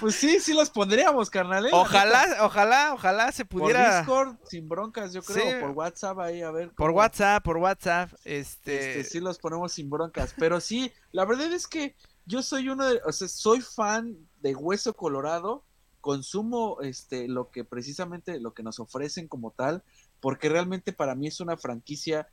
Pues 0.00 0.14
sí, 0.14 0.40
sí 0.40 0.54
los 0.54 0.70
pondríamos, 0.70 1.28
carnal. 1.28 1.66
¿eh? 1.66 1.70
Ojalá, 1.72 2.38
ojalá, 2.42 2.94
ojalá 2.94 3.32
se 3.32 3.44
Por 3.44 3.62
pudiera 3.62 3.98
Discord, 3.98 4.36
sin 4.44 4.68
broncas, 4.68 5.12
yo 5.12 5.22
creo. 5.22 5.44
Sí. 5.44 5.60
Por 5.60 5.70
WhatsApp 5.70 6.18
ahí, 6.20 6.42
a 6.42 6.50
ver. 6.50 6.70
por 6.74 6.90
WhatsApp, 6.92 7.42
por 7.42 7.56
WhatsApp, 7.58 8.10
este, 8.24 9.00
Este, 9.00 9.04
sí 9.04 9.20
los 9.20 9.38
ponemos 9.38 9.72
sin 9.72 9.90
broncas. 9.90 10.34
Pero 10.38 10.60
sí, 10.60 10.92
la 11.12 11.24
verdad 11.24 11.52
es 11.52 11.66
que 11.66 11.96
yo 12.24 12.42
soy 12.42 12.68
uno 12.68 12.86
de, 12.86 13.00
o 13.04 13.12
sea, 13.12 13.28
soy 13.28 13.60
fan 13.60 14.16
de 14.40 14.54
Hueso 14.54 14.94
Colorado, 14.94 15.64
consumo 16.00 16.78
este 16.80 17.28
lo 17.28 17.50
que 17.50 17.64
precisamente 17.64 18.40
lo 18.40 18.54
que 18.54 18.62
nos 18.62 18.80
ofrecen 18.80 19.28
como 19.28 19.50
tal, 19.50 19.84
porque 20.20 20.48
realmente 20.48 20.92
para 20.92 21.14
mí 21.14 21.26
es 21.28 21.40
una 21.40 21.56
franquicia 21.56 22.28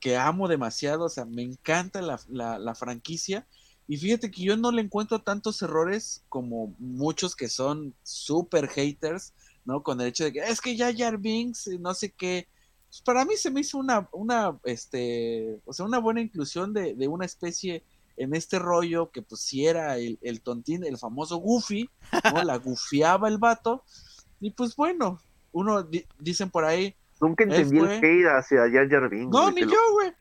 que 0.00 0.16
amo 0.16 0.48
demasiado, 0.48 1.04
o 1.04 1.08
sea, 1.08 1.24
me 1.26 1.42
encanta 1.42 2.00
la, 2.02 2.20
la, 2.28 2.58
la 2.58 2.74
franquicia. 2.74 3.46
Y 3.86 3.96
fíjate 3.96 4.30
que 4.30 4.42
yo 4.42 4.56
no 4.56 4.70
le 4.70 4.82
encuentro 4.82 5.20
tantos 5.22 5.60
errores 5.62 6.22
como 6.28 6.74
muchos 6.78 7.34
que 7.36 7.48
son 7.48 7.94
super 8.02 8.68
haters, 8.68 9.34
¿no? 9.64 9.82
Con 9.82 10.00
el 10.00 10.08
hecho 10.08 10.24
de 10.24 10.32
que 10.32 10.38
es 10.40 10.60
que 10.60 10.76
ya 10.76 10.94
Jar 10.96 11.18
Binks, 11.18 11.66
y 11.66 11.78
no 11.78 11.92
sé 11.94 12.12
qué. 12.12 12.48
Pues 12.88 13.02
para 13.02 13.24
mí 13.24 13.36
se 13.36 13.50
me 13.50 13.60
hizo 13.60 13.78
una, 13.78 14.08
una, 14.12 14.58
este, 14.64 15.60
o 15.64 15.72
sea, 15.72 15.84
una 15.86 15.98
buena 15.98 16.20
inclusión 16.20 16.72
de, 16.72 16.94
de 16.94 17.08
una 17.08 17.26
especie 17.26 17.84
en 18.16 18.34
este 18.34 18.58
rollo 18.58 19.10
que 19.10 19.22
pues 19.22 19.40
si 19.42 19.66
era 19.66 19.96
el, 19.98 20.18
el 20.22 20.40
tontín, 20.40 20.84
el 20.84 20.98
famoso 20.98 21.36
Goofy, 21.38 21.88
¿no? 22.28 22.42
La 22.42 22.56
gufiaba 22.58 23.28
el 23.28 23.38
vato. 23.38 23.84
Y 24.40 24.50
pues 24.52 24.74
bueno, 24.76 25.20
uno 25.52 25.82
di- 25.82 26.04
dicen 26.18 26.50
por 26.50 26.64
ahí, 26.64 26.94
Nunca 27.20 27.44
entendí 27.44 27.78
fue- 27.78 27.96
el 27.98 28.04
hate 28.04 28.26
hacia 28.38 28.60
Jar 28.70 28.88
Jar 28.88 29.08
Binks, 29.08 29.32
no, 29.32 29.50
ni 29.50 29.60
yo, 29.62 29.92
güey. 29.92 30.12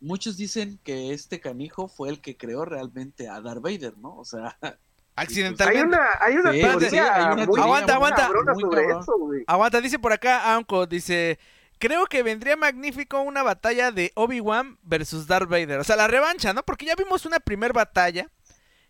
Muchos 0.00 0.36
dicen 0.36 0.78
que 0.82 1.12
este 1.12 1.40
canijo 1.40 1.86
fue 1.88 2.08
el 2.10 2.20
que 2.20 2.36
creó 2.36 2.64
realmente 2.64 3.28
a 3.28 3.40
Darth 3.40 3.60
Vader, 3.62 3.96
¿no? 3.98 4.16
O 4.16 4.24
sea, 4.24 4.56
Hay 5.14 5.24
accidentalmente. 5.26 5.86
una, 5.88 6.06
hay 6.20 6.36
una 6.36 6.52
Sí, 6.52 6.60
teoría 6.60 6.90
sí, 6.90 6.98
hay 6.98 7.22
una 7.24 7.34
muy- 7.36 7.44
teoría 7.44 7.64
Aguanta, 7.64 7.94
aguanta. 7.94 8.28
sobre 8.60 8.84
eso, 8.84 9.18
güey. 9.18 9.44
Aguanta, 9.46 9.80
dice 9.80 9.98
por 9.98 10.12
acá 10.12 10.54
Anko, 10.56 10.86
dice, 10.86 11.38
creo 11.78 12.06
que 12.06 12.22
vendría 12.22 12.56
magnífico 12.56 13.20
una 13.20 13.42
batalla 13.42 13.92
de 13.92 14.10
Obi-Wan 14.16 14.78
versus 14.82 15.26
Darth 15.26 15.48
Vader. 15.48 15.78
O 15.80 15.84
sea, 15.84 15.96
la 15.96 16.08
revancha, 16.08 16.52
¿no? 16.52 16.62
Porque 16.64 16.86
ya 16.86 16.94
vimos 16.96 17.24
una 17.26 17.38
primer 17.40 17.72
batalla, 17.72 18.26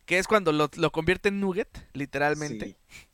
que 0.07 0.19
es 0.19 0.27
cuando 0.27 0.53
lo, 0.53 0.71
lo 0.77 0.93
convierte 0.93 1.29
en 1.29 1.41
Nugget, 1.41 1.69
literalmente. 1.93 2.67
sí, 2.67 2.77
sí. 2.89 3.12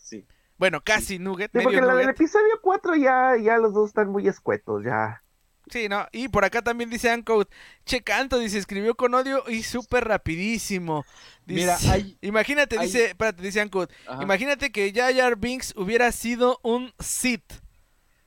Bueno, 0.58 0.82
casi 0.84 1.18
Nugget, 1.18 1.50
Sí, 1.52 1.58
medio 1.58 1.70
porque 1.70 1.80
la 1.86 1.94
del 1.94 2.08
episodio 2.10 2.60
4 2.60 2.96
ya, 2.96 3.36
ya 3.40 3.56
los 3.58 3.72
dos 3.72 3.88
están 3.90 4.08
muy 4.10 4.26
escuetos, 4.28 4.84
ya. 4.84 5.22
Sí, 5.70 5.88
¿no? 5.88 6.06
Y 6.12 6.28
por 6.28 6.44
acá 6.44 6.62
también 6.62 6.88
dice 6.90 7.10
Anko, 7.10 7.46
che 7.84 8.02
canto, 8.02 8.38
dice, 8.38 8.58
escribió 8.58 8.94
con 8.96 9.12
odio 9.14 9.44
y 9.48 9.62
súper 9.62 10.08
rapidísimo. 10.08 11.04
Dice, 11.44 11.60
Mira, 11.60 11.76
hay- 11.90 12.16
imagínate, 12.22 12.78
hay- 12.78 12.86
dice, 12.86 13.04
espérate, 13.06 13.42
dice 13.42 13.60
Anko, 13.60 13.86
Ajá. 14.06 14.22
imagínate 14.22 14.72
que 14.72 14.92
Jar 14.92 15.36
Binks 15.36 15.74
hubiera 15.76 16.10
sido 16.10 16.58
un 16.62 16.92
Sith. 16.98 17.52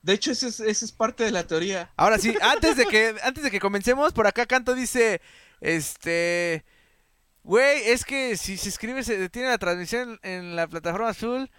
De 0.04 0.14
hecho, 0.14 0.32
esa 0.32 0.48
es, 0.48 0.60
esa 0.60 0.86
es 0.86 0.92
parte 0.92 1.24
de 1.24 1.32
la 1.32 1.46
teoría. 1.46 1.92
Ahora 1.98 2.18
sí, 2.18 2.36
antes 2.42 2.76
de 2.78 2.86
que 2.86 3.16
antes 3.24 3.44
de 3.44 3.52
que 3.52 3.60
comencemos, 3.60 4.14
por 4.14 4.26
acá 4.28 4.46
Canto 4.46 4.74
dice, 4.76 5.20
este, 5.62 6.64
güey, 7.44 7.90
es 7.90 8.06
que 8.06 8.38
si 8.38 8.58
se 8.58 8.70
escribe 8.70 9.04
se 9.04 9.18
detiene 9.18 9.50
la 9.50 9.58
transmisión 9.58 10.20
en 10.22 10.56
la 10.56 10.68
plataforma 10.68 11.10
azul, 11.10 11.50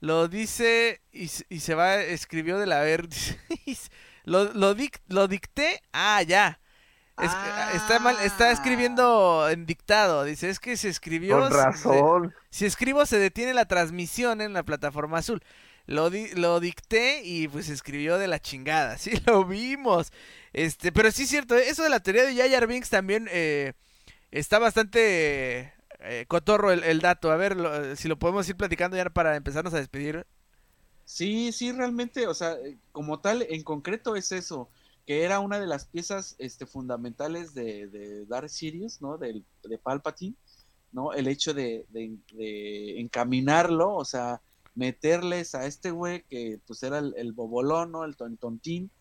lo 0.00 0.28
dice 0.28 1.00
y, 1.12 1.30
y 1.48 1.60
se 1.60 1.74
va 1.74 1.96
escribió 1.96 2.58
de 2.58 2.66
la 2.66 2.80
ver, 2.80 3.06
lo 4.24 4.52
lo, 4.54 4.74
dic- 4.76 5.00
lo 5.08 5.28
dicté, 5.28 5.82
ah, 5.92 6.22
ya. 6.22 6.60
Es- 7.22 7.30
Ah. 7.32 7.72
Está 7.74 7.98
mal, 7.98 8.16
está 8.22 8.50
escribiendo 8.50 9.46
en 9.50 9.66
dictado, 9.66 10.24
dice, 10.24 10.48
es 10.48 10.58
que 10.58 10.76
se 10.78 10.88
escribió 10.88 11.38
Con 11.38 11.52
se- 11.52 11.56
razón. 11.56 12.34
si 12.50 12.64
escribo 12.64 13.04
se 13.04 13.18
detiene 13.18 13.52
la 13.54 13.66
transmisión 13.66 14.40
en 14.40 14.52
la 14.54 14.62
plataforma 14.62 15.18
azul. 15.18 15.42
Lo, 15.86 16.08
di- 16.08 16.28
lo 16.34 16.60
dicté 16.60 17.20
y 17.24 17.48
pues 17.48 17.66
se 17.66 17.72
escribió 17.74 18.16
de 18.16 18.28
la 18.28 18.38
chingada. 18.40 18.96
Sí, 18.98 19.12
lo 19.26 19.44
vimos. 19.44 20.12
Este, 20.54 20.92
pero 20.92 21.10
sí 21.10 21.24
es 21.24 21.28
cierto, 21.28 21.54
eso 21.56 21.82
de 21.82 21.90
la 21.90 22.00
teoría 22.00 22.24
de 22.24 22.50
Jar 22.50 22.66
Binks 22.66 22.88
también 22.90 23.28
eh, 23.30 23.74
está 24.30 24.58
bastante 24.58 25.74
eh, 26.02 26.26
cotorro 26.28 26.72
el, 26.72 26.84
el 26.84 27.00
dato. 27.00 27.30
A 27.32 27.36
ver 27.36 27.56
lo- 27.56 27.96
si 27.96 28.08
lo 28.08 28.18
podemos 28.18 28.48
ir 28.48 28.56
platicando 28.56 28.96
ya 28.96 29.10
para 29.10 29.36
empezarnos 29.36 29.74
a 29.74 29.78
despedir. 29.78 30.26
Sí, 31.04 31.52
sí, 31.52 31.72
realmente, 31.72 32.26
o 32.28 32.34
sea, 32.34 32.52
eh, 32.54 32.78
como 32.92 33.20
tal, 33.20 33.42
en 33.48 33.64
concreto 33.64 34.14
es 34.16 34.30
eso, 34.32 34.70
que 35.06 35.24
era 35.24 35.40
una 35.40 35.58
de 35.58 35.66
las 35.66 35.86
piezas 35.86 36.36
este, 36.38 36.66
fundamentales 36.66 37.52
de, 37.54 37.88
de 37.88 38.26
Dark 38.26 38.48
Sirius, 38.48 39.00
¿no? 39.02 39.18
Del, 39.18 39.44
de 39.64 39.78
Palpatine, 39.78 40.36
¿no? 40.92 41.12
El 41.12 41.26
hecho 41.28 41.52
de, 41.54 41.86
de- 41.90 42.18
de 42.32 43.00
encaminarlo, 43.00 43.94
o 43.94 44.04
sea, 44.04 44.42
meterles 44.74 45.54
a 45.56 45.66
este 45.66 45.90
güey 45.90 46.24
que 46.28 46.60
pues 46.66 46.82
era 46.84 46.98
el, 47.00 47.32
bobolón, 47.32 47.90
¿no? 47.92 48.04
El 48.04 48.16
ton- 48.16 48.38
tontín, 48.38 48.92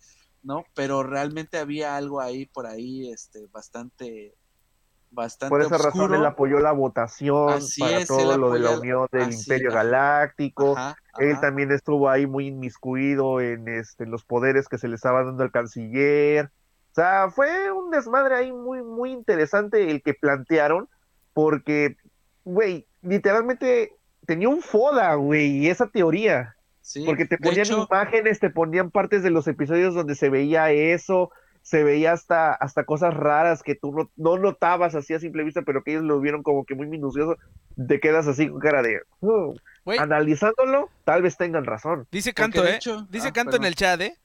¿no? 0.43 0.65
Pero 0.75 1.03
realmente 1.03 1.57
había 1.59 1.95
algo 1.97 2.21
ahí 2.21 2.45
por 2.47 2.67
ahí, 2.67 3.11
este, 3.11 3.47
bastante, 3.47 4.35
bastante 5.11 5.49
Por 5.49 5.61
esa 5.61 5.77
razón 5.77 6.13
él 6.13 6.25
apoyó 6.25 6.59
la 6.59 6.71
votación 6.71 7.49
Así 7.49 7.81
para 7.81 7.99
es, 7.99 8.07
todo 8.07 8.37
lo 8.37 8.51
de 8.51 8.59
la 8.59 8.79
unión 8.79 9.07
del 9.11 9.23
así, 9.23 9.39
Imperio 9.39 9.69
ajá. 9.69 9.83
Galáctico. 9.83 10.77
Ajá, 10.77 10.95
Él 11.17 11.39
también 11.39 11.71
estuvo 11.71 12.09
ahí 12.09 12.27
muy 12.27 12.47
inmiscuido 12.47 13.41
en, 13.41 13.67
este, 13.67 14.05
los 14.05 14.23
poderes 14.23 14.67
que 14.67 14.77
se 14.77 14.87
le 14.87 14.95
estaba 14.95 15.23
dando 15.23 15.43
al 15.43 15.51
canciller. 15.51 16.45
O 16.91 16.95
sea, 16.95 17.29
fue 17.29 17.71
un 17.71 17.91
desmadre 17.91 18.35
ahí 18.35 18.51
muy, 18.51 18.81
muy 18.83 19.11
interesante 19.11 19.89
el 19.91 20.01
que 20.01 20.13
plantearon, 20.13 20.89
porque, 21.33 21.97
güey, 22.43 22.87
literalmente 23.01 23.95
tenía 24.25 24.49
un 24.49 24.61
foda, 24.61 25.13
güey, 25.15 25.67
esa 25.69 25.87
teoría. 25.87 26.55
Sí, 26.81 27.03
Porque 27.05 27.25
te 27.25 27.37
ponían 27.37 27.65
hecho- 27.67 27.87
imágenes, 27.89 28.39
te 28.39 28.49
ponían 28.49 28.89
partes 28.89 29.21
de 29.21 29.29
los 29.29 29.47
episodios 29.47 29.93
donde 29.93 30.15
se 30.15 30.29
veía 30.29 30.71
eso, 30.71 31.31
se 31.69 31.83
veía 31.83 32.13
hasta, 32.13 32.51
hasta 32.51 32.83
cosas 32.83 33.13
raras 33.13 33.61
que 33.61 33.75
tú 33.75 33.91
no, 33.91 34.09
no 34.15 34.39
notabas 34.39 34.95
así 34.95 35.13
a 35.13 35.19
simple 35.19 35.43
vista, 35.43 35.61
pero 35.61 35.83
que 35.83 35.91
ellos 35.91 36.03
lo 36.03 36.19
vieron 36.19 36.41
como 36.41 36.65
que 36.65 36.73
muy 36.73 36.87
minucioso. 36.87 37.37
Te 37.87 37.99
quedas 37.99 38.25
así 38.27 38.49
con 38.49 38.59
cara 38.59 38.81
de. 38.81 39.01
Güey, 39.85 39.99
Analizándolo, 39.99 40.89
tal 41.03 41.21
vez 41.21 41.37
tengan 41.37 41.65
razón. 41.65 42.07
dice 42.11 42.33
Canto, 42.33 42.65
¿eh? 42.65 42.77
hecho- 42.77 43.05
dice 43.11 43.27
ah, 43.27 43.33
Canto 43.33 43.55
en 43.55 43.65
el 43.65 43.75
chat, 43.75 44.01
¿eh? 44.01 44.17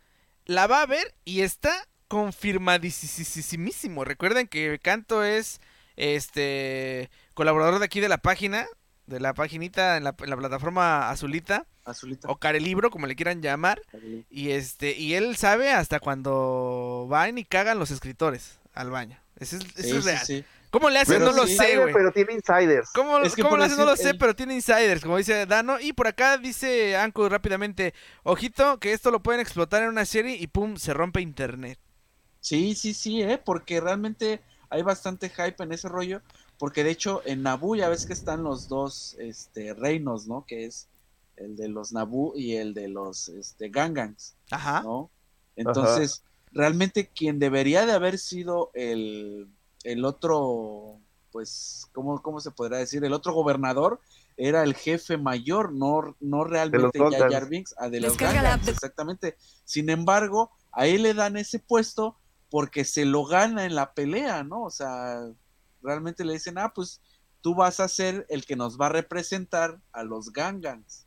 La 0.47 0.67
va 0.67 0.81
a 0.81 0.87
ver 0.87 1.15
y 1.27 1.43
está 1.43 1.71
confirmadísimo. 2.09 4.05
Recuerden 4.05 4.47
que 4.49 4.79
Canto 4.79 5.23
es 5.23 5.61
este 5.97 7.11
colaborador 7.35 7.79
de 7.79 7.85
aquí 7.85 8.01
de 8.01 8.09
la 8.09 8.19
página, 8.19 8.65
de 9.07 9.21
la 9.21 9.35
paginita 9.35 9.99
en 9.99 10.05
la, 10.05 10.15
en 10.19 10.31
la 10.31 10.37
plataforma 10.39 11.11
azulita. 11.11 11.67
Azulita. 11.85 12.29
O 12.29 12.37
Carelibro, 12.37 12.91
como 12.91 13.07
le 13.07 13.17
quieran 13.17 13.43
llamar. 13.43 13.83
Y 14.31 14.51
este, 14.51 14.97
y 14.97 15.15
él 15.15 15.37
sabe 15.37 15.71
hasta 15.71 16.01
cuando 16.01 17.07
van 17.09 17.39
y 17.39 17.45
cagan 17.45 17.79
los 17.79 17.91
escritores 17.91 18.59
al 18.73 18.91
baño. 18.91 19.19
Eso 19.39 19.57
es, 19.57 19.65
es 19.77 20.05
real. 20.05 20.45
¿Cómo 20.75 20.91
le 20.91 20.99
hacen? 20.99 21.21
no 21.21 21.31
lo 21.31 21.47
sé, 21.47 21.79
güey. 21.79 21.93
Pero 21.93 22.11
tiene 22.11 22.33
insiders. 22.33 22.91
¿Cómo, 22.93 23.19
es 23.21 23.37
¿cómo 23.37 23.57
le 23.57 23.65
hacen? 23.67 23.79
No 23.79 23.85
lo 23.85 23.97
sé, 23.97 24.15
pero 24.15 24.35
tiene 24.35 24.55
insiders, 24.55 25.03
como 25.03 25.19
dice 25.19 25.47
Dano. 25.47 25.79
Y 25.79 25.93
por 25.93 26.09
acá 26.09 26.37
dice 26.37 26.97
Anko 26.97 27.29
rápidamente, 27.29 27.95
ojito, 28.25 28.81
que 28.81 28.93
esto 28.93 29.13
lo 29.13 29.23
pueden 29.23 29.41
explotar 29.41 29.85
en 29.85 29.91
una 29.91 30.05
serie 30.05 30.35
y 30.35 30.49
pum, 30.49 30.77
se 30.77 30.93
rompe 30.93 31.21
internet. 31.21 31.79
Sí, 32.41 32.75
sí, 32.75 32.93
sí, 32.93 33.23
eh, 33.23 33.41
porque 33.43 33.81
realmente 33.81 34.41
hay 34.69 34.83
bastante 34.83 35.29
hype 35.31 35.63
en 35.63 35.73
ese 35.73 35.89
rollo. 35.89 36.23
Porque 36.59 36.83
de 36.83 36.91
hecho 36.91 37.23
en 37.25 37.45
Naboo 37.45 37.77
ya 37.77 37.89
ves 37.89 38.05
que 38.05 38.13
están 38.13 38.43
los 38.43 38.69
dos 38.69 39.17
este, 39.21 39.75
reinos, 39.75 40.27
¿no? 40.27 40.45
Que 40.45 40.67
es 40.67 40.89
el 41.37 41.57
de 41.57 41.69
los 41.69 41.93
Naboo 41.93 42.35
y 42.37 42.55
el 42.57 42.75
de 42.75 42.89
los 42.89 43.29
este, 43.29 43.69
Gangans. 43.69 44.37
Ajá. 44.51 44.83
¿no? 44.83 45.11
Entonces, 45.57 46.23
realmente 46.53 47.09
quien 47.09 47.39
debería 47.39 47.87
de 47.87 47.93
haber 47.93 48.19
sido 48.19 48.71
el, 48.75 49.49
el 49.83 50.05
otro, 50.05 51.01
pues, 51.31 51.89
¿cómo, 51.93 52.21
¿cómo 52.23 52.41
se 52.41 52.51
podrá 52.51 52.79
decir? 52.79 53.05
El 53.05 53.13
otro 53.13 53.33
gobernador 53.33 54.01
era 54.37 54.63
el 54.63 54.75
jefe 54.75 55.17
mayor, 55.17 55.73
no, 55.73 56.17
no 56.21 56.45
realmente 56.45 56.99
ya 57.11 57.31
Jarvinx, 57.31 57.75
a 57.79 57.89
de 57.89 58.01
los 58.01 58.17
Gangans, 58.17 58.67
exactamente. 58.67 59.37
Sin 59.65 59.91
embargo, 59.91 60.51
a 60.73 60.87
él 60.87 61.03
le 61.03 61.15
dan 61.15 61.37
ese 61.37 61.59
puesto 61.59 62.17
porque 62.51 62.85
se 62.85 63.05
lo 63.05 63.25
gana 63.25 63.65
en 63.65 63.75
la 63.75 63.95
pelea, 63.95 64.43
¿no? 64.43 64.63
O 64.63 64.71
sea, 64.71 65.21
realmente 65.83 66.25
le 66.25 66.35
dicen, 66.35 66.59
ah, 66.59 66.73
pues 66.75 67.01
tú 67.41 67.55
vas 67.55 67.79
a 67.79 67.89
ser 67.89 68.27
el 68.29 68.45
que 68.45 68.57
nos 68.57 68.81
va 68.81 68.87
a 68.87 68.91
representar 68.91 69.81
a 69.93 70.03
los 70.03 70.33
Gangans. 70.33 71.04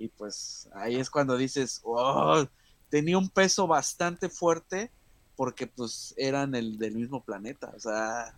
Y 0.00 0.08
pues 0.08 0.66
ahí 0.72 0.96
es 0.96 1.10
cuando 1.10 1.36
dices, 1.36 1.82
oh, 1.84 2.46
tenía 2.88 3.18
un 3.18 3.28
peso 3.28 3.66
bastante 3.66 4.30
fuerte 4.30 4.90
porque 5.36 5.66
pues 5.66 6.14
eran 6.16 6.54
el 6.54 6.78
del 6.78 6.94
mismo 6.94 7.22
planeta. 7.22 7.70
O 7.76 7.78
sea, 7.78 8.34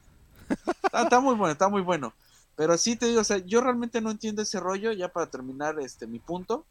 está, 0.93 1.21
muy 1.21 1.37
bueno, 1.37 1.53
está 1.53 1.69
muy 1.69 1.83
bueno. 1.83 2.13
Pero 2.57 2.77
sí 2.77 2.97
te 2.97 3.07
digo, 3.07 3.21
o 3.21 3.25
sea, 3.25 3.39
yo 3.39 3.61
realmente 3.61 4.01
no 4.01 4.11
entiendo 4.11 4.43
ese 4.43 4.59
rollo, 4.59 4.91
ya 4.91 5.13
para 5.13 5.31
terminar 5.31 5.79
este 5.79 6.09
mi 6.09 6.19
punto. 6.19 6.67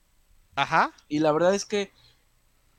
Ajá. 0.56 0.94
Y 1.08 1.20
la 1.20 1.32
verdad 1.32 1.56
es 1.56 1.66
que 1.66 1.94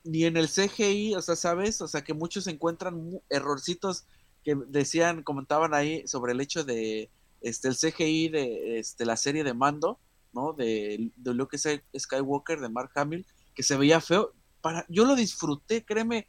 ni 0.03 0.25
en 0.25 0.37
el 0.37 0.47
CGI, 0.47 1.15
o 1.15 1.21
sea, 1.23 1.35
¿sabes? 1.35 1.81
O 1.81 1.87
sea, 1.87 2.03
que 2.03 2.13
muchos 2.13 2.45
encuentran 2.45 3.19
errorcitos 3.27 4.05
que 4.43 4.55
decían, 4.67 5.23
comentaban 5.23 5.73
ahí 5.73 6.07
sobre 6.07 6.33
el 6.33 6.41
hecho 6.41 6.63
de 6.63 7.09
este 7.41 7.69
el 7.69 7.75
CGI 7.75 8.29
de 8.29 8.79
este, 8.79 9.03
la 9.03 9.17
serie 9.17 9.43
de 9.43 9.55
Mando, 9.55 9.99
¿no? 10.33 10.53
De, 10.53 11.11
de 11.15 11.33
Luke 11.33 11.57
Skywalker, 11.57 12.59
de 12.59 12.69
Mark 12.69 12.91
Hamill, 12.95 13.25
que 13.55 13.63
se 13.63 13.77
veía 13.77 14.01
feo. 14.01 14.33
Para, 14.61 14.85
yo 14.89 15.05
lo 15.05 15.15
disfruté, 15.15 15.83
créeme, 15.83 16.27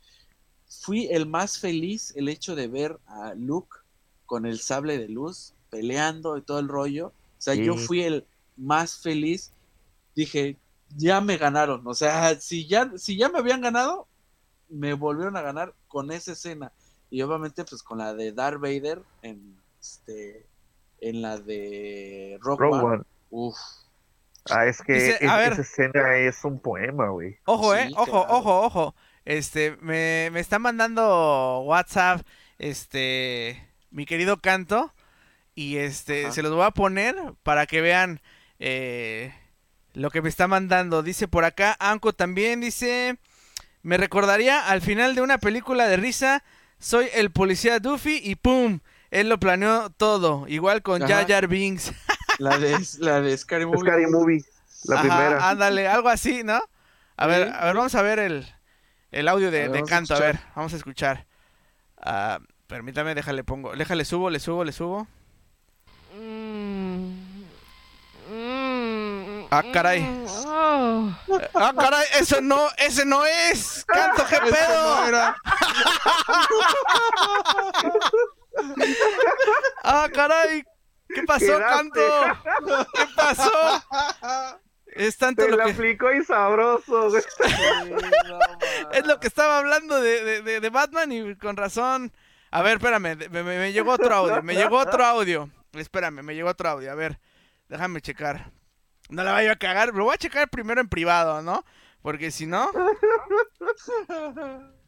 fui 0.68 1.06
el 1.10 1.26
más 1.26 1.58
feliz 1.58 2.12
el 2.16 2.28
hecho 2.28 2.54
de 2.54 2.68
ver 2.68 2.98
a 3.06 3.34
Luke 3.34 3.78
con 4.26 4.46
el 4.46 4.58
sable 4.58 4.98
de 4.98 5.08
luz 5.08 5.54
peleando 5.70 6.36
y 6.36 6.42
todo 6.42 6.58
el 6.58 6.68
rollo. 6.68 7.08
O 7.08 7.42
sea, 7.44 7.54
yo 7.54 7.76
fui 7.76 8.02
el 8.02 8.26
más 8.56 8.98
feliz. 8.98 9.52
Dije, 10.14 10.56
ya 10.96 11.20
me 11.20 11.36
ganaron. 11.36 11.86
O 11.86 11.94
sea, 11.94 12.38
si 12.40 12.66
ya, 12.66 12.92
si 12.96 13.16
ya 13.16 13.28
me 13.28 13.38
habían 13.38 13.60
ganado, 13.60 14.06
me 14.68 14.94
volvieron 14.94 15.36
a 15.36 15.42
ganar 15.42 15.74
con 15.88 16.10
esa 16.10 16.32
escena. 16.32 16.72
Y 17.10 17.22
obviamente, 17.22 17.64
pues 17.64 17.82
con 17.82 17.98
la 17.98 18.14
de 18.14 18.32
Darth 18.32 18.60
Vader 18.60 19.02
en 19.22 19.56
este 19.80 20.46
en 21.00 21.20
la 21.20 21.38
de 21.38 22.38
Rock, 22.40 22.60
One. 22.60 23.04
Uf. 23.30 23.56
Ah, 24.50 24.66
es 24.66 24.82
que 24.82 25.16
esa 25.20 25.60
escena 25.60 26.16
es 26.16 26.44
un 26.44 26.60
poema, 26.60 27.08
güey. 27.08 27.38
Ojo, 27.44 27.74
eh, 27.74 27.90
ojo, 27.96 28.26
ojo, 28.28 28.60
ojo. 28.62 28.94
Este, 29.24 29.76
me, 29.80 30.28
me 30.32 30.40
está 30.40 30.58
mandando 30.58 31.60
WhatsApp, 31.60 32.26
este, 32.58 33.66
mi 33.90 34.04
querido 34.04 34.38
Canto, 34.40 34.92
y 35.54 35.78
este, 35.78 36.30
se 36.32 36.42
los 36.42 36.52
voy 36.52 36.64
a 36.64 36.72
poner 36.72 37.16
para 37.42 37.66
que 37.66 37.80
vean 37.80 38.20
eh, 38.58 39.32
lo 39.94 40.10
que 40.10 40.20
me 40.20 40.28
está 40.28 40.46
mandando. 40.46 41.02
Dice 41.02 41.26
por 41.26 41.44
acá, 41.44 41.76
Anko 41.78 42.12
también 42.12 42.60
dice, 42.60 43.16
me 43.82 43.96
recordaría 43.96 44.68
al 44.68 44.82
final 44.82 45.14
de 45.14 45.22
una 45.22 45.38
película 45.38 45.88
de 45.88 45.96
risa 45.96 46.44
soy 46.84 47.08
el 47.14 47.30
policía 47.30 47.78
Duffy 47.78 48.20
y 48.22 48.34
¡pum! 48.34 48.80
Él 49.10 49.30
lo 49.30 49.38
planeó 49.38 49.88
todo, 49.90 50.46
igual 50.48 50.82
con 50.82 51.00
Jar 51.00 51.26
Jar 51.26 51.48
Binks. 51.48 51.92
La 52.38 52.58
de, 52.58 52.78
la 52.98 53.20
de 53.20 53.36
Scary 53.36 53.66
Movie. 53.66 53.80
Scary 53.80 54.06
Movie, 54.06 54.44
la 54.84 55.00
primera. 55.00 55.48
Ándale, 55.48 55.88
algo 55.88 56.08
así, 56.08 56.42
¿no? 56.44 56.60
A 57.16 57.26
ver, 57.26 57.48
a 57.48 57.66
ver, 57.66 57.76
vamos 57.76 57.94
a 57.94 58.02
ver 58.02 58.18
el, 58.18 58.52
el 59.12 59.28
audio 59.28 59.50
de, 59.50 59.68
de 59.68 59.82
canto, 59.84 60.14
a, 60.14 60.18
ver, 60.18 60.40
vamos 60.56 60.72
a 60.72 60.76
escuchar. 60.76 61.26
Uh, 62.04 62.42
permítame, 62.66 63.14
déjale 63.14 63.44
pongo, 63.44 63.76
déjale 63.76 64.04
subo, 64.04 64.30
le 64.30 64.40
subo, 64.40 64.64
le 64.64 64.72
subo. 64.72 65.06
Ah, 69.50 69.62
caray. 69.72 70.02
Ah, 71.54 71.72
caray, 71.78 72.06
eso 72.18 72.40
no, 72.40 72.68
ese 72.76 73.04
no 73.04 73.24
es. 73.24 73.84
Canto, 73.86 74.24
qué 74.28 74.38
pedo. 74.40 74.96
ah, 79.84 80.08
caray. 80.12 80.64
¿Qué 81.14 81.22
pasó, 81.22 81.58
Canto? 81.58 82.00
¿Qué 82.94 83.06
pasó? 83.16 83.50
Es 84.86 85.16
tanto 85.16 85.48
lo, 85.48 85.56
que... 85.56 85.72
aplicó 85.72 86.12
y 86.12 86.22
sabroso. 86.24 87.16
es 88.92 89.06
lo 89.06 89.18
que 89.18 89.26
estaba 89.26 89.58
hablando 89.58 90.00
de, 90.00 90.42
de, 90.42 90.60
de, 90.60 90.70
Batman 90.70 91.10
y 91.10 91.34
con 91.36 91.56
razón. 91.56 92.12
A 92.50 92.62
ver, 92.62 92.76
espérame, 92.76 93.16
me, 93.30 93.42
me, 93.42 93.72
llegó 93.72 93.92
otro 93.92 94.14
audio, 94.14 94.42
me 94.42 94.54
llegó 94.54 94.78
otro 94.78 95.04
audio. 95.04 95.50
Espérame, 95.72 96.22
me 96.22 96.34
llegó 96.34 96.50
otro 96.50 96.68
audio. 96.68 96.92
A 96.92 96.94
ver, 96.94 97.18
déjame 97.68 98.00
checar. 98.00 98.52
No 99.08 99.24
la 99.24 99.32
vaya 99.32 99.52
a 99.52 99.56
cagar, 99.56 99.92
lo 99.92 100.04
voy 100.04 100.14
a 100.14 100.18
checar 100.18 100.48
primero 100.48 100.80
en 100.80 100.88
privado, 100.88 101.42
¿no? 101.42 101.64
Porque 102.00 102.30
si 102.30 102.46
no... 102.46 102.70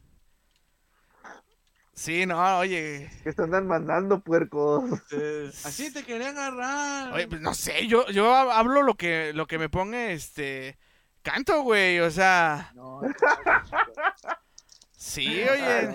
Sí, 1.97 2.27
no, 2.27 2.59
oye. 2.59 3.09
Que 3.23 3.33
te 3.33 3.41
andan 3.41 3.65
mandando 3.65 4.19
puercos. 4.19 4.83
Así 5.65 5.91
te 5.91 6.03
quería 6.03 6.29
agarrar. 6.29 7.11
Oye, 7.11 7.27
pues 7.27 7.41
no 7.41 7.55
sé, 7.55 7.87
yo, 7.87 8.05
yo 8.09 8.35
hablo 8.35 8.83
lo 8.83 8.93
que, 8.93 9.31
lo 9.33 9.47
que 9.47 9.57
me 9.57 9.67
ponga 9.67 10.11
este. 10.11 10.77
Canto, 11.23 11.63
güey, 11.63 11.99
o 11.99 12.11
sea. 12.11 12.71
No, 12.75 13.01
sí, 14.95 15.41
oye. 15.41 15.89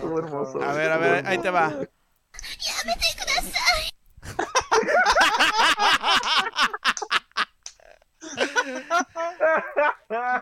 a 0.64 0.72
ver, 0.72 0.90
a 0.90 0.98
ver, 0.98 1.24
ahí 1.24 1.38
te 1.38 1.50
va. 1.50 1.72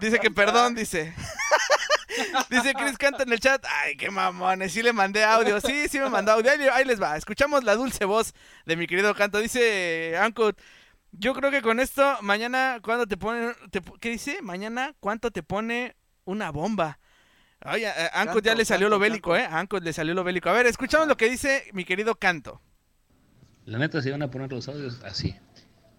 Dice 0.01 0.19
que 0.21 0.31
perdón, 0.31 0.75
dice. 0.75 1.15
dice 2.51 2.75
Chris 2.75 2.99
Canta 2.99 3.23
en 3.23 3.33
el 3.33 3.41
chat. 3.41 3.65
Ay, 3.83 3.97
qué 3.97 4.11
mamones. 4.11 4.73
Sí 4.73 4.83
le 4.83 4.93
mandé 4.93 5.25
audio. 5.25 5.61
Sí, 5.61 5.89
sí 5.89 5.99
me 5.99 6.09
mandó 6.09 6.33
audio. 6.33 6.51
Ahí, 6.73 6.85
les 6.85 7.01
va. 7.01 7.17
Escuchamos 7.17 7.65
la 7.65 7.77
dulce 7.77 8.05
voz 8.05 8.35
de 8.67 8.77
mi 8.77 8.87
querido 8.87 9.15
Canto. 9.15 9.39
Dice 9.39 10.17
Anko. 10.19 10.53
Yo 11.13 11.35
creo 11.35 11.51
que 11.51 11.61
con 11.61 11.81
esto, 11.81 12.19
mañana, 12.23 12.79
¿cuándo 12.83 13.07
te 13.07 13.17
pone? 13.17 13.53
¿Qué 14.01 14.11
dice? 14.11 14.43
Mañana, 14.43 14.95
¿cuánto 15.01 15.33
te 15.33 15.43
pone 15.43 15.97
una 16.25 16.51
bomba? 16.51 17.01
Oye, 17.65 17.89
a 17.89 18.21
Anko 18.21 18.39
ya 18.39 18.55
le 18.55 18.65
salió 18.65 18.89
lo 18.89 19.01
bélico, 19.01 19.37
¿eh? 19.37 19.45
A 19.45 19.67
le 19.83 19.93
salió 19.93 20.15
lo 20.15 20.23
bélico. 20.23 20.49
A 20.49 20.53
ver, 20.53 20.67
escuchamos 20.67 21.09
lo 21.09 21.17
que 21.17 21.29
dice 21.29 21.65
mi 21.73 21.85
querido 21.85 22.15
Canto. 22.15 22.61
La 23.67 23.79
neta, 23.79 24.01
se 24.01 24.11
van 24.11 24.23
a 24.23 24.31
poner 24.31 24.53
los 24.53 24.69
audios 24.69 25.03
así. 25.05 25.35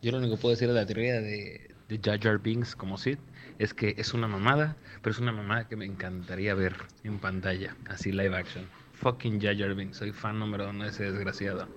Yo 0.01 0.11
lo 0.11 0.17
único 0.17 0.35
que 0.35 0.41
puedo 0.41 0.55
decir 0.55 0.67
de 0.69 0.73
la 0.73 0.85
teoría 0.85 1.21
de, 1.21 1.75
de 1.89 1.99
Jar 2.03 2.19
Jar 2.19 2.39
Binks 2.39 2.75
como 2.75 2.97
Sid 2.97 3.19
es 3.63 3.73
que 3.73 3.95
es 3.97 4.13
una 4.13 4.27
mamada, 4.27 4.77
pero 5.01 5.11
es 5.13 5.19
una 5.19 5.31
mamada 5.31 5.67
que 5.67 5.75
me 5.75 5.85
encantaría 5.85 6.55
ver 6.55 6.77
en 7.03 7.19
pantalla, 7.19 7.77
así 7.85 8.11
live 8.11 8.35
action. 8.35 8.73
Fucking 8.93 9.39
Jar 9.41 9.75
Binks, 9.75 9.97
soy 9.97 10.11
fan 10.13 10.39
número 10.39 10.69
uno 10.69 10.83
de 10.85 10.89
ese 10.91 11.11
desgraciado. 11.11 11.71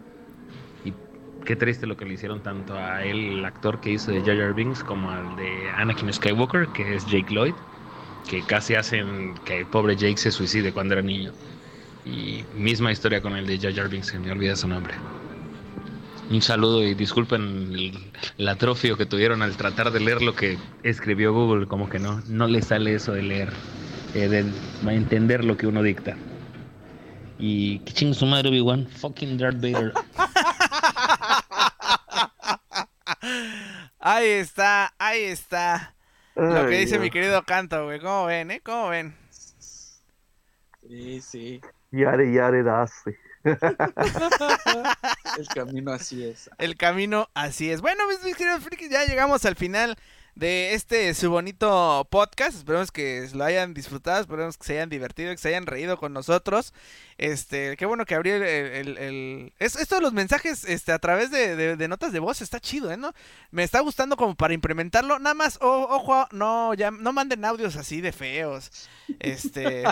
Y 0.83 0.99
qué 1.45 1.57
triste 1.57 1.87
lo 1.87 1.97
que 1.97 2.05
le 2.07 2.15
hicieron 2.15 2.43
tanto 2.43 2.79
a 2.79 3.05
él, 3.05 3.39
el 3.39 3.45
actor 3.45 3.81
que 3.81 3.91
hizo 3.93 4.13
de 4.13 4.23
Jar 4.25 4.55
Binks, 4.55 4.85
como 4.85 5.11
al 5.11 5.37
de 5.37 5.71
Anakin 5.71 6.13
Skywalker, 6.13 6.73
que 6.73 6.95
es 6.95 7.07
Jake 7.07 7.33
Lloyd, 7.35 7.57
que 8.27 8.47
casi 8.47 8.75
hacen 8.77 9.35
que 9.45 9.59
el 9.59 9.69
pobre 9.69 9.97
Jake 9.97 10.19
se 10.19 10.33
suicide 10.33 10.73
cuando 10.73 10.95
era 10.95 11.03
niño. 11.03 11.37
Y 12.05 12.47
misma 12.53 12.93
historia 12.93 13.23
con 13.23 13.37
el 13.37 13.47
de 13.47 13.59
Jar 13.73 13.89
Binks, 13.91 14.13
que 14.13 14.21
me 14.21 14.33
olvida 14.33 14.57
su 14.57 14.69
nombre. 14.69 15.03
Un 16.31 16.41
saludo 16.43 16.83
y 16.83 16.95
disculpen 16.95 17.73
el, 18.39 18.49
atrofio 18.49 18.97
que 18.97 19.07
tuvieron 19.07 19.43
al 19.43 19.57
tratar 19.57 19.91
de 19.91 20.01
leer 20.01 20.23
lo 20.23 20.35
que 20.35 20.59
escribió 20.83 21.33
Google, 21.33 21.67
como 21.67 21.89
que 21.89 21.99
no, 21.99 22.23
no 22.29 22.47
le 22.47 22.63
sale 22.63 22.95
eso 22.95 23.13
de 23.13 23.23
leer, 23.23 23.53
eh, 24.15 24.29
de 24.29 24.45
entender 24.95 25.45
lo 25.45 25.57
que 25.57 25.67
uno 25.67 25.83
dicta. 25.83 26.17
Y 27.39 27.81
que 27.81 27.93
chingue 27.93 28.15
su 28.15 28.27
madre 28.27 28.49
Obi-Wan, 28.49 28.87
fucking 28.87 29.37
Darth 29.39 29.61
Vader. 29.61 29.93
Ahí 34.07 34.29
está, 34.29 34.93
ahí 34.99 35.23
está. 35.25 35.95
Lo 36.35 36.67
que 36.67 36.79
dice 36.81 36.99
mi 36.99 37.11
querido 37.11 37.43
Canto, 37.43 37.85
güey. 37.85 37.99
¿Cómo 38.01 38.27
ven, 38.27 38.51
eh? 38.51 38.61
¿Cómo 38.63 38.91
ven? 38.91 39.17
Sí, 40.87 41.23
sí. 41.23 41.61
Yare, 41.91 42.31
yare, 42.31 42.63
dase. 42.63 43.19
El 45.39 45.49
camino 45.49 45.93
así 45.93 46.25
es. 46.25 46.51
El 46.59 46.77
camino 46.77 47.29
así 47.35 47.71
es. 47.71 47.81
Bueno, 47.81 48.05
mis 48.25 48.37
queridos 48.37 48.63
frikis, 48.63 48.91
ya 48.91 49.05
llegamos 49.05 49.45
al 49.45 49.57
final 49.57 49.97
de 50.35 50.75
este 50.75 51.15
su 51.15 51.31
bonito 51.31 52.07
podcast. 52.11 52.57
Esperemos 52.57 52.91
que 52.91 53.29
lo 53.35 53.45
hayan 53.45 53.75
disfrutado, 53.75 54.21
esperemos 54.21 54.59
que 54.59 54.65
se 54.65 54.73
hayan 54.75 54.89
divertido, 54.89 55.31
que 55.31 55.39
se 55.39 55.49
hayan 55.49 55.67
reído 55.67 55.97
con 55.97 56.13
nosotros. 56.13 56.73
Este, 57.19 57.77
qué 57.77 57.87
bueno 57.87 58.05
que 58.05 58.15
abrió 58.15 58.37
el, 58.37 58.99
el, 58.99 59.53
esto 59.59 59.95
de 59.95 60.01
los 60.01 60.13
mensajes 60.13 60.65
este, 60.65 60.93
a 60.93 60.99
través 60.99 61.31
de, 61.31 61.77
notas 61.89 62.13
de 62.13 62.19
voz 62.19 62.43
está 62.43 62.59
chido, 62.59 62.91
¿eh? 62.91 62.97
¿No? 62.97 63.13
Me 63.51 63.63
está 63.63 63.81
gustando 63.81 64.17
como 64.17 64.35
para 64.35 64.55
implementarlo. 64.55 65.19
Nada 65.19 65.35
más, 65.35 65.59
ojo, 65.61 66.27
no, 66.33 66.75
ya, 66.75 66.91
no 66.91 67.13
manden 67.13 67.45
audios 67.45 67.77
así 67.77 68.01
de 68.01 68.13
feos. 68.13 68.89
Este, 69.21 69.85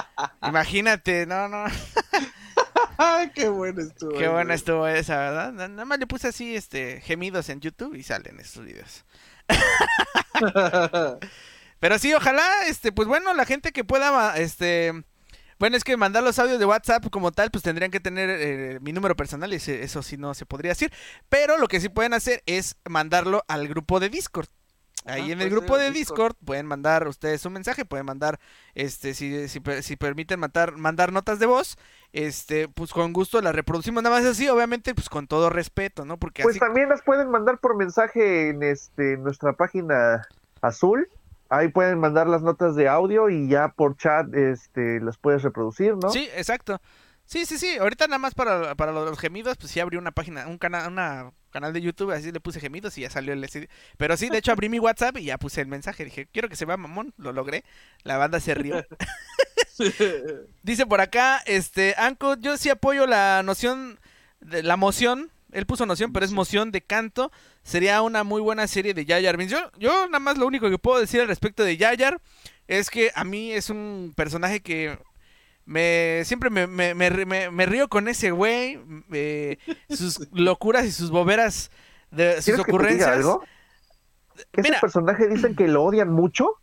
imagínate, 0.42 1.26
no, 1.26 1.48
no. 1.48 1.64
Qué 3.34 3.48
bueno 3.48 3.80
estuvo. 3.80 4.12
Qué 4.16 4.28
buena 4.28 4.54
estuvo 4.54 4.86
esa, 4.86 5.16
¿verdad? 5.18 5.52
Nada 5.52 5.84
más 5.84 5.98
le 5.98 6.06
puse 6.06 6.28
así, 6.28 6.54
este, 6.54 7.00
gemidos 7.00 7.48
en 7.48 7.60
YouTube 7.60 7.94
y 7.94 8.02
salen 8.02 8.40
estos 8.40 8.64
videos. 8.64 9.04
Pero 11.80 11.98
sí, 11.98 12.12
ojalá, 12.12 12.46
este, 12.66 12.92
pues 12.92 13.08
bueno, 13.08 13.32
la 13.34 13.46
gente 13.46 13.72
que 13.72 13.84
pueda, 13.84 14.36
este, 14.36 14.92
bueno, 15.58 15.76
es 15.76 15.84
que 15.84 15.96
mandar 15.96 16.22
los 16.22 16.38
audios 16.38 16.58
de 16.58 16.66
WhatsApp 16.66 17.08
como 17.10 17.32
tal, 17.32 17.50
pues 17.50 17.64
tendrían 17.64 17.90
que 17.90 18.00
tener 18.00 18.28
eh, 18.30 18.78
mi 18.80 18.92
número 18.92 19.16
personal, 19.16 19.52
y 19.52 19.56
eso 19.56 20.02
sí 20.02 20.16
no 20.16 20.34
se 20.34 20.46
podría 20.46 20.72
decir. 20.72 20.92
Pero 21.28 21.58
lo 21.58 21.68
que 21.68 21.80
sí 21.80 21.88
pueden 21.88 22.12
hacer 22.12 22.42
es 22.46 22.76
mandarlo 22.84 23.44
al 23.48 23.66
grupo 23.66 23.98
de 23.98 24.10
Discord. 24.10 24.48
Ahí 25.06 25.30
ah, 25.30 25.32
en 25.32 25.40
el 25.40 25.48
grupo 25.50 25.78
de 25.78 25.90
Discord. 25.90 26.34
pueden 26.44 26.66
mandar 26.66 27.08
ustedes 27.08 27.44
un 27.46 27.54
mensaje, 27.54 27.84
pueden 27.84 28.04
mandar, 28.04 28.38
este, 28.74 29.14
si, 29.14 29.48
si, 29.48 29.60
si 29.80 29.96
permiten 29.96 30.38
mandar, 30.38 30.76
mandar 30.76 31.10
notas 31.10 31.38
de 31.38 31.46
voz, 31.46 31.78
este, 32.12 32.68
pues 32.68 32.92
con 32.92 33.12
gusto 33.12 33.40
las 33.40 33.54
reproducimos, 33.54 34.02
nada 34.02 34.16
más 34.16 34.26
así, 34.26 34.48
obviamente, 34.48 34.94
pues 34.94 35.08
con 35.08 35.26
todo 35.26 35.48
respeto, 35.48 36.04
¿no? 36.04 36.18
Porque 36.18 36.42
pues 36.42 36.58
también 36.58 36.90
las 36.90 37.02
pueden 37.02 37.30
mandar 37.30 37.58
por 37.58 37.76
mensaje 37.76 38.50
en 38.50 38.62
este, 38.62 39.16
nuestra 39.16 39.54
página 39.54 40.28
azul, 40.60 41.08
ahí 41.48 41.68
pueden 41.68 41.98
mandar 41.98 42.26
las 42.26 42.42
notas 42.42 42.76
de 42.76 42.88
audio 42.88 43.30
y 43.30 43.48
ya 43.48 43.68
por 43.68 43.96
chat, 43.96 44.32
este, 44.34 45.00
las 45.00 45.16
puedes 45.16 45.42
reproducir, 45.42 45.96
¿no? 45.96 46.10
Sí, 46.10 46.28
exacto. 46.34 46.78
Sí, 47.30 47.46
sí, 47.46 47.58
sí. 47.58 47.76
Ahorita 47.76 48.08
nada 48.08 48.18
más 48.18 48.34
para, 48.34 48.74
para 48.74 48.90
los 48.90 49.16
gemidos, 49.16 49.56
pues 49.56 49.70
sí 49.70 49.78
abrí 49.78 49.96
una 49.96 50.10
página, 50.10 50.48
un 50.48 50.58
canal, 50.58 50.90
una 50.90 51.30
canal 51.50 51.72
de 51.72 51.80
YouTube, 51.80 52.10
así 52.10 52.32
le 52.32 52.40
puse 52.40 52.58
gemidos 52.58 52.98
y 52.98 53.02
ya 53.02 53.10
salió 53.10 53.32
el 53.32 53.68
Pero 53.96 54.16
sí, 54.16 54.28
de 54.30 54.38
hecho 54.38 54.50
abrí 54.50 54.68
mi 54.68 54.80
WhatsApp 54.80 55.16
y 55.18 55.26
ya 55.26 55.38
puse 55.38 55.60
el 55.60 55.68
mensaje. 55.68 56.04
Dije, 56.04 56.26
quiero 56.32 56.48
que 56.48 56.56
se 56.56 56.64
vea 56.64 56.76
mamón, 56.76 57.14
lo 57.18 57.32
logré. 57.32 57.62
La 58.02 58.16
banda 58.16 58.40
se 58.40 58.56
rió. 58.56 58.84
Dice 60.64 60.86
por 60.86 61.00
acá, 61.00 61.40
este, 61.46 61.94
Anco, 61.96 62.34
yo 62.36 62.56
sí 62.56 62.68
apoyo 62.68 63.06
la 63.06 63.44
noción, 63.44 64.00
de 64.40 64.64
la 64.64 64.76
moción. 64.76 65.30
Él 65.52 65.66
puso 65.66 65.86
noción, 65.86 66.12
pero 66.12 66.26
es 66.26 66.32
moción 66.32 66.72
de 66.72 66.80
canto. 66.80 67.30
Sería 67.62 68.02
una 68.02 68.24
muy 68.24 68.42
buena 68.42 68.66
serie 68.66 68.92
de 68.92 69.04
Yayar. 69.04 69.40
Yo, 69.42 69.70
yo 69.78 70.06
nada 70.06 70.18
más 70.18 70.36
lo 70.36 70.48
único 70.48 70.68
que 70.68 70.78
puedo 70.78 70.98
decir 70.98 71.20
al 71.20 71.28
respecto 71.28 71.62
de 71.62 71.76
Yayar 71.76 72.20
es 72.66 72.90
que 72.90 73.12
a 73.14 73.22
mí 73.22 73.52
es 73.52 73.70
un 73.70 74.14
personaje 74.16 74.60
que 74.60 74.98
me 75.64 76.22
siempre 76.24 76.50
me, 76.50 76.66
me, 76.66 76.94
me, 76.94 77.66
río 77.66 77.88
con 77.88 78.08
ese 78.08 78.30
güey, 78.30 78.80
eh, 79.12 79.58
sus 79.88 80.28
locuras 80.32 80.84
y 80.84 80.92
sus 80.92 81.10
boberas, 81.10 81.70
de, 82.10 82.40
sus 82.42 82.58
ocurrencias. 82.58 83.08
algo? 83.08 83.42
Ese 84.52 84.72
personaje 84.80 85.28
dicen 85.28 85.54
que 85.54 85.68
lo 85.68 85.84
odian 85.84 86.10
mucho 86.10 86.56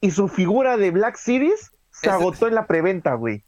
y 0.00 0.10
su 0.12 0.28
figura 0.28 0.76
de 0.76 0.90
Black 0.90 1.16
Series 1.16 1.72
se 1.90 2.10
agotó 2.10 2.46
en 2.48 2.54
la 2.54 2.66
preventa, 2.66 3.14
güey. 3.14 3.44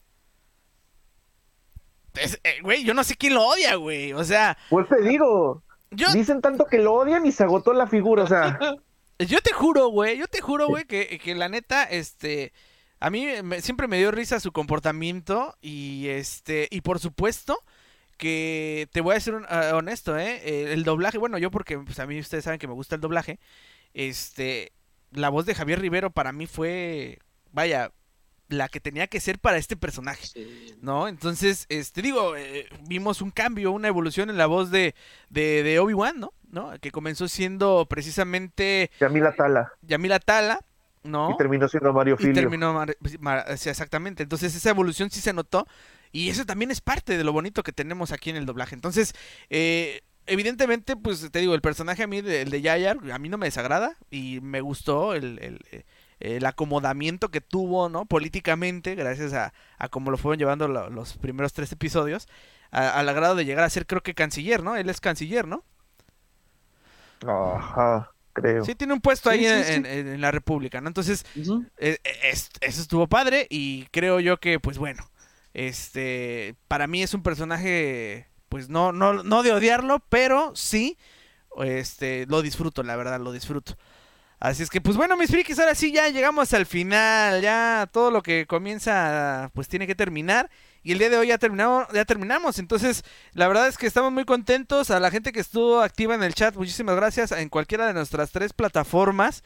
Eh, 2.14 2.60
güey, 2.62 2.84
yo 2.84 2.94
no 2.94 3.04
sé 3.04 3.16
quién 3.16 3.34
lo 3.34 3.46
odia, 3.46 3.74
güey. 3.76 4.12
O 4.12 4.24
sea. 4.24 4.56
Pues 4.70 4.88
te 4.88 5.02
digo. 5.02 5.62
Dicen 5.90 6.40
tanto 6.40 6.66
que 6.66 6.78
lo 6.78 6.94
odian 6.94 7.26
y 7.26 7.32
se 7.32 7.44
agotó 7.44 7.72
la 7.72 7.86
figura, 7.86 8.24
o 8.24 8.26
sea. 8.26 8.58
Yo 9.18 9.40
te 9.40 9.54
juro, 9.54 9.88
güey, 9.88 10.18
yo 10.18 10.26
te 10.26 10.42
juro, 10.42 10.66
güey, 10.68 10.84
que, 10.84 11.18
que 11.18 11.34
la 11.34 11.48
neta, 11.48 11.84
este, 11.84 12.52
a 13.00 13.10
mí 13.10 13.26
siempre 13.60 13.88
me 13.88 13.98
dio 13.98 14.10
risa 14.10 14.40
su 14.40 14.52
comportamiento 14.52 15.56
y 15.60 16.08
este 16.08 16.68
y 16.70 16.80
por 16.80 16.98
supuesto 16.98 17.58
que 18.16 18.88
te 18.92 19.00
voy 19.00 19.14
a 19.14 19.20
ser 19.20 19.34
ah, 19.48 19.72
honesto, 19.74 20.18
¿eh? 20.18 20.72
El, 20.72 20.84
doblaje, 20.84 21.18
bueno, 21.18 21.38
yo 21.38 21.50
porque 21.50 21.78
pues, 21.78 21.98
a 21.98 22.06
mí 22.06 22.18
ustedes 22.18 22.44
saben 22.44 22.58
que 22.58 22.66
me 22.66 22.72
gusta 22.72 22.94
el 22.94 23.00
doblaje, 23.00 23.38
este, 23.92 24.72
la 25.10 25.28
voz 25.28 25.44
de 25.44 25.54
Javier 25.54 25.80
Rivero 25.80 26.10
para 26.10 26.32
mí 26.32 26.46
fue, 26.46 27.18
vaya, 27.52 27.92
la 28.48 28.68
que 28.68 28.80
tenía 28.80 29.06
que 29.08 29.20
ser 29.20 29.38
para 29.38 29.58
este 29.58 29.76
personaje, 29.76 30.28
¿no? 30.80 31.08
Entonces, 31.08 31.66
este, 31.68 32.00
digo, 32.00 32.36
eh, 32.36 32.66
vimos 32.88 33.20
un 33.20 33.30
cambio, 33.30 33.72
una 33.72 33.88
evolución 33.88 34.30
en 34.30 34.38
la 34.38 34.46
voz 34.46 34.70
de, 34.70 34.94
de, 35.28 35.62
de 35.62 35.78
Obi-Wan, 35.78 36.18
¿no? 36.18 36.32
¿no? 36.50 36.72
Que 36.80 36.90
comenzó 36.90 37.28
siendo 37.28 37.86
precisamente... 37.88 38.90
Yamila 39.00 39.34
Tala. 39.34 39.72
Yamila 39.82 40.20
Tala, 40.20 40.60
¿no? 41.06 41.30
Y 41.30 41.36
terminó 41.36 41.68
siendo 41.68 41.92
Mario 41.92 42.16
Filio. 42.16 42.32
Y 42.32 42.34
terminó, 42.34 42.84
exactamente. 43.48 44.22
Entonces 44.22 44.54
esa 44.54 44.70
evolución 44.70 45.10
sí 45.10 45.20
se 45.20 45.32
notó 45.32 45.66
y 46.12 46.28
eso 46.28 46.44
también 46.44 46.70
es 46.70 46.80
parte 46.80 47.16
de 47.16 47.24
lo 47.24 47.32
bonito 47.32 47.62
que 47.62 47.72
tenemos 47.72 48.12
aquí 48.12 48.30
en 48.30 48.36
el 48.36 48.46
doblaje. 48.46 48.74
Entonces, 48.74 49.14
eh, 49.50 50.02
evidentemente, 50.26 50.96
pues 50.96 51.30
te 51.30 51.38
digo, 51.40 51.54
el 51.54 51.60
personaje 51.60 52.02
a 52.02 52.06
mí, 52.06 52.18
el 52.18 52.50
de 52.50 52.62
Yayar, 52.62 52.98
a 53.12 53.18
mí 53.18 53.28
no 53.28 53.38
me 53.38 53.46
desagrada 53.46 53.96
y 54.10 54.40
me 54.40 54.60
gustó 54.60 55.14
el, 55.14 55.60
el, 56.20 56.46
acomodamiento 56.46 57.30
que 57.30 57.40
tuvo, 57.40 57.88
¿no? 57.88 58.06
Políticamente, 58.06 58.94
gracias 58.94 59.32
a, 59.34 59.52
a 59.78 59.88
cómo 59.88 60.10
lo 60.10 60.16
fueron 60.16 60.38
llevando 60.38 60.68
los 60.68 61.18
primeros 61.18 61.52
tres 61.52 61.70
episodios, 61.72 62.28
al 62.70 63.06
grado 63.14 63.34
de 63.34 63.44
llegar 63.44 63.64
a 63.64 63.70
ser, 63.70 63.86
creo 63.86 64.02
que 64.02 64.14
canciller, 64.14 64.62
¿no? 64.62 64.76
Él 64.76 64.88
es 64.88 65.00
canciller, 65.00 65.46
¿no? 65.46 65.64
Ajá 67.26 68.15
creo. 68.36 68.64
Sí, 68.64 68.74
tiene 68.74 68.92
un 68.92 69.00
puesto 69.00 69.30
ahí 69.30 69.46
en, 69.46 70.20
la 70.20 70.30
República, 70.30 70.80
¿no? 70.80 70.88
Entonces, 70.88 71.24
eh, 71.78 71.98
eh, 72.04 72.32
eso 72.32 72.82
estuvo 72.82 73.06
padre 73.08 73.46
y 73.50 73.86
creo 73.86 74.20
yo 74.20 74.36
que, 74.38 74.60
pues 74.60 74.78
bueno, 74.78 75.10
este, 75.54 76.54
para 76.68 76.86
mí 76.86 77.02
es 77.02 77.14
un 77.14 77.22
personaje, 77.22 78.28
pues 78.50 78.68
no, 78.68 78.92
no, 78.92 79.22
no 79.22 79.42
de 79.42 79.52
odiarlo, 79.52 80.00
pero 80.10 80.54
sí, 80.54 80.98
este, 81.58 82.26
lo 82.26 82.42
disfruto, 82.42 82.82
la 82.82 82.96
verdad, 82.96 83.20
lo 83.20 83.32
disfruto. 83.32 83.76
Así 84.38 84.62
es 84.62 84.68
que, 84.68 84.82
pues 84.82 84.98
bueno, 84.98 85.16
mis 85.16 85.30
frikis, 85.30 85.58
ahora 85.58 85.74
sí 85.74 85.92
ya 85.92 86.10
llegamos 86.10 86.52
al 86.52 86.66
final, 86.66 87.40
ya 87.40 87.88
todo 87.90 88.10
lo 88.10 88.22
que 88.22 88.46
comienza, 88.46 89.50
pues 89.54 89.66
tiene 89.66 89.86
que 89.86 89.94
terminar. 89.94 90.50
Y 90.86 90.92
el 90.92 91.00
día 91.00 91.10
de 91.10 91.16
hoy 91.16 91.26
ya 91.26 91.38
terminamos, 91.38 91.88
ya 91.92 92.04
terminamos. 92.04 92.60
Entonces, 92.60 93.02
la 93.32 93.48
verdad 93.48 93.66
es 93.66 93.76
que 93.76 93.88
estamos 93.88 94.12
muy 94.12 94.24
contentos. 94.24 94.92
A 94.92 95.00
la 95.00 95.10
gente 95.10 95.32
que 95.32 95.40
estuvo 95.40 95.80
activa 95.80 96.14
en 96.14 96.22
el 96.22 96.32
chat, 96.32 96.54
muchísimas 96.54 96.94
gracias. 96.94 97.32
En 97.32 97.48
cualquiera 97.48 97.88
de 97.88 97.92
nuestras 97.92 98.30
tres 98.30 98.52
plataformas, 98.52 99.42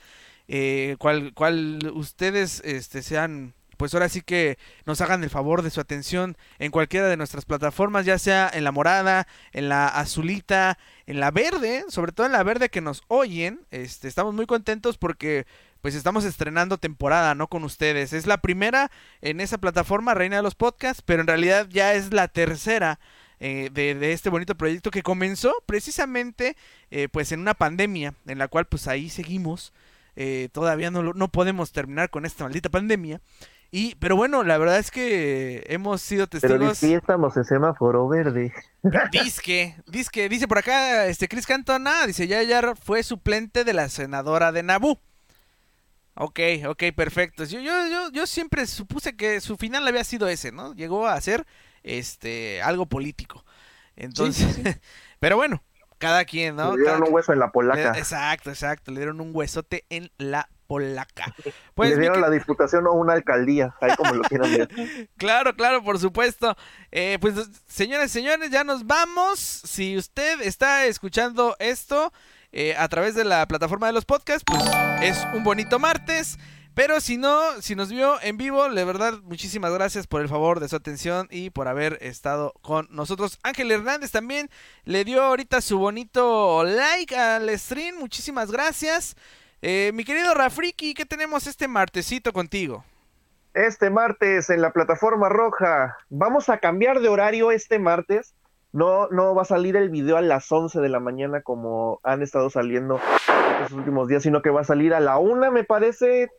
eh, 0.49 0.97
cual, 0.99 1.33
cual 1.33 1.93
ustedes 1.95 2.61
este, 2.62 3.03
sean 3.03 3.55
pues 3.79 3.95
ahora 3.95 4.11
sí 4.11 4.21
que 4.21 4.59
nos 4.85 5.01
hagan 5.01 5.25
el 5.25 5.31
favor 5.31 5.62
de 5.62 5.71
su 5.71 5.81
atención 5.81 6.37
en 6.59 6.71
cualquiera 6.71 7.09
de 7.09 7.17
nuestras 7.17 7.47
plataformas, 7.47 8.05
ya 8.05 8.19
sea 8.19 8.51
en 8.53 8.65
la 8.65 8.73
morada, 8.73 9.27
en 9.53 9.71
la 9.71 9.89
azulita, 9.89 10.77
en 11.07 11.21
la 11.21 11.31
verde, 11.31 11.87
sobre 11.89 12.12
todo 12.12 12.27
en 12.27 12.33
la 12.33 12.43
verde 12.43 12.69
que 12.69 12.83
nos 12.83 13.03
oyen. 13.09 13.62
Este, 13.71 14.09
estamos 14.09 14.35
muy 14.35 14.45
contentos 14.45 14.99
porque 14.99 15.47
pues 15.81 15.94
estamos 15.94 16.24
estrenando 16.24 16.78
temporada, 16.78 17.35
¿no? 17.35 17.48
Con 17.48 17.65
ustedes. 17.65 18.12
Es 18.12 18.27
la 18.27 18.39
primera 18.39 18.90
en 19.20 19.40
esa 19.40 19.59
plataforma, 19.59 20.15
Reina 20.15 20.36
de 20.36 20.43
los 20.43 20.55
Podcasts, 20.55 21.02
pero 21.05 21.20
en 21.23 21.27
realidad 21.27 21.66
ya 21.70 21.94
es 21.94 22.12
la 22.12 22.28
tercera. 22.28 22.98
Eh, 23.43 23.70
de, 23.73 24.12
este 24.12 24.28
bonito 24.28 24.55
proyecto 24.55 24.90
que 24.90 25.02
comenzó 25.02 25.55
precisamente 25.65 26.59
eh, 26.90 27.09
pues 27.11 27.32
en 27.32 27.40
una 27.40 27.55
pandemia 27.55 28.12
en 28.27 28.36
la 28.36 28.48
cual 28.48 28.66
pues 28.66 28.86
ahí 28.86 29.09
seguimos 29.09 29.73
eh, 30.15 30.51
todavía 30.52 30.90
no, 30.90 31.15
no 31.15 31.28
podemos 31.28 31.73
terminar 31.73 32.11
con 32.11 32.27
esta 32.27 32.44
maldita 32.44 32.69
pandemia 32.69 33.23
y, 33.73 33.94
pero 33.97 34.16
bueno, 34.16 34.43
la 34.43 34.59
verdad 34.59 34.78
es 34.78 34.90
que 34.90 35.65
hemos 35.69 36.02
sido 36.02 36.27
testigos. 36.27 36.59
Pero 36.59 36.74
sí 36.74 36.93
estamos 36.93 37.36
en 37.36 37.44
semáforo 37.44 38.09
verde. 38.09 38.52
Disque, 39.12 39.77
disque, 39.86 40.28
dice 40.28 40.48
por 40.48 40.59
acá, 40.59 41.07
este 41.07 41.28
Chris 41.28 41.47
Cantona, 41.47 42.07
dice 42.07 42.27
ya 42.27 42.74
fue 42.74 43.02
suplente 43.02 43.62
de 43.62 43.73
la 43.73 43.89
senadora 43.89 44.52
de 44.52 44.62
Nabú. 44.62 44.98
Ok, 46.23 46.39
ok, 46.69 46.83
perfecto. 46.95 47.45
Yo, 47.45 47.61
yo, 47.61 47.87
yo, 47.87 48.11
yo 48.11 48.27
siempre 48.27 48.67
supuse 48.67 49.17
que 49.17 49.41
su 49.41 49.57
final 49.57 49.89
había 49.89 50.05
sido 50.05 50.29
ese, 50.29 50.53
¿no? 50.53 50.75
Llegó 50.75 51.07
a 51.07 51.19
ser 51.23 51.47
este 51.83 52.61
algo 52.61 52.85
político. 52.85 53.43
Entonces, 53.97 54.47
pero 55.19 55.37
bueno, 55.39 55.63
cada 55.97 56.27
quien, 56.27 56.57
¿no? 56.57 56.77
Le 56.77 56.83
dieron 56.83 57.05
un 57.05 57.15
hueso 57.15 57.33
en 57.33 57.39
la 57.39 57.51
polaca. 57.51 57.97
exacto, 57.97 58.51
exacto, 58.51 58.91
le 58.91 58.99
dieron 58.99 59.19
un 59.23 59.31
huesote 59.33 59.87
en 59.89 60.11
la 60.19 60.51
polaca. 60.67 61.35
Pues, 61.75 61.93
Le 61.93 62.01
dieron 62.01 62.21
la 62.21 62.29
diputación 62.29 62.87
o 62.87 62.93
una 62.93 63.15
alcaldía, 63.15 63.75
ahí 63.81 63.97
como 63.97 64.13
lo 64.13 64.23
quieran 64.23 64.53
ver. 64.53 64.69
claro, 65.17 65.57
claro, 65.57 65.83
por 65.83 65.99
supuesto. 65.99 66.55
Eh, 66.93 67.17
pues 67.19 67.35
señores, 67.67 68.13
señores, 68.13 68.51
ya 68.51 68.63
nos 68.65 68.87
vamos. 68.87 69.39
Si 69.39 69.97
usted 69.97 70.43
está 70.43 70.85
escuchando 70.85 71.57
esto, 71.59 72.13
eh, 72.52 72.74
a 72.77 72.89
través 72.89 73.14
de 73.14 73.24
la 73.24 73.47
plataforma 73.47 73.86
de 73.86 73.93
los 73.93 74.05
podcasts, 74.05 74.44
pues 74.44 74.62
es 75.02 75.27
un 75.35 75.44
bonito 75.44 75.78
martes. 75.78 76.39
Pero 76.74 77.01
si 77.01 77.16
no, 77.16 77.60
si 77.60 77.74
nos 77.74 77.90
vio 77.90 78.20
en 78.22 78.36
vivo, 78.36 78.68
de 78.68 78.85
verdad, 78.85 79.14
muchísimas 79.24 79.72
gracias 79.72 80.06
por 80.06 80.20
el 80.20 80.28
favor 80.28 80.60
de 80.60 80.68
su 80.68 80.77
atención 80.77 81.27
y 81.31 81.51
por 81.51 81.66
haber 81.66 81.98
estado 82.01 82.55
con 82.62 82.86
nosotros. 82.90 83.39
Ángel 83.43 83.72
Hernández 83.72 84.12
también 84.12 84.48
le 84.85 85.05
dio 85.05 85.22
ahorita 85.22 85.60
su 85.60 85.78
bonito 85.78 86.62
like 86.64 87.16
al 87.16 87.51
stream. 87.59 87.97
Muchísimas 87.98 88.52
gracias. 88.52 89.16
Eh, 89.62 89.90
mi 89.94 90.05
querido 90.05 90.32
Rafriki, 90.32 90.94
¿qué 90.94 91.05
tenemos 91.05 91.47
este 91.47 91.66
martesito 91.66 92.32
contigo? 92.32 92.85
Este 93.52 93.90
martes 93.90 94.48
en 94.48 94.62
la 94.62 94.72
plataforma 94.72 95.28
roja. 95.28 95.98
Vamos 96.09 96.48
a 96.48 96.59
cambiar 96.59 97.01
de 97.01 97.09
horario 97.09 97.51
este 97.51 97.81
martes. 97.81 98.32
No, 98.73 99.09
no 99.09 99.35
va 99.35 99.43
a 99.43 99.47
salir 99.47 99.77
el 99.77 99.91
video 99.91 100.17
a 100.17 100.23
las 100.23 100.51
11 100.51 100.81
de 100.81 100.89
la 100.89 101.01
mañana 101.01 101.43
como 101.43 102.01
han 102.05 102.23
estado 102.23 102.51
saliendo 102.51 103.01
estos 103.63 103.73
últimos 103.73 104.09
días, 104.09 104.23
sino 104.23 104.43
que 104.43 104.51
va 104.51 104.61
a 104.61 104.65
salir 104.65 104.95
a 104.95 105.01
la 105.01 105.19
una, 105.19 105.51
me 105.51 105.65
parece, 105.65 106.31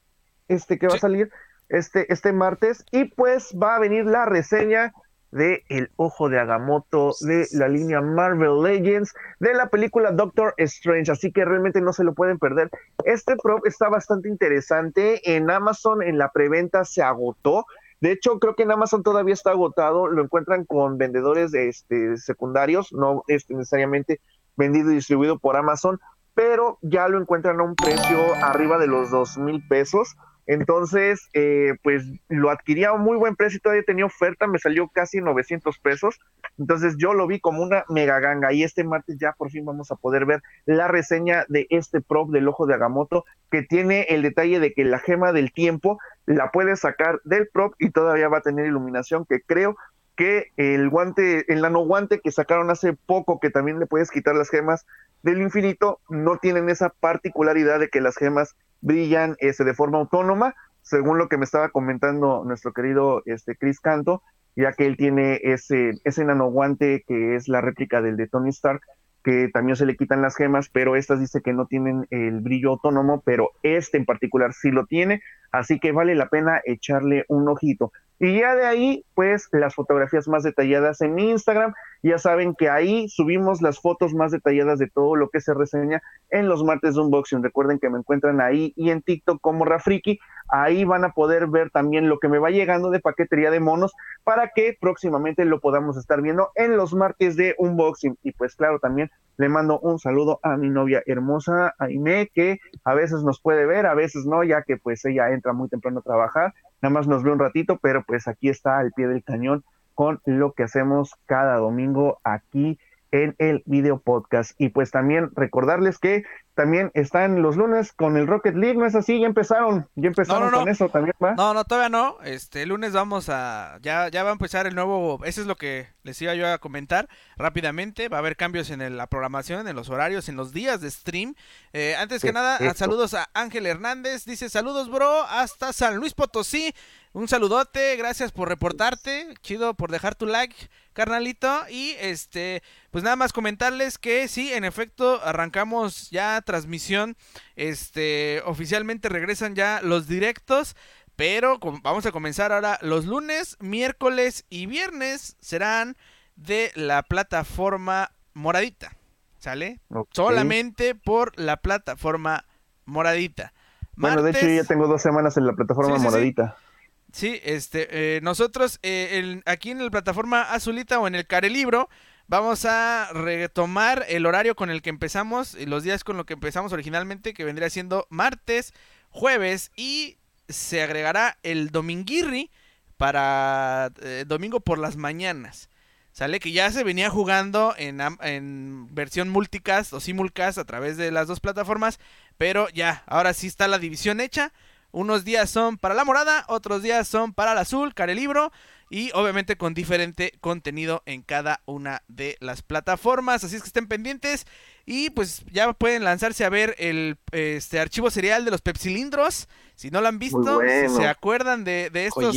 este 0.48 0.80
que 0.80 0.88
va 0.88 0.96
a 0.96 1.00
salir 1.00 1.30
este, 1.70 2.12
este 2.12 2.32
martes. 2.32 2.86
Y 2.92 3.06
pues 3.06 3.54
va 3.62 3.76
a 3.76 3.80
venir 3.80 4.06
la 4.06 4.26
reseña 4.26 4.94
de 5.32 5.64
El 5.70 5.90
Ojo 5.96 6.30
de 6.30 6.40
Agamotto, 6.40 7.14
de 7.22 7.48
la 7.54 7.68
línea 7.68 8.02
Marvel 8.02 8.62
Legends, 8.62 9.14
de 9.40 9.54
la 9.54 9.68
película 9.68 10.12
Doctor 10.12 10.54
Strange, 10.58 11.12
así 11.12 11.32
que 11.32 11.46
realmente 11.46 11.82
no 11.82 11.94
se 11.94 12.04
lo 12.04 12.14
pueden 12.14 12.38
perder. 12.38 12.70
Este 13.06 13.36
prop 13.42 13.66
está 13.66 13.90
bastante 13.90 14.28
interesante, 14.28 15.36
en 15.36 15.50
Amazon 15.50 16.04
en 16.04 16.18
la 16.18 16.32
preventa 16.32 16.84
se 16.84 17.02
agotó, 17.02 17.66
de 18.02 18.12
hecho 18.12 18.40
creo 18.40 18.56
que 18.56 18.64
en 18.64 18.72
Amazon 18.72 19.04
todavía 19.04 19.34
está 19.34 19.52
agotado, 19.52 20.08
lo 20.08 20.24
encuentran 20.24 20.66
con 20.66 20.98
vendedores 20.98 21.52
de 21.52 21.70
este, 21.70 22.18
secundarios, 22.18 22.92
no 22.92 23.24
es 23.28 23.50
necesariamente 23.50 24.20
vendido 24.58 24.92
y 24.92 24.96
distribuido 24.96 25.40
por 25.40 25.56
Amazon, 25.56 26.00
pero 26.34 26.80
ya 26.82 27.08
lo 27.08 27.20
encuentran 27.20 27.60
a 27.60 27.64
un 27.64 27.76
precio 27.76 28.34
arriba 28.42 28.78
de 28.78 28.88
los 28.88 29.12
dos 29.12 29.38
mil 29.38 29.66
pesos. 29.68 30.16
Entonces, 30.48 31.30
eh, 31.34 31.76
pues 31.84 32.04
lo 32.28 32.50
adquirí 32.50 32.84
a 32.84 32.94
un 32.94 33.02
muy 33.02 33.16
buen 33.16 33.36
precio, 33.36 33.60
todavía 33.62 33.84
tenía 33.84 34.06
oferta, 34.06 34.48
me 34.48 34.58
salió 34.58 34.90
casi 34.90 35.22
900 35.22 35.78
pesos. 35.80 36.20
Entonces 36.58 36.96
yo 36.98 37.14
lo 37.14 37.28
vi 37.28 37.40
como 37.40 37.62
una 37.62 37.86
mega 37.90 38.20
ganga 38.20 38.52
y 38.52 38.64
este 38.64 38.84
martes 38.84 39.18
ya 39.20 39.34
por 39.34 39.52
fin 39.52 39.66
vamos 39.66 39.92
a 39.92 39.96
poder 39.96 40.26
ver 40.26 40.42
la 40.66 40.88
reseña 40.88 41.46
de 41.48 41.68
este 41.70 42.02
prop 42.02 42.32
del 42.32 42.48
ojo 42.48 42.66
de 42.66 42.74
Agamotto 42.74 43.24
que 43.50 43.62
tiene 43.62 44.08
el 44.10 44.24
detalle 44.24 44.60
de 44.60 44.74
que 44.74 44.84
la 44.84 45.00
gema 45.00 45.32
del 45.32 45.52
tiempo 45.54 46.00
la 46.36 46.52
puedes 46.52 46.80
sacar 46.80 47.22
del 47.24 47.48
prop 47.48 47.74
y 47.80 47.92
todavía 47.92 48.30
va 48.30 48.40
a 48.40 48.42
tener 48.42 48.66
iluminación 48.66 49.26
que 49.26 49.42
creo 49.42 49.76
que 50.16 50.52
el 50.58 50.90
guante, 50.90 51.52
el 51.52 51.62
nano 51.62 51.80
guante 51.80 52.20
que 52.20 52.32
sacaron 52.32 52.70
hace 52.70 52.94
poco, 52.94 53.40
que 53.40 53.50
también 53.50 53.80
le 53.80 53.88
puedes 53.88 54.12
quitar 54.12 54.36
las 54.36 54.50
gemas 54.50 54.86
del 55.24 55.42
infinito, 55.42 56.00
no 56.10 56.38
tienen 56.38 56.70
esa 56.70 56.90
particularidad 56.90 57.80
de 57.80 57.90
que 57.90 58.02
las 58.02 58.18
gemas 58.18 58.56
brillan 58.82 59.36
este, 59.40 59.64
de 59.64 59.74
forma 59.74 60.00
autónoma, 60.00 60.56
según 60.82 61.18
lo 61.18 61.30
que 61.30 61.38
me 61.38 61.46
estaba 61.46 61.70
comentando 61.70 62.44
nuestro 62.46 62.74
querido 62.74 63.22
este, 63.26 63.56
Chris 63.56 63.80
Canto, 63.80 64.24
ya 64.56 64.74
que 64.74 64.86
él 64.86 64.98
tiene 64.98 65.40
ese, 65.44 65.94
ese 66.04 66.26
nano 66.26 66.48
guante 66.48 67.04
que 67.08 67.36
es 67.36 67.48
la 67.48 67.62
réplica 67.62 68.02
del 68.02 68.18
de 68.18 68.28
Tony 68.28 68.50
Stark, 68.50 68.82
que 69.24 69.50
también 69.54 69.76
se 69.76 69.86
le 69.86 69.96
quitan 69.96 70.22
las 70.22 70.36
gemas, 70.36 70.70
pero 70.70 70.96
estas 70.96 71.20
dice 71.20 71.42
que 71.42 71.54
no 71.54 71.66
tienen 71.66 72.08
el 72.10 72.42
brillo 72.42 72.72
autónomo, 72.72 73.22
pero 73.26 73.50
este 73.64 73.98
en 73.98 74.06
particular 74.06 74.54
sí 74.54 74.72
lo 74.72 74.86
tiene, 74.86 75.22
así 75.52 75.80
que 75.80 75.92
vale 75.92 76.16
la 76.16 76.28
pena 76.28 76.62
echarle 76.66 77.26
un 77.28 77.48
ojito. 77.48 77.92
Y 78.24 78.40
ya 78.40 78.56
de 78.56 78.68
ahí, 78.68 79.04
pues 79.16 79.50
las 79.52 79.74
fotografías 79.74 80.28
más 80.28 80.44
detalladas 80.44 81.02
en 81.02 81.18
Instagram. 81.18 81.74
Ya 82.04 82.20
saben 82.20 82.54
que 82.54 82.70
ahí 82.70 83.10
subimos 83.10 83.64
las 83.64 83.82
fotos 83.82 84.14
más 84.14 84.32
detalladas 84.32 84.78
de 84.78 84.88
todo 84.88 85.16
lo 85.16 85.30
que 85.30 85.42
se 85.42 85.56
reseña 85.56 86.04
en 86.30 86.48
los 86.48 86.64
martes 86.64 86.94
de 86.94 87.02
unboxing. 87.02 87.42
Recuerden 87.42 87.80
que 87.80 87.90
me 87.90 87.98
encuentran 87.98 88.40
ahí 88.40 88.74
y 88.76 88.92
en 88.92 89.02
TikTok 89.02 89.42
como 89.42 89.66
Rafriki. 89.66 90.20
Ahí 90.50 90.84
van 90.84 91.04
a 91.04 91.14
poder 91.14 91.48
ver 91.48 91.72
también 91.72 92.10
lo 92.10 92.20
que 92.20 92.28
me 92.28 92.38
va 92.38 92.52
llegando 92.52 92.92
de 92.92 93.00
paquetería 93.00 93.50
de 93.50 93.60
monos 93.60 93.92
para 94.24 94.52
que 94.54 94.78
próximamente 94.80 95.44
lo 95.44 95.60
podamos 95.60 95.98
estar 95.98 96.22
viendo 96.22 96.52
en 96.54 96.78
los 96.78 96.94
martes 96.94 97.36
de 97.36 97.56
unboxing. 97.58 98.20
Y 98.22 98.34
pues 98.34 98.56
claro, 98.56 98.78
también 98.78 99.10
le 99.38 99.50
mando 99.50 99.80
un 99.80 99.98
saludo 99.98 100.40
a 100.44 100.58
mi 100.58 100.70
novia 100.70 101.02
hermosa, 101.08 101.74
Aime, 101.80 102.30
que 102.32 102.60
a 102.84 102.94
veces 102.94 103.24
nos 103.24 103.42
puede 103.42 103.66
ver, 103.66 103.88
a 103.88 103.96
veces 103.96 104.28
no, 104.28 104.44
ya 104.44 104.62
que 104.62 104.78
pues 104.78 105.04
ella 105.06 105.32
entra 105.32 105.54
muy 105.54 105.70
temprano 105.70 106.02
a 106.02 106.04
trabajar 106.04 106.54
nada 106.82 106.94
más 106.94 107.08
nos 107.08 107.24
ve 107.24 107.32
un 107.32 107.40
ratito, 107.40 107.78
pero 107.82 108.04
pues 108.04 108.28
aquí 108.28 108.50
está 108.50 108.80
al 108.80 108.92
pie 108.92 109.08
del 109.08 109.24
cañón 109.24 109.64
con 109.94 110.22
lo 110.26 110.54
que 110.54 110.64
hacemos 110.64 111.16
cada 111.26 111.58
domingo 111.58 112.20
aquí 112.24 112.80
en 113.12 113.36
el 113.38 113.64
video 113.66 114.00
podcast. 114.00 114.52
Y 114.60 114.70
pues 114.70 114.92
también 114.92 115.32
recordarles 115.36 116.00
que 116.00 116.24
también 116.54 116.92
están 116.94 117.42
los 117.42 117.56
lunes 117.56 117.94
con 117.94 118.18
el 118.18 118.28
Rocket 118.28 118.56
League, 118.56 118.78
¿no 118.78 118.86
es 118.86 118.94
así? 118.94 119.20
Ya 119.20 119.26
empezaron, 119.26 119.88
ya 119.96 120.10
empezaron 120.10 120.52
con 120.52 120.68
eso 120.68 120.90
también, 120.90 121.16
¿va? 121.24 121.34
No, 121.36 121.54
no, 121.54 121.64
todavía 121.64 121.90
no. 121.90 122.18
Este, 122.24 122.64
el 122.64 122.70
lunes 122.70 122.94
vamos 122.94 123.30
a, 123.30 123.78
ya, 123.82 124.10
ya 124.10 124.24
va 124.24 124.30
a 124.30 124.34
empezar 124.34 124.68
el 124.68 124.76
nuevo, 124.76 125.20
eso 125.24 125.42
es 125.42 125.48
lo 125.48 125.56
que 125.56 125.88
les 126.04 126.22
iba 126.22 126.36
yo 126.36 126.52
a 126.52 126.58
comentar 126.58 127.08
rápidamente. 127.38 128.10
Va 128.10 128.18
a 128.18 128.20
haber 128.20 128.36
cambios 128.36 128.70
en 128.70 128.98
la 128.98 129.08
programación, 129.08 129.68
en 129.68 129.76
los 129.76 129.90
horarios, 129.90 130.30
en 130.30 130.36
los 130.36 130.52
días 130.52 130.82
de 130.82 130.92
stream. 130.92 131.36
Eh, 131.74 131.96
antes 131.98 132.22
que 132.22 132.34
nada, 132.34 132.60
saludos 132.74 133.14
a 133.14 133.30
Ángel 133.34 133.66
Hernández. 133.66 134.26
Dice, 134.26 134.50
saludos, 134.50 134.90
bro, 134.90 135.24
hasta 135.24 135.74
San 135.74 135.96
Luis 135.96 136.14
Potosí. 136.14 136.74
Un 137.14 137.28
saludote, 137.28 137.96
gracias 137.98 138.32
por 138.32 138.48
reportarte, 138.48 139.34
chido 139.42 139.74
por 139.74 139.92
dejar 139.92 140.16
tu 140.16 140.26
like, 140.26 140.56
carnalito. 140.94 141.62
Y 141.70 141.96
este, 142.00 142.64
pues 142.92 143.04
nada 143.04 143.16
más 143.16 143.34
comentarles 143.34 143.98
que 143.98 144.28
sí, 144.28 144.54
en 144.54 144.64
efecto, 144.64 145.22
arrancamos 145.24 146.10
ya 146.10 146.42
transmisión. 146.42 147.16
Este, 147.56 148.42
oficialmente 148.46 149.10
regresan 149.10 149.56
ya 149.56 149.82
los 149.82 150.08
directos. 150.08 150.76
Pero 151.16 151.60
vamos 151.84 152.06
a 152.06 152.12
comenzar 152.12 152.52
ahora 152.52 152.80
los 152.82 153.06
lunes, 153.06 153.58
miércoles 153.60 154.46
y 154.50 154.66
viernes 154.66 155.36
serán 155.40 155.96
de 156.36 156.72
la 156.76 157.04
plataforma 157.04 158.12
moradita. 158.34 158.96
¿Sale? 159.38 159.80
Solamente 160.12 160.96
por 160.96 161.38
la 161.38 161.58
plataforma 161.58 162.46
moradita. 162.86 163.54
bueno, 163.96 164.22
de 164.22 164.32
hecho 164.32 164.48
yo 164.48 164.54
ya 164.54 164.64
tengo 164.64 164.88
dos 164.88 165.02
semanas 165.02 165.36
en 165.38 165.48
la 165.48 165.54
plataforma 165.54 165.98
moradita. 165.98 166.56
Sí, 166.58 166.71
este, 167.14 167.88
eh, 168.18 168.22
nosotros 168.22 168.80
eh, 168.84 169.42
aquí 169.46 169.72
en 169.72 169.84
la 169.84 169.90
plataforma 169.90 170.42
azulita 170.42 171.00
o 171.00 171.08
en 171.08 171.16
el 171.16 171.28
Carelibro 171.28 171.90
vamos 172.28 172.66
a 172.66 173.10
retomar 173.14 174.06
el 174.08 174.26
horario 174.26 174.56
con 174.56 174.70
el 174.70 174.82
que 174.82 174.90
empezamos, 174.90 175.56
los 175.56 175.84
días 175.84 176.04
con 176.04 176.18
los 176.18 176.26
que 176.26 176.34
empezamos 176.34 176.72
originalmente, 176.72 177.34
que 177.34 177.44
vendría 177.44 177.70
siendo 177.70 178.08
martes, 178.10 178.74
jueves 179.10 179.72
y 179.76 180.18
se 180.48 180.82
agregará 180.82 181.38
el 181.44 181.72
dominguirri 181.72 182.50
para 182.98 183.92
eh, 184.02 184.24
domingo 184.28 184.60
por 184.62 184.78
las 184.78 184.96
mañanas. 184.96 185.70
Sale 186.14 186.40
que 186.40 186.52
ya 186.52 186.72
se 186.72 186.84
venía 186.84 187.10
jugando 187.10 187.74
en, 187.78 188.00
en 188.22 188.94
versión 188.94 189.30
multicast 189.30 189.94
o 189.94 190.00
simulcast 190.00 190.58
a 190.58 190.66
través 190.66 190.98
de 190.98 191.10
las 191.10 191.28
dos 191.28 191.40
plataformas, 191.40 192.00
pero 192.38 192.70
ya, 192.70 193.04
ahora 193.08 193.34
sí 193.34 193.48
está 193.48 193.68
la 193.68 193.80
división 193.80 194.20
hecha. 194.20 194.52
Unos 194.92 195.24
días 195.24 195.50
son 195.50 195.78
para 195.78 195.96
la 195.96 196.04
morada, 196.04 196.46
otros 196.48 196.84
días 196.84 197.08
son 197.08 197.34
para 197.34 197.54
el 197.54 197.58
azul, 197.58 197.94
libro 198.14 198.52
y 198.90 199.10
obviamente 199.14 199.56
con 199.56 199.74
diferente 199.74 200.34
contenido 200.42 201.02
en 201.06 201.22
cada 201.22 201.62
una 201.66 202.04
de 202.10 202.36
las 202.42 202.62
plataformas. 202.62 203.44
Así 203.44 203.56
es 203.56 203.62
que 203.62 203.68
estén 203.68 203.88
pendientes 203.88 204.46
y 204.86 205.10
pues 205.12 205.44
ya 205.50 205.72
pueden 205.72 206.04
lanzarse 206.04 206.44
a 206.44 206.50
ver 206.50 206.76
el 206.78 207.18
este 207.32 207.80
archivo 207.80 208.12
serial 208.12 208.44
de 208.44 208.52
los 208.52 208.62
pepsilindros. 208.62 209.48
Si 209.76 209.90
no 209.92 210.02
lo 210.02 210.10
han 210.10 210.20
visto, 210.20 210.60
si 210.60 210.96
se 210.96 211.08
acuerdan 211.08 211.64
de, 211.64 211.90
de 211.90 212.08
estos 212.08 212.36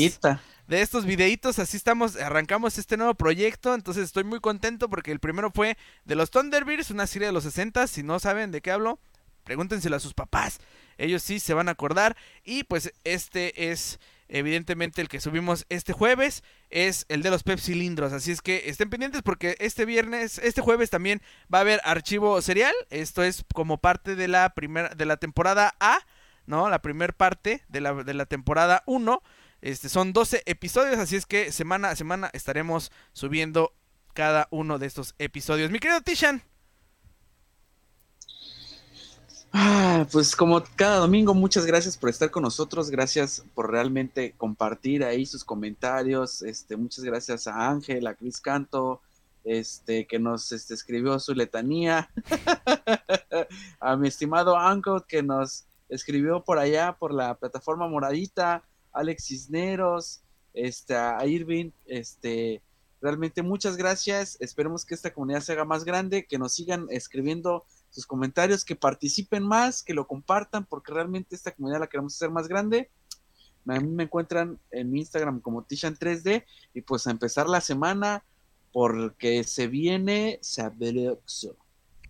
de 0.69 0.81
estos 0.81 1.05
videitos, 1.05 1.59
así 1.59 1.77
estamos, 1.77 2.17
arrancamos 2.17 2.79
este 2.79 2.97
nuevo 2.97 3.15
proyecto, 3.15 3.75
entonces 3.75 4.05
estoy 4.05 4.25
muy 4.25 4.41
contento 4.41 4.89
porque 4.89 5.13
el 5.13 5.21
primero 5.21 5.51
fue 5.51 5.77
de 6.07 6.15
los 6.15 6.31
Thunderbirds, 6.31 6.91
una 6.91 7.07
serie 7.07 7.27
de 7.27 7.33
los 7.33 7.45
60, 7.45 7.87
si 7.87 8.03
no 8.03 8.19
saben 8.19 8.51
de 8.51 8.63
qué 8.63 8.71
hablo, 8.71 8.99
pregúntenselo 9.45 9.97
a 9.97 10.01
sus 10.01 10.15
papás 10.15 10.61
ellos 10.99 11.23
sí 11.23 11.41
se 11.41 11.55
van 11.55 11.69
a 11.69 11.73
acordar. 11.73 12.17
Y 12.45 12.65
pues 12.65 12.93
este 13.05 13.71
es 13.71 13.99
evidentemente 14.29 15.01
el 15.01 15.09
que 15.09 15.21
subimos 15.21 15.67
este 15.69 15.93
jueves 15.93 16.43
es 16.71 17.07
el 17.09 17.23
de 17.23 17.31
los 17.31 17.43
Pep 17.43 17.59
cilindros. 17.59 18.13
Así 18.13 18.33
es 18.33 18.43
que 18.43 18.65
estén 18.67 18.91
pendientes 18.91 19.23
porque 19.23 19.57
este 19.61 19.85
viernes, 19.85 20.39
este 20.39 20.61
jueves 20.61 20.91
también 20.91 21.23
va 21.53 21.59
a 21.59 21.63
haber 21.63 21.81
archivo 21.85 22.41
serial. 22.43 22.75
Esto 22.91 23.23
es 23.23 23.45
como 23.55 23.79
parte 23.79 24.17
de 24.17 24.29
la 24.29 24.51
primera, 24.51 24.91
de 24.91 25.05
la 25.05 25.17
temporada 25.17 25.75
A, 25.81 25.99
¿no? 26.47 26.69
La 26.69 26.81
primera 26.81 27.13
parte 27.13 27.63
de 27.69 27.81
la, 27.81 27.95
de 27.95 28.15
la 28.15 28.27
temporada 28.27 28.83
1. 28.87 29.23
Este, 29.61 29.89
son 29.89 30.13
12 30.13 30.43
episodios, 30.45 30.99
así 30.99 31.17
es 31.17 31.25
que 31.25 31.51
semana 31.51 31.89
a 31.89 31.97
semana 31.97 32.29
estaremos 32.35 32.93
subiendo 33.15 33.73
cada 34.13 34.47
uno 34.51 34.79
de 34.79 34.87
estos 34.87 35.15
episodios. 35.19 35.71
Mi 35.71 35.79
querido 35.79 36.03
Tishan, 36.03 36.43
Ah, 39.57 40.05
pues 40.11 40.35
como 40.35 40.65
cada 40.75 40.97
domingo, 40.97 41.33
muchas 41.33 41.65
gracias 41.65 41.97
por 41.97 42.11
estar 42.11 42.29
con 42.29 42.43
nosotros, 42.43 42.91
gracias 42.91 43.45
por 43.55 43.71
realmente 43.71 44.35
compartir 44.37 45.05
ahí 45.05 45.25
sus 45.27 45.45
comentarios, 45.45 46.43
este, 46.43 46.77
muchas 46.77 47.05
gracias 47.05 47.47
a 47.47 47.71
Ángel, 47.71 48.05
a 48.09 48.15
Cris 48.15 48.41
Canto, 48.41 49.01
este, 49.45 50.09
que 50.09 50.19
nos 50.19 50.51
este, 50.51 50.75
escribió 50.75 51.21
su 51.21 51.37
letanía. 51.37 52.11
a 53.79 53.97
mi 53.97 54.09
estimado 54.09 54.57
Uncle 54.57 55.05
que 55.07 55.23
nos 55.23 55.67
escribió 55.89 56.43
por 56.43 56.59
allá, 56.59 56.97
por 56.99 57.15
la 57.15 57.37
plataforma 57.37 57.87
moradita, 57.87 58.65
Alex 58.93 59.27
Cisneros, 59.27 60.23
este, 60.53 60.97
a 60.97 61.25
Irving, 61.25 61.71
este, 61.87 62.61
realmente 63.01 63.41
muchas 63.41 63.77
gracias, 63.77 64.37
esperemos 64.41 64.85
que 64.85 64.97
esta 64.97 65.15
comunidad 65.15 65.43
se 65.43 65.53
haga 65.53 65.65
más 65.65 65.85
grande, 65.85 66.27
que 66.27 66.39
nos 66.39 66.55
sigan 66.55 66.89
escribiendo 66.91 67.65
sus 67.95 68.07
comentarios, 68.07 68.65
que 68.65 68.75
participen 68.75 69.45
más, 69.45 69.85
que 69.85 69.95
lo 69.95 70.09
compartan, 70.09 70.65
porque 70.65 70.93
realmente 70.93 71.37
esta 71.37 71.53
comunidad 71.53 71.81
la 71.81 71.87
queremos 71.87 72.15
hacer 72.17 72.31
más 72.31 72.49
grande. 72.49 72.91
A 73.69 73.79
mí 73.79 73.89
me 73.89 74.03
encuentran 74.03 74.59
en 74.73 74.91
mi 74.91 74.99
Instagram 74.99 75.41
como 75.41 75.65
Tishan3D 75.65 76.45
y 76.75 76.81
pues 76.81 77.07
a 77.07 77.13
empezar 77.13 77.49
la 77.49 77.61
semana 77.61 78.25
porque 78.73 79.45
se 79.45 79.69
viene 79.69 80.41
Sabroxo. 80.43 81.57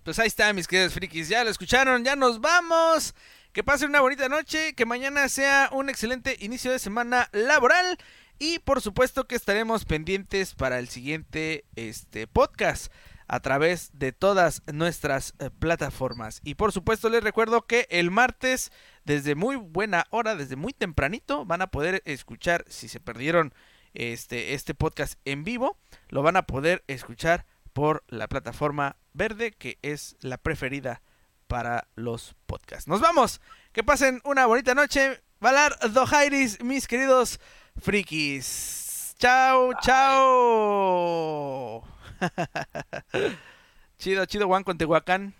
Pues 0.02 0.18
ahí 0.18 0.26
está, 0.26 0.52
mis 0.54 0.66
queridos 0.66 0.94
frikis, 0.94 1.28
ya 1.28 1.44
lo 1.44 1.50
escucharon, 1.50 2.02
ya 2.02 2.16
nos 2.16 2.40
vamos. 2.40 3.14
Que 3.52 3.62
pasen 3.62 3.90
una 3.90 4.00
bonita 4.00 4.28
noche, 4.28 4.74
que 4.74 4.86
mañana 4.86 5.28
sea 5.28 5.68
un 5.70 5.90
excelente 5.90 6.36
inicio 6.40 6.72
de 6.72 6.78
semana 6.78 7.28
laboral 7.32 7.98
y 8.38 8.58
por 8.60 8.80
supuesto 8.80 9.26
que 9.26 9.36
estaremos 9.36 9.84
pendientes 9.84 10.54
para 10.54 10.78
el 10.78 10.88
siguiente 10.88 11.66
este 11.76 12.26
podcast 12.26 12.90
a 13.26 13.40
través 13.40 13.90
de 13.94 14.12
todas 14.12 14.62
nuestras 14.72 15.34
eh, 15.38 15.50
plataformas. 15.58 16.40
Y 16.44 16.54
por 16.54 16.72
supuesto 16.72 17.08
les 17.08 17.22
recuerdo 17.22 17.66
que 17.66 17.86
el 17.90 18.10
martes, 18.10 18.70
desde 19.04 19.34
muy 19.34 19.56
buena 19.56 20.06
hora, 20.10 20.36
desde 20.36 20.56
muy 20.56 20.72
tempranito, 20.72 21.44
van 21.44 21.62
a 21.62 21.68
poder 21.68 22.02
escuchar, 22.04 22.64
si 22.68 22.88
se 22.88 23.00
perdieron 23.00 23.54
este, 23.94 24.54
este 24.54 24.74
podcast 24.74 25.18
en 25.24 25.44
vivo, 25.44 25.78
lo 26.08 26.22
van 26.22 26.36
a 26.36 26.46
poder 26.46 26.84
escuchar 26.86 27.46
por 27.72 28.04
la 28.08 28.28
plataforma 28.28 28.96
verde, 29.12 29.52
que 29.52 29.78
es 29.82 30.16
la 30.20 30.38
preferida 30.38 31.02
para 31.46 31.88
los 31.94 32.34
podcasts. 32.46 32.88
Nos 32.88 33.00
vamos, 33.00 33.40
que 33.72 33.84
pasen 33.84 34.20
una 34.24 34.46
bonita 34.46 34.74
noche. 34.74 35.22
Valar 35.40 35.76
Dojairis, 35.92 36.62
mis 36.62 36.86
queridos 36.86 37.40
frikis. 37.80 39.14
Chao, 39.18 39.72
chao. 39.82 41.93
chido, 43.98 44.24
chido, 44.26 44.46
Juan 44.46 44.64
con 44.64 44.78
Tehuacán. 44.78 45.34